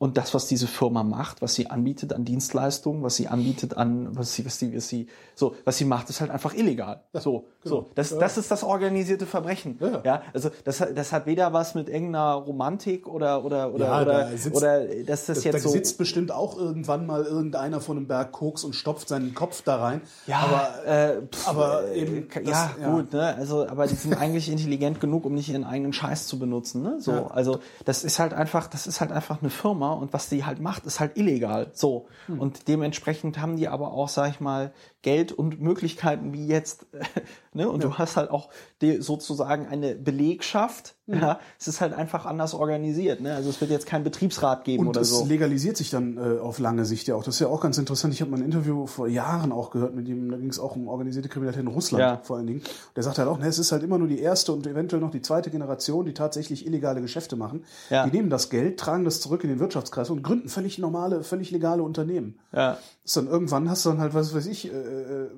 und 0.01 0.17
das, 0.17 0.33
was 0.33 0.47
diese 0.47 0.65
Firma 0.65 1.03
macht, 1.03 1.43
was 1.43 1.53
sie 1.53 1.69
anbietet 1.69 2.11
an 2.11 2.25
Dienstleistungen, 2.25 3.03
was 3.03 3.17
sie 3.17 3.27
anbietet 3.27 3.77
an, 3.77 4.17
was 4.17 4.33
sie, 4.33 4.43
was 4.43 4.57
sie, 4.57 4.75
was 4.75 4.87
sie, 4.87 5.05
so, 5.35 5.53
was 5.63 5.77
sie 5.77 5.85
macht, 5.85 6.09
ist 6.09 6.21
halt 6.21 6.31
einfach 6.31 6.55
illegal. 6.55 7.03
Ja, 7.13 7.21
so, 7.21 7.45
genau. 7.61 7.75
so. 7.75 7.89
Das, 7.93 8.09
ja. 8.09 8.17
das 8.17 8.35
ist 8.39 8.49
das 8.49 8.63
organisierte 8.63 9.27
Verbrechen. 9.27 9.77
Ja, 9.79 10.01
ja 10.03 10.21
also 10.33 10.49
das, 10.63 10.83
das 10.95 11.11
hat 11.11 11.27
weder 11.27 11.53
was 11.53 11.75
mit 11.75 11.87
irgendeiner 11.87 12.33
Romantik 12.33 13.07
oder 13.07 13.45
oder 13.45 13.75
oder 13.75 14.01
oder, 14.01 14.05
da 14.05 14.29
sitzt, 14.35 14.55
oder 14.55 14.85
dass 15.05 15.27
das 15.27 15.43
jetzt 15.43 15.53
da 15.53 15.59
so. 15.59 15.69
Da 15.69 15.73
sitzt 15.73 15.99
bestimmt 15.99 16.31
auch 16.31 16.57
irgendwann 16.57 17.05
mal 17.05 17.23
irgendeiner 17.23 17.79
von 17.79 17.97
einem 17.97 18.07
Berg 18.07 18.31
Koks 18.31 18.63
und 18.63 18.73
stopft 18.73 19.07
seinen 19.07 19.35
Kopf 19.35 19.61
da 19.61 19.75
rein. 19.75 20.01
Ja, 20.25 20.39
aber, 20.39 20.83
äh, 20.83 21.21
pff, 21.27 21.47
aber 21.47 21.89
äh, 21.89 22.01
eben. 22.01 22.27
Das, 22.43 22.47
ja, 22.47 22.89
gut, 22.89 23.13
ne? 23.13 23.35
Also, 23.35 23.67
aber 23.67 23.85
die 23.85 23.93
sind 23.93 24.17
eigentlich 24.17 24.49
intelligent 24.49 24.99
genug, 24.99 25.25
um 25.25 25.35
nicht 25.35 25.49
ihren 25.49 25.63
eigenen 25.63 25.93
Scheiß 25.93 26.25
zu 26.25 26.39
benutzen. 26.39 26.81
Ne? 26.81 26.95
So, 26.99 27.27
also 27.27 27.59
das 27.85 28.03
ist 28.03 28.17
halt 28.17 28.33
einfach, 28.33 28.65
das 28.65 28.87
ist 28.87 28.99
halt 28.99 29.11
einfach 29.11 29.41
eine 29.41 29.51
Firma 29.51 29.90
und 29.97 30.13
was 30.13 30.29
die 30.29 30.45
halt 30.45 30.59
macht, 30.59 30.85
ist 30.85 30.99
halt 30.99 31.17
illegal. 31.17 31.71
So. 31.73 32.07
Hm. 32.27 32.39
Und 32.39 32.67
dementsprechend 32.67 33.39
haben 33.39 33.55
die 33.55 33.67
aber 33.67 33.91
auch, 33.91 34.09
sag 34.09 34.29
ich 34.29 34.39
mal, 34.39 34.71
Geld 35.01 35.31
und 35.31 35.59
Möglichkeiten 35.59 36.31
wie 36.31 36.45
jetzt, 36.45 36.85
ne? 37.53 37.69
Und 37.69 37.81
ja. 37.81 37.89
du 37.89 37.97
hast 37.97 38.17
halt 38.17 38.29
auch 38.29 38.49
die, 38.81 39.01
sozusagen 39.01 39.67
eine 39.67 39.95
Belegschaft. 39.95 40.95
Mhm. 41.07 41.15
Ja, 41.15 41.39
es 41.59 41.67
ist 41.67 41.81
halt 41.81 41.93
einfach 41.93 42.25
anders 42.25 42.53
organisiert. 42.53 43.19
Ne? 43.19 43.33
Also 43.33 43.49
es 43.49 43.59
wird 43.59 43.71
jetzt 43.71 43.87
kein 43.87 44.03
Betriebsrat 44.03 44.63
geben 44.63 44.83
und 44.83 44.89
oder 44.89 45.03
so. 45.03 45.17
Und 45.17 45.23
es 45.23 45.29
legalisiert 45.29 45.75
sich 45.75 45.89
dann 45.89 46.17
äh, 46.17 46.39
auf 46.39 46.59
lange 46.59 46.85
Sicht 46.85 47.07
ja 47.07 47.15
auch. 47.15 47.23
Das 47.23 47.35
ist 47.35 47.39
ja 47.39 47.47
auch 47.47 47.61
ganz 47.61 47.77
interessant. 47.79 48.13
Ich 48.13 48.21
habe 48.21 48.29
mal 48.29 48.37
ein 48.37 48.45
Interview 48.45 48.85
vor 48.85 49.07
Jahren 49.07 49.51
auch 49.51 49.71
gehört 49.71 49.95
mit 49.95 50.07
ihm. 50.07 50.29
Da 50.29 50.37
ging 50.37 50.49
es 50.49 50.59
auch 50.59 50.75
um 50.75 50.87
organisierte 50.87 51.29
Kriminalität 51.29 51.63
in 51.63 51.67
Russland 51.67 52.01
ja. 52.01 52.21
vor 52.23 52.37
allen 52.37 52.47
Dingen. 52.47 52.61
Der 52.95 53.01
sagt 53.01 53.17
halt 53.17 53.27
auch, 53.27 53.39
ne, 53.39 53.47
es 53.47 53.57
ist 53.57 53.71
halt 53.71 53.81
immer 53.81 53.97
nur 53.97 54.07
die 54.07 54.19
erste 54.19 54.53
und 54.53 54.67
eventuell 54.67 55.01
noch 55.01 55.11
die 55.11 55.21
zweite 55.21 55.49
Generation, 55.49 56.05
die 56.05 56.13
tatsächlich 56.13 56.67
illegale 56.67 57.01
Geschäfte 57.01 57.35
machen. 57.35 57.65
Ja. 57.89 58.05
Die 58.05 58.15
nehmen 58.15 58.29
das 58.29 58.49
Geld, 58.51 58.79
tragen 58.79 59.03
das 59.03 59.19
zurück 59.19 59.43
in 59.43 59.49
den 59.49 59.59
Wirtschaftskreis 59.59 60.11
und 60.11 60.21
gründen 60.21 60.47
völlig 60.47 60.77
normale, 60.77 61.23
völlig 61.23 61.49
legale 61.49 61.81
Unternehmen. 61.81 62.39
Ja. 62.53 62.77
Das 63.03 63.13
dann 63.13 63.27
irgendwann 63.27 63.69
hast 63.69 63.85
du 63.85 63.89
dann 63.89 63.99
halt, 63.99 64.13
was 64.13 64.33
weiß 64.33 64.45
ich, 64.45 64.71
äh, 64.71 64.90
äh 64.91 65.29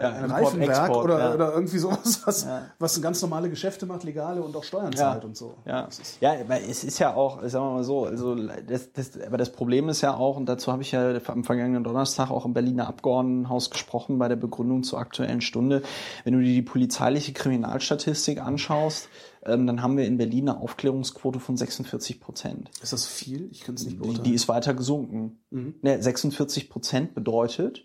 ja, 0.00 0.10
ein 0.10 0.28
Reifenwerk 0.28 0.70
Export, 0.70 1.04
oder, 1.04 1.18
ja. 1.20 1.34
oder 1.34 1.52
irgendwie 1.52 1.78
sowas, 1.78 2.22
was, 2.24 2.44
ja. 2.44 2.62
was 2.80 3.00
ganz 3.00 3.22
normale 3.22 3.48
Geschäfte 3.48 3.86
macht, 3.86 4.02
legale 4.02 4.42
und 4.42 4.56
auch 4.56 4.64
Steuern 4.64 4.92
zahlt 4.92 5.22
ja. 5.22 5.28
und 5.28 5.36
so. 5.36 5.54
Ja, 5.64 5.88
ja, 6.20 6.40
aber 6.40 6.60
es 6.60 6.82
ist 6.82 6.98
ja 6.98 7.14
auch, 7.14 7.40
sagen 7.44 7.64
wir 7.64 7.74
mal 7.74 7.84
so, 7.84 8.04
also 8.04 8.34
das, 8.34 8.92
das, 8.92 9.20
aber 9.20 9.36
das 9.36 9.52
Problem 9.52 9.88
ist 9.88 10.00
ja 10.00 10.16
auch, 10.16 10.36
und 10.36 10.46
dazu 10.46 10.72
habe 10.72 10.82
ich 10.82 10.90
ja 10.90 11.16
am 11.28 11.44
vergangenen 11.44 11.84
Donnerstag 11.84 12.30
auch 12.30 12.44
im 12.44 12.54
Berliner 12.54 12.88
Abgeordnetenhaus 12.88 13.70
gesprochen 13.70 14.18
bei 14.18 14.26
der 14.26 14.34
Begründung 14.34 14.82
zur 14.82 14.98
aktuellen 14.98 15.40
Stunde. 15.40 15.82
Wenn 16.24 16.34
du 16.34 16.40
dir 16.40 16.54
die 16.54 16.62
polizeiliche 16.62 17.32
Kriminalstatistik 17.32 18.40
anschaust, 18.40 19.08
ähm, 19.44 19.68
dann 19.68 19.80
haben 19.80 19.96
wir 19.96 20.06
in 20.06 20.16
Berlin 20.16 20.48
eine 20.48 20.60
Aufklärungsquote 20.60 21.38
von 21.38 21.56
46 21.56 22.20
Prozent. 22.20 22.68
Ist 22.82 22.92
das 22.92 23.06
viel? 23.06 23.48
Ich 23.52 23.60
kann 23.60 23.76
es 23.76 23.84
nicht 23.84 23.98
beurteilen. 23.98 24.24
Die, 24.24 24.30
die 24.30 24.34
ist 24.34 24.48
weiter 24.48 24.74
gesunken. 24.74 25.38
Mhm. 25.50 25.76
Ne, 25.82 26.02
46 26.02 26.68
Prozent 26.68 27.14
bedeutet, 27.14 27.84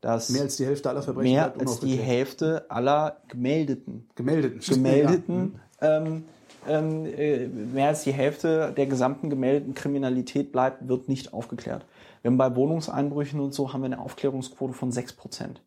dass 0.00 0.30
mehr 0.30 0.42
als 0.42 0.56
die 0.56 0.66
Hälfte 0.66 0.90
aller 0.90 1.02
Verbrechen 1.02 1.32
mehr 1.32 1.54
als 1.58 1.80
die 1.80 1.96
Hälfte 1.96 2.66
aller 2.68 3.18
gemeldeten 3.28 4.08
gemeldeten 4.14 4.60
gemeldeten 4.60 5.60
ja. 5.80 5.96
ähm, 5.98 6.24
ähm, 6.68 7.06
äh, 7.06 7.46
mehr 7.46 7.88
als 7.88 8.04
die 8.04 8.12
Hälfte 8.12 8.72
der 8.76 8.86
gesamten 8.86 9.30
gemeldeten 9.30 9.74
Kriminalität 9.74 10.52
bleibt 10.52 10.88
wird 10.88 11.08
nicht 11.08 11.32
aufgeklärt. 11.32 11.86
Haben 12.24 12.36
bei 12.36 12.54
Wohnungseinbrüchen 12.54 13.40
und 13.40 13.54
so 13.54 13.72
haben 13.72 13.80
wir 13.80 13.86
eine 13.86 14.00
Aufklärungsquote 14.00 14.74
von 14.74 14.92
sechs 14.92 15.14
Prozent. 15.14 15.62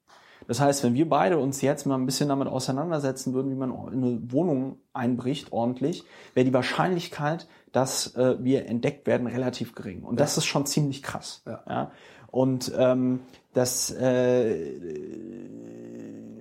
Das 0.47 0.59
heißt, 0.59 0.83
wenn 0.83 0.93
wir 0.93 1.07
beide 1.07 1.37
uns 1.37 1.61
jetzt 1.61 1.85
mal 1.85 1.95
ein 1.95 2.05
bisschen 2.05 2.29
damit 2.29 2.47
auseinandersetzen 2.47 3.33
würden, 3.33 3.49
wie 3.51 3.55
man 3.55 3.71
in 3.91 4.03
eine 4.03 4.31
Wohnung 4.31 4.77
einbricht 4.91 5.51
ordentlich, 5.51 6.03
wäre 6.33 6.45
die 6.45 6.53
Wahrscheinlichkeit, 6.53 7.47
dass 7.71 8.15
äh, 8.15 8.35
wir 8.39 8.67
entdeckt 8.67 9.07
werden, 9.07 9.27
relativ 9.27 9.73
gering. 9.73 10.03
Und 10.03 10.19
ja. 10.19 10.25
das 10.25 10.37
ist 10.37 10.45
schon 10.45 10.65
ziemlich 10.65 11.01
krass. 11.01 11.43
Ja. 11.45 11.63
ja? 11.67 11.91
Und 12.29 12.71
ähm, 12.77 13.21
das 13.53 13.91
äh, 13.91 14.73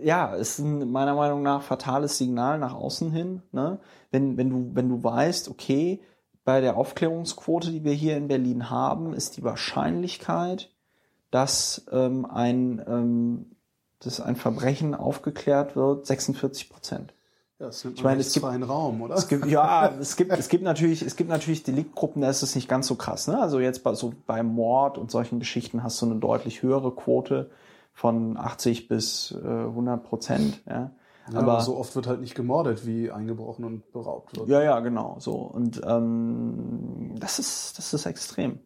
ja, 0.02 0.34
ist 0.34 0.58
ein 0.58 0.90
meiner 0.90 1.14
Meinung 1.14 1.42
nach 1.42 1.62
fatales 1.62 2.18
Signal 2.18 2.58
nach 2.58 2.74
außen 2.74 3.12
hin. 3.12 3.42
Ne? 3.52 3.78
Wenn, 4.10 4.36
wenn, 4.36 4.50
du, 4.50 4.70
wenn 4.74 4.88
du 4.88 5.02
weißt, 5.02 5.48
okay, 5.48 6.00
bei 6.44 6.60
der 6.60 6.76
Aufklärungsquote, 6.76 7.70
die 7.70 7.84
wir 7.84 7.92
hier 7.92 8.16
in 8.16 8.28
Berlin 8.28 8.68
haben, 8.68 9.14
ist 9.14 9.36
die 9.36 9.44
Wahrscheinlichkeit, 9.44 10.70
dass 11.30 11.86
ähm, 11.92 12.26
ein, 12.26 12.84
ähm, 12.86 13.56
dass 14.00 14.20
ein 14.20 14.36
Verbrechen 14.36 14.94
aufgeklärt 14.94 15.76
wird, 15.76 16.06
46 16.06 16.68
Prozent. 16.68 17.14
Das 17.62 17.84
ich 17.84 18.02
meine, 18.02 18.20
es 18.20 18.32
gibt 18.32 18.44
einen 18.44 18.64
Raum, 18.64 19.02
oder? 19.02 19.14
Es 19.14 19.28
gibt, 19.28 19.46
ja, 19.46 19.86
es 20.00 20.16
gibt, 20.16 20.32
es 20.32 20.48
gibt 20.48 20.64
natürlich, 20.64 21.00
es 21.02 21.14
gibt 21.14 21.30
natürlich 21.30 21.62
Deliktgruppen, 21.62 22.20
da 22.20 22.28
ist 22.28 22.42
es 22.42 22.56
nicht 22.56 22.68
ganz 22.68 22.88
so 22.88 22.96
krass. 22.96 23.28
Ne? 23.28 23.40
Also 23.40 23.60
jetzt 23.60 23.84
bei 23.84 23.94
so 23.94 24.12
beim 24.26 24.48
Mord 24.48 24.98
und 24.98 25.12
solchen 25.12 25.38
Geschichten 25.38 25.84
hast 25.84 26.02
du 26.02 26.06
eine 26.06 26.16
deutlich 26.16 26.62
höhere 26.62 26.90
Quote 26.90 27.50
von 27.92 28.36
80 28.36 28.88
bis 28.88 29.32
äh, 29.44 29.46
100 29.46 30.02
Prozent. 30.02 30.60
Ja. 30.68 30.90
Ja, 31.30 31.38
aber, 31.38 31.52
aber, 31.52 31.60
so 31.60 31.76
oft 31.76 31.94
wird 31.94 32.08
halt 32.08 32.20
nicht 32.20 32.34
gemordet, 32.34 32.84
wie 32.84 33.12
eingebrochen 33.12 33.64
und 33.64 33.92
beraubt 33.92 34.36
wird. 34.36 34.48
Ja, 34.48 34.60
ja, 34.60 34.80
genau. 34.80 35.18
So 35.20 35.34
und 35.34 35.80
ähm, 35.86 37.14
das 37.20 37.38
ist, 37.38 37.78
das 37.78 37.94
ist 37.94 38.06
extrem. 38.06 38.58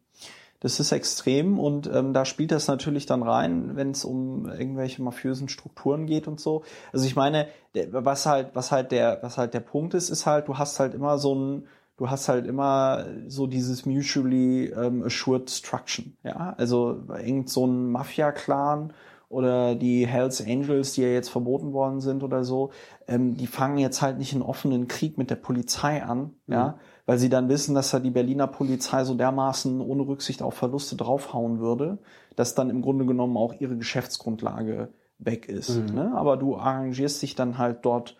Das 0.66 0.80
ist 0.80 0.90
extrem 0.90 1.60
und 1.60 1.88
ähm, 1.94 2.12
da 2.12 2.24
spielt 2.24 2.50
das 2.50 2.66
natürlich 2.66 3.06
dann 3.06 3.22
rein, 3.22 3.76
wenn 3.76 3.92
es 3.92 4.04
um 4.04 4.46
irgendwelche 4.46 5.00
mafiösen 5.00 5.48
Strukturen 5.48 6.06
geht 6.06 6.26
und 6.26 6.40
so. 6.40 6.64
Also 6.92 7.06
ich 7.06 7.14
meine, 7.14 7.46
was 7.92 8.26
halt, 8.26 8.48
was 8.54 8.72
halt 8.72 8.90
der, 8.90 9.20
was 9.22 9.38
halt 9.38 9.54
der 9.54 9.60
Punkt 9.60 9.94
ist, 9.94 10.10
ist 10.10 10.26
halt, 10.26 10.48
du 10.48 10.58
hast 10.58 10.80
halt 10.80 10.92
immer 10.92 11.18
so 11.18 11.36
ein, 11.36 11.68
du 11.98 12.10
hast 12.10 12.28
halt 12.28 12.48
immer 12.48 13.04
so 13.28 13.46
dieses 13.46 13.86
mutually 13.86 14.74
um, 14.74 15.04
assured 15.04 15.48
destruction, 15.48 16.16
ja. 16.24 16.56
Also 16.58 17.00
irgend 17.16 17.48
so 17.48 17.64
ein 17.64 17.92
Mafia-Clan 17.92 18.92
oder 19.28 19.76
die 19.76 20.04
Hells 20.04 20.44
Angels, 20.44 20.94
die 20.94 21.02
ja 21.02 21.08
jetzt 21.10 21.28
verboten 21.28 21.74
worden 21.74 22.00
sind 22.00 22.24
oder 22.24 22.42
so, 22.42 22.70
ähm, 23.06 23.36
die 23.36 23.46
fangen 23.46 23.78
jetzt 23.78 24.02
halt 24.02 24.18
nicht 24.18 24.32
einen 24.32 24.42
offenen 24.42 24.88
Krieg 24.88 25.16
mit 25.16 25.30
der 25.30 25.36
Polizei 25.36 26.02
an, 26.02 26.32
mhm. 26.48 26.52
ja, 26.52 26.78
weil 27.06 27.18
sie 27.18 27.28
dann 27.28 27.48
wissen, 27.48 27.74
dass 27.74 27.90
da 27.90 28.00
die 28.00 28.10
Berliner 28.10 28.46
Polizei 28.48 29.04
so 29.04 29.14
dermaßen 29.14 29.80
ohne 29.80 30.06
Rücksicht 30.06 30.42
auf 30.42 30.54
Verluste 30.54 30.96
draufhauen 30.96 31.60
würde, 31.60 31.98
dass 32.34 32.54
dann 32.54 32.68
im 32.68 32.82
Grunde 32.82 33.06
genommen 33.06 33.36
auch 33.36 33.54
ihre 33.58 33.76
Geschäftsgrundlage 33.76 34.88
weg 35.18 35.48
ist. 35.48 35.70
Mhm. 35.70 35.94
Ne? 35.94 36.12
Aber 36.14 36.36
du 36.36 36.56
arrangierst 36.56 37.22
dich 37.22 37.34
dann 37.34 37.58
halt 37.58 37.84
dort 37.84 38.16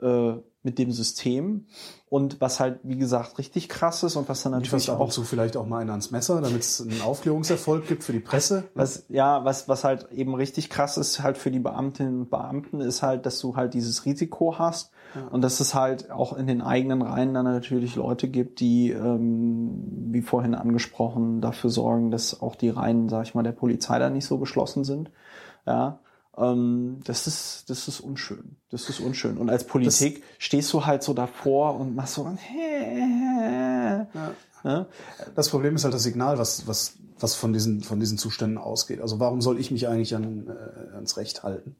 äh, 0.00 0.34
mit 0.64 0.78
dem 0.78 0.90
System. 0.90 1.66
Und 2.08 2.40
was 2.40 2.58
halt, 2.58 2.80
wie 2.82 2.96
gesagt, 2.96 3.38
richtig 3.38 3.68
krass 3.68 4.02
ist 4.02 4.16
und 4.16 4.28
was 4.28 4.42
dann 4.42 4.52
natürlich 4.52 4.90
auch 4.90 5.10
zu 5.10 5.24
vielleicht 5.24 5.56
auch 5.56 5.66
mal 5.66 5.80
einer 5.80 5.92
ans 5.92 6.10
Messer, 6.10 6.40
damit 6.40 6.62
es 6.62 6.80
einen 6.80 7.02
Aufklärungserfolg 7.02 7.86
gibt 7.86 8.02
für 8.02 8.12
die 8.12 8.20
Presse. 8.20 8.64
Was, 8.74 9.04
ja, 9.08 9.44
was, 9.44 9.68
was 9.68 9.84
halt 9.84 10.10
eben 10.12 10.34
richtig 10.34 10.70
krass 10.70 10.96
ist 10.96 11.22
halt 11.22 11.38
für 11.38 11.50
die 11.50 11.58
Beamtinnen 11.58 12.22
und 12.22 12.30
Beamten, 12.30 12.80
ist 12.80 13.02
halt, 13.02 13.26
dass 13.26 13.40
du 13.40 13.56
halt 13.56 13.74
dieses 13.74 14.04
Risiko 14.04 14.58
hast 14.58 14.90
ja. 15.14 15.26
und 15.28 15.42
dass 15.42 15.60
es 15.60 15.74
halt 15.74 16.10
auch 16.10 16.32
in 16.36 16.46
den 16.46 16.62
eigenen 16.62 17.02
Reihen 17.02 17.34
dann 17.34 17.44
natürlich 17.44 17.96
Leute 17.96 18.28
gibt, 18.28 18.60
die, 18.60 18.90
ähm, 18.90 20.10
wie 20.10 20.22
vorhin 20.22 20.54
angesprochen, 20.54 21.40
dafür 21.40 21.70
sorgen, 21.70 22.10
dass 22.10 22.40
auch 22.40 22.56
die 22.56 22.70
Reihen, 22.70 23.08
sag 23.08 23.24
ich 23.24 23.34
mal, 23.34 23.42
der 23.42 23.52
Polizei 23.52 23.98
da 23.98 24.10
nicht 24.10 24.26
so 24.26 24.38
geschlossen 24.38 24.84
sind. 24.84 25.10
Ja, 25.66 26.00
ähm, 26.36 27.00
das 27.04 27.26
ist, 27.26 27.64
das 27.68 27.88
ist 27.88 28.00
unschön. 28.00 28.56
Das 28.70 28.88
ist 28.88 29.00
unschön. 29.00 29.38
Und 29.38 29.50
als 29.50 29.64
Politik 29.64 30.20
das, 30.20 30.30
stehst 30.38 30.72
du 30.72 30.84
halt 30.84 31.02
so 31.02 31.14
davor 31.14 31.78
und 31.78 31.94
machst 31.94 32.14
so, 32.14 32.24
ja. 32.24 34.06
Ja? 34.64 34.86
Das 35.34 35.50
Problem 35.50 35.76
ist 35.76 35.84
halt 35.84 35.94
das 35.94 36.02
Signal, 36.02 36.38
was, 36.38 36.66
was, 36.66 36.96
was 37.18 37.34
von 37.34 37.52
diesen, 37.52 37.82
von 37.82 38.00
diesen 38.00 38.18
Zuständen 38.18 38.58
ausgeht. 38.58 39.00
Also 39.00 39.20
warum 39.20 39.40
soll 39.40 39.60
ich 39.60 39.70
mich 39.70 39.86
eigentlich 39.88 40.16
an, 40.16 40.48
äh, 40.48 40.94
ans 40.94 41.16
Recht 41.16 41.42
halten, 41.42 41.76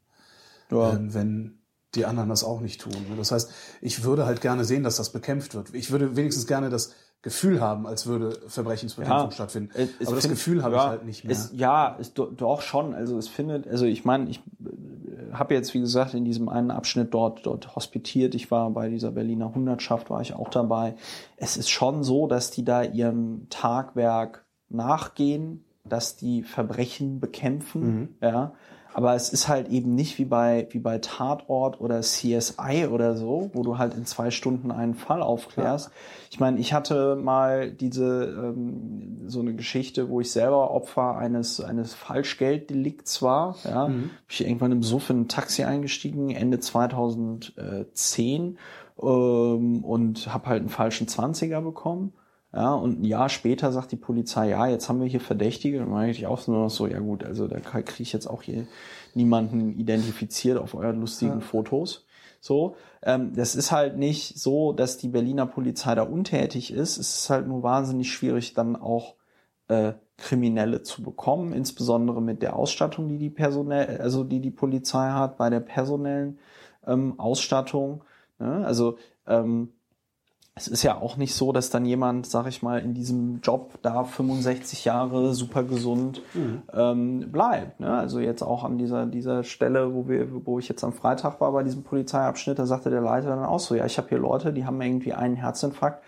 ja. 0.71 0.93
äh, 0.93 1.13
wenn 1.13 1.59
die 1.95 2.05
anderen 2.05 2.29
das 2.29 2.43
auch 2.43 2.61
nicht 2.61 2.81
tun? 2.81 2.93
Das 3.17 3.31
heißt, 3.31 3.51
ich 3.81 4.03
würde 4.03 4.25
halt 4.25 4.41
gerne 4.41 4.65
sehen, 4.65 4.83
dass 4.83 4.97
das 4.97 5.11
bekämpft 5.11 5.55
wird. 5.55 5.73
Ich 5.73 5.91
würde 5.91 6.15
wenigstens 6.15 6.47
gerne 6.47 6.69
das 6.69 6.93
Gefühl 7.25 7.59
haben, 7.59 7.87
als 7.87 8.05
würde 8.05 8.37
Verbrechensbekämpfung 8.47 9.29
ja, 9.29 9.31
stattfinden. 9.31 9.71
Es, 9.73 10.07
Aber 10.07 10.15
das 10.15 10.29
Gefühl 10.29 10.61
habe 10.61 10.75
ja, 10.75 10.83
ich 10.83 10.87
halt 10.89 11.05
nicht 11.05 11.23
mehr. 11.23 11.31
Es, 11.31 11.51
ja, 11.55 11.97
es, 11.99 12.13
doch 12.13 12.61
schon. 12.61 12.93
Also 12.93 13.17
es 13.17 13.27
findet, 13.27 13.67
also 13.67 13.85
ich 13.85 14.05
meine, 14.05 14.29
ich 14.29 14.37
äh, 14.63 15.33
habe 15.33 15.55
jetzt 15.55 15.73
wie 15.73 15.79
gesagt 15.79 16.13
in 16.13 16.23
diesem 16.23 16.49
einen 16.49 16.69
Abschnitt 16.69 17.15
dort 17.15 17.43
dort 17.43 17.75
hospitiert. 17.75 18.35
Ich 18.35 18.51
war 18.51 18.69
bei 18.69 18.89
dieser 18.89 19.09
Berliner 19.09 19.55
Hundertschaft 19.55 20.11
war 20.11 20.21
ich 20.21 20.35
auch 20.35 20.49
dabei. 20.49 20.93
Es 21.35 21.57
ist 21.57 21.71
schon 21.71 22.03
so, 22.03 22.27
dass 22.27 22.51
die 22.51 22.63
da 22.63 22.83
ihrem 22.83 23.47
Tagwerk 23.49 24.45
nachgehen, 24.69 25.65
dass 25.83 26.17
die 26.17 26.43
Verbrechen 26.43 27.19
bekämpfen. 27.19 27.81
Mhm. 27.81 28.09
Ja, 28.21 28.53
aber 28.95 29.13
es 29.13 29.27
ist 29.27 29.49
halt 29.49 29.67
eben 29.67 29.93
nicht 29.93 30.17
wie 30.19 30.23
bei, 30.23 30.69
wie 30.71 30.79
bei 30.79 30.99
Tatort 30.99 31.81
oder 31.81 31.99
CSI 31.99 32.87
oder 32.89 33.17
so, 33.17 33.51
wo 33.51 33.61
du 33.61 33.77
halt 33.77 33.93
in 33.93 34.05
zwei 34.05 34.31
Stunden 34.31 34.71
einen 34.71 34.95
Fall 34.95 35.21
aufklärst. 35.21 35.87
Ja. 35.87 35.93
Ich 36.31 36.39
meine, 36.39 36.59
ich 36.61 36.71
hatte 36.71 37.17
mal 37.17 37.71
diese, 37.71 38.53
ähm, 38.55 39.27
so 39.27 39.41
eine 39.41 39.53
Geschichte, 39.53 40.07
wo 40.07 40.21
ich 40.21 40.31
selber 40.31 40.71
Opfer 40.71 41.17
eines, 41.17 41.59
eines 41.59 41.93
Falschgelddelikts 41.93 43.21
war. 43.21 43.57
Ja, 43.65 43.89
mhm. 43.89 44.03
Bin 44.03 44.11
ich 44.29 44.47
irgendwann 44.47 44.71
im 44.71 44.81
Suff 44.81 45.09
in 45.09 45.23
ein 45.23 45.27
Taxi 45.27 45.65
eingestiegen, 45.65 46.29
Ende 46.29 46.61
2010 46.61 48.57
ähm, 49.01 49.83
und 49.83 50.33
habe 50.33 50.45
halt 50.47 50.61
einen 50.61 50.69
falschen 50.69 51.09
Zwanziger 51.09 51.61
bekommen. 51.61 52.13
Ja, 52.55 52.73
und 52.73 53.01
ein 53.01 53.03
Jahr 53.03 53.27
später 53.27 53.73
sagt 53.73 53.91
die 53.91 53.97
Polizei, 53.97 54.49
ja, 54.49 54.65
jetzt 54.67 54.87
haben 54.87 55.01
wir 55.01 55.07
hier 55.07 55.19
Verdächtige. 55.19 55.79
Dann 55.79 55.89
meine 55.89 56.11
ich 56.11 56.25
auch 56.25 56.47
nur 56.47 56.57
noch 56.57 56.69
so, 56.69 56.87
ja 56.87 56.99
gut, 56.99 57.25
also 57.25 57.49
da 57.49 57.59
kriege 57.59 58.01
ich 58.01 58.13
jetzt 58.13 58.27
auch 58.27 58.43
hier 58.43 58.65
niemanden 59.13 59.77
identifiziert 59.77 60.57
auf 60.57 60.73
euren 60.73 61.01
lustigen 61.01 61.33
ja. 61.33 61.39
Fotos. 61.41 62.05
So, 62.39 62.77
ähm, 63.03 63.33
das 63.35 63.55
ist 63.55 63.73
halt 63.73 63.97
nicht 63.97 64.39
so, 64.39 64.71
dass 64.71 64.97
die 64.97 65.09
Berliner 65.09 65.47
Polizei 65.47 65.95
da 65.95 66.03
untätig 66.03 66.71
ist. 66.71 66.97
Es 66.97 67.15
ist 67.15 67.29
halt 67.29 67.45
nur 67.45 67.61
wahnsinnig 67.61 68.09
schwierig, 68.13 68.53
dann 68.53 68.77
auch 68.77 69.15
äh, 69.67 69.93
Kriminelle 70.17 70.81
zu 70.81 71.03
bekommen, 71.03 71.51
insbesondere 71.51 72.21
mit 72.21 72.41
der 72.41 72.55
Ausstattung, 72.55 73.09
die 73.09 73.17
die 73.17 73.29
personell, 73.29 73.99
also 73.99 74.23
die 74.23 74.39
die 74.39 74.51
Polizei 74.51 75.09
hat, 75.09 75.37
bei 75.37 75.49
der 75.49 75.59
personellen 75.59 76.39
ähm, 76.87 77.19
Ausstattung. 77.19 78.03
Ne? 78.39 78.65
Also 78.65 78.97
ähm, 79.27 79.73
es 80.57 80.69
ist 80.69 80.83
ja 80.83 80.97
auch 80.97 81.17
nicht 81.17 81.35
so, 81.35 81.51
dass 81.51 81.69
dann 81.69 81.83
jemand, 81.83 82.27
sag 82.27 82.47
ich 82.47 82.63
mal, 82.63 82.79
in 82.79 82.93
diesem 82.93 83.41
Job 83.41 83.73
da 83.81 84.05
65 84.05 84.85
Jahre 84.85 85.33
super 85.33 85.63
gesund 85.63 86.21
mhm. 86.33 86.61
ähm, 86.73 87.29
bleibt. 87.29 87.81
Ne? 87.81 87.93
Also 87.93 88.21
jetzt 88.21 88.41
auch 88.41 88.63
an 88.63 88.77
dieser, 88.77 89.05
dieser 89.05 89.43
Stelle, 89.43 89.93
wo 89.93 90.07
wir, 90.07 90.45
wo 90.45 90.57
ich 90.57 90.69
jetzt 90.69 90.85
am 90.85 90.93
Freitag 90.93 91.41
war 91.41 91.51
bei 91.51 91.63
diesem 91.63 91.83
Polizeiabschnitt, 91.83 92.57
da 92.57 92.65
sagte 92.65 92.89
der 92.89 93.01
Leiter 93.01 93.27
dann 93.27 93.43
auch 93.43 93.59
so, 93.59 93.75
ja, 93.75 93.85
ich 93.85 93.97
habe 93.97 94.07
hier 94.07 94.17
Leute, 94.17 94.53
die 94.53 94.65
haben 94.65 94.79
irgendwie 94.79 95.11
einen 95.11 95.35
Herzinfarkt, 95.35 96.01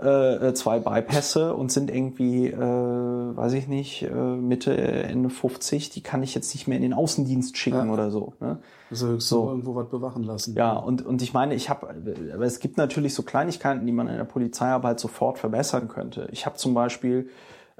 äh, 0.00 0.48
äh, 0.48 0.54
zwei 0.54 0.78
Bypässe 0.78 1.54
und 1.54 1.70
sind 1.70 1.90
irgendwie, 1.90 2.46
äh, 2.46 2.56
weiß 2.56 3.52
ich 3.52 3.68
nicht, 3.68 4.02
äh, 4.02 4.14
Mitte, 4.14 4.74
Ende 4.76 5.28
50, 5.28 5.90
die 5.90 6.00
kann 6.00 6.22
ich 6.22 6.34
jetzt 6.34 6.54
nicht 6.54 6.66
mehr 6.66 6.76
in 6.76 6.82
den 6.82 6.94
Außendienst 6.94 7.56
schicken 7.58 7.88
ja. 7.88 7.92
oder 7.92 8.10
so. 8.10 8.32
Ne? 8.40 8.58
Also 8.90 9.18
so 9.18 9.48
irgendwo 9.48 9.74
was 9.74 9.88
bewachen 9.88 10.22
lassen. 10.22 10.54
Ja, 10.54 10.72
und, 10.72 11.04
und 11.04 11.20
ich 11.20 11.34
meine, 11.34 11.54
ich 11.54 11.68
habe, 11.68 11.94
aber 12.34 12.44
es 12.44 12.58
gibt 12.58 12.78
natürlich 12.78 13.14
so 13.14 13.22
Kleinigkeiten, 13.22 13.84
die 13.84 13.92
man 13.92 14.08
in 14.08 14.16
der 14.16 14.24
Polizeiarbeit 14.24 14.98
sofort 14.98 15.38
verbessern 15.38 15.88
könnte. 15.88 16.28
Ich 16.32 16.46
habe 16.46 16.56
zum 16.56 16.72
Beispiel 16.74 17.28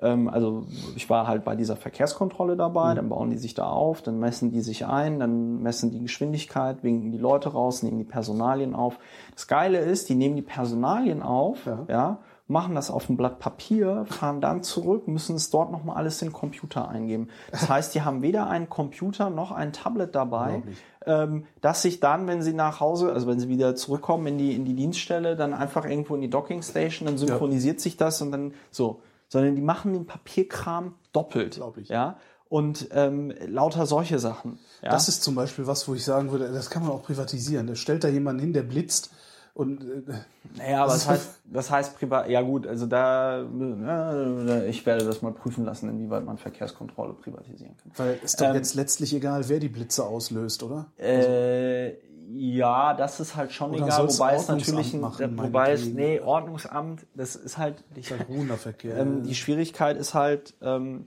also 0.02 0.66
ich 0.96 1.08
war 1.08 1.26
halt 1.26 1.44
bei 1.44 1.56
dieser 1.56 1.76
Verkehrskontrolle 1.76 2.56
dabei, 2.56 2.92
mhm. 2.92 2.96
dann 2.96 3.08
bauen 3.08 3.30
die 3.30 3.38
sich 3.38 3.54
da 3.54 3.66
auf, 3.66 4.02
dann 4.02 4.18
messen 4.18 4.50
die 4.50 4.60
sich 4.60 4.86
ein, 4.86 5.20
dann 5.20 5.62
messen 5.62 5.90
die 5.90 6.00
Geschwindigkeit, 6.00 6.82
winken 6.82 7.12
die 7.12 7.18
Leute 7.18 7.50
raus, 7.50 7.82
nehmen 7.82 7.98
die 7.98 8.04
Personalien 8.04 8.74
auf. 8.74 8.98
Das 9.34 9.46
Geile 9.46 9.78
ist, 9.78 10.08
die 10.08 10.14
nehmen 10.14 10.36
die 10.36 10.42
Personalien 10.42 11.22
auf, 11.22 11.66
ja, 11.66 11.84
ja 11.88 12.18
machen 12.48 12.74
das 12.74 12.90
auf 12.90 13.08
ein 13.08 13.16
Blatt 13.16 13.38
Papier, 13.38 14.04
fahren 14.08 14.40
dann 14.40 14.62
zurück, 14.62 15.08
müssen 15.08 15.36
es 15.36 15.50
dort 15.50 15.72
nochmal 15.72 15.96
alles 15.96 16.20
in 16.22 16.28
den 16.28 16.34
Computer 16.34 16.88
eingeben. 16.88 17.28
Das 17.50 17.68
heißt, 17.68 17.94
die 17.94 18.02
haben 18.02 18.22
weder 18.22 18.48
einen 18.48 18.68
Computer 18.68 19.30
noch 19.30 19.50
ein 19.50 19.72
Tablet 19.72 20.14
dabei, 20.14 20.62
ähm, 21.06 21.46
dass 21.60 21.82
sich 21.82 22.00
dann, 22.00 22.26
wenn 22.26 22.42
sie 22.42 22.52
nach 22.52 22.80
Hause, 22.80 23.12
also 23.12 23.26
wenn 23.26 23.40
sie 23.40 23.48
wieder 23.48 23.74
zurückkommen 23.74 24.26
in 24.26 24.38
die, 24.38 24.54
in 24.54 24.64
die 24.64 24.74
Dienststelle, 24.74 25.34
dann 25.34 25.54
einfach 25.54 25.84
irgendwo 25.86 26.14
in 26.14 26.20
die 26.20 26.30
Docking 26.30 26.62
Station, 26.62 27.06
dann 27.06 27.18
synchronisiert 27.18 27.78
ja. 27.78 27.82
sich 27.82 27.96
das 27.96 28.20
und 28.22 28.30
dann 28.30 28.54
so 28.70 29.00
sondern 29.32 29.56
die 29.56 29.62
machen 29.62 29.94
den 29.94 30.04
Papierkram 30.04 30.94
doppelt. 31.14 31.54
Glaube 31.54 31.80
ich. 31.80 31.88
Ja. 31.88 32.18
Und 32.50 32.88
ähm, 32.92 33.32
lauter 33.46 33.86
solche 33.86 34.18
Sachen. 34.18 34.58
Ja? 34.82 34.90
Das 34.90 35.08
ist 35.08 35.22
zum 35.22 35.34
Beispiel 35.34 35.66
was, 35.66 35.88
wo 35.88 35.94
ich 35.94 36.04
sagen 36.04 36.30
würde, 36.32 36.52
das 36.52 36.68
kann 36.68 36.82
man 36.82 36.92
auch 36.92 37.02
privatisieren. 37.02 37.66
Da 37.66 37.74
stellt 37.74 38.04
da 38.04 38.08
jemanden 38.08 38.42
hin, 38.42 38.52
der 38.52 38.62
blitzt 38.62 39.10
und 39.54 39.82
äh, 39.82 40.12
naja, 40.58 40.82
aber 40.82 40.92
das 40.92 41.08
heißt, 41.08 41.28
das 41.44 41.70
heißt 41.70 41.96
privat, 41.98 42.28
ja 42.28 42.42
gut, 42.42 42.66
also 42.66 42.84
da, 42.84 43.42
ja, 43.42 44.64
ich 44.64 44.84
werde 44.84 45.06
das 45.06 45.22
mal 45.22 45.32
prüfen 45.32 45.64
lassen, 45.64 45.88
inwieweit 45.88 46.26
man 46.26 46.36
Verkehrskontrolle 46.36 47.14
privatisieren 47.14 47.74
kann. 47.78 47.92
Weil 47.96 48.18
ist 48.22 48.38
doch 48.38 48.48
ähm, 48.48 48.54
jetzt 48.54 48.74
letztlich 48.74 49.14
egal, 49.14 49.48
wer 49.48 49.60
die 49.60 49.70
Blitze 49.70 50.04
auslöst, 50.04 50.62
oder? 50.62 50.92
Äh, 50.98 51.92
ja, 52.34 52.94
das 52.94 53.20
ist 53.20 53.36
halt 53.36 53.52
schon 53.52 53.70
Oder 53.72 53.86
egal, 53.86 54.08
wobei 54.08 54.34
es 54.34 54.48
natürlich, 54.48 54.94
machen, 54.94 55.38
wobei 55.38 55.72
es, 55.72 55.86
nee, 55.86 56.20
Ordnungsamt, 56.20 57.06
das 57.14 57.36
ist 57.36 57.58
halt, 57.58 57.84
die, 57.94 58.02
halt 58.02 58.26
ähm, 58.84 59.22
die 59.24 59.34
Schwierigkeit 59.34 59.96
ist 59.96 60.14
halt, 60.14 60.54
ähm, 60.62 61.06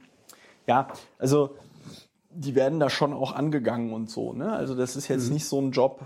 ja, 0.68 0.88
also 1.18 1.56
die 2.30 2.54
werden 2.54 2.80
da 2.80 2.90
schon 2.90 3.14
auch 3.14 3.34
angegangen 3.34 3.94
und 3.94 4.10
so. 4.10 4.34
Ne? 4.34 4.52
Also 4.52 4.76
das 4.76 4.96
ist 4.96 5.08
jetzt 5.08 5.28
mhm. 5.28 5.34
nicht 5.34 5.46
so 5.46 5.60
ein 5.62 5.72
Job. 5.72 6.02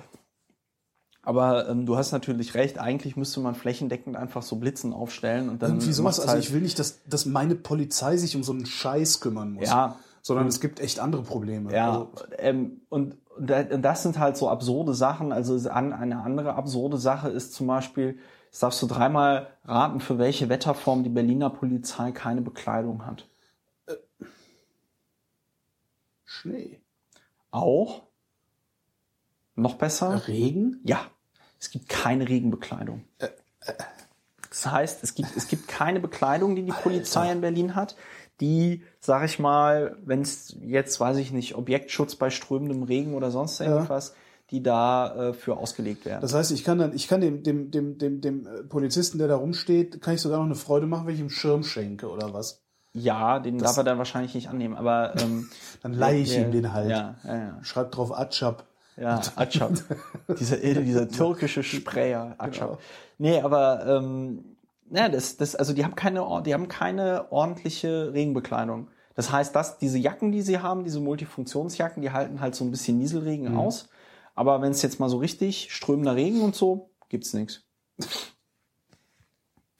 Aber 1.22 1.68
ähm, 1.68 1.86
du 1.86 1.98
hast 1.98 2.12
natürlich 2.12 2.54
recht, 2.54 2.80
eigentlich 2.80 3.18
müsste 3.18 3.40
man 3.40 3.56
flächendeckend 3.56 4.16
einfach 4.16 4.42
so 4.42 4.56
Blitzen 4.56 4.94
aufstellen 4.94 5.50
und 5.50 5.62
dann. 5.62 5.72
Irgendwie 5.72 5.92
sowas, 5.92 6.20
also 6.20 6.34
halt 6.34 6.44
ich 6.44 6.54
will 6.54 6.62
nicht, 6.62 6.80
dass, 6.80 7.04
dass 7.06 7.26
meine 7.26 7.56
Polizei 7.56 8.16
sich 8.18 8.36
um 8.36 8.44
so 8.44 8.54
einen 8.54 8.66
Scheiß 8.66 9.20
kümmern 9.20 9.54
muss. 9.54 9.68
Ja. 9.68 9.98
Sondern 10.22 10.46
mhm. 10.46 10.50
es 10.50 10.60
gibt 10.60 10.80
echt 10.80 11.00
andere 11.00 11.24
Probleme. 11.24 11.74
Ja. 11.74 11.92
Also, 11.92 12.10
ähm, 12.38 12.82
und 12.90 13.18
das 13.40 14.04
sind 14.04 14.20
halt 14.20 14.38
so 14.38 14.50
absurde 14.50 14.94
Sachen. 14.94 15.32
Also 15.32 15.70
eine 15.70 16.22
andere 16.22 16.56
absurde 16.56 16.98
Sache 16.98 17.30
ist 17.30 17.54
zum 17.54 17.68
Beispiel, 17.68 18.20
jetzt 18.46 18.62
darfst 18.62 18.82
du 18.82 18.88
dreimal 18.88 19.48
raten, 19.66 20.00
für 20.02 20.18
welche 20.18 20.50
Wetterform 20.50 21.04
die 21.04 21.10
Berliner 21.10 21.50
Polizei 21.50 22.12
keine 22.12 22.42
Bekleidung 22.42 23.06
hat. 23.06 23.28
Äh, 23.88 23.96
Schnee. 26.26 26.82
Auch. 27.52 28.04
Noch 29.56 29.76
besser? 29.76 30.28
Regen? 30.28 30.82
Ja. 30.84 31.00
Es 31.60 31.72
gibt 31.72 31.90
keine 31.90 32.28
Regenbekleidung. 32.28 33.06
Äh, 33.20 33.26
äh. 33.62 33.74
Das 34.50 34.66
heißt, 34.66 35.04
es 35.04 35.14
gibt, 35.14 35.36
es 35.38 35.48
gibt 35.48 35.68
keine 35.68 36.00
Bekleidung, 36.00 36.56
die 36.56 36.64
die. 36.64 36.72
Polizei 36.72 37.32
in 37.32 37.42
Berlin 37.42 37.76
hat, 37.76 37.96
die, 38.42 38.84
sag 39.00 39.26
ich 39.26 39.40
mal, 39.40 39.98
wenn 40.06 40.22
es 40.22 40.56
jetzt, 40.62 41.00
weiß 41.00 41.18
ich 41.18 41.32
nicht, 41.32 41.56
Objektschutz 41.56 42.16
bei 42.16 42.30
strömendem 42.30 42.84
Regen 42.84 43.14
oder 43.14 43.32
sonst 43.32 43.60
irgendwas, 43.60 44.10
ja. 44.10 44.16
die 44.52 44.64
da 44.64 45.30
äh, 45.30 45.34
für 45.34 45.58
ausgelegt 45.58 46.06
werden. 46.06 46.22
Das 46.22 46.34
heißt, 46.34 46.52
ich 46.52 46.64
kann 46.64 46.78
dann, 46.78 46.94
ich 46.94 47.08
kann 47.08 47.22
dem, 47.22 47.44
dem, 47.44 47.72
dem, 47.72 47.98
dem, 47.98 48.22
dem 48.22 48.48
äh, 48.48 48.64
Polizisten, 48.64 49.18
der 49.18 49.28
da 49.28 49.36
rumsteht, 49.36 50.02
kann 50.02 50.16
ich 50.16 50.22
sogar 50.22 50.40
noch 50.40 50.46
eine 50.46 50.56
Freude 50.56 50.88
machen, 50.88 51.08
wenn 51.08 51.16
ich 51.16 51.22
ihm 51.22 51.30
Schirm 51.30 51.64
schenke 51.64 52.10
oder 52.10 52.34
was? 52.34 52.62
Ja, 52.94 53.40
den 53.40 53.58
das 53.58 53.70
darf 53.70 53.78
er 53.78 53.84
dann 53.84 53.98
wahrscheinlich 53.98 54.34
nicht 54.34 54.50
annehmen, 54.50 54.76
aber 54.76 55.14
ähm, 55.22 55.50
dann 55.84 55.94
leihe 55.94 56.22
ich 56.22 56.36
ja, 56.36 56.42
ihm 56.42 56.52
den 56.52 56.74
halt. 56.74 56.90
Ja, 56.90 57.16
ja, 57.24 57.38
ja. 57.38 57.60
Schreib 57.62 57.92
drauf 57.92 58.18
Atschab. 58.18 58.66
Ja, 58.98 59.22
Atschab. 59.36 59.74
dieser, 60.40 60.58
dieser 60.58 61.08
türkische 61.08 61.64
Sprayer, 61.64 62.36
Atschab. 62.38 62.70
Genau. 62.70 62.80
Nee, 63.18 63.42
aber 63.42 63.86
ähm, 63.86 64.44
ja, 64.92 65.10
das, 65.10 65.38
das, 65.38 65.56
also 65.56 65.74
die 65.74 65.84
haben 65.84 65.96
keine, 65.96 66.26
die 66.46 66.54
haben 66.54 66.68
keine 66.68 67.32
ordentliche 67.32 68.14
Regenbekleidung. 68.14 68.90
Das 69.16 69.32
heißt, 69.32 69.56
dass 69.56 69.78
diese 69.78 69.98
Jacken, 69.98 70.32
die 70.32 70.42
sie 70.42 70.60
haben, 70.60 70.84
diese 70.84 71.00
Multifunktionsjacken, 71.00 72.02
die 72.02 72.12
halten 72.12 72.40
halt 72.40 72.56
so 72.56 72.64
ein 72.64 72.72
bisschen 72.72 72.98
Nieselregen 72.98 73.52
mhm. 73.52 73.60
aus. 73.60 73.90
Aber 74.36 74.62
wenn 74.62 74.72
es 74.72 74.82
jetzt 74.82 75.00
mal 75.00 75.10
so 75.10 75.18
richtig 75.18 75.74
strömender 75.74 76.16
Regen 76.16 76.42
und 76.42 76.56
so, 76.56 76.92
gibt's 77.10 77.34
nichts. 77.34 77.64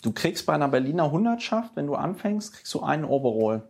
Du 0.02 0.12
kriegst 0.12 0.46
bei 0.46 0.54
einer 0.54 0.68
Berliner 0.68 1.12
Hundertschaft, 1.12 1.76
wenn 1.76 1.88
du 1.88 1.96
anfängst, 1.96 2.54
kriegst 2.54 2.74
du 2.74 2.82
einen 2.82 3.06
Overall. 3.06 3.70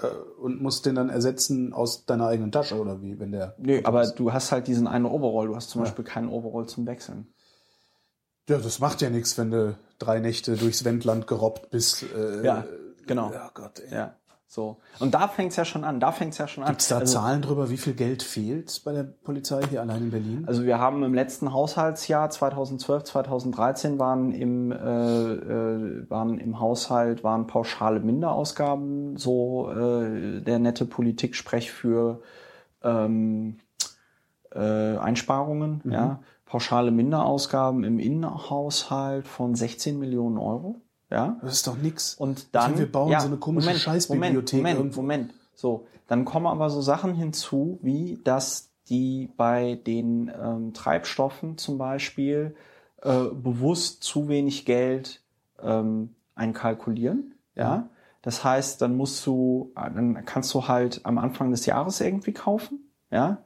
Äh, 0.00 0.06
und 0.40 0.60
musst 0.60 0.86
den 0.86 0.94
dann 0.94 1.08
ersetzen 1.08 1.72
aus 1.72 2.06
deiner 2.06 2.28
eigenen 2.28 2.52
Tasche 2.52 2.78
oder 2.78 3.00
wie, 3.02 3.18
wenn 3.18 3.32
der. 3.32 3.54
Nö, 3.58 3.80
aber 3.84 4.02
ist. 4.02 4.14
du 4.14 4.32
hast 4.32 4.52
halt 4.52 4.66
diesen 4.66 4.86
einen 4.86 5.06
Overall. 5.06 5.46
Du 5.46 5.56
hast 5.56 5.70
zum 5.70 5.80
ja. 5.80 5.84
Beispiel 5.84 6.04
keinen 6.04 6.28
Overall 6.28 6.66
zum 6.66 6.86
Wechseln. 6.86 7.32
Ja, 8.48 8.58
das 8.58 8.78
macht 8.78 9.02
ja 9.02 9.10
nichts, 9.10 9.36
wenn 9.38 9.50
du 9.50 9.76
drei 9.98 10.20
Nächte 10.20 10.56
durchs 10.56 10.84
Wendland 10.84 11.26
gerobbt 11.26 11.70
bist. 11.70 12.04
Äh, 12.14 12.44
ja, 12.44 12.64
genau. 13.06 13.32
Ja, 13.32 13.50
Gott, 13.52 13.80
ey. 13.80 13.94
Ja. 13.94 14.14
So. 14.48 14.76
Und 15.00 15.12
da 15.12 15.26
fängt's 15.26 15.56
ja 15.56 15.64
schon 15.64 15.82
an. 15.82 15.98
Da 15.98 16.12
fängt's 16.12 16.38
ja 16.38 16.46
schon 16.46 16.62
an. 16.62 16.70
Gibt's 16.70 16.86
da 16.86 16.98
also, 16.98 17.14
Zahlen 17.14 17.42
drüber, 17.42 17.68
wie 17.68 17.76
viel 17.76 17.94
Geld 17.94 18.22
fehlt 18.22 18.80
bei 18.84 18.92
der 18.92 19.02
Polizei 19.02 19.60
hier 19.68 19.80
allein 19.80 20.04
in 20.04 20.10
Berlin? 20.10 20.44
Also 20.46 20.64
wir 20.64 20.78
haben 20.78 21.02
im 21.02 21.14
letzten 21.14 21.52
Haushaltsjahr 21.52 22.30
2012, 22.30 23.02
2013 23.04 23.98
waren 23.98 24.30
im, 24.30 24.70
äh, 24.70 24.76
äh, 24.76 26.08
waren 26.08 26.38
im 26.38 26.60
Haushalt 26.60 27.24
waren 27.24 27.48
pauschale 27.48 27.98
Minderausgaben 27.98 29.16
so 29.16 29.68
äh, 29.72 30.40
der 30.40 30.60
nette 30.60 30.84
Politiksprech 30.86 31.72
für 31.72 32.22
ähm, 32.84 33.58
äh, 34.54 34.96
Einsparungen. 34.96 35.80
Mhm. 35.82 35.92
Ja 35.92 36.20
pauschale 36.46 36.90
Minderausgaben 36.90 37.84
im 37.84 37.98
Innenhaushalt 37.98 39.26
von 39.26 39.54
16 39.54 39.98
Millionen 39.98 40.38
Euro. 40.38 40.76
Ja. 41.10 41.38
Das 41.42 41.52
ist 41.52 41.66
doch 41.66 41.76
nix. 41.76 42.14
Und 42.14 42.54
dann. 42.54 42.70
Meine, 42.72 42.78
wir 42.78 42.92
bauen 42.92 43.10
ja, 43.10 43.20
so 43.20 43.26
eine 43.26 43.36
komische 43.36 43.66
Moment, 43.66 43.82
Scheißbibliothek. 43.82 44.58
Moment, 44.58 44.78
Moment, 44.78 44.96
Moment. 44.96 45.34
So. 45.54 45.86
Dann 46.08 46.24
kommen 46.24 46.46
aber 46.46 46.70
so 46.70 46.80
Sachen 46.80 47.14
hinzu, 47.14 47.78
wie 47.82 48.20
dass 48.22 48.70
die 48.88 49.30
bei 49.36 49.80
den 49.86 50.30
ähm, 50.40 50.72
Treibstoffen 50.72 51.58
zum 51.58 51.78
Beispiel 51.78 52.54
äh, 53.02 53.24
bewusst 53.32 54.04
zu 54.04 54.28
wenig 54.28 54.64
Geld 54.64 55.20
ähm, 55.60 56.14
einkalkulieren. 56.36 57.34
Ja. 57.56 57.62
ja. 57.62 57.88
Das 58.22 58.44
heißt, 58.44 58.80
dann 58.82 58.96
musst 58.96 59.26
du, 59.26 59.72
dann 59.74 60.24
kannst 60.24 60.54
du 60.54 60.68
halt 60.68 61.00
am 61.04 61.18
Anfang 61.18 61.50
des 61.50 61.66
Jahres 61.66 62.00
irgendwie 62.00 62.32
kaufen. 62.32 62.88
Ja 63.10 63.30
äh, 63.32 63.45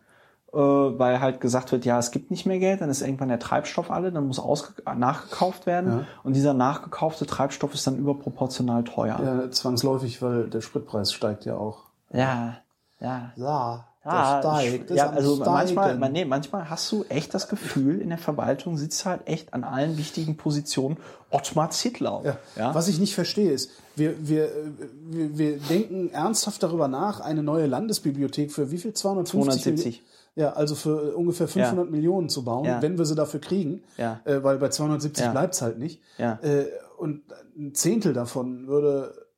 weil 0.58 1.20
halt 1.20 1.40
gesagt 1.40 1.70
wird, 1.72 1.84
ja, 1.84 1.98
es 1.98 2.10
gibt 2.10 2.30
nicht 2.30 2.46
mehr 2.46 2.58
Geld, 2.58 2.80
dann 2.80 2.90
ist 2.90 3.02
irgendwann 3.02 3.28
der 3.28 3.38
Treibstoff 3.38 3.90
alle, 3.90 4.10
dann 4.10 4.26
muss 4.26 4.42
nachgekauft 4.96 5.66
werden 5.66 5.90
ja. 5.92 6.06
und 6.24 6.34
dieser 6.34 6.54
nachgekaufte 6.54 7.26
Treibstoff 7.26 7.74
ist 7.74 7.86
dann 7.86 7.96
überproportional 7.96 8.84
teuer. 8.84 9.20
Ja, 9.22 9.50
zwangsläufig, 9.50 10.20
weil 10.22 10.48
der 10.48 10.60
Spritpreis 10.60 11.12
steigt 11.12 11.44
ja 11.44 11.56
auch. 11.56 11.84
Ja, 12.12 12.56
ja. 13.00 13.32
Ja. 13.36 13.86
Ja, 14.02 14.40
steigt, 14.40 14.90
ja 14.90 15.10
also 15.10 15.36
manchmal, 15.36 15.94
nee, 16.10 16.24
manchmal 16.24 16.70
hast 16.70 16.90
du 16.90 17.04
echt 17.10 17.34
das 17.34 17.48
Gefühl, 17.48 18.00
in 18.00 18.08
der 18.08 18.16
Verwaltung 18.16 18.78
sitzt 18.78 19.04
halt 19.04 19.28
echt 19.28 19.52
an 19.52 19.62
allen 19.62 19.98
wichtigen 19.98 20.38
Positionen 20.38 20.96
Ottmar 21.30 21.68
Zittlau. 21.68 22.22
Ja. 22.24 22.38
ja. 22.56 22.74
Was 22.74 22.88
ich 22.88 22.98
nicht 22.98 23.14
verstehe 23.14 23.52
ist, 23.52 23.70
wir, 23.96 24.26
wir, 24.26 24.48
wir, 25.10 25.36
wir 25.36 25.58
denken 25.58 26.10
ernsthaft 26.14 26.62
darüber 26.62 26.88
nach, 26.88 27.20
eine 27.20 27.42
neue 27.42 27.66
Landesbibliothek 27.66 28.50
für 28.50 28.70
wie 28.70 28.78
viel? 28.78 28.94
250 28.94 29.62
270. 29.62 30.02
Ja, 30.40 30.54
also 30.54 30.74
für 30.74 31.14
ungefähr 31.14 31.48
500 31.48 31.84
ja. 31.84 31.90
Millionen 31.90 32.30
zu 32.30 32.44
bauen, 32.44 32.64
ja. 32.64 32.80
wenn 32.80 32.96
wir 32.96 33.04
sie 33.04 33.14
dafür 33.14 33.40
kriegen, 33.40 33.82
ja. 33.98 34.20
äh, 34.24 34.42
weil 34.42 34.56
bei 34.56 34.70
270 34.70 35.22
ja. 35.22 35.32
bleibt's 35.32 35.60
halt 35.60 35.78
nicht. 35.78 36.00
Ja. 36.16 36.38
Äh, 36.40 36.64
und 36.96 37.24
ein 37.58 37.74
Zehntel 37.74 38.14
davon 38.14 38.66
würde 38.66 39.28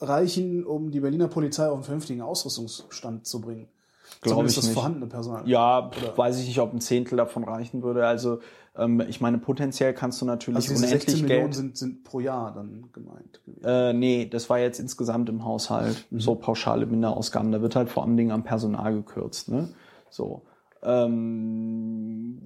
reichen, 0.00 0.64
um 0.64 0.92
die 0.92 1.00
Berliner 1.00 1.26
Polizei 1.26 1.66
auf 1.66 1.74
einen 1.74 1.82
vernünftigen 1.82 2.22
Ausrüstungsstand 2.22 3.26
zu 3.26 3.40
bringen. 3.40 3.68
Glaube 4.20 4.46
ich 4.46 4.54
das 4.54 4.66
nicht. 4.66 4.74
vorhandene 4.74 5.08
Personal. 5.08 5.48
Ja, 5.48 5.88
Oder? 5.88 6.16
weiß 6.16 6.38
ich 6.38 6.46
nicht, 6.46 6.60
ob 6.60 6.72
ein 6.72 6.80
Zehntel 6.80 7.16
davon 7.16 7.42
reichen 7.42 7.82
würde. 7.82 8.06
Also 8.06 8.38
ähm, 8.76 9.00
ich 9.08 9.20
meine, 9.20 9.38
potenziell 9.38 9.94
kannst 9.94 10.20
du 10.20 10.26
natürlich 10.26 10.56
also 10.56 10.74
unendlich 10.74 11.02
16 11.02 11.22
Millionen 11.22 11.42
Geld. 11.42 11.54
Sind, 11.54 11.76
sind 11.76 12.04
pro 12.04 12.20
Jahr 12.20 12.54
dann 12.54 12.88
gemeint. 12.92 13.40
Gewesen. 13.44 13.64
Äh, 13.64 13.92
nee, 13.94 14.26
das 14.26 14.48
war 14.48 14.60
jetzt 14.60 14.78
insgesamt 14.78 15.28
im 15.28 15.44
Haushalt 15.44 16.06
mhm. 16.10 16.20
so 16.20 16.36
pauschale 16.36 16.86
Minderausgaben. 16.86 17.50
Da 17.50 17.62
wird 17.62 17.74
halt 17.74 17.88
vor 17.88 18.04
allem 18.04 18.16
Dingen 18.16 18.30
am 18.30 18.44
Personal 18.44 18.94
gekürzt. 18.94 19.48
Ne? 19.48 19.70
So. 20.08 20.42
Ähm, 20.82 22.42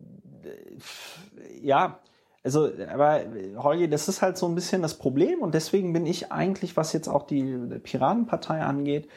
ja, 1.62 1.98
also, 2.44 2.70
aber 2.92 3.22
Holger, 3.56 3.88
das 3.88 4.08
ist 4.08 4.22
halt 4.22 4.36
so 4.36 4.46
ein 4.46 4.54
bisschen 4.54 4.82
das 4.82 4.94
Problem 4.94 5.40
und 5.40 5.54
deswegen 5.54 5.92
bin 5.92 6.06
ich 6.06 6.30
eigentlich, 6.30 6.76
was 6.76 6.92
jetzt 6.92 7.08
auch 7.08 7.26
die 7.26 7.42
Piratenpartei 7.82 8.62
angeht, 8.62 9.08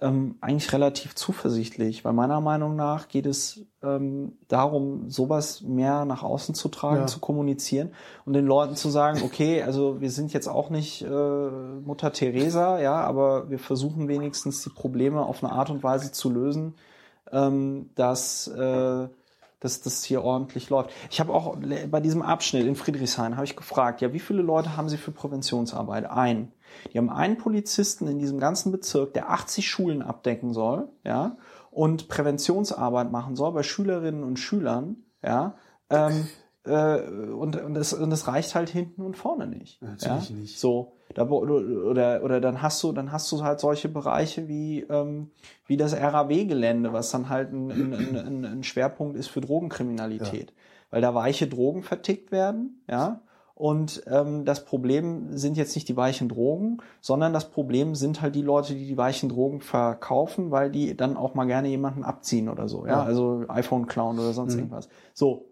ähm, 0.00 0.36
eigentlich 0.40 0.72
relativ 0.72 1.14
zuversichtlich, 1.14 2.04
weil 2.04 2.12
meiner 2.12 2.40
Meinung 2.40 2.76
nach 2.76 3.08
geht 3.08 3.26
es 3.26 3.66
ähm, 3.82 4.38
darum, 4.46 5.10
sowas 5.10 5.62
mehr 5.62 6.04
nach 6.04 6.22
außen 6.22 6.54
zu 6.54 6.68
tragen, 6.68 7.00
ja. 7.00 7.06
zu 7.06 7.18
kommunizieren 7.20 7.90
und 8.24 8.32
den 8.34 8.46
Leuten 8.46 8.76
zu 8.76 8.90
sagen, 8.90 9.20
okay, 9.24 9.62
also 9.62 10.00
wir 10.00 10.10
sind 10.10 10.32
jetzt 10.32 10.46
auch 10.46 10.70
nicht 10.70 11.02
äh, 11.02 11.08
Mutter 11.10 12.12
Teresa, 12.12 12.80
ja, 12.80 12.94
aber 12.94 13.50
wir 13.50 13.58
versuchen 13.58 14.08
wenigstens 14.08 14.62
die 14.62 14.70
Probleme 14.70 15.26
auf 15.26 15.42
eine 15.42 15.52
Art 15.52 15.70
und 15.70 15.82
Weise 15.82 16.12
zu 16.12 16.30
lösen, 16.30 16.74
ähm, 17.32 17.90
dass, 17.94 18.48
äh, 18.48 19.08
dass 19.60 19.80
das 19.80 20.04
hier 20.04 20.22
ordentlich 20.22 20.70
läuft. 20.70 20.90
Ich 21.10 21.20
habe 21.20 21.32
auch 21.32 21.56
bei 21.90 22.00
diesem 22.00 22.22
Abschnitt 22.22 22.66
in 22.66 22.76
Friedrichshain 22.76 23.36
habe 23.36 23.44
ich 23.44 23.56
gefragt, 23.56 24.00
ja, 24.00 24.12
wie 24.12 24.20
viele 24.20 24.42
Leute 24.42 24.76
haben 24.76 24.88
Sie 24.88 24.96
für 24.96 25.10
Präventionsarbeit? 25.10 26.10
Ein. 26.10 26.52
Die 26.92 26.98
haben 26.98 27.10
einen 27.10 27.38
Polizisten 27.38 28.06
in 28.06 28.18
diesem 28.18 28.38
ganzen 28.38 28.72
Bezirk, 28.72 29.14
der 29.14 29.30
80 29.30 29.68
Schulen 29.68 30.02
abdecken 30.02 30.52
soll, 30.52 30.88
ja, 31.04 31.36
und 31.70 32.08
Präventionsarbeit 32.08 33.10
machen 33.10 33.36
soll 33.36 33.52
bei 33.52 33.62
Schülerinnen 33.62 34.22
und 34.22 34.38
Schülern, 34.38 34.96
ja. 35.22 35.54
Ähm, 35.90 36.28
äh, 36.64 37.00
und, 37.00 37.56
und, 37.56 37.74
das, 37.74 37.92
und 37.92 38.10
das 38.10 38.28
reicht 38.28 38.54
halt 38.54 38.68
hinten 38.68 39.02
und 39.02 39.16
vorne 39.16 39.46
nicht. 39.46 39.80
Natürlich 39.82 40.30
ja? 40.30 40.36
nicht. 40.36 40.58
So. 40.58 40.97
Da, 41.14 41.28
oder, 41.28 42.22
oder 42.22 42.40
dann 42.40 42.60
hast 42.62 42.82
du, 42.82 42.92
dann 42.92 43.12
hast 43.12 43.30
du 43.32 43.42
halt 43.42 43.60
solche 43.60 43.88
Bereiche 43.88 44.46
wie, 44.46 44.80
ähm, 44.82 45.30
wie 45.66 45.76
das 45.76 45.94
RAW-Gelände, 45.94 46.92
was 46.92 47.10
dann 47.10 47.28
halt 47.28 47.52
ein, 47.52 47.70
ein, 47.70 48.16
ein, 48.16 48.44
ein 48.44 48.62
Schwerpunkt 48.62 49.16
ist 49.16 49.28
für 49.28 49.40
Drogenkriminalität. 49.40 50.50
Ja. 50.50 50.56
Weil 50.90 51.02
da 51.02 51.14
weiche 51.14 51.46
Drogen 51.46 51.82
vertickt 51.82 52.32
werden, 52.32 52.82
ja. 52.88 53.22
Und 53.54 54.04
ähm, 54.06 54.44
das 54.44 54.64
Problem 54.64 55.36
sind 55.36 55.56
jetzt 55.56 55.74
nicht 55.74 55.88
die 55.88 55.96
weichen 55.96 56.28
Drogen, 56.28 56.78
sondern 57.00 57.32
das 57.32 57.50
Problem 57.50 57.96
sind 57.96 58.22
halt 58.22 58.36
die 58.36 58.42
Leute, 58.42 58.72
die 58.72 58.86
die 58.86 58.96
weichen 58.96 59.28
Drogen 59.28 59.60
verkaufen, 59.60 60.52
weil 60.52 60.70
die 60.70 60.96
dann 60.96 61.16
auch 61.16 61.34
mal 61.34 61.44
gerne 61.44 61.66
jemanden 61.66 62.04
abziehen 62.04 62.48
oder 62.48 62.68
so. 62.68 62.86
Ja, 62.86 62.92
ja. 62.92 63.02
also 63.02 63.44
iPhone 63.48 63.86
klauen 63.86 64.20
oder 64.20 64.32
sonst 64.32 64.54
mhm. 64.54 64.60
irgendwas. 64.60 64.88
So, 65.12 65.48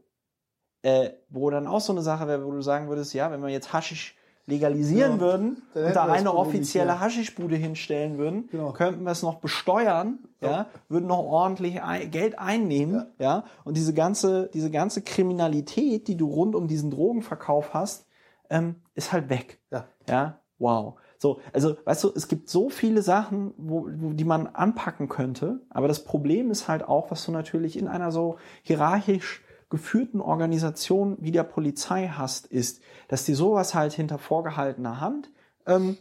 äh, 0.83 1.11
wo 1.31 1.51
dann 1.51 1.67
auch 1.67 1.81
so 1.81 1.93
eine 1.93 2.03
Sache 2.03 2.29
wäre, 2.29 2.47
wo 2.47 2.53
du 2.53 2.61
sagen 2.61 2.89
würdest, 2.89 3.13
ja, 3.13 3.33
wenn 3.33 3.41
man 3.41 3.51
jetzt 3.51 3.73
Haschisch 3.73 4.16
legalisieren 4.47 5.15
ja. 5.15 5.21
würden 5.21 5.63
und 5.75 5.97
da 5.97 6.07
eine 6.07 6.33
offizielle 6.33 6.93
nicht, 6.93 6.95
ja. 6.95 7.01
Haschischbude 7.01 7.57
hinstellen 7.57 8.17
würden, 8.17 8.49
genau. 8.49 8.73
könnten 8.73 9.03
wir 9.03 9.11
es 9.11 9.23
noch 9.23 9.37
besteuern, 9.37 10.21
ja. 10.41 10.51
ja, 10.51 10.67
würden 10.89 11.07
noch 11.07 11.19
ordentlich 11.19 11.81
Geld 12.11 12.39
einnehmen, 12.39 13.07
ja. 13.19 13.45
und 13.65 13.77
diese 13.77 13.93
ganze, 13.93 14.49
diese 14.55 14.71
ganze 14.71 15.03
Kriminalität, 15.03 16.07
die 16.07 16.17
du 16.17 16.29
rund 16.29 16.55
um 16.55 16.69
diesen 16.69 16.91
Drogenverkauf 16.91 17.75
hast, 17.75 18.07
ähm, 18.49 18.77
ist 18.95 19.13
halt 19.13 19.29
weg. 19.29 19.59
Ja. 19.71 19.89
ja, 20.09 20.39
wow. 20.59 20.95
So, 21.19 21.41
also, 21.53 21.77
weißt 21.85 22.05
du, 22.05 22.13
es 22.15 22.29
gibt 22.29 22.49
so 22.49 22.69
viele 22.69 23.03
Sachen, 23.03 23.53
wo, 23.57 23.89
wo, 23.97 24.13
die 24.13 24.25
man 24.25 24.47
anpacken 24.47 25.09
könnte, 25.09 25.61
aber 25.71 25.89
das 25.89 26.05
Problem 26.05 26.51
ist 26.51 26.69
halt 26.69 26.87
auch, 26.87 27.11
was 27.11 27.25
du 27.25 27.33
natürlich 27.33 27.79
in 27.79 27.89
einer 27.89 28.13
so 28.13 28.37
hierarchisch 28.63 29.43
geführten 29.69 30.21
Organisation 30.21 31.17
wie 31.21 31.33
der 31.33 31.43
Polizei 31.43 32.09
hast, 32.09 32.47
ist, 32.47 32.81
dass 33.09 33.25
dir 33.25 33.35
sowas 33.35 33.75
halt 33.75 33.93
hinter 33.93 34.19
vorgehaltener 34.19 35.01
Hand 35.01 35.31
ähm, 35.67 35.97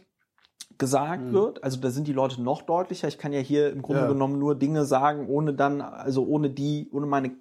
gesagt 0.78 1.24
mhm. 1.24 1.32
wird. 1.32 1.64
Also 1.64 1.80
da 1.80 1.90
sind 1.90 2.06
die 2.06 2.12
Leute 2.12 2.42
noch 2.42 2.62
deutlicher. 2.62 3.08
Ich 3.08 3.18
kann 3.18 3.32
ja 3.32 3.40
hier 3.40 3.72
im 3.72 3.82
Grunde 3.82 4.02
ja. 4.02 4.08
genommen 4.08 4.38
nur 4.38 4.54
Dinge 4.54 4.84
sagen, 4.84 5.26
ohne 5.28 5.54
dann, 5.54 5.80
also 5.80 6.24
ohne 6.26 6.50
die, 6.50 6.88
ohne 6.92 7.06
meine, 7.06 7.32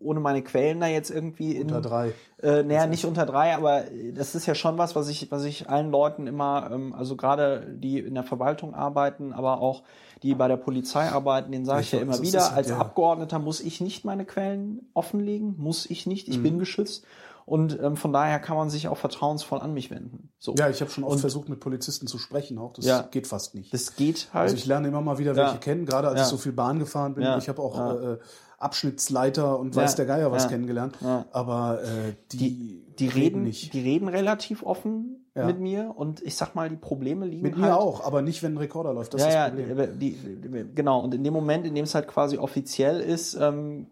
ohne 0.00 0.20
meine 0.20 0.42
Quellen 0.42 0.80
da 0.80 0.86
jetzt 0.86 1.10
irgendwie 1.10 1.54
in, 1.54 1.62
unter 1.62 1.80
drei. 1.80 2.12
Äh, 2.42 2.62
naja, 2.62 2.86
nicht 2.86 3.04
unter 3.04 3.26
drei, 3.26 3.54
aber 3.54 3.84
das 4.14 4.34
ist 4.34 4.46
ja 4.46 4.54
schon 4.54 4.78
was, 4.78 4.96
was 4.96 5.08
ich, 5.08 5.30
was 5.30 5.44
ich 5.44 5.68
allen 5.68 5.90
Leuten 5.90 6.26
immer, 6.26 6.70
ähm, 6.72 6.94
also 6.94 7.16
gerade 7.16 7.66
die 7.70 7.98
in 7.98 8.14
der 8.14 8.24
Verwaltung 8.24 8.74
arbeiten, 8.74 9.32
aber 9.32 9.60
auch 9.60 9.82
die 10.22 10.34
bei 10.34 10.48
der 10.48 10.56
Polizei 10.56 11.08
arbeiten, 11.08 11.52
den 11.52 11.64
sage 11.64 11.82
ich, 11.82 11.88
ich 11.88 11.92
ja 11.92 12.00
immer 12.00 12.20
wieder. 12.20 12.52
Als 12.52 12.70
ja. 12.70 12.78
Abgeordneter 12.78 13.38
muss 13.38 13.60
ich 13.60 13.80
nicht 13.80 14.04
meine 14.04 14.24
Quellen 14.24 14.88
offenlegen, 14.94 15.54
muss 15.58 15.88
ich 15.88 16.06
nicht. 16.06 16.28
Ich 16.28 16.38
mhm. 16.38 16.42
bin 16.42 16.58
geschützt. 16.58 17.04
Und 17.46 17.80
ähm, 17.82 17.96
von 17.96 18.12
daher 18.12 18.38
kann 18.38 18.56
man 18.56 18.70
sich 18.70 18.86
auch 18.86 18.96
vertrauensvoll 18.96 19.60
an 19.60 19.74
mich 19.74 19.90
wenden. 19.90 20.28
So. 20.38 20.54
Ja, 20.56 20.68
ich 20.68 20.80
habe 20.80 20.90
schon 20.90 21.02
oft 21.02 21.14
und, 21.14 21.18
versucht, 21.18 21.48
mit 21.48 21.58
Polizisten 21.58 22.06
zu 22.06 22.16
sprechen 22.18 22.58
auch. 22.58 22.74
Das 22.74 22.84
ja, 22.84 23.02
geht 23.02 23.26
fast 23.26 23.56
nicht. 23.56 23.74
Das 23.74 23.96
geht 23.96 24.28
halt. 24.32 24.42
Also 24.42 24.56
ich 24.56 24.66
lerne 24.66 24.86
immer 24.86 25.00
mal 25.00 25.18
wieder 25.18 25.34
welche 25.34 25.54
ja. 25.54 25.58
kennen, 25.58 25.84
gerade 25.84 26.08
als 26.08 26.18
ja. 26.18 26.24
ich 26.24 26.30
so 26.30 26.36
viel 26.36 26.52
Bahn 26.52 26.78
gefahren 26.78 27.14
bin. 27.14 27.26
Ich 27.38 27.48
habe 27.48 27.60
auch 27.60 28.00
äh, 28.00 28.18
Abschnittsleiter 28.60 29.58
und 29.58 29.74
weiß 29.74 29.96
der 29.96 30.06
Geier 30.06 30.30
was 30.30 30.48
kennengelernt. 30.48 30.98
Aber 31.32 31.80
äh, 31.82 32.12
die, 32.30 32.38
die, 32.38 32.84
die 32.98 33.08
reden, 33.08 33.42
nicht. 33.42 33.72
die 33.72 33.80
reden 33.80 34.06
relativ 34.06 34.62
offen 34.62 35.26
ja. 35.34 35.46
mit 35.46 35.58
mir 35.60 35.92
und 35.96 36.22
ich 36.22 36.36
sag 36.36 36.54
mal, 36.54 36.68
die 36.68 36.76
Probleme 36.76 37.26
liegen 37.26 37.42
Mit 37.42 37.54
halt, 37.54 37.64
mir 37.64 37.76
auch, 37.76 38.04
aber 38.04 38.22
nicht, 38.22 38.42
wenn 38.42 38.54
ein 38.54 38.58
Rekorder 38.58 38.92
läuft. 38.92 39.14
Das 39.14 39.22
ja, 39.22 39.28
ist 39.28 39.34
das 39.34 39.48
Problem. 39.50 39.78
Ja, 39.78 39.86
die, 39.86 40.12
die, 40.12 40.74
genau. 40.74 41.00
Und 41.00 41.14
in 41.14 41.24
dem 41.24 41.32
Moment, 41.32 41.66
in 41.66 41.74
dem 41.74 41.84
es 41.84 41.94
halt 41.94 42.08
quasi 42.08 42.38
offiziell 42.38 43.00
ist, 43.00 43.34
ähm, 43.34 43.86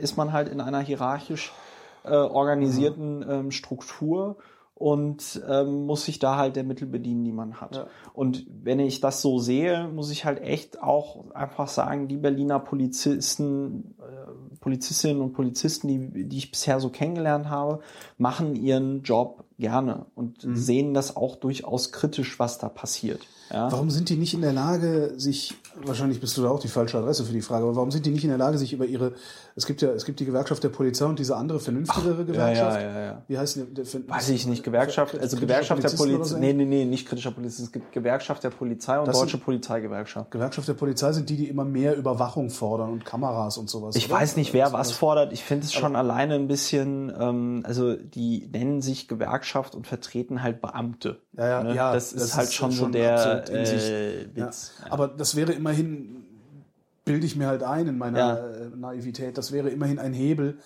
ist 0.00 0.16
man 0.16 0.32
halt 0.32 0.48
in 0.48 0.60
einer 0.60 0.80
hierarchisch 0.80 1.52
äh, 2.04 2.10
organisierten 2.10 3.18
mhm. 3.18 3.30
ähm, 3.30 3.50
Struktur 3.50 4.36
und 4.74 5.40
ähm, 5.48 5.86
muss 5.86 6.04
sich 6.04 6.18
da 6.18 6.36
halt 6.36 6.56
der 6.56 6.64
Mittel 6.64 6.88
bedienen, 6.88 7.24
die 7.24 7.32
man 7.32 7.60
hat. 7.60 7.76
Ja. 7.76 7.86
Und 8.14 8.46
wenn 8.48 8.80
ich 8.80 9.00
das 9.00 9.22
so 9.22 9.38
sehe, 9.38 9.88
muss 9.88 10.10
ich 10.10 10.24
halt 10.24 10.40
echt 10.40 10.82
auch 10.82 11.30
einfach 11.34 11.68
sagen, 11.68 12.08
die 12.08 12.16
Berliner 12.16 12.58
Polizisten, 12.58 13.94
äh, 14.00 14.56
Polizistinnen 14.58 15.22
und 15.22 15.34
Polizisten, 15.34 15.88
die, 15.88 16.28
die 16.28 16.38
ich 16.38 16.50
bisher 16.50 16.80
so 16.80 16.88
kennengelernt 16.88 17.48
habe, 17.48 17.80
machen 18.18 18.56
ihren 18.56 19.02
Job 19.02 19.44
gerne 19.58 20.06
und 20.14 20.44
mhm. 20.44 20.56
sehen 20.56 20.94
das 20.94 21.16
auch 21.16 21.36
durchaus 21.36 21.92
kritisch, 21.92 22.38
was 22.38 22.58
da 22.58 22.68
passiert. 22.68 23.20
Ja? 23.50 23.70
Warum 23.70 23.90
sind 23.90 24.08
die 24.08 24.16
nicht 24.16 24.34
in 24.34 24.40
der 24.40 24.52
Lage, 24.52 25.14
sich, 25.16 25.54
wahrscheinlich 25.84 26.20
bist 26.20 26.36
du 26.36 26.42
da 26.42 26.50
auch 26.50 26.60
die 26.60 26.68
falsche 26.68 26.98
Adresse 26.98 27.24
für 27.24 27.32
die 27.32 27.40
Frage, 27.40 27.64
aber 27.64 27.76
warum 27.76 27.90
sind 27.90 28.06
die 28.06 28.10
nicht 28.10 28.24
in 28.24 28.30
der 28.30 28.38
Lage, 28.38 28.58
sich 28.58 28.72
über 28.72 28.84
ihre, 28.84 29.12
es 29.56 29.66
gibt 29.66 29.82
ja, 29.82 29.90
es 29.90 30.04
gibt 30.04 30.20
die 30.20 30.24
Gewerkschaft 30.24 30.62
der 30.62 30.68
Polizei 30.68 31.04
und 31.04 31.18
diese 31.18 31.36
andere 31.36 31.60
vernünftigere 31.60 32.18
Ach, 32.20 32.26
Gewerkschaft. 32.26 32.80
Ja, 32.80 32.80
ja, 32.80 32.92
ja, 32.92 33.04
ja. 33.04 33.22
Wie 33.28 33.38
heißt 33.38 33.56
die? 33.56 33.74
Der, 33.74 33.84
Weiß 34.08 34.28
ich 34.28 34.46
nicht, 34.46 34.62
Gewerkschaft, 34.62 35.18
also 35.18 35.36
Gewerkschaft 35.36 35.82
der 35.82 35.90
Polizei, 35.90 36.24
so? 36.24 36.38
nee, 36.38 36.52
nee, 36.52 36.64
nee, 36.64 36.84
nicht 36.84 37.08
kritischer 37.08 37.30
Polizist, 37.30 37.66
es 37.66 37.72
gibt 37.72 37.92
Gewerkschaft 37.92 38.44
der 38.44 38.50
Polizei 38.50 38.98
und 38.98 39.06
das 39.06 39.18
Deutsche 39.18 39.38
Polizeigewerkschaft. 39.38 40.30
Gewerkschaft 40.30 40.68
der 40.68 40.74
Polizei 40.74 41.12
sind 41.12 41.28
die, 41.28 41.36
die 41.36 41.48
immer 41.48 41.64
mehr 41.64 41.96
Überwachung 41.96 42.50
fordern 42.50 42.90
und 42.90 43.04
Kameras 43.04 43.58
und 43.58 43.70
sowas. 43.70 43.96
Ich 43.96 44.10
oder? 44.10 44.20
weiß 44.20 44.36
nicht, 44.36 44.52
wer 44.52 44.72
was 44.72 44.92
fordert. 44.92 45.32
Ich 45.32 45.44
finde 45.44 45.66
es 45.66 45.72
schon 45.72 45.96
alleine 45.96 46.34
ein 46.34 46.48
bisschen, 46.48 47.12
ähm, 47.18 47.62
also 47.64 47.94
die 47.94 48.48
nennen 48.52 48.82
sich 48.82 49.08
Gewerkschaft 49.08 49.74
und 49.74 49.86
vertreten 49.86 50.42
halt 50.42 50.60
Beamte. 50.60 51.20
Ja, 51.36 51.48
ja, 51.48 51.62
ne? 51.62 51.74
ja 51.74 51.92
das, 51.94 52.12
das 52.12 52.22
ist 52.24 52.36
halt 52.36 52.52
schon, 52.52 52.72
schon 52.72 52.86
so 52.86 52.92
der 52.92 53.48
äh, 53.50 54.26
Witz. 54.34 54.72
Ja. 54.80 54.92
Aber 54.92 55.08
das 55.08 55.36
wäre 55.36 55.52
immerhin, 55.62 56.24
bilde 57.04 57.24
ich 57.26 57.36
mir 57.36 57.46
halt 57.46 57.62
ein 57.62 57.86
in 57.86 57.98
meiner 57.98 58.18
ja. 58.18 58.36
Äh, 58.36 58.76
Naivität, 58.76 59.38
das 59.38 59.52
wäre 59.52 59.70
immerhin 59.70 59.98
ein 59.98 60.12
Hebel, 60.12 60.58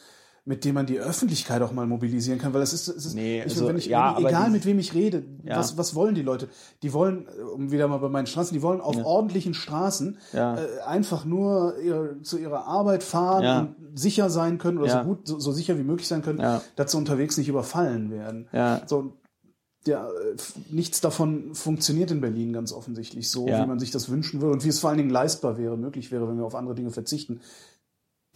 mit 0.49 0.65
dem 0.65 0.77
man 0.77 0.87
die 0.87 1.01
Öffentlichkeit 1.01 1.61
auch 1.61 1.73
mal 1.73 1.87
mobilisieren 1.87 2.39
kann, 2.39 2.55
weil 2.55 2.63
es 2.63 2.73
ist, 2.73 2.87
es 2.87 3.05
ist 3.05 3.15
nee, 3.15 3.43
also, 3.43 3.67
wenn 3.67 3.77
ich, 3.77 3.87
ja, 3.87 4.17
egal 4.17 4.49
mit 4.51 4.65
wem 4.65 4.79
ich 4.79 4.95
rede, 4.95 5.25
ja. 5.43 5.59
was, 5.59 5.77
was 5.77 5.97
wollen 5.97 6.15
die 6.15 6.23
Leute? 6.23 6.49
Die 6.83 6.93
wollen, 6.93 7.27
um 7.55 7.73
wieder 7.73 7.89
mal 7.89 7.97
bei 7.99 8.09
meinen 8.09 8.29
Straßen, 8.29 8.55
die 8.55 8.63
wollen 8.63 8.81
auf 8.81 8.95
ja. 8.95 9.05
ordentlichen 9.05 9.55
Straßen 9.55 10.19
ja. 10.33 10.57
äh, 10.57 10.81
einfach 10.87 11.25
nur 11.25 11.77
ihre, 11.81 12.23
zu 12.23 12.39
ihrer 12.39 12.67
Arbeit 12.67 13.03
fahren 13.03 13.75
und 13.89 13.99
sicher 13.99 14.31
sein 14.31 14.59
können 14.59 14.79
oder 14.79 14.99
so 14.99 15.05
gut, 15.05 15.27
so, 15.27 15.41
so, 15.41 15.51
sicher 15.51 15.79
wie 15.79 15.85
möglich 15.85 16.07
sein 16.07 16.23
können, 16.23 16.61
dass 16.77 16.93
sie 16.93 16.97
unterwegs 16.97 17.37
nicht 17.37 17.49
überfallen 17.49 18.11
werden. 18.13 18.47
So, 18.87 19.15
ja, 19.87 20.09
nichts 20.71 21.01
davon 21.01 21.55
funktioniert 21.55 22.11
in 22.11 22.21
Berlin 22.21 22.53
ganz 22.53 22.73
offensichtlich 22.73 23.31
so, 23.31 23.47
ja. 23.47 23.63
wie 23.63 23.67
man 23.67 23.79
sich 23.79 23.91
das 23.91 24.09
wünschen 24.09 24.41
würde 24.41 24.55
und 24.55 24.65
wie 24.65 24.69
es 24.69 24.81
vor 24.81 24.91
allen 24.91 24.99
Dingen 24.99 25.11
leistbar 25.11 25.59
wäre, 25.59 25.77
möglich 25.77 26.11
wäre, 26.11 26.29
wenn 26.29 26.39
wir 26.39 26.45
auf 26.45 26.55
andere 26.55 26.75
Dinge 26.75 26.91
verzichten, 26.91 27.41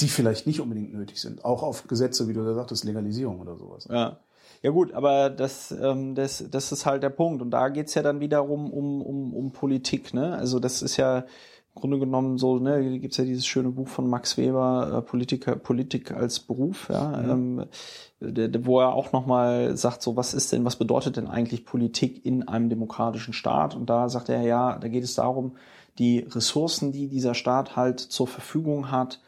die 0.01 0.09
vielleicht 0.09 0.47
nicht 0.47 0.61
unbedingt 0.61 0.93
nötig 0.93 1.21
sind. 1.21 1.45
Auch 1.45 1.63
auf 1.63 1.87
Gesetze, 1.87 2.29
wie 2.29 2.33
du 2.33 2.45
da 2.45 2.55
sagtest, 2.55 2.85
Legalisierung 2.85 3.41
oder 3.41 3.57
sowas. 3.57 3.87
Ja. 3.91 4.21
Ja 4.63 4.71
gut, 4.71 4.93
aber 4.93 5.31
das, 5.31 5.71
ähm, 5.71 6.15
das, 6.15 6.45
das 6.51 6.71
ist 6.71 6.85
halt 6.85 7.03
der 7.03 7.09
Punkt. 7.09 7.41
Und 7.41 7.51
da 7.51 7.71
geht's 7.71 7.95
ja 7.95 8.03
dann 8.03 8.21
wiederum 8.21 8.71
um, 8.71 9.01
um, 9.01 9.33
um 9.33 9.53
Politik. 9.53 10.13
Ne? 10.13 10.35
Also 10.37 10.59
das 10.59 10.83
ist 10.83 10.99
ja 10.99 11.25
Grunde 11.75 11.99
genommen 11.99 12.37
so, 12.37 12.59
ne, 12.59 12.99
gibt's 12.99 13.17
ja 13.17 13.25
dieses 13.25 13.47
schöne 13.47 13.71
Buch 13.71 13.89
von 13.89 14.09
Max 14.09 14.37
Weber, 14.37 14.99
äh, 14.99 15.03
Politiker, 15.03 15.57
Politik 15.57 16.13
als 16.13 16.41
Beruf, 16.41 16.89
ja, 16.91 17.23
mhm. 17.23 17.65
ähm, 18.21 18.65
wo 18.65 18.81
er 18.81 18.93
auch 18.93 19.13
nochmal 19.13 19.77
sagt, 19.77 20.03
so, 20.03 20.17
was 20.17 20.35
ist 20.35 20.53
denn, 20.53 20.65
was 20.65 20.77
bedeutet 20.77 21.17
denn 21.17 21.29
eigentlich 21.29 21.65
Politik 21.65 22.25
in 22.27 22.47
einem 22.49 22.69
demokratischen 22.69 23.33
Staat? 23.33 23.77
Und 23.77 23.89
da 23.89 24.09
sagt 24.09 24.29
er, 24.29 24.43
ja, 24.43 24.79
da 24.79 24.89
geht 24.89 25.05
es 25.05 25.15
darum, 25.15 25.53
die 25.99 26.21
Ressourcen, 26.21 26.93
die 26.93 27.09
dieser 27.09 27.35
Staat 27.35 27.77
halt 27.77 28.01
zur 28.01 28.27
Verfügung 28.27 28.91
hat, 28.91 29.21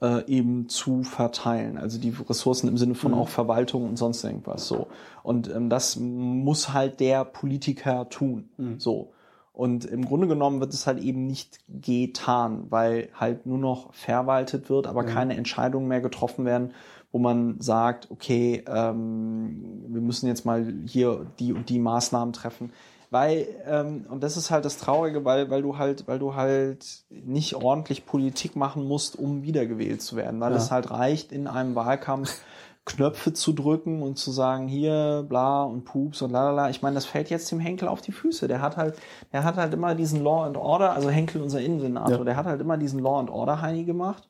äh, 0.00 0.26
eben 0.26 0.68
zu 0.68 1.02
verteilen. 1.02 1.76
Also 1.76 1.98
die 1.98 2.14
Ressourcen 2.28 2.68
im 2.68 2.78
Sinne 2.78 2.94
von 2.94 3.12
mhm. 3.12 3.18
auch 3.18 3.28
Verwaltung 3.28 3.88
und 3.88 3.96
sonst 3.96 4.24
irgendwas 4.24 4.66
so. 4.66 4.88
Und 5.22 5.48
ähm, 5.54 5.68
das 5.68 5.96
muss 5.96 6.72
halt 6.72 7.00
der 7.00 7.24
Politiker 7.24 8.08
tun. 8.08 8.48
Mhm. 8.56 8.80
So. 8.80 9.12
Und 9.60 9.84
im 9.84 10.06
Grunde 10.06 10.26
genommen 10.26 10.60
wird 10.60 10.72
es 10.72 10.86
halt 10.86 11.02
eben 11.02 11.26
nicht 11.26 11.58
getan, 11.68 12.68
weil 12.70 13.10
halt 13.12 13.44
nur 13.44 13.58
noch 13.58 13.92
verwaltet 13.92 14.70
wird, 14.70 14.86
aber 14.86 15.02
mhm. 15.02 15.08
keine 15.08 15.36
Entscheidungen 15.36 15.86
mehr 15.86 16.00
getroffen 16.00 16.46
werden, 16.46 16.72
wo 17.12 17.18
man 17.18 17.60
sagt, 17.60 18.10
okay, 18.10 18.64
ähm, 18.66 19.84
wir 19.86 20.00
müssen 20.00 20.28
jetzt 20.28 20.46
mal 20.46 20.72
hier 20.86 21.26
die 21.38 21.52
und 21.52 21.68
die 21.68 21.78
Maßnahmen 21.78 22.32
treffen. 22.32 22.72
Weil, 23.10 23.48
ähm, 23.66 24.06
und 24.08 24.22
das 24.22 24.38
ist 24.38 24.50
halt 24.50 24.64
das 24.64 24.78
Traurige, 24.78 25.26
weil, 25.26 25.50
weil 25.50 25.60
du 25.60 25.76
halt, 25.76 26.08
weil 26.08 26.18
du 26.18 26.34
halt 26.34 26.86
nicht 27.10 27.54
ordentlich 27.54 28.06
Politik 28.06 28.56
machen 28.56 28.88
musst, 28.88 29.18
um 29.18 29.42
wiedergewählt 29.42 30.00
zu 30.00 30.16
werden. 30.16 30.40
Weil 30.40 30.52
ja. 30.52 30.56
es 30.56 30.70
halt 30.70 30.90
reicht 30.90 31.32
in 31.32 31.46
einem 31.46 31.74
Wahlkampf 31.74 32.42
Knöpfe 32.90 33.32
zu 33.32 33.52
drücken 33.52 34.02
und 34.02 34.18
zu 34.18 34.30
sagen, 34.30 34.68
hier, 34.68 35.24
bla 35.28 35.62
und 35.62 35.84
Pups 35.84 36.22
und 36.22 36.32
lalala. 36.32 36.70
Ich 36.70 36.82
meine, 36.82 36.94
das 36.94 37.06
fällt 37.06 37.30
jetzt 37.30 37.50
dem 37.50 37.60
Henkel 37.60 37.88
auf 37.88 38.00
die 38.00 38.12
Füße. 38.12 38.48
Der 38.48 38.60
hat 38.60 38.76
halt, 38.76 38.96
der 39.32 39.44
hat 39.44 39.56
halt 39.56 39.72
immer 39.74 39.94
diesen 39.94 40.22
Law 40.24 40.44
and 40.44 40.56
Order, 40.56 40.92
also 40.92 41.08
Henkel, 41.08 41.40
unser 41.42 41.60
Innensenator, 41.60 42.18
ja. 42.18 42.24
der 42.24 42.36
hat 42.36 42.46
halt 42.46 42.60
immer 42.60 42.76
diesen 42.76 43.00
Law 43.00 43.20
and 43.20 43.30
Order 43.30 43.62
Heini 43.62 43.84
gemacht. 43.84 44.28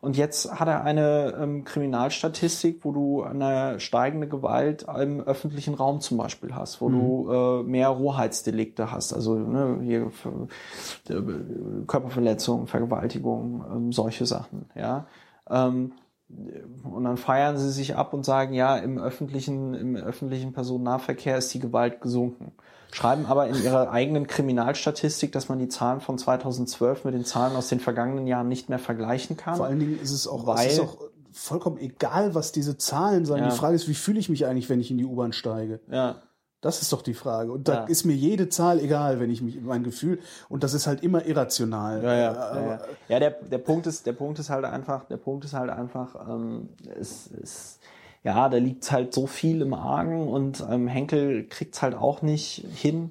Und 0.00 0.16
jetzt 0.16 0.58
hat 0.58 0.66
er 0.66 0.82
eine 0.82 1.32
ähm, 1.40 1.62
Kriminalstatistik, 1.62 2.84
wo 2.84 2.90
du 2.90 3.22
eine 3.22 3.78
steigende 3.78 4.26
Gewalt 4.26 4.84
im 5.00 5.20
öffentlichen 5.20 5.74
Raum 5.74 6.00
zum 6.00 6.18
Beispiel 6.18 6.56
hast, 6.56 6.80
wo 6.80 6.88
mhm. 6.88 7.00
du 7.00 7.30
äh, 7.30 7.62
mehr 7.62 7.88
Rohheitsdelikte 7.88 8.90
hast, 8.90 9.12
also 9.12 9.36
ne, 9.36 9.78
hier 9.80 10.10
äh, 11.08 11.84
Körperverletzung, 11.86 12.66
Vergewaltigung, 12.66 13.64
ähm, 13.72 13.92
solche 13.92 14.26
Sachen. 14.26 14.66
Ja. 14.74 15.06
Ähm, 15.48 15.92
und 16.84 17.04
dann 17.04 17.16
feiern 17.16 17.58
sie 17.58 17.70
sich 17.70 17.96
ab 17.96 18.14
und 18.14 18.24
sagen, 18.24 18.54
ja, 18.54 18.76
im 18.76 18.98
öffentlichen, 18.98 19.74
im 19.74 19.96
öffentlichen 19.96 20.52
Personennahverkehr 20.52 21.36
ist 21.36 21.52
die 21.54 21.60
Gewalt 21.60 22.00
gesunken. 22.00 22.52
Schreiben 22.92 23.24
aber 23.26 23.48
in 23.48 23.62
ihrer 23.62 23.90
eigenen 23.90 24.26
Kriminalstatistik, 24.26 25.32
dass 25.32 25.48
man 25.48 25.58
die 25.58 25.68
Zahlen 25.68 26.00
von 26.00 26.18
2012 26.18 27.04
mit 27.04 27.14
den 27.14 27.24
Zahlen 27.24 27.56
aus 27.56 27.68
den 27.68 27.80
vergangenen 27.80 28.26
Jahren 28.26 28.48
nicht 28.48 28.68
mehr 28.68 28.78
vergleichen 28.78 29.36
kann. 29.36 29.56
Vor 29.56 29.66
allen 29.66 29.80
Dingen 29.80 29.98
ist 30.00 30.10
es 30.10 30.26
auch, 30.26 30.46
weil, 30.46 30.66
es 30.66 30.74
ist 30.74 30.80
auch 30.80 30.98
vollkommen 31.32 31.78
egal, 31.78 32.34
was 32.34 32.52
diese 32.52 32.76
Zahlen 32.76 33.24
sagen. 33.24 33.44
Ja. 33.44 33.50
Die 33.50 33.56
Frage 33.56 33.76
ist, 33.76 33.88
wie 33.88 33.94
fühle 33.94 34.18
ich 34.18 34.28
mich 34.28 34.46
eigentlich, 34.46 34.68
wenn 34.68 34.80
ich 34.80 34.90
in 34.90 34.98
die 34.98 35.06
U-Bahn 35.06 35.32
steige? 35.32 35.80
Ja. 35.90 36.16
Das 36.62 36.80
ist 36.80 36.92
doch 36.92 37.02
die 37.02 37.12
Frage. 37.12 37.50
Und 37.50 37.66
da 37.66 37.74
ja. 37.74 37.84
ist 37.84 38.04
mir 38.04 38.14
jede 38.14 38.48
Zahl 38.48 38.78
egal, 38.78 39.18
wenn 39.18 39.30
ich 39.30 39.42
mich 39.42 39.60
mein 39.60 39.82
Gefühl 39.82 40.20
und 40.48 40.62
das 40.62 40.74
ist 40.74 40.86
halt 40.86 41.02
immer 41.02 41.26
irrational. 41.26 42.02
Ja, 42.02 42.14
ja, 42.14 42.32
ja, 42.32 42.66
ja. 42.66 42.80
ja 43.08 43.18
der, 43.18 43.30
der 43.32 43.58
Punkt 43.58 43.88
ist, 43.88 44.06
der 44.06 44.12
Punkt 44.12 44.38
ist 44.38 44.48
halt 44.48 44.64
einfach, 44.64 45.04
der 45.06 45.16
Punkt 45.16 45.44
ist 45.44 45.54
halt 45.54 45.70
einfach, 45.70 46.14
ähm, 46.28 46.68
es, 46.98 47.28
es, 47.42 47.80
ja, 48.22 48.48
da 48.48 48.58
liegt 48.58 48.92
halt 48.92 49.12
so 49.12 49.26
viel 49.26 49.60
im 49.60 49.74
Argen 49.74 50.28
und 50.28 50.64
ähm, 50.70 50.86
Henkel 50.86 51.48
kriegt's 51.48 51.82
halt 51.82 51.96
auch 51.96 52.22
nicht 52.22 52.64
hin, 52.72 53.10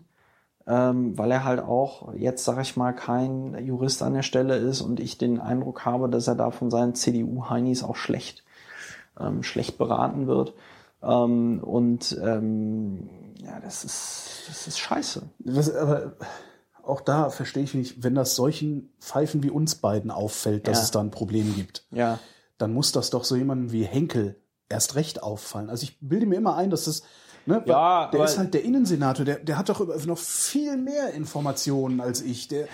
ähm, 0.66 1.18
weil 1.18 1.30
er 1.30 1.44
halt 1.44 1.60
auch 1.60 2.14
jetzt, 2.14 2.46
sag 2.46 2.62
ich 2.62 2.78
mal, 2.78 2.94
kein 2.94 3.66
Jurist 3.66 4.02
an 4.02 4.14
der 4.14 4.24
Stelle 4.24 4.56
ist 4.56 4.80
und 4.80 5.02
ich 5.02 5.18
den 5.18 5.42
Eindruck 5.42 5.84
habe, 5.84 6.08
dass 6.08 6.26
er 6.30 6.36
da 6.36 6.52
von 6.52 6.72
seinen 6.72 6.96
CDU-Heinis 6.96 7.84
auch 7.84 7.98
schlecht, 7.98 8.46
ähm, 9.20 9.44
schlecht 9.44 9.78
beraten 9.78 10.28
wird. 10.28 10.54
Ähm, 11.04 11.60
und 11.62 12.18
ähm, 12.24 13.10
ja, 13.44 13.60
das 13.60 13.84
ist, 13.84 14.24
das 14.48 14.68
ist 14.68 14.80
scheiße. 14.80 15.24
Was, 15.40 15.74
aber 15.74 16.14
auch 16.84 17.02
da 17.02 17.30
verstehe 17.30 17.64
ich 17.64 17.74
nicht, 17.74 18.04
wenn 18.04 18.16
das 18.16 18.36
solchen 18.36 18.92
Pfeifen 19.00 19.44
wie 19.44 19.50
uns 19.50 19.76
beiden 19.76 20.12
auffällt, 20.12 20.68
dass 20.68 20.78
Ja. 20.80 20.84
es 20.84 20.92
da 20.92 21.00
ein 21.00 21.12
Problem 21.12 21.54
gibt, 21.56 21.86
Ja. 21.92 22.20
dann 22.58 22.74
muss 22.74 22.92
das 22.92 23.10
doch 23.10 23.24
so 23.24 23.36
jemandem 23.36 23.72
wie 23.72 23.84
Henkel 23.84 24.36
erst 24.70 24.96
recht 24.96 25.22
auffallen. 25.22 25.70
Also 25.70 25.84
ich 25.84 25.98
bilde 26.02 26.26
mir 26.26 26.36
immer 26.38 26.56
ein, 26.56 26.70
dass 26.70 26.86
das, 26.86 27.04
ne, 27.46 27.62
Ja, 27.66 28.10
der 28.12 28.24
ist 28.24 28.38
halt 28.38 28.54
der 28.54 28.64
Innensenator, 28.64 29.26
der, 29.26 29.40
der 29.40 29.58
hat 29.58 29.70
doch 29.70 29.80
noch 30.06 30.18
viel 30.18 30.78
mehr 30.78 31.14
Informationen 31.14 32.00
als 32.02 32.22
ich. 32.22 32.48
Der, 32.48 32.68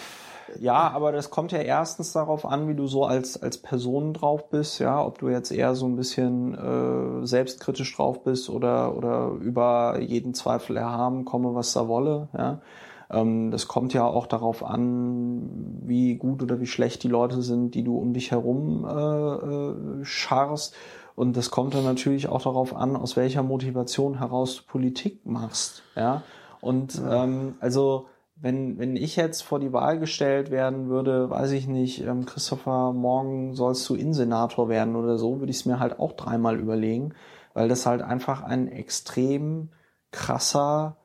Ja, 0.60 0.90
aber 0.92 1.12
das 1.12 1.30
kommt 1.30 1.52
ja 1.52 1.60
erstens 1.60 2.14
darauf 2.14 2.46
an, 2.46 2.68
wie 2.68 2.76
du 2.76 2.88
so 2.88 3.06
als, 3.06 3.42
als 3.42 3.58
Person 3.58 4.14
drauf 4.14 4.50
bist, 4.50 4.80
ja, 4.80 5.04
ob 5.04 5.20
du 5.20 5.30
jetzt 5.30 5.52
eher 5.52 5.76
so 5.76 5.86
ein 5.86 5.96
bisschen 5.96 6.56
äh, 6.56 7.26
selbstkritisch 7.26 7.96
drauf 7.96 8.24
bist 8.24 8.50
oder, 8.50 8.96
oder 8.96 9.32
über 9.42 10.00
jeden 10.00 10.34
Zweifel 10.34 10.78
erhaben, 10.78 11.26
komme, 11.26 11.56
was 11.56 11.74
da 11.74 11.88
wolle, 11.88 12.30
ja. 12.38 12.62
Ähm, 13.10 13.52
das 13.52 13.68
kommt 13.68 13.94
ja 13.94 14.06
auch 14.06 14.28
darauf 14.28 14.64
an, 14.64 15.80
wie 15.84 16.16
gut 16.16 16.44
oder 16.44 16.60
wie 16.60 16.68
schlecht 16.68 17.04
die 17.04 17.08
Leute 17.08 17.42
sind, 17.42 17.74
die 17.76 17.84
du 17.84 17.98
um 17.98 18.14
dich 18.14 18.32
herum 18.32 18.86
äh, 18.86 20.02
äh, 20.02 20.06
scharrst. 20.06 20.76
Und 21.16 21.36
das 21.36 21.50
kommt 21.50 21.74
dann 21.74 21.84
natürlich 21.84 22.28
auch 22.28 22.42
darauf 22.42 22.76
an, 22.76 22.96
aus 22.96 23.16
welcher 23.16 23.44
Motivation 23.44 24.20
heraus 24.20 24.58
du 24.58 24.64
Politik 24.68 25.26
machst, 25.26 25.84
ja. 25.96 26.24
Und 26.60 27.02
ähm, 27.10 27.56
also 27.60 28.08
wenn, 28.40 28.78
wenn 28.78 28.96
ich 28.96 29.16
jetzt 29.16 29.42
vor 29.42 29.60
die 29.60 29.74
Wahl 29.74 30.00
gestellt 30.00 30.52
werden 30.52 30.90
würde, 30.90 31.30
weiß 31.30 31.52
ich 31.52 31.68
nicht, 31.68 32.02
ähm, 32.02 32.26
Christopher, 32.26 32.94
morgen 32.94 33.54
sollst 33.56 33.88
du 33.90 33.96
Innensenator 33.96 34.70
werden 34.70 34.96
oder 34.96 35.18
so, 35.18 35.40
würde 35.40 35.52
ich 35.52 35.58
es 35.58 35.66
mir 35.66 35.80
halt 35.80 36.00
auch 36.00 36.14
dreimal 36.14 36.60
überlegen, 36.60 37.14
weil 37.54 37.68
das 37.68 37.86
halt 37.86 38.02
einfach 38.02 38.44
ein 38.44 38.68
extrem 38.68 39.70
krasser 40.12 40.98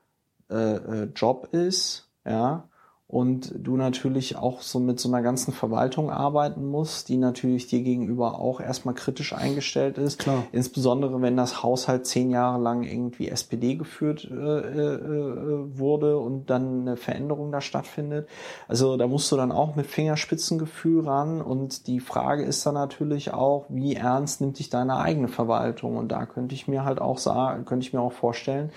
äh, 0.50 0.54
äh, 0.54 1.04
Job 1.14 1.48
ist, 1.52 2.10
ja, 2.26 2.68
und 3.12 3.52
du 3.58 3.76
natürlich 3.76 4.36
auch 4.38 4.62
so 4.62 4.80
mit 4.80 4.98
so 4.98 5.06
einer 5.10 5.20
ganzen 5.20 5.52
Verwaltung 5.52 6.10
arbeiten 6.10 6.64
musst, 6.64 7.10
die 7.10 7.18
natürlich 7.18 7.66
dir 7.66 7.82
gegenüber 7.82 8.40
auch 8.40 8.58
erstmal 8.58 8.94
kritisch 8.94 9.34
eingestellt 9.34 9.98
ist. 9.98 10.18
Klar. 10.18 10.44
Insbesondere 10.50 11.20
wenn 11.20 11.36
das 11.36 11.62
Haushalt 11.62 12.06
zehn 12.06 12.30
Jahre 12.30 12.58
lang 12.58 12.84
irgendwie 12.84 13.28
SPD 13.28 13.74
geführt 13.74 14.26
äh, 14.30 14.34
äh, 14.34 14.94
äh, 14.94 15.78
wurde 15.78 16.16
und 16.16 16.48
dann 16.48 16.80
eine 16.80 16.96
Veränderung 16.96 17.52
da 17.52 17.60
stattfindet. 17.60 18.28
Also 18.66 18.96
da 18.96 19.06
musst 19.06 19.30
du 19.30 19.36
dann 19.36 19.52
auch 19.52 19.76
mit 19.76 19.86
Fingerspitzengefühl 19.86 21.06
ran 21.06 21.42
und 21.42 21.88
die 21.88 22.00
Frage 22.00 22.44
ist 22.44 22.64
dann 22.64 22.74
natürlich 22.74 23.34
auch, 23.34 23.66
wie 23.68 23.94
ernst 23.94 24.40
nimmt 24.40 24.58
dich 24.58 24.70
deine 24.70 24.96
eigene 24.96 25.28
Verwaltung? 25.28 25.98
Und 25.98 26.08
da 26.12 26.24
könnte 26.24 26.54
ich 26.54 26.66
mir 26.66 26.86
halt 26.86 26.98
auch 26.98 27.18
sagen, 27.18 27.66
könnte 27.66 27.86
ich 27.86 27.92
mir 27.92 28.00
auch 28.00 28.12
vorstellen, 28.12 28.70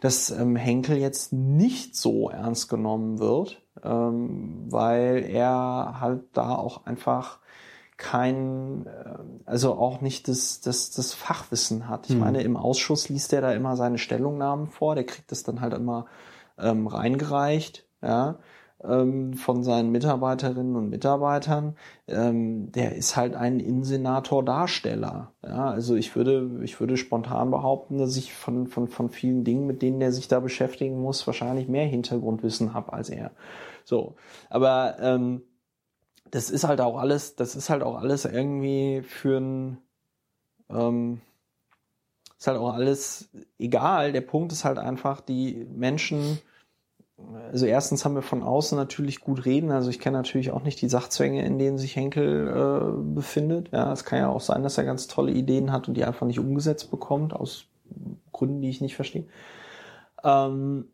dass 0.00 0.30
ähm, 0.30 0.56
Henkel 0.56 0.96
jetzt 0.96 1.32
nicht 1.32 1.94
so 1.94 2.30
ernst 2.30 2.68
genommen 2.68 3.18
wird, 3.18 3.62
ähm, 3.82 4.66
weil 4.70 5.24
er 5.28 6.00
halt 6.00 6.24
da 6.32 6.54
auch 6.54 6.86
einfach 6.86 7.38
kein, 7.96 8.86
äh, 8.86 9.18
also 9.44 9.74
auch 9.74 10.00
nicht 10.00 10.26
das, 10.26 10.60
das, 10.60 10.90
das 10.90 11.12
Fachwissen 11.12 11.88
hat. 11.88 12.08
Ich 12.08 12.16
meine, 12.16 12.42
im 12.42 12.56
Ausschuss 12.56 13.08
liest 13.08 13.32
er 13.32 13.42
da 13.42 13.52
immer 13.52 13.76
seine 13.76 13.98
Stellungnahmen 13.98 14.66
vor, 14.66 14.94
der 14.94 15.04
kriegt 15.04 15.30
das 15.30 15.42
dann 15.42 15.60
halt 15.60 15.74
immer 15.74 16.06
ähm, 16.58 16.86
reingereicht, 16.86 17.86
ja, 18.02 18.38
ähm, 18.84 19.34
von 19.34 19.62
seinen 19.62 19.90
Mitarbeiterinnen 19.90 20.76
und 20.76 20.90
Mitarbeitern. 20.90 21.76
Ähm, 22.08 22.72
der 22.72 22.96
ist 22.96 23.16
halt 23.16 23.34
ein 23.34 23.60
Innensenator-Darsteller. 23.60 25.32
Ja, 25.42 25.70
also 25.70 25.94
ich 25.94 26.16
würde, 26.16 26.60
ich 26.62 26.80
würde 26.80 26.96
spontan 26.96 27.50
behaupten, 27.50 27.98
dass 27.98 28.16
ich 28.16 28.32
von, 28.32 28.66
von, 28.66 28.88
von 28.88 29.10
vielen 29.10 29.44
Dingen, 29.44 29.66
mit 29.66 29.82
denen 29.82 30.00
er 30.00 30.12
sich 30.12 30.28
da 30.28 30.40
beschäftigen 30.40 31.00
muss, 31.00 31.26
wahrscheinlich 31.26 31.68
mehr 31.68 31.86
Hintergrundwissen 31.86 32.74
habe 32.74 32.92
als 32.92 33.10
er. 33.10 33.32
So. 33.84 34.16
Aber 34.48 34.96
ähm, 35.00 35.42
das 36.30 36.50
ist 36.50 36.64
halt 36.64 36.80
auch 36.80 36.98
alles, 36.98 37.36
das 37.36 37.56
ist 37.56 37.70
halt 37.70 37.82
auch 37.82 37.96
alles 37.96 38.24
irgendwie 38.24 39.02
für 39.02 39.38
ein, 39.38 39.78
ähm, 40.68 41.20
ist 42.38 42.46
halt 42.46 42.58
auch 42.58 42.72
alles 42.72 43.28
egal. 43.58 44.12
Der 44.12 44.22
Punkt 44.22 44.52
ist 44.52 44.64
halt 44.64 44.78
einfach, 44.78 45.20
die 45.20 45.66
Menschen, 45.70 46.38
also 47.50 47.66
erstens 47.66 48.04
haben 48.04 48.14
wir 48.14 48.22
von 48.22 48.42
außen 48.42 48.76
natürlich 48.76 49.20
gut 49.20 49.44
reden. 49.44 49.70
Also 49.70 49.90
ich 49.90 49.98
kenne 49.98 50.16
natürlich 50.16 50.50
auch 50.52 50.62
nicht 50.62 50.80
die 50.80 50.88
Sachzwänge, 50.88 51.44
in 51.44 51.58
denen 51.58 51.78
sich 51.78 51.96
Henkel 51.96 52.48
äh, 52.48 53.14
befindet. 53.14 53.70
Ja, 53.72 53.92
es 53.92 54.04
kann 54.04 54.18
ja 54.18 54.28
auch 54.28 54.40
sein, 54.40 54.62
dass 54.62 54.78
er 54.78 54.84
ganz 54.84 55.06
tolle 55.06 55.32
Ideen 55.32 55.72
hat 55.72 55.88
und 55.88 55.94
die 55.94 56.04
einfach 56.04 56.26
nicht 56.26 56.38
umgesetzt 56.38 56.90
bekommt, 56.90 57.32
aus 57.32 57.66
Gründen, 58.32 58.62
die 58.62 58.70
ich 58.70 58.80
nicht 58.80 58.96
verstehe. 58.96 59.26
Ähm, 60.22 60.90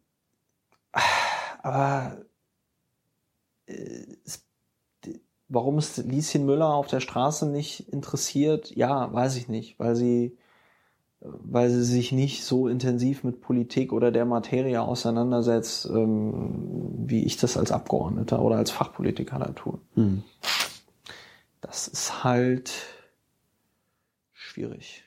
aber 1.62 2.16
äh, 3.66 4.07
es 4.24 4.47
Warum 5.48 5.78
es 5.78 5.97
Lieschen 5.98 6.44
Müller 6.44 6.74
auf 6.74 6.89
der 6.89 6.98
Straße 6.98 7.47
nicht 7.47 7.89
interessiert, 7.93 8.74
ja, 8.74 9.12
weiß 9.12 9.36
ich 9.36 9.48
nicht, 9.48 9.78
weil 9.78 9.94
sie, 9.94 10.36
weil 11.43 11.70
sie 11.70 11.85
sich 11.85 12.12
nicht 12.12 12.44
so 12.44 12.69
intensiv 12.69 13.24
mit 13.24 13.40
Politik 13.40 13.93
oder 13.93 14.11
der 14.11 14.24
Materie 14.24 14.81
auseinandersetzt, 14.81 15.86
ähm, 15.86 17.05
wie 17.07 17.24
ich 17.24 17.36
das 17.36 17.57
als 17.57 17.73
Abgeordneter 17.73 18.40
oder 18.43 18.57
als 18.57 18.70
Fachpolitiker 18.70 19.39
da 19.39 19.47
tue. 19.53 19.78
hm. 19.94 20.23
Das 21.61 21.89
ist 21.89 22.23
halt 22.23 22.73
schwierig. 24.32 25.05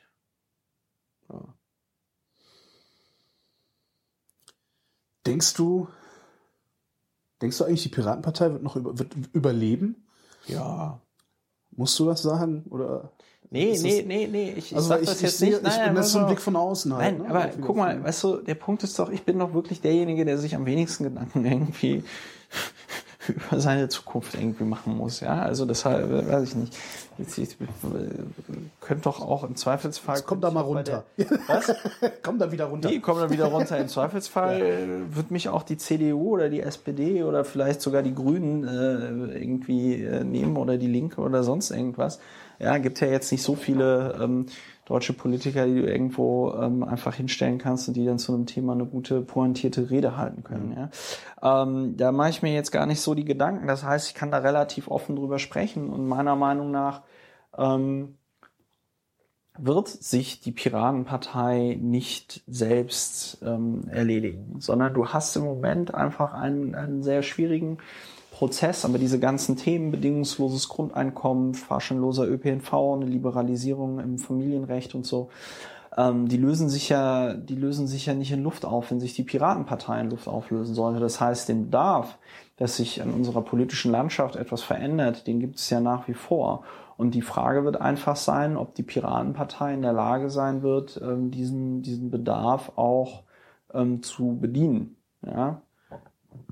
Ja. 1.30 1.41
Denkst 5.26 5.54
du, 5.54 5.88
denkst 7.41 7.58
du 7.58 7.64
eigentlich, 7.64 7.84
die 7.84 7.90
Piratenpartei 7.90 8.52
wird 8.52 8.64
noch 8.64 8.76
über, 8.76 8.98
wird 9.00 9.16
überleben? 9.34 10.08
ja. 10.48 11.00
Musst 11.72 11.98
du 12.00 12.06
das 12.06 12.22
sagen? 12.22 12.66
Oder? 12.72 13.14
Nee, 13.51 13.71
Ist 13.71 13.84
nee, 13.84 14.03
nee, 14.07 14.27
nee, 14.31 14.49
ich, 14.55 14.71
ich 14.71 14.76
Also 14.76 14.89
sag 14.89 15.01
ich, 15.01 15.07
das 15.07 15.15
ich, 15.17 15.21
jetzt 15.23 15.38
sehe, 15.39 15.49
nicht. 15.49 15.61
ich 15.61 15.67
Nein, 15.77 15.85
bin 15.88 15.95
das 15.95 16.11
so 16.11 16.19
ein 16.19 16.27
Blick 16.27 16.39
von 16.39 16.55
außen 16.55 16.93
halt. 16.95 17.17
Nein, 17.17 17.27
ne? 17.27 17.30
aber 17.34 17.49
guck 17.59 17.76
mal, 17.77 18.03
weißt 18.03 18.23
du, 18.23 18.38
der 18.38 18.53
Punkt 18.55 18.84
ist 18.84 18.99
doch, 18.99 19.09
ich 19.09 19.23
bin 19.23 19.39
doch 19.39 19.53
wirklich 19.55 19.81
derjenige, 19.81 20.23
der 20.23 20.38
sich 20.38 20.55
am 20.55 20.65
wenigsten 20.67 21.05
Gedanken 21.05 21.43
irgendwie 21.45 22.03
über 23.27 23.59
seine 23.59 23.89
Zukunft 23.89 24.35
irgendwie 24.35 24.63
machen 24.63 24.95
muss. 24.95 25.19
Ja, 25.19 25.39
also 25.41 25.65
deshalb 25.65 26.11
äh, 26.11 26.31
weiß 26.31 26.43
ich 26.49 26.55
nicht. 26.55 26.77
Jetzt, 27.17 27.38
ich, 27.38 27.51
äh, 27.53 27.65
könnt 28.81 29.05
doch 29.05 29.21
auch 29.21 29.43
im 29.43 29.55
Zweifelsfall. 29.55 30.17
Jetzt 30.17 30.26
kommt 30.27 30.43
da 30.43 30.51
mal 30.51 30.63
bei 30.63 30.84
der- 30.84 31.03
runter. 31.17 31.39
Was? 31.47 31.76
Komm 32.23 32.39
da 32.39 32.51
wieder 32.51 32.65
runter. 32.65 32.89
Nee, 32.89 32.99
kommen 32.99 33.19
dann 33.21 33.30
wieder 33.31 33.45
runter. 33.45 33.77
Im 33.77 33.88
Zweifelsfall 33.89 34.61
äh, 34.61 35.15
wird 35.15 35.31
mich 35.31 35.49
auch 35.49 35.63
die 35.63 35.77
CDU 35.77 36.30
oder 36.35 36.49
die 36.49 36.61
SPD 36.61 37.23
oder 37.23 37.43
vielleicht 37.45 37.81
sogar 37.81 38.03
die 38.03 38.13
Grünen 38.15 38.63
äh, 38.67 39.38
irgendwie 39.39 40.03
äh, 40.03 40.23
nehmen 40.23 40.55
oder 40.55 40.77
die 40.77 40.88
Linke 40.88 41.21
oder 41.21 41.43
sonst 41.43 41.71
irgendwas. 41.71 42.19
Ja, 42.60 42.77
gibt 42.77 42.99
ja 42.99 43.07
jetzt 43.07 43.31
nicht 43.31 43.44
so 43.44 43.56
viele 43.56 44.19
ähm, 44.22 44.48
deutsche 44.86 45.14
Politiker, 45.14 45.65
die 45.65 45.76
du 45.76 45.88
irgendwo 45.88 46.52
ähm, 46.53 46.84
einfach 46.84 47.14
hinstellen 47.15 47.57
kannst 47.57 47.88
und 47.88 47.94
die 47.94 48.06
dann 48.06 48.19
zu 48.19 48.34
einem 48.34 48.48
Thema 48.48 48.73
eine 48.73 48.86
gute 48.86 49.22
pointierte 49.22 49.90
Rede 49.90 50.18
halten 50.18 50.44
können. 50.44 50.76
Ja. 51.41 51.64
Ähm, 51.64 51.95
da 51.95 52.11
mache 52.11 52.31
ich 52.31 52.41
mir 52.41 52.53
jetzt 52.53 52.72
gar 52.72 52.86
nicht 52.86 52.99
so 52.99 53.14
die 53.14 53.26
Gedanken. 53.26 53.68
Das 53.68 53.84
heißt, 53.84 54.07
ich 54.07 54.15
kann 54.15 54.31
da 54.31 54.40
relativ 54.40 54.90
offen 54.90 55.15
drüber 55.15 55.40
sprechen 55.40 55.90
und 55.90 56.07
meiner 56.07 56.36
Meinung 56.36 56.72
nach 56.72 57.03
ähm, 57.57 58.18
wird 59.61 59.90
sich 59.90 60.41
die 60.41 60.52
Piratenpartei 60.52 61.77
nicht 61.80 62.44
selbst 62.48 63.40
ähm, 63.44 63.88
erledigen, 63.90 64.56
sondern 64.60 64.94
du 64.94 65.10
hast 65.10 65.36
im 65.36 65.44
Moment 65.44 65.94
einfach 65.94 66.34
einen, 66.34 66.76
einen 66.76 67.03
sehr 67.03 67.23
schwierigen 67.23 67.77
Prozess, 68.40 68.86
aber 68.86 68.98
diese 68.98 69.20
ganzen 69.20 69.57
Themen, 69.57 69.91
bedingungsloses 69.91 70.70
Grundeinkommen, 70.70 71.56
fahrscheinloser 71.56 72.26
ÖPNV, 72.26 72.74
eine 72.95 73.06
Liberalisierung 73.06 73.99
im 73.99 74.18
Familienrecht 74.18 74.95
und 74.95 75.06
so, 75.06 75.28
ähm, 75.98 76.30
die 76.30 76.38
lösen 76.38 76.70
sich 76.70 76.88
ja, 76.88 77.34
die 77.34 77.56
lösen 77.56 77.86
sich 77.86 78.06
ja 78.06 78.14
nicht 78.14 78.32
in 78.32 78.41
Luft 78.41 78.64
auf, 78.64 78.91
wenn 78.91 79.02
sich 79.02 79.14
die 79.14 79.24
Piratenpartei 79.24 79.99
in 79.99 80.10
Luft 80.11 80.30
auflösen 80.30 80.74
sollte. 80.74 81.02
Das 81.02 81.20
heißt, 81.20 81.49
den 81.49 81.66
Bedarf, 81.66 82.18
dass 82.56 82.78
sich 82.78 83.02
an 83.02 83.11
unserer 83.11 83.41
politischen 83.41 83.91
Landschaft 83.91 84.38
etwas 84.38 84.61
verändert, 84.61 85.28
den 85.28 85.41
gibt 85.41 85.57
es 85.57 85.70
ja 85.70 85.82
nach 85.82 86.07
wie 86.07 86.14
vor. 86.14 86.64
Und 86.95 87.16
die 87.16 87.22
Frage 87.22 87.66
wird 87.66 87.82
einfach 87.82 88.16
sein, 88.16 88.56
ob 88.56 88.74
die 88.74 88.84
Piratenpartei 88.84 89.74
in 89.74 89.82
der 89.82 89.94
Lage 89.94 90.30
sein 90.30 90.64
wird, 90.64 90.98
ähm, 91.03 91.30
diesen, 91.30 91.82
diesen 91.82 92.10
Bedarf 92.10 92.72
auch 92.78 93.24
ähm, 93.74 94.02
zu 94.02 94.38
bedienen. 94.40 94.95
Ja? 95.26 95.61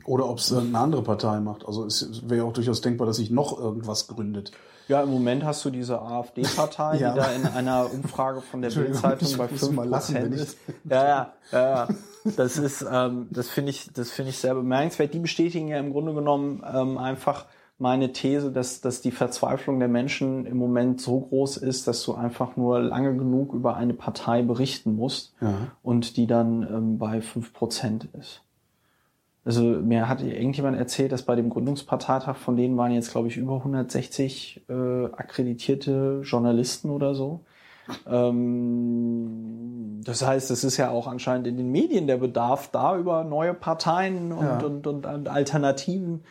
Oder 0.06 0.30
ob 0.30 0.38
es 0.38 0.54
eine 0.54 0.78
andere 0.78 1.04
Partei 1.04 1.40
macht. 1.40 1.66
Also 1.66 1.86
es 1.86 2.30
wäre 2.30 2.38
ja 2.38 2.44
auch 2.44 2.54
durchaus 2.54 2.82
denkbar, 2.82 3.08
dass 3.08 3.18
sich 3.18 3.30
noch 3.30 3.60
irgendwas 3.60 4.08
gründet. 4.08 4.52
Ja, 4.88 5.04
im 5.04 5.12
Moment 5.12 5.44
hast 5.44 5.66
du 5.66 5.70
diese 5.70 6.02
AfD-Partei, 6.02 6.98
ja. 7.00 7.12
die 7.12 7.20
da 7.20 7.32
in 7.32 7.46
einer 7.46 7.92
Umfrage 7.92 8.42
von 8.42 8.62
der 8.62 8.70
Bildzeitung 8.70 9.38
bei 9.38 9.48
5% 9.48 10.32
ist. 10.32 10.58
Ja, 10.90 11.08
ja, 11.08 11.34
ja, 11.52 11.70
ja. 11.70 11.88
Das 12.36 12.58
ist, 12.58 12.86
ähm, 12.92 13.28
das 13.30 13.48
finde 13.50 13.70
ich, 13.70 13.90
das 13.94 14.12
finde 14.12 14.32
ich 14.32 14.38
sehr 14.38 14.54
bemerkenswert. 14.54 15.14
Die 15.14 15.20
bestätigen 15.20 15.70
ja 15.70 15.80
im 15.80 15.94
Grunde 15.94 16.14
genommen 16.14 16.62
ähm, 16.74 16.98
einfach 16.98 17.46
meine 17.80 18.12
These, 18.12 18.52
dass, 18.52 18.82
dass 18.82 19.02
die 19.02 19.12
Verzweiflung 19.12 19.80
der 19.80 19.88
Menschen 19.88 20.46
im 20.46 20.58
Moment 20.58 21.00
so 21.00 21.22
groß 21.22 21.58
ist, 21.58 21.88
dass 21.88 22.04
du 22.04 22.16
einfach 22.16 22.58
nur 22.58 22.82
lange 22.82 23.16
genug 23.16 23.54
über 23.54 23.78
eine 23.78 23.94
Partei 23.94 24.42
berichten 24.42 24.96
musst 24.96 25.36
ja. 25.42 25.54
und 25.84 26.18
die 26.18 26.28
dann 26.28 26.64
ähm, 26.64 26.98
bei 26.98 27.22
fünf 27.22 27.54
Prozent 27.54 28.10
ist. 28.20 28.42
Also 29.48 29.64
mir 29.64 30.10
hat 30.10 30.22
irgendjemand 30.22 30.78
erzählt, 30.78 31.14
dass 31.14 31.22
bei 31.22 31.38
dem 31.38 31.50
Gründungsparteitag 31.50 32.36
von 32.36 32.58
denen 32.58 32.76
waren 32.76 32.92
jetzt, 32.92 33.12
glaube 33.12 33.30
ich, 33.30 33.38
über 33.38 33.56
160 33.56 34.66
äh, 34.68 35.06
akkreditierte 35.06 36.20
Journalisten 36.26 36.90
oder 36.90 37.16
so. 37.16 37.46
Ähm, 38.06 40.02
das 40.04 40.28
heißt, 40.28 40.52
es 40.52 40.66
ist 40.66 40.76
ja 40.76 40.90
auch 40.90 41.08
anscheinend 41.08 41.48
in 41.48 41.56
den 41.56 41.72
Medien 41.72 42.08
der 42.08 42.18
Bedarf 42.18 42.72
da, 42.72 42.98
über 42.98 43.24
neue 43.24 43.54
Parteien 43.54 44.34
und, 44.34 44.46
ja. 44.46 44.60
und, 44.60 44.86
und, 44.86 45.06
und, 45.06 45.30
Alternativen 45.30 46.26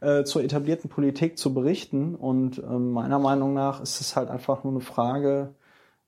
äh, 0.00 0.24
zur 0.24 0.42
etablierten 0.42 0.90
Politik 0.90 1.38
zu 1.38 1.54
berichten. 1.54 2.16
Und 2.16 2.58
ähm, 2.58 2.90
meiner 2.90 3.20
Meinung 3.20 3.54
nach 3.54 3.80
ist 3.80 4.00
es 4.00 4.16
halt 4.16 4.28
einfach 4.28 4.64
nur 4.64 4.72
eine 4.72 4.80
Frage, 4.82 5.54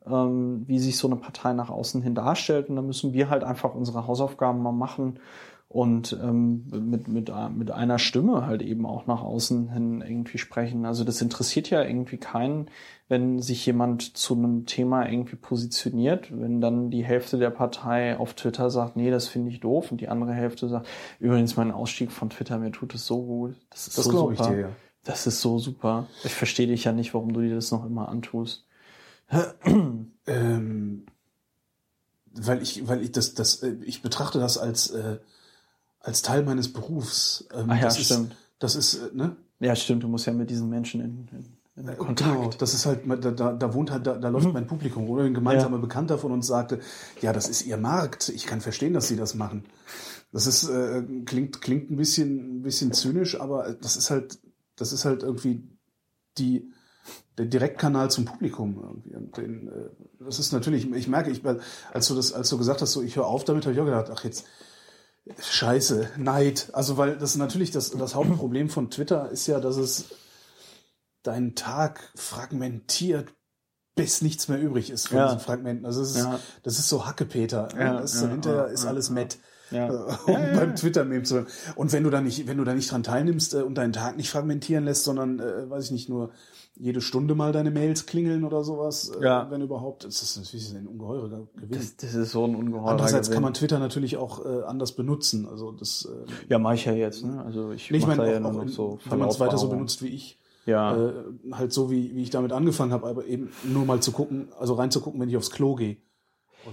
ähm, 0.04 0.64
wie 0.66 0.80
sich 0.80 0.96
so 0.96 1.06
eine 1.06 1.14
Partei 1.14 1.52
nach 1.52 1.70
außen 1.70 2.02
hin 2.02 2.16
darstellt. 2.16 2.68
Und 2.68 2.74
da 2.74 2.82
müssen 2.82 3.12
wir 3.12 3.30
halt 3.30 3.44
einfach 3.44 3.76
unsere 3.76 4.08
Hausaufgaben 4.08 4.60
mal 4.60 4.72
machen 4.72 5.20
und 5.68 6.18
ähm, 6.22 6.64
mit, 6.70 7.08
mit, 7.08 7.30
mit 7.56 7.70
einer 7.70 7.98
Stimme 7.98 8.46
halt 8.46 8.62
eben 8.62 8.86
auch 8.86 9.06
nach 9.06 9.22
außen 9.22 9.70
hin 9.70 10.00
irgendwie 10.00 10.38
sprechen. 10.38 10.86
Also 10.86 11.04
das 11.04 11.20
interessiert 11.20 11.68
ja 11.68 11.82
irgendwie 11.82 12.16
keinen, 12.16 12.70
wenn 13.08 13.40
sich 13.42 13.66
jemand 13.66 14.16
zu 14.16 14.34
einem 14.34 14.64
Thema 14.64 15.06
irgendwie 15.06 15.36
positioniert, 15.36 16.28
wenn 16.30 16.62
dann 16.62 16.90
die 16.90 17.04
Hälfte 17.04 17.36
der 17.36 17.50
Partei 17.50 18.16
auf 18.16 18.32
Twitter 18.32 18.70
sagt, 18.70 18.96
nee, 18.96 19.10
das 19.10 19.28
finde 19.28 19.50
ich 19.50 19.60
doof 19.60 19.92
und 19.92 20.00
die 20.00 20.08
andere 20.08 20.32
Hälfte 20.32 20.68
sagt, 20.68 20.88
übrigens 21.20 21.56
mein 21.56 21.70
Ausstieg 21.70 22.12
von 22.12 22.30
Twitter, 22.30 22.58
mir 22.58 22.72
tut 22.72 22.94
es 22.94 23.04
so 23.04 23.22
gut. 23.22 23.54
Das 23.68 23.88
ist 23.88 23.98
das 23.98 24.06
so 24.06 24.10
super. 24.10 24.32
Ich 24.32 24.40
dir, 24.40 24.60
ja. 24.60 24.68
Das 25.04 25.26
ist 25.26 25.42
so 25.42 25.58
super. 25.58 26.06
Ich 26.24 26.34
verstehe 26.34 26.66
dich 26.66 26.84
ja 26.84 26.92
nicht, 26.92 27.12
warum 27.12 27.34
du 27.34 27.42
dir 27.42 27.54
das 27.54 27.70
noch 27.72 27.84
immer 27.84 28.08
antust. 28.08 28.66
ähm, 30.26 31.06
weil 32.32 32.62
ich, 32.62 32.88
weil 32.88 33.02
ich 33.02 33.12
das, 33.12 33.34
das, 33.34 33.62
äh, 33.62 33.76
ich 33.82 34.00
betrachte 34.00 34.38
das 34.38 34.56
als 34.56 34.90
äh, 34.90 35.18
als 36.00 36.22
Teil 36.22 36.42
meines 36.44 36.72
Berufs. 36.72 37.46
Ähm, 37.52 37.66
Ach 37.68 37.76
ja, 37.76 37.82
das 37.82 38.02
stimmt. 38.02 38.32
Ist, 38.32 38.38
das 38.58 38.76
ist, 38.76 38.94
äh, 38.94 39.10
ne? 39.12 39.36
Ja, 39.60 39.74
stimmt. 39.74 40.02
Du 40.02 40.08
musst 40.08 40.26
ja 40.26 40.32
mit 40.32 40.50
diesen 40.50 40.68
Menschen 40.68 41.00
in, 41.00 41.28
in, 41.32 41.82
in 41.82 41.88
äh, 41.88 41.96
Kontakt. 41.96 42.34
Genau, 42.34 42.50
das 42.50 42.74
ist 42.74 42.86
halt, 42.86 43.00
da, 43.06 43.30
da, 43.30 43.52
da 43.52 43.74
wohnt 43.74 43.90
halt, 43.90 44.06
da, 44.06 44.16
da 44.16 44.28
läuft 44.28 44.46
mhm. 44.46 44.52
mein 44.52 44.66
Publikum. 44.66 45.08
Oder 45.08 45.24
ein 45.24 45.34
gemeinsamer 45.34 45.76
ja. 45.76 45.82
Bekannter 45.82 46.18
von 46.18 46.32
uns 46.32 46.46
sagte, 46.46 46.80
ja, 47.20 47.32
das 47.32 47.48
ist 47.48 47.66
ihr 47.66 47.76
Markt. 47.76 48.28
Ich 48.28 48.46
kann 48.46 48.60
verstehen, 48.60 48.94
dass 48.94 49.08
sie 49.08 49.16
das 49.16 49.34
machen. 49.34 49.64
Das 50.32 50.46
ist, 50.46 50.68
äh, 50.68 51.02
klingt, 51.24 51.60
klingt 51.62 51.90
ein 51.90 51.96
bisschen, 51.96 52.58
ein 52.58 52.62
bisschen 52.62 52.92
zynisch, 52.92 53.40
aber 53.40 53.74
das 53.80 53.96
ist 53.96 54.10
halt, 54.10 54.38
das 54.76 54.92
ist 54.92 55.04
halt 55.04 55.22
irgendwie 55.22 55.62
die, 56.36 56.70
der 57.38 57.46
Direktkanal 57.46 58.10
zum 58.10 58.26
Publikum 58.26 59.02
den, 59.36 59.68
äh, 59.68 59.72
das 60.20 60.38
ist 60.38 60.52
natürlich, 60.52 60.90
ich 60.92 61.08
merke, 61.08 61.30
ich, 61.30 61.42
als 61.92 62.08
du 62.08 62.14
das, 62.14 62.32
als 62.32 62.48
du 62.50 62.58
gesagt 62.58 62.82
hast, 62.82 62.92
so 62.92 63.02
ich 63.02 63.16
höre 63.16 63.26
auf 63.26 63.44
damit, 63.44 63.64
habe 63.64 63.74
ich 63.74 63.80
auch 63.80 63.84
gedacht, 63.84 64.10
ach 64.12 64.24
jetzt, 64.24 64.44
Scheiße, 65.40 66.10
Neid. 66.16 66.70
Also 66.72 66.96
weil 66.96 67.16
das 67.16 67.36
natürlich 67.36 67.70
das, 67.70 67.90
das 67.90 68.14
Hauptproblem 68.14 68.70
von 68.70 68.90
Twitter 68.90 69.30
ist 69.30 69.46
ja, 69.46 69.60
dass 69.60 69.76
es 69.76 70.06
deinen 71.22 71.54
Tag 71.54 72.10
fragmentiert, 72.14 73.34
bis 73.94 74.22
nichts 74.22 74.48
mehr 74.48 74.60
übrig 74.60 74.90
ist 74.90 75.08
von 75.08 75.18
ja. 75.18 75.26
diesen 75.26 75.40
Fragmenten. 75.40 75.84
Also 75.84 76.02
es 76.02 76.10
ist, 76.10 76.18
ja. 76.18 76.38
das 76.62 76.78
ist 76.78 76.88
so 76.88 77.06
Hackepeter. 77.06 77.68
Ja, 77.76 78.00
das 78.00 78.14
ist 78.14 78.22
ja, 78.22 78.28
hinterher 78.28 78.66
ist 78.68 78.86
alles 78.86 79.10
Met. 79.10 79.38
Ja. 79.70 79.88
um 80.26 80.34
beim 80.54 80.76
Twitter-Meme 80.76 81.24
zu. 81.24 81.46
Und 81.76 81.92
wenn 81.92 82.04
du 82.04 82.10
da 82.10 82.20
nicht, 82.20 82.46
wenn 82.46 82.56
du 82.56 82.64
da 82.64 82.74
nicht 82.74 82.90
dran 82.90 83.02
teilnimmst 83.02 83.54
äh, 83.54 83.58
und 83.58 83.74
deinen 83.74 83.92
Tag 83.92 84.16
nicht 84.16 84.30
fragmentieren 84.30 84.84
lässt, 84.84 85.04
sondern, 85.04 85.40
äh, 85.40 85.68
weiß 85.68 85.86
ich 85.86 85.90
nicht, 85.90 86.08
nur 86.08 86.30
jede 86.78 87.00
Stunde 87.00 87.34
mal 87.34 87.52
deine 87.52 87.70
Mails 87.70 88.06
klingeln 88.06 88.44
oder 88.44 88.62
sowas, 88.62 89.10
äh, 89.20 89.24
ja. 89.24 89.50
wenn 89.50 89.60
überhaupt. 89.60 90.04
Das 90.04 90.22
ist 90.22 90.36
natürlich 90.36 90.74
ein 90.74 90.86
ungeheurer 90.86 91.48
Gewinn. 91.56 91.70
Das, 91.70 91.96
das 91.96 92.14
ist 92.14 92.32
so 92.32 92.44
ein 92.44 92.54
ungeheurer 92.54 92.92
Andererseits 92.92 93.28
Gewinn. 93.28 93.34
kann 93.34 93.42
man 93.42 93.54
Twitter 93.54 93.78
natürlich 93.78 94.16
auch 94.16 94.44
äh, 94.44 94.62
anders 94.62 94.92
benutzen. 94.92 95.48
Also 95.48 95.72
das. 95.72 96.06
Äh, 96.06 96.30
ja, 96.48 96.58
mache 96.58 96.76
ich 96.76 96.84
ja 96.84 96.92
jetzt. 96.92 97.24
Ne? 97.24 97.42
Also 97.44 97.72
ich, 97.72 97.90
ich 97.90 98.06
meine, 98.06 98.32
ja 98.32 98.44
auch, 98.44 98.68
so 98.68 98.98
wenn 99.08 99.18
man 99.18 99.28
es 99.28 99.40
weiter 99.40 99.58
so 99.58 99.68
benutzt 99.68 100.02
wie 100.02 100.08
ich. 100.08 100.38
Ja. 100.66 100.96
Äh, 100.96 101.12
halt 101.52 101.72
so 101.72 101.90
wie, 101.90 102.14
wie 102.14 102.22
ich 102.22 102.30
damit 102.30 102.52
angefangen 102.52 102.92
habe, 102.92 103.06
aber 103.06 103.24
eben 103.24 103.50
nur 103.64 103.86
mal 103.86 104.00
zu 104.00 104.12
gucken, 104.12 104.48
also 104.58 104.74
reinzugucken, 104.74 105.18
wenn 105.18 105.30
ich 105.30 105.36
aufs 105.36 105.50
Klo 105.50 105.74
gehe. 105.74 105.96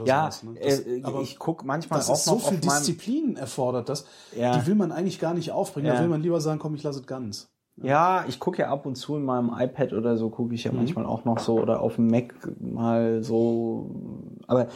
ja, 0.03 0.29
sowas, 0.29 0.43
ne? 0.43 0.59
das, 0.61 0.79
äh, 0.81 1.01
aber 1.03 1.21
ich 1.21 1.39
guck 1.39 1.63
manchmal 1.63 1.99
das 1.99 2.09
auch 2.09 2.15
ist 2.15 2.25
so 2.25 2.39
viel 2.39 2.57
Disziplin 2.57 3.37
erfordert 3.37 3.87
das. 3.87 4.05
Ja. 4.35 4.57
Die 4.57 4.67
will 4.67 4.75
man 4.75 4.91
eigentlich 4.91 5.19
gar 5.19 5.33
nicht 5.33 5.51
aufbringen. 5.51 5.87
Ja. 5.87 5.95
Da 5.95 6.01
will 6.01 6.09
man 6.09 6.21
lieber 6.21 6.41
sagen, 6.41 6.59
komm, 6.59 6.75
ich 6.75 6.83
lasse 6.83 6.99
es 6.99 7.07
ganz. 7.07 7.54
Ja, 7.77 8.25
ich 8.27 8.39
gucke 8.39 8.61
ja 8.61 8.69
ab 8.69 8.85
und 8.85 8.95
zu 8.95 9.17
in 9.17 9.25
meinem 9.25 9.51
iPad 9.53 9.93
oder 9.93 10.15
so, 10.17 10.29
gucke 10.29 10.55
ich 10.55 10.63
ja 10.63 10.71
mhm. 10.71 10.77
manchmal 10.77 11.05
auch 11.05 11.25
noch 11.25 11.39
so 11.39 11.59
oder 11.59 11.81
auf 11.81 11.95
dem 11.95 12.07
Mac 12.07 12.33
mal 12.59 13.21
so. 13.21 13.89
Aber 14.47 14.69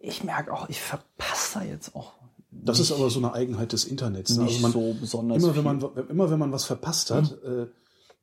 ich 0.00 0.24
merke 0.24 0.52
auch, 0.52 0.68
ich 0.68 0.80
verpasse 0.80 1.60
da 1.60 1.64
jetzt 1.64 1.94
auch. 1.94 2.14
Das 2.50 2.80
ist 2.80 2.90
aber 2.90 3.10
so 3.10 3.20
eine 3.20 3.32
Eigenheit 3.32 3.72
des 3.72 3.84
Internets. 3.84 4.36
Ne? 4.36 4.44
Nicht 4.44 4.64
also 4.64 4.80
man, 4.80 4.94
so 4.94 5.00
besonders. 5.00 5.42
Immer 5.42 5.56
wenn 5.56 5.64
man, 5.64 6.08
immer 6.08 6.30
wenn 6.30 6.38
man 6.38 6.52
was 6.52 6.64
verpasst 6.64 7.10
hat, 7.10 7.36
mhm. 7.44 7.62
äh, 7.62 7.66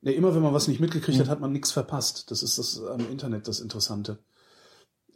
nee, 0.01 0.11
immer 0.11 0.35
wenn 0.35 0.41
man 0.41 0.53
was 0.53 0.67
nicht 0.67 0.79
mitgekriegt 0.79 1.17
mhm. 1.17 1.21
hat, 1.21 1.29
hat 1.29 1.39
man 1.39 1.51
nichts 1.51 1.71
verpasst. 1.71 2.29
Das 2.31 2.43
ist 2.43 2.57
das 2.57 2.81
am 2.83 3.09
Internet 3.09 3.47
das 3.47 3.59
Interessante. 3.59 4.19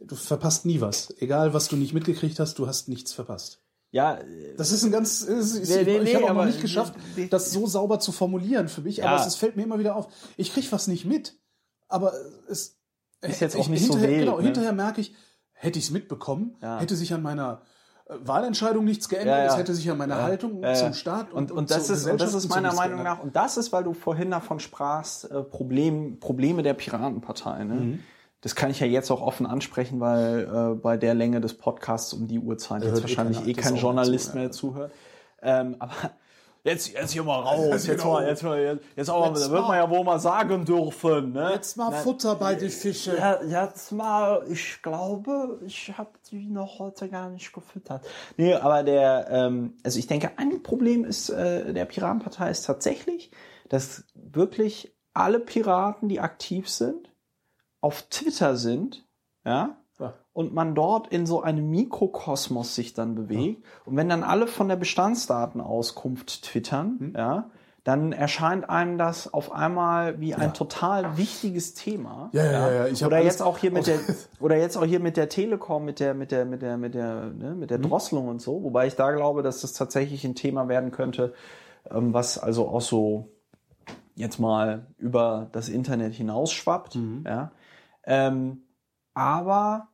Du 0.00 0.14
verpasst 0.14 0.64
nie 0.64 0.80
was. 0.80 1.12
Egal 1.18 1.52
was 1.52 1.68
du 1.68 1.76
nicht 1.76 1.92
mitgekriegt 1.92 2.38
hast, 2.38 2.58
du 2.58 2.66
hast 2.66 2.88
nichts 2.88 3.12
verpasst. 3.12 3.60
Ja, 3.90 4.18
das 4.56 4.70
ist 4.70 4.84
ein 4.84 4.92
ganz. 4.92 5.22
Ist, 5.22 5.68
nee, 5.68 5.82
nee, 5.84 5.98
ich 5.98 6.14
habe 6.14 6.26
auch 6.26 6.34
noch 6.34 6.44
nicht 6.44 6.60
geschafft, 6.60 6.94
nee, 7.16 7.26
das 7.26 7.50
so 7.50 7.66
sauber 7.66 7.98
zu 8.00 8.12
formulieren 8.12 8.68
für 8.68 8.82
mich. 8.82 8.98
Ja. 8.98 9.06
Aber 9.06 9.20
es, 9.20 9.26
es, 9.26 9.36
fällt 9.36 9.56
mir 9.56 9.62
immer 9.62 9.78
wieder 9.78 9.96
auf. 9.96 10.08
Ich 10.36 10.52
krieg 10.52 10.70
was 10.72 10.88
nicht 10.88 11.06
mit, 11.06 11.38
aber 11.88 12.12
es 12.50 12.78
ist 13.22 13.40
jetzt 13.40 13.56
auch 13.56 13.68
nicht 13.68 13.82
hinterher, 13.82 14.08
so 14.08 14.12
wild, 14.12 14.20
Genau, 14.20 14.36
ne? 14.38 14.44
hinterher 14.44 14.72
merke 14.72 15.00
ich, 15.00 15.14
hätte 15.52 15.78
ich 15.78 15.86
es 15.86 15.90
mitbekommen, 15.90 16.56
ja. 16.60 16.80
hätte 16.80 16.96
sich 16.96 17.14
an 17.14 17.22
meiner 17.22 17.62
äh, 18.06 18.14
Wahlentscheidung 18.20 18.84
nichts 18.84 19.08
geändert, 19.08 19.38
ja, 19.38 19.44
ja. 19.44 19.50
es 19.52 19.56
hätte 19.56 19.74
sich 19.74 19.90
an 19.90 19.96
meiner 19.96 20.22
Haltung 20.22 20.62
zum 20.74 20.92
Staat 20.92 21.32
und, 21.32 21.50
und, 21.50 21.56
und, 21.58 21.70
das 21.70 21.88
ist, 21.88 22.06
und 22.06 22.20
das 22.20 22.34
ist 22.34 22.50
meiner 22.50 22.74
Meinung 22.74 23.02
nach 23.02 23.22
und 23.22 23.36
das 23.36 23.56
ist, 23.56 23.72
weil 23.72 23.84
du 23.84 23.94
vorhin 23.94 24.30
davon 24.30 24.60
sprachst, 24.60 25.30
äh, 25.30 25.42
Problem, 25.42 26.20
Probleme 26.20 26.62
der 26.62 26.74
Piratenpartei. 26.74 27.64
Ne? 27.64 27.74
Mhm 27.74 27.98
das 28.40 28.54
kann 28.54 28.70
ich 28.70 28.80
ja 28.80 28.86
jetzt 28.86 29.10
auch 29.10 29.20
offen 29.20 29.46
ansprechen, 29.46 30.00
weil 30.00 30.44
äh, 30.44 30.74
bei 30.74 30.96
der 30.96 31.14
Länge 31.14 31.40
des 31.40 31.54
Podcasts 31.54 32.12
um 32.12 32.28
die 32.28 32.38
Uhrzeit 32.38 32.84
jetzt 32.84 33.02
wahrscheinlich 33.02 33.46
eh, 33.46 33.52
kein 33.52 33.76
Journalist 33.76 34.34
mehr 34.34 34.52
zuhört. 34.52 34.92
Ähm, 35.42 35.74
aber 35.80 35.92
jetzt, 36.64 36.92
jetzt 36.92 37.12
hier 37.12 37.24
mal 37.24 37.40
raus, 37.40 37.66
jetzt, 37.70 37.86
jetzt, 37.88 38.04
mal, 38.04 38.24
jetzt, 38.24 38.42
mal, 38.44 38.60
jetzt, 38.60 38.84
jetzt 38.94 39.10
auch 39.10 39.32
mal, 39.32 39.40
da 39.40 39.50
wird 39.50 39.62
man 39.62 39.76
ja 39.76 39.90
wohl 39.90 40.04
mal 40.04 40.20
sagen 40.20 40.64
dürfen. 40.64 41.32
Ne? 41.32 41.50
Jetzt 41.52 41.76
mal 41.76 41.90
Na, 41.90 41.96
Futter 41.96 42.36
bei 42.36 42.54
den 42.54 42.70
Fischen. 42.70 43.16
Ja, 43.16 43.42
jetzt 43.42 43.90
mal, 43.90 44.44
ich 44.48 44.82
glaube, 44.82 45.58
ich 45.66 45.92
habe 45.98 46.10
die 46.30 46.46
noch 46.46 46.78
heute 46.78 47.08
gar 47.08 47.30
nicht 47.30 47.52
gefüttert. 47.52 48.06
Nee, 48.36 48.54
aber 48.54 48.84
der, 48.84 49.26
ähm, 49.30 49.74
also 49.82 49.98
ich 49.98 50.06
denke, 50.06 50.30
ein 50.36 50.62
Problem 50.62 51.04
ist 51.04 51.28
äh, 51.28 51.72
der 51.72 51.86
Piratenpartei 51.86 52.50
ist 52.50 52.66
tatsächlich, 52.66 53.32
dass 53.68 54.04
wirklich 54.14 54.94
alle 55.12 55.40
Piraten, 55.40 56.08
die 56.08 56.20
aktiv 56.20 56.68
sind, 56.68 57.07
auf 57.80 58.02
Twitter 58.10 58.56
sind, 58.56 59.04
ja, 59.44 59.76
ja. 59.98 60.14
und 60.32 60.54
man 60.54 60.74
dort 60.74 61.08
in 61.08 61.26
so 61.26 61.42
einem 61.42 61.70
Mikrokosmos 61.70 62.74
sich 62.74 62.94
dann 62.94 63.14
bewegt. 63.14 63.62
Ja. 63.62 63.70
Und 63.84 63.96
wenn 63.96 64.08
dann 64.08 64.22
alle 64.22 64.46
von 64.46 64.68
der 64.68 64.76
Bestandsdatenauskunft 64.76 66.42
twittern, 66.42 66.96
hm. 66.98 67.14
ja, 67.16 67.50
dann 67.88 68.12
erscheint 68.12 68.68
einem 68.68 68.98
das 68.98 69.32
auf 69.32 69.50
einmal 69.50 70.20
wie 70.20 70.34
ein 70.34 70.42
ja. 70.42 70.48
total 70.48 71.16
wichtiges 71.16 71.72
Thema. 71.72 72.28
Ja, 72.32 72.44
ja, 72.44 72.70
ja. 72.70 72.86
Ich 72.86 73.02
oder 73.02 73.22
jetzt 73.22 73.40
auch 73.40 73.56
hier 73.56 73.70
mit 73.70 73.86
der 73.86 73.98
oder 74.40 74.58
jetzt 74.58 74.76
auch 74.76 74.84
hier 74.84 75.00
mit 75.00 75.16
der 75.16 75.30
Telekom, 75.30 75.86
mit 75.86 75.98
der 75.98 76.12
mit 76.12 76.30
der 76.30 76.44
mit 76.44 76.60
der 76.60 76.76
mit 76.76 76.94
der 76.94 77.30
ne, 77.30 77.54
mit 77.54 77.70
der 77.70 77.78
mhm. 77.78 77.84
Drosselung 77.84 78.28
und 78.28 78.42
so, 78.42 78.62
wobei 78.62 78.88
ich 78.88 78.96
da 78.96 79.12
glaube, 79.12 79.42
dass 79.42 79.62
das 79.62 79.72
tatsächlich 79.72 80.22
ein 80.24 80.34
Thema 80.34 80.68
werden 80.68 80.90
könnte, 80.90 81.32
ähm, 81.90 82.12
was 82.12 82.36
also 82.36 82.68
auch 82.68 82.82
so 82.82 83.30
jetzt 84.16 84.38
mal 84.38 84.86
über 84.98 85.48
das 85.52 85.70
Internet 85.70 86.12
hinausschwappt, 86.12 86.96
mhm. 86.96 87.24
ja. 87.26 87.52
Ähm, 88.08 88.62
aber 89.12 89.88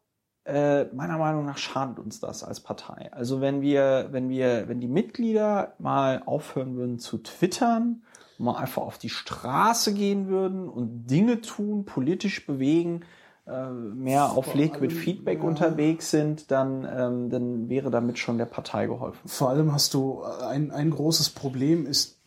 äh, 0.44 0.84
meiner 0.94 1.18
Meinung 1.18 1.44
nach 1.44 1.58
schadet 1.58 1.98
uns 1.98 2.20
das 2.20 2.44
als 2.44 2.60
Partei. 2.60 3.12
Also 3.12 3.40
wenn 3.40 3.60
wir, 3.60 4.08
wenn 4.12 4.28
wir, 4.28 4.68
wenn 4.68 4.80
die 4.80 4.88
Mitglieder 4.88 5.74
mal 5.78 6.22
aufhören 6.24 6.76
würden 6.76 6.98
zu 6.98 7.18
twittern, 7.18 8.02
mal 8.38 8.56
einfach 8.56 8.82
auf 8.82 8.98
die 8.98 9.08
Straße 9.08 9.94
gehen 9.94 10.28
würden 10.28 10.68
und 10.68 11.06
Dinge 11.10 11.40
tun, 11.40 11.84
politisch 11.84 12.46
bewegen, 12.46 13.00
äh, 13.46 13.68
mehr 13.68 14.30
auf 14.32 14.54
Liquid 14.54 14.94
Feedback 14.94 15.38
ja. 15.40 15.44
unterwegs 15.44 16.10
sind, 16.10 16.50
dann, 16.52 16.86
ähm, 16.88 17.30
dann 17.30 17.68
wäre 17.68 17.90
damit 17.90 18.18
schon 18.18 18.38
der 18.38 18.46
Partei 18.46 18.86
geholfen. 18.86 19.26
Vor 19.26 19.50
allem 19.50 19.72
hast 19.72 19.92
du 19.92 20.22
ein, 20.22 20.70
ein 20.70 20.90
großes 20.90 21.30
Problem 21.30 21.84
ist, 21.84 22.20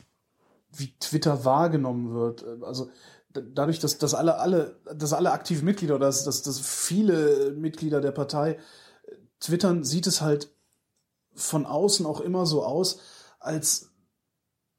wie 0.76 0.94
Twitter 1.00 1.46
wahrgenommen 1.46 2.14
wird. 2.14 2.46
Also 2.62 2.90
dadurch, 3.30 3.80
dass, 3.80 3.98
dass 3.98 4.14
alle, 4.14 4.40
alle, 4.40 4.80
dass 4.96 5.14
alle 5.14 5.32
aktiven 5.32 5.66
Mitglieder 5.66 5.96
oder 5.96 6.08
dass, 6.08 6.24
dass, 6.24 6.42
dass 6.42 6.60
viele 6.60 7.52
Mitglieder 7.52 8.02
der 8.02 8.12
Partei 8.12 8.52
äh, 8.54 8.58
twittern, 9.40 9.84
sieht 9.84 10.08
es 10.08 10.22
halt 10.22 10.52
von 11.34 11.66
außen 11.66 12.06
auch 12.06 12.22
immer 12.22 12.46
so 12.46 12.64
aus, 12.64 13.00
als 13.40 13.92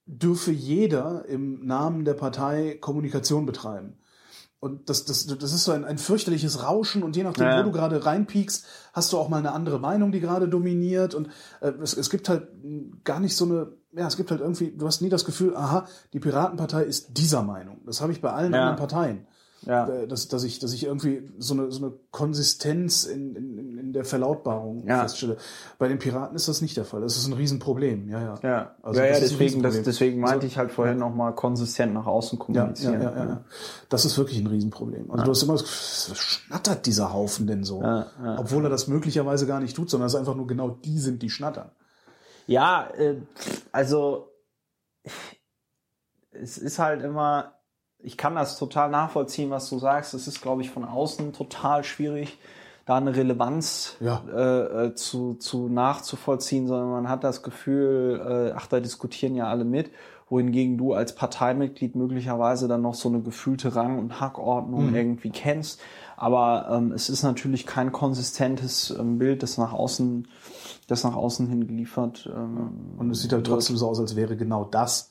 dürfe 0.06 0.50
jeder 0.50 1.26
im 1.26 1.66
Namen 1.66 2.04
der 2.04 2.14
Partei 2.14 2.78
Kommunikation 2.80 3.46
betreiben. 3.46 3.98
Und 4.60 4.88
das, 4.88 5.04
das, 5.04 5.26
das 5.26 5.52
ist 5.52 5.64
so 5.64 5.72
ein, 5.72 5.84
ein 5.84 5.98
fürchterliches 5.98 6.64
Rauschen 6.64 7.04
und 7.04 7.14
je 7.14 7.22
nachdem, 7.22 7.46
ja. 7.46 7.60
wo 7.60 7.62
du 7.62 7.70
gerade 7.70 8.04
reinpiekst, 8.04 8.66
hast 8.92 9.12
du 9.12 9.18
auch 9.18 9.28
mal 9.28 9.38
eine 9.38 9.52
andere 9.52 9.78
Meinung, 9.78 10.10
die 10.10 10.18
gerade 10.18 10.48
dominiert 10.48 11.14
und 11.14 11.28
äh, 11.60 11.72
es, 11.80 11.96
es 11.96 12.10
gibt 12.10 12.28
halt 12.28 12.48
gar 13.04 13.20
nicht 13.20 13.36
so 13.36 13.44
eine, 13.44 13.72
ja, 13.92 14.08
es 14.08 14.16
gibt 14.16 14.32
halt 14.32 14.40
irgendwie, 14.40 14.72
du 14.76 14.86
hast 14.86 15.00
nie 15.00 15.10
das 15.10 15.24
Gefühl, 15.24 15.54
aha, 15.56 15.86
die 16.12 16.18
Piratenpartei 16.18 16.82
ist 16.82 17.16
dieser 17.16 17.42
Meinung. 17.42 17.80
Das 17.86 18.00
habe 18.00 18.10
ich 18.10 18.20
bei 18.20 18.32
allen 18.32 18.52
ja. 18.52 18.60
anderen 18.60 18.78
Parteien 18.78 19.26
ja. 19.68 20.06
Dass, 20.06 20.28
dass, 20.28 20.44
ich, 20.44 20.60
dass 20.60 20.72
ich 20.72 20.84
irgendwie 20.84 21.30
so 21.36 21.52
eine, 21.52 21.70
so 21.70 21.84
eine 21.84 21.94
Konsistenz 22.10 23.04
in, 23.04 23.36
in, 23.36 23.78
in 23.78 23.92
der 23.92 24.06
Verlautbarung 24.06 24.86
ja. 24.86 25.00
feststelle. 25.02 25.36
Bei 25.78 25.88
den 25.88 25.98
Piraten 25.98 26.34
ist 26.34 26.48
das 26.48 26.62
nicht 26.62 26.78
der 26.78 26.86
Fall. 26.86 27.02
Das 27.02 27.18
ist 27.18 27.26
ein 27.26 27.34
Riesenproblem. 27.34 28.08
Ja, 28.08 28.20
ja. 28.20 28.34
Ja, 28.42 28.76
also 28.82 28.98
ja, 29.00 29.06
ja 29.06 29.20
deswegen, 29.20 29.62
das, 29.62 29.82
deswegen 29.82 30.20
meinte 30.20 30.46
ich 30.46 30.56
halt 30.56 30.72
vorhin 30.72 30.98
ja. 30.98 31.06
nochmal 31.06 31.34
konsistent 31.34 31.92
nach 31.92 32.06
außen 32.06 32.38
kommunizieren. 32.38 33.02
Ja, 33.02 33.14
ja, 33.14 33.24
ja. 33.24 33.44
Das 33.90 34.06
ist 34.06 34.16
wirklich 34.16 34.38
ein 34.38 34.46
Riesenproblem. 34.46 35.10
Also 35.10 35.24
du 35.24 35.30
hast 35.32 35.42
immer 35.42 35.52
das 35.52 36.12
schnattert 36.14 36.86
dieser 36.86 37.12
Haufen 37.12 37.46
denn 37.46 37.62
so? 37.62 37.82
Obwohl 38.38 38.64
er 38.64 38.70
das 38.70 38.88
möglicherweise 38.88 39.46
gar 39.46 39.60
nicht 39.60 39.76
tut, 39.76 39.90
sondern 39.90 40.06
es 40.06 40.14
ist 40.14 40.18
einfach 40.18 40.34
nur 40.34 40.46
genau 40.46 40.70
die 40.70 40.98
sind, 40.98 41.20
die 41.22 41.28
schnattern. 41.28 41.70
Ja, 42.46 42.88
äh, 42.96 43.16
also 43.70 44.32
es 46.30 46.56
ist 46.56 46.78
halt 46.78 47.02
immer, 47.02 47.57
ich 48.00 48.16
kann 48.16 48.34
das 48.34 48.58
total 48.58 48.90
nachvollziehen, 48.90 49.50
was 49.50 49.68
du 49.68 49.78
sagst. 49.78 50.14
Es 50.14 50.28
ist, 50.28 50.40
glaube 50.40 50.62
ich, 50.62 50.70
von 50.70 50.84
außen 50.84 51.32
total 51.32 51.84
schwierig, 51.84 52.38
da 52.86 52.96
eine 52.96 53.14
Relevanz 53.14 53.96
ja. 54.00 54.22
äh, 54.32 54.86
äh, 54.86 54.94
zu, 54.94 55.34
zu 55.34 55.68
nachzuvollziehen, 55.68 56.66
sondern 56.68 56.90
man 56.90 57.08
hat 57.08 57.24
das 57.24 57.42
Gefühl, 57.42 58.50
äh, 58.50 58.56
ach, 58.56 58.66
da 58.66 58.80
diskutieren 58.80 59.34
ja 59.34 59.48
alle 59.48 59.64
mit, 59.64 59.90
wohingegen 60.30 60.78
du 60.78 60.94
als 60.94 61.14
Parteimitglied 61.14 61.96
möglicherweise 61.96 62.68
dann 62.68 62.82
noch 62.82 62.94
so 62.94 63.08
eine 63.08 63.20
gefühlte 63.20 63.74
Rang- 63.74 63.98
und 63.98 64.20
Hackordnung 64.20 64.90
mhm. 64.90 64.94
irgendwie 64.94 65.30
kennst. 65.30 65.80
Aber 66.16 66.68
ähm, 66.70 66.92
es 66.92 67.08
ist 67.08 67.22
natürlich 67.22 67.66
kein 67.66 67.92
konsistentes 67.92 68.90
ähm, 68.90 69.18
Bild, 69.18 69.42
das 69.42 69.58
nach 69.58 69.72
außen, 69.72 70.28
das 70.86 71.04
nach 71.04 71.14
außen 71.14 71.48
hin 71.48 71.66
geliefert. 71.66 72.28
Ähm, 72.32 72.94
und 72.96 73.10
es 73.10 73.22
sieht 73.22 73.32
halt 73.32 73.46
trotzdem 73.46 73.76
so 73.76 73.88
aus, 73.88 74.00
als 74.00 74.16
wäre 74.16 74.36
genau 74.36 74.64
das 74.64 75.10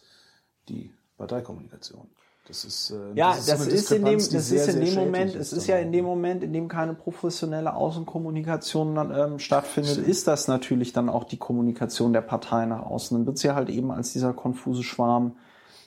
die 0.67 0.91
Parteikommunikation. 1.17 2.07
Das 2.47 2.63
ist, 2.63 2.91
äh, 2.91 3.13
ja, 3.13 3.31
das 3.31 3.39
ist, 3.39 3.49
das 3.49 3.67
ist 3.67 3.91
in 3.91 4.05
dem, 4.05 4.19
das 4.19 4.29
sehr, 4.29 4.61
ist 4.61 4.73
in 4.73 4.85
dem 4.85 4.95
Moment, 4.95 5.35
es 5.35 5.51
ist 5.51 5.67
ja 5.67 5.77
in 5.77 5.91
dem 5.91 6.05
Moment, 6.05 6.43
in 6.43 6.53
dem 6.53 6.69
keine 6.69 6.93
professionelle 6.93 7.73
Außenkommunikation 7.73 8.95
dann, 8.95 9.11
ähm, 9.11 9.39
stattfindet, 9.39 9.93
Stimmt. 9.93 10.07
ist 10.07 10.27
das 10.27 10.47
natürlich 10.47 10.93
dann 10.93 11.09
auch 11.09 11.25
die 11.25 11.37
Kommunikation 11.37 12.13
der 12.13 12.21
Partei 12.21 12.65
nach 12.65 12.83
außen. 12.83 13.17
Dann 13.17 13.25
wird 13.25 13.37
sie 13.37 13.53
halt 13.53 13.69
eben 13.69 13.91
als 13.91 14.13
dieser 14.13 14.31
konfuse 14.31 14.83
Schwarm 14.83 15.35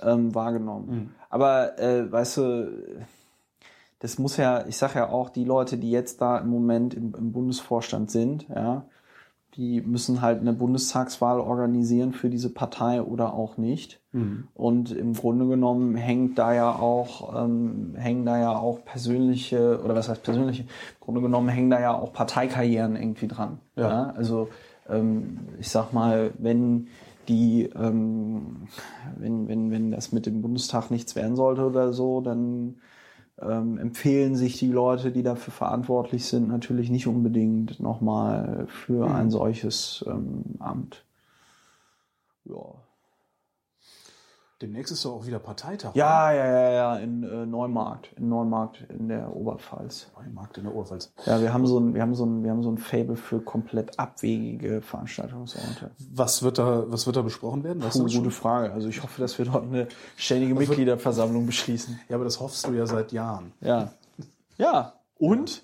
ähm, 0.02 0.34
wahrgenommen. 0.34 0.90
Mhm. 0.90 1.10
Aber 1.30 1.78
äh, 1.78 2.10
weißt 2.10 2.36
du, 2.36 2.72
das 4.00 4.18
muss 4.18 4.36
ja, 4.36 4.66
ich 4.66 4.76
sage 4.76 4.98
ja 4.98 5.08
auch, 5.08 5.30
die 5.30 5.44
Leute, 5.44 5.78
die 5.78 5.90
jetzt 5.90 6.20
da 6.20 6.38
im 6.38 6.48
Moment 6.48 6.92
im, 6.92 7.14
im 7.14 7.32
Bundesvorstand 7.32 8.10
sind, 8.10 8.46
ja, 8.48 8.84
die 9.56 9.80
müssen 9.80 10.20
halt 10.20 10.40
eine 10.40 10.52
Bundestagswahl 10.52 11.40
organisieren 11.40 12.12
für 12.12 12.30
diese 12.30 12.50
Partei 12.50 13.02
oder 13.02 13.34
auch 13.34 13.56
nicht. 13.56 14.00
Mhm. 14.12 14.48
Und 14.54 14.92
im 14.92 15.14
Grunde 15.14 15.46
genommen 15.46 15.96
hängt 15.96 16.38
da 16.38 16.54
ja 16.54 16.70
auch, 16.70 17.44
ähm, 17.44 17.94
hängen 17.96 18.24
da 18.24 18.38
ja 18.38 18.56
auch 18.56 18.84
persönliche, 18.84 19.80
oder 19.84 19.94
was 19.94 20.08
heißt 20.08 20.22
persönliche, 20.22 20.62
im 20.62 20.68
Grunde 21.00 21.20
genommen 21.20 21.48
hängen 21.48 21.70
da 21.70 21.80
ja 21.80 21.94
auch 21.94 22.12
Parteikarrieren 22.12 22.96
irgendwie 22.96 23.28
dran. 23.28 23.58
Ja. 23.76 23.88
ja? 23.88 24.10
Also 24.10 24.48
ähm, 24.88 25.40
ich 25.58 25.68
sag 25.68 25.92
mal, 25.92 26.30
wenn 26.38 26.88
die, 27.28 27.70
ähm, 27.74 28.68
wenn, 29.16 29.48
wenn, 29.48 29.70
wenn 29.70 29.90
das 29.90 30.12
mit 30.12 30.26
dem 30.26 30.42
Bundestag 30.42 30.90
nichts 30.90 31.16
werden 31.16 31.36
sollte 31.36 31.66
oder 31.66 31.92
so, 31.92 32.20
dann 32.20 32.76
ähm, 33.42 33.78
empfehlen 33.78 34.36
sich 34.36 34.58
die 34.58 34.70
Leute, 34.70 35.12
die 35.12 35.22
dafür 35.22 35.52
verantwortlich 35.52 36.24
sind, 36.26 36.48
natürlich 36.48 36.90
nicht 36.90 37.06
unbedingt 37.06 37.80
nochmal 37.80 38.66
für 38.68 39.08
mhm. 39.08 39.14
ein 39.14 39.30
solches 39.30 40.04
ähm, 40.08 40.44
Amt. 40.58 41.04
Ja. 42.44 42.74
Demnächst 44.60 44.92
ist 44.92 45.06
doch 45.06 45.12
auch 45.12 45.26
wieder 45.26 45.38
Parteitag. 45.38 45.94
Ja, 45.94 46.30
ja, 46.32 46.44
ja, 46.44 46.70
ja, 46.70 46.96
in 46.96 47.22
äh, 47.22 47.46
Neumarkt, 47.46 48.12
in 48.18 48.28
Neumarkt 48.28 48.84
in 48.90 49.08
der 49.08 49.34
Oberpfalz. 49.34 50.08
Neumarkt 50.22 50.58
in 50.58 50.64
der 50.64 50.74
Oberpfalz. 50.74 51.12
Ja, 51.24 51.40
wir 51.40 51.54
haben 51.54 51.66
so 51.66 51.80
ein, 51.80 51.94
wir 51.94 52.02
haben 52.02 52.14
so 52.14 52.26
ein, 52.26 52.44
wir 52.44 52.50
haben 52.50 52.62
so 52.62 52.70
ein 52.70 52.76
Fable 52.76 53.16
für 53.16 53.40
komplett 53.40 53.98
abwegige 53.98 54.82
Veranstaltungsorte. 54.82 55.92
Was 56.12 56.42
wird 56.42 56.58
da, 56.58 56.84
was 56.88 57.06
wird 57.06 57.16
da 57.16 57.22
besprochen 57.22 57.64
werden? 57.64 57.82
Weißt 57.82 57.96
Puh, 57.96 58.02
gute 58.02 58.12
schon? 58.12 58.30
Frage. 58.30 58.72
Also 58.74 58.88
ich 58.88 59.02
hoffe, 59.02 59.22
dass 59.22 59.38
wir 59.38 59.46
dort 59.46 59.64
eine 59.64 59.88
ständige 60.16 60.54
Mitgliederversammlung 60.54 61.46
beschließen. 61.46 61.98
Ja, 62.10 62.16
aber 62.16 62.24
das 62.24 62.38
hoffst 62.38 62.66
du 62.66 62.72
ja 62.74 62.84
seit 62.84 63.12
Jahren. 63.12 63.52
Ja. 63.62 63.92
Ja. 64.58 64.92
Und? 65.16 65.62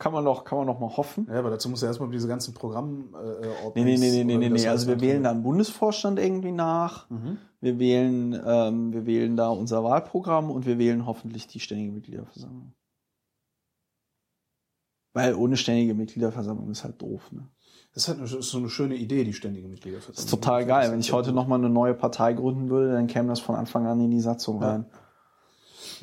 Kann 0.00 0.12
man 0.12 0.24
noch, 0.24 0.44
kann 0.44 0.56
man 0.56 0.66
noch 0.66 0.80
mal 0.80 0.96
hoffen. 0.96 1.28
Ja, 1.30 1.38
aber 1.38 1.50
dazu 1.50 1.68
muss 1.68 1.82
ja 1.82 1.88
erstmal 1.88 2.10
diese 2.10 2.26
ganzen 2.26 2.54
Programm 2.54 3.14
äh, 3.14 3.46
Nee, 3.74 3.84
nee, 3.84 3.96
nee, 3.98 4.24
nee, 4.24 4.38
nee, 4.38 4.48
nee. 4.48 4.66
Also 4.66 4.88
wir 4.88 5.00
wählen 5.00 5.22
da 5.22 5.30
einen 5.30 5.42
Bundesvorstand 5.42 6.18
irgendwie 6.18 6.52
nach. 6.52 7.08
Mhm. 7.10 7.36
Wir 7.60 7.78
wählen, 7.78 8.42
ähm, 8.44 8.92
wir 8.94 9.04
wählen 9.04 9.36
da 9.36 9.50
unser 9.50 9.84
Wahlprogramm 9.84 10.50
und 10.50 10.64
wir 10.64 10.78
wählen 10.78 11.04
hoffentlich 11.04 11.46
die 11.48 11.60
ständige 11.60 11.92
Mitgliederversammlung. 11.92 12.72
Weil 15.12 15.34
ohne 15.34 15.58
ständige 15.58 15.92
Mitgliederversammlung 15.92 16.70
ist 16.70 16.82
halt 16.82 17.00
doof, 17.02 17.30
ne? 17.30 17.48
Das 17.92 18.04
ist 18.04 18.08
halt 18.08 18.18
eine, 18.18 18.28
so 18.28 18.58
eine 18.58 18.70
schöne 18.70 18.94
Idee, 18.94 19.24
die 19.24 19.34
ständige 19.34 19.68
Mitgliederversammlung. 19.68 20.16
Das 20.16 20.24
ist 20.24 20.30
total 20.30 20.64
geil. 20.64 20.92
Wenn 20.92 21.00
ich 21.00 21.12
heute 21.12 21.32
noch 21.32 21.46
mal 21.46 21.56
eine 21.56 21.68
neue 21.68 21.92
Partei 21.92 22.32
gründen 22.32 22.70
würde, 22.70 22.92
dann 22.92 23.06
käme 23.06 23.28
das 23.28 23.40
von 23.40 23.56
Anfang 23.56 23.86
an 23.86 24.00
in 24.00 24.10
die 24.10 24.20
Satzung 24.20 24.62
rein. 24.62 24.86
Ja. 24.90 24.98
Und 24.98 24.99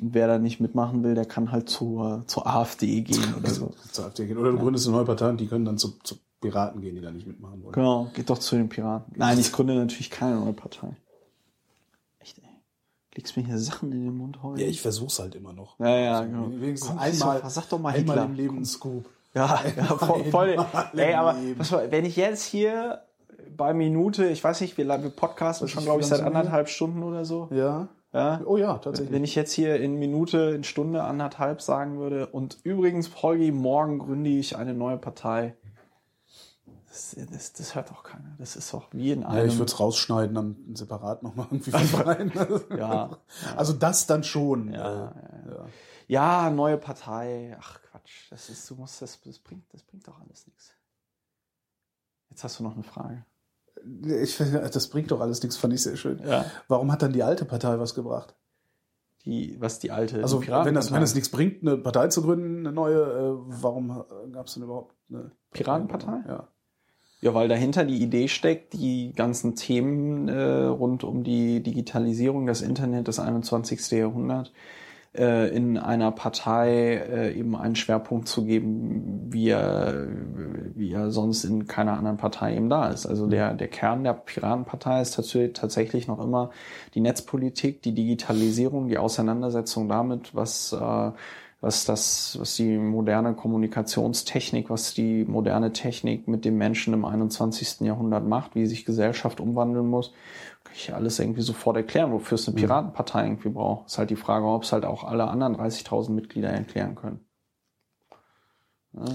wer 0.01 0.27
da 0.27 0.37
nicht 0.37 0.59
mitmachen 0.59 1.03
will, 1.03 1.15
der 1.15 1.25
kann 1.25 1.51
halt 1.51 1.69
zur, 1.69 2.23
zur 2.27 2.47
AfD 2.47 3.01
gehen 3.01 3.35
oder 3.35 3.49
so. 3.49 3.73
zur 3.91 4.05
AfD 4.05 4.25
gehen. 4.25 4.37
Oder 4.37 4.51
du 4.51 4.57
ja. 4.57 4.63
gründest 4.63 4.87
eine 4.87 4.97
neue 4.97 5.05
Partei 5.05 5.29
und 5.29 5.39
die 5.39 5.47
können 5.47 5.65
dann 5.65 5.77
zu, 5.77 5.97
zu 6.03 6.15
Piraten 6.41 6.81
gehen, 6.81 6.95
die 6.95 7.01
da 7.01 7.11
nicht 7.11 7.27
mitmachen 7.27 7.63
wollen. 7.63 7.73
Genau, 7.73 8.09
geht 8.13 8.29
doch 8.29 8.37
zu 8.37 8.55
den 8.55 8.69
Piraten. 8.69 9.13
Nein, 9.17 9.39
ich 9.39 9.51
gründe 9.51 9.75
natürlich 9.75 10.09
keine 10.09 10.39
neue 10.39 10.53
Partei. 10.53 10.95
Echt, 12.19 12.37
ey. 12.39 12.45
Legst 13.15 13.35
mir 13.35 13.43
hier 13.43 13.57
Sachen 13.57 13.91
in 13.91 14.03
den 14.03 14.17
Mund 14.17 14.41
heute? 14.43 14.61
Ja, 14.61 14.67
ich 14.67 14.81
versuch's 14.81 15.19
halt 15.19 15.35
immer 15.35 15.53
noch. 15.53 15.79
Ja, 15.79 15.97
ja, 15.97 16.19
also, 16.19 16.29
genau. 16.29 16.51
Wenigstens 16.51 16.89
Komm, 16.89 16.99
einmal, 16.99 17.41
sag 17.49 17.69
doch 17.69 17.79
mal 17.79 17.93
einmal 17.93 18.17
im 18.19 18.33
Leben 18.33 18.57
ein 18.57 18.65
Scoop. 18.65 19.09
Ja, 19.33 19.61
ja 19.75 19.83
voll, 19.97 20.23
voll 20.25 20.65
ey, 20.95 21.13
aber 21.13 21.35
was, 21.57 21.71
wenn 21.71 22.05
ich 22.05 22.15
jetzt 22.15 22.43
hier 22.45 23.01
bei 23.55 23.73
Minute, 23.73 24.27
ich 24.29 24.43
weiß 24.43 24.61
nicht, 24.61 24.77
wir, 24.77 24.87
wir 24.87 25.09
podcasten 25.09 25.67
schon, 25.67 25.83
glaube 25.83 26.01
ich, 26.01 26.07
seit 26.07 26.21
anderthalb 26.21 26.69
Stunden 26.69 27.03
oder 27.03 27.25
so. 27.25 27.49
Ja. 27.51 27.87
Ja? 28.13 28.41
Oh 28.45 28.57
ja, 28.57 28.77
tatsächlich. 28.77 29.13
Wenn 29.13 29.23
ich 29.23 29.35
jetzt 29.35 29.51
hier 29.51 29.75
in 29.75 29.95
Minute, 29.99 30.53
in 30.55 30.63
Stunde, 30.63 31.03
anderthalb 31.03 31.61
sagen 31.61 31.99
würde, 31.99 32.27
und 32.27 32.57
übrigens, 32.63 33.21
Holgi, 33.21 33.51
morgen 33.51 33.99
gründe 33.99 34.29
ich 34.29 34.55
eine 34.55 34.73
neue 34.73 34.97
Partei. 34.97 35.55
Das, 36.87 37.15
das, 37.31 37.53
das 37.53 37.75
hört 37.75 37.91
doch 37.91 38.01
keiner. 38.03 38.35
Das 38.39 38.55
ist 38.55 38.73
doch 38.73 38.87
wie 38.91 39.11
in 39.11 39.23
einem. 39.23 39.37
Ja, 39.37 39.45
ich 39.45 39.59
würde 39.59 39.71
es 39.71 39.79
rausschneiden, 39.79 40.33
dann 40.33 40.55
separat 40.73 41.21
nochmal 41.21 41.47
irgendwie 41.51 41.71
rein. 41.71 42.31
ja, 42.71 42.77
ja. 42.77 43.17
Also 43.55 43.73
das 43.73 44.07
dann 44.07 44.23
schon. 44.23 44.73
Ja, 44.73 45.09
äh, 45.09 45.51
ja, 46.07 46.45
ja. 46.45 46.49
neue 46.49 46.77
Partei. 46.77 47.55
Ach 47.59 47.79
Quatsch. 47.83 48.31
Das 48.31 48.49
ist, 48.49 48.67
du 48.69 48.75
musst, 48.75 49.01
das, 49.01 49.21
das 49.21 49.37
bringt, 49.37 49.71
das 49.73 49.83
bringt 49.83 50.07
doch 50.07 50.19
alles 50.21 50.47
nichts. 50.47 50.73
Jetzt 52.29 52.43
hast 52.43 52.59
du 52.59 52.63
noch 52.63 52.73
eine 52.73 52.83
Frage. 52.83 53.25
Ich 54.21 54.35
finde, 54.35 54.69
das 54.69 54.87
bringt 54.87 55.11
doch 55.11 55.21
alles 55.21 55.41
nichts, 55.41 55.57
fand 55.57 55.73
ich 55.73 55.83
sehr 55.83 55.97
schön. 55.97 56.19
Ja. 56.25 56.45
Warum 56.67 56.91
hat 56.91 57.01
dann 57.01 57.13
die 57.13 57.23
alte 57.23 57.45
Partei 57.45 57.79
was 57.79 57.93
gebracht? 57.93 58.35
Die, 59.25 59.57
was 59.59 59.79
die 59.79 59.91
alte? 59.91 60.21
Also 60.21 60.39
die 60.39 60.47
wenn 60.47 60.73
das, 60.73 60.91
wenn 60.91 61.01
es 61.01 61.13
nichts 61.13 61.29
bringt, 61.29 61.61
eine 61.61 61.77
Partei 61.77 62.07
zu 62.07 62.21
gründen, 62.21 62.65
eine 62.65 62.71
neue, 62.71 63.01
äh, 63.01 63.33
warum 63.61 64.05
gab 64.31 64.47
es 64.47 64.53
denn 64.53 64.63
überhaupt 64.63 64.95
eine 65.09 65.31
Piratenpartei? 65.51 66.23
Ja. 66.27 66.47
Ja, 67.19 67.33
weil 67.33 67.47
dahinter 67.47 67.83
die 67.83 68.01
Idee 68.01 68.27
steckt, 68.27 68.73
die 68.73 69.11
ganzen 69.13 69.55
Themen 69.55 70.27
äh, 70.27 70.65
rund 70.65 71.03
um 71.03 71.23
die 71.23 71.63
Digitalisierung, 71.63 72.45
das 72.45 72.61
Internet, 72.61 73.07
das 73.07 73.19
21. 73.19 73.89
Jahrhundert, 73.91 74.53
äh, 75.15 75.49
in 75.55 75.77
einer 75.77 76.11
Partei 76.11 76.95
äh, 76.95 77.33
eben 77.33 77.55
einen 77.55 77.75
Schwerpunkt 77.75 78.27
zu 78.27 78.45
geben, 78.45 79.27
wie 79.29 79.49
er, 79.49 80.07
wie 80.75 80.91
er 80.91 81.11
sonst 81.11 81.43
in 81.43 81.67
keiner 81.67 81.97
anderen 81.97 82.17
Partei 82.17 82.55
eben 82.55 82.69
da 82.69 82.89
ist. 82.89 83.05
Also 83.05 83.27
der, 83.27 83.53
der 83.53 83.67
Kern 83.67 84.03
der 84.03 84.13
Piratenpartei 84.13 85.01
ist 85.01 85.13
tatsächlich 85.53 86.07
noch 86.07 86.19
immer 86.19 86.51
die 86.93 87.01
Netzpolitik, 87.01 87.81
die 87.81 87.93
Digitalisierung, 87.93 88.87
die 88.89 88.97
Auseinandersetzung 88.97 89.89
damit, 89.89 90.35
was 90.35 90.73
äh, 90.73 91.11
was 91.59 91.85
das, 91.85 92.37
was 92.39 92.55
die 92.55 92.77
moderne 92.77 93.33
Kommunikationstechnik, 93.33 94.69
was 94.69 94.93
die 94.93 95.25
moderne 95.25 95.73
Technik 95.73 96.27
mit 96.27 96.45
dem 96.45 96.57
Menschen 96.57 96.93
im 96.93 97.03
21. 97.03 97.81
Jahrhundert 97.81 98.27
macht, 98.27 98.53
wie 98.53 98.67
sich 98.67 98.85
Gesellschaft 98.85 99.39
umwandeln 99.39 99.87
muss 99.87 100.13
kann 100.67 100.75
ich 100.75 100.93
alles 100.93 101.19
irgendwie 101.19 101.41
sofort 101.41 101.77
erklären, 101.77 102.11
wofür 102.11 102.35
es 102.35 102.47
eine 102.47 102.55
mhm. 102.55 102.61
Piratenpartei 102.61 103.25
irgendwie 103.25 103.49
braucht. 103.49 103.87
Ist 103.87 103.97
halt 103.97 104.09
die 104.09 104.15
Frage, 104.15 104.45
ob 104.45 104.63
es 104.63 104.71
halt 104.71 104.85
auch 104.85 105.03
alle 105.03 105.27
anderen 105.27 105.55
30.000 105.55 106.11
Mitglieder 106.11 106.49
erklären 106.49 106.95
können. 106.95 107.25
Ja. 108.93 109.05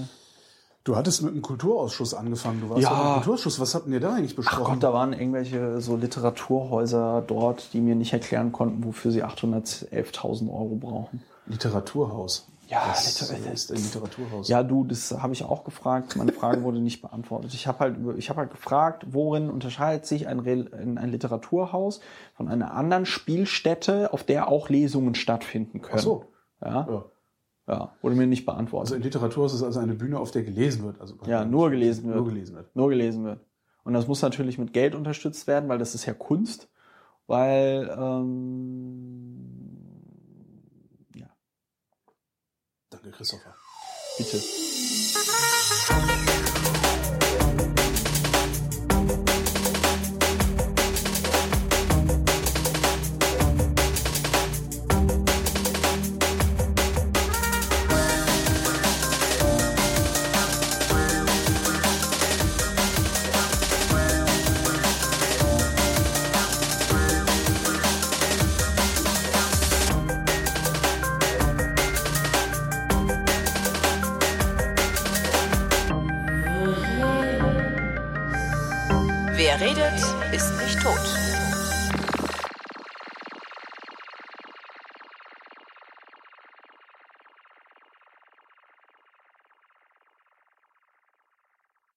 Du 0.83 0.97
hattest 0.97 1.21
mit 1.21 1.33
dem 1.33 1.41
Kulturausschuss 1.41 2.13
angefangen. 2.13 2.59
Du 2.59 2.69
warst 2.69 2.81
ja. 2.81 2.89
im 2.89 3.13
Kulturausschuss. 3.15 3.59
Was 3.59 3.73
habt 3.73 3.87
ihr 3.87 3.99
da 4.01 4.15
eigentlich 4.15 4.35
besprochen? 4.35 4.63
Ach 4.65 4.69
Gott, 4.71 4.83
da 4.83 4.93
waren 4.93 5.13
irgendwelche 5.13 5.79
so 5.79 5.95
Literaturhäuser 5.95 7.23
dort, 7.25 7.71
die 7.73 7.79
mir 7.79 7.95
nicht 7.95 8.11
erklären 8.11 8.51
konnten, 8.51 8.83
wofür 8.83 9.11
sie 9.11 9.23
811.000 9.23 10.49
Euro 10.49 10.75
brauchen. 10.75 11.23
Literaturhaus. 11.45 12.47
Ja, 12.73 12.87
das 12.87 13.21
ist 13.21 13.71
ein 13.71 13.77
Literaturhaus. 13.77 14.47
Ja, 14.47 14.63
du, 14.63 14.83
das 14.83 15.11
habe 15.11 15.33
ich 15.33 15.43
auch 15.43 15.63
gefragt. 15.63 16.15
Meine 16.15 16.31
Frage 16.31 16.63
wurde 16.63 16.79
nicht 16.79 17.03
beantwortet. 17.03 17.53
Ich 17.53 17.67
habe 17.67 17.79
halt, 17.79 17.97
ich 18.17 18.29
habe 18.29 18.39
halt 18.39 18.49
gefragt, 18.49 19.05
worin 19.11 19.51
unterscheidet 19.51 20.07
sich 20.07 20.27
ein, 20.27 20.39
ein 20.97 21.09
Literaturhaus 21.09 21.99
von 22.33 22.47
einer 22.47 22.73
anderen 22.73 23.05
Spielstätte, 23.05 24.11
auf 24.11 24.23
der 24.23 24.47
auch 24.47 24.69
Lesungen 24.69 25.13
stattfinden 25.13 25.81
können? 25.81 25.99
Ach 25.99 26.03
so. 26.03 26.25
Ja. 26.61 26.87
ja. 26.89 27.05
Ja, 27.65 27.93
wurde 28.01 28.15
mir 28.15 28.27
nicht 28.27 28.45
beantwortet. 28.45 28.87
Also 28.87 28.95
in 28.95 29.03
Literaturhaus 29.03 29.53
ist 29.53 29.63
also 29.63 29.79
eine 29.79 29.93
Bühne, 29.93 30.19
auf 30.19 30.31
der 30.31 30.43
gelesen 30.43 30.83
wird. 30.83 30.99
Also 30.99 31.15
ja, 31.25 31.45
nur 31.45 31.69
gelesen 31.69 32.07
wird. 32.07 32.17
Nur 32.17 32.25
gelesen 32.25 32.55
wird. 32.55 32.75
Nur 32.75 32.89
gelesen 32.89 33.23
wird. 33.23 33.39
Und 33.85 33.93
das 33.93 34.07
muss 34.07 34.21
natürlich 34.21 34.57
mit 34.57 34.73
Geld 34.73 34.95
unterstützt 34.95 35.47
werden, 35.47 35.69
weil 35.69 35.77
das 35.77 35.95
ist 35.95 36.05
ja 36.05 36.13
Kunst. 36.13 36.67
Weil 37.25 37.89
ähm, 37.97 39.32
Danke, 43.03 43.17
Christopher. 43.17 43.53
Bitte. 44.17 44.41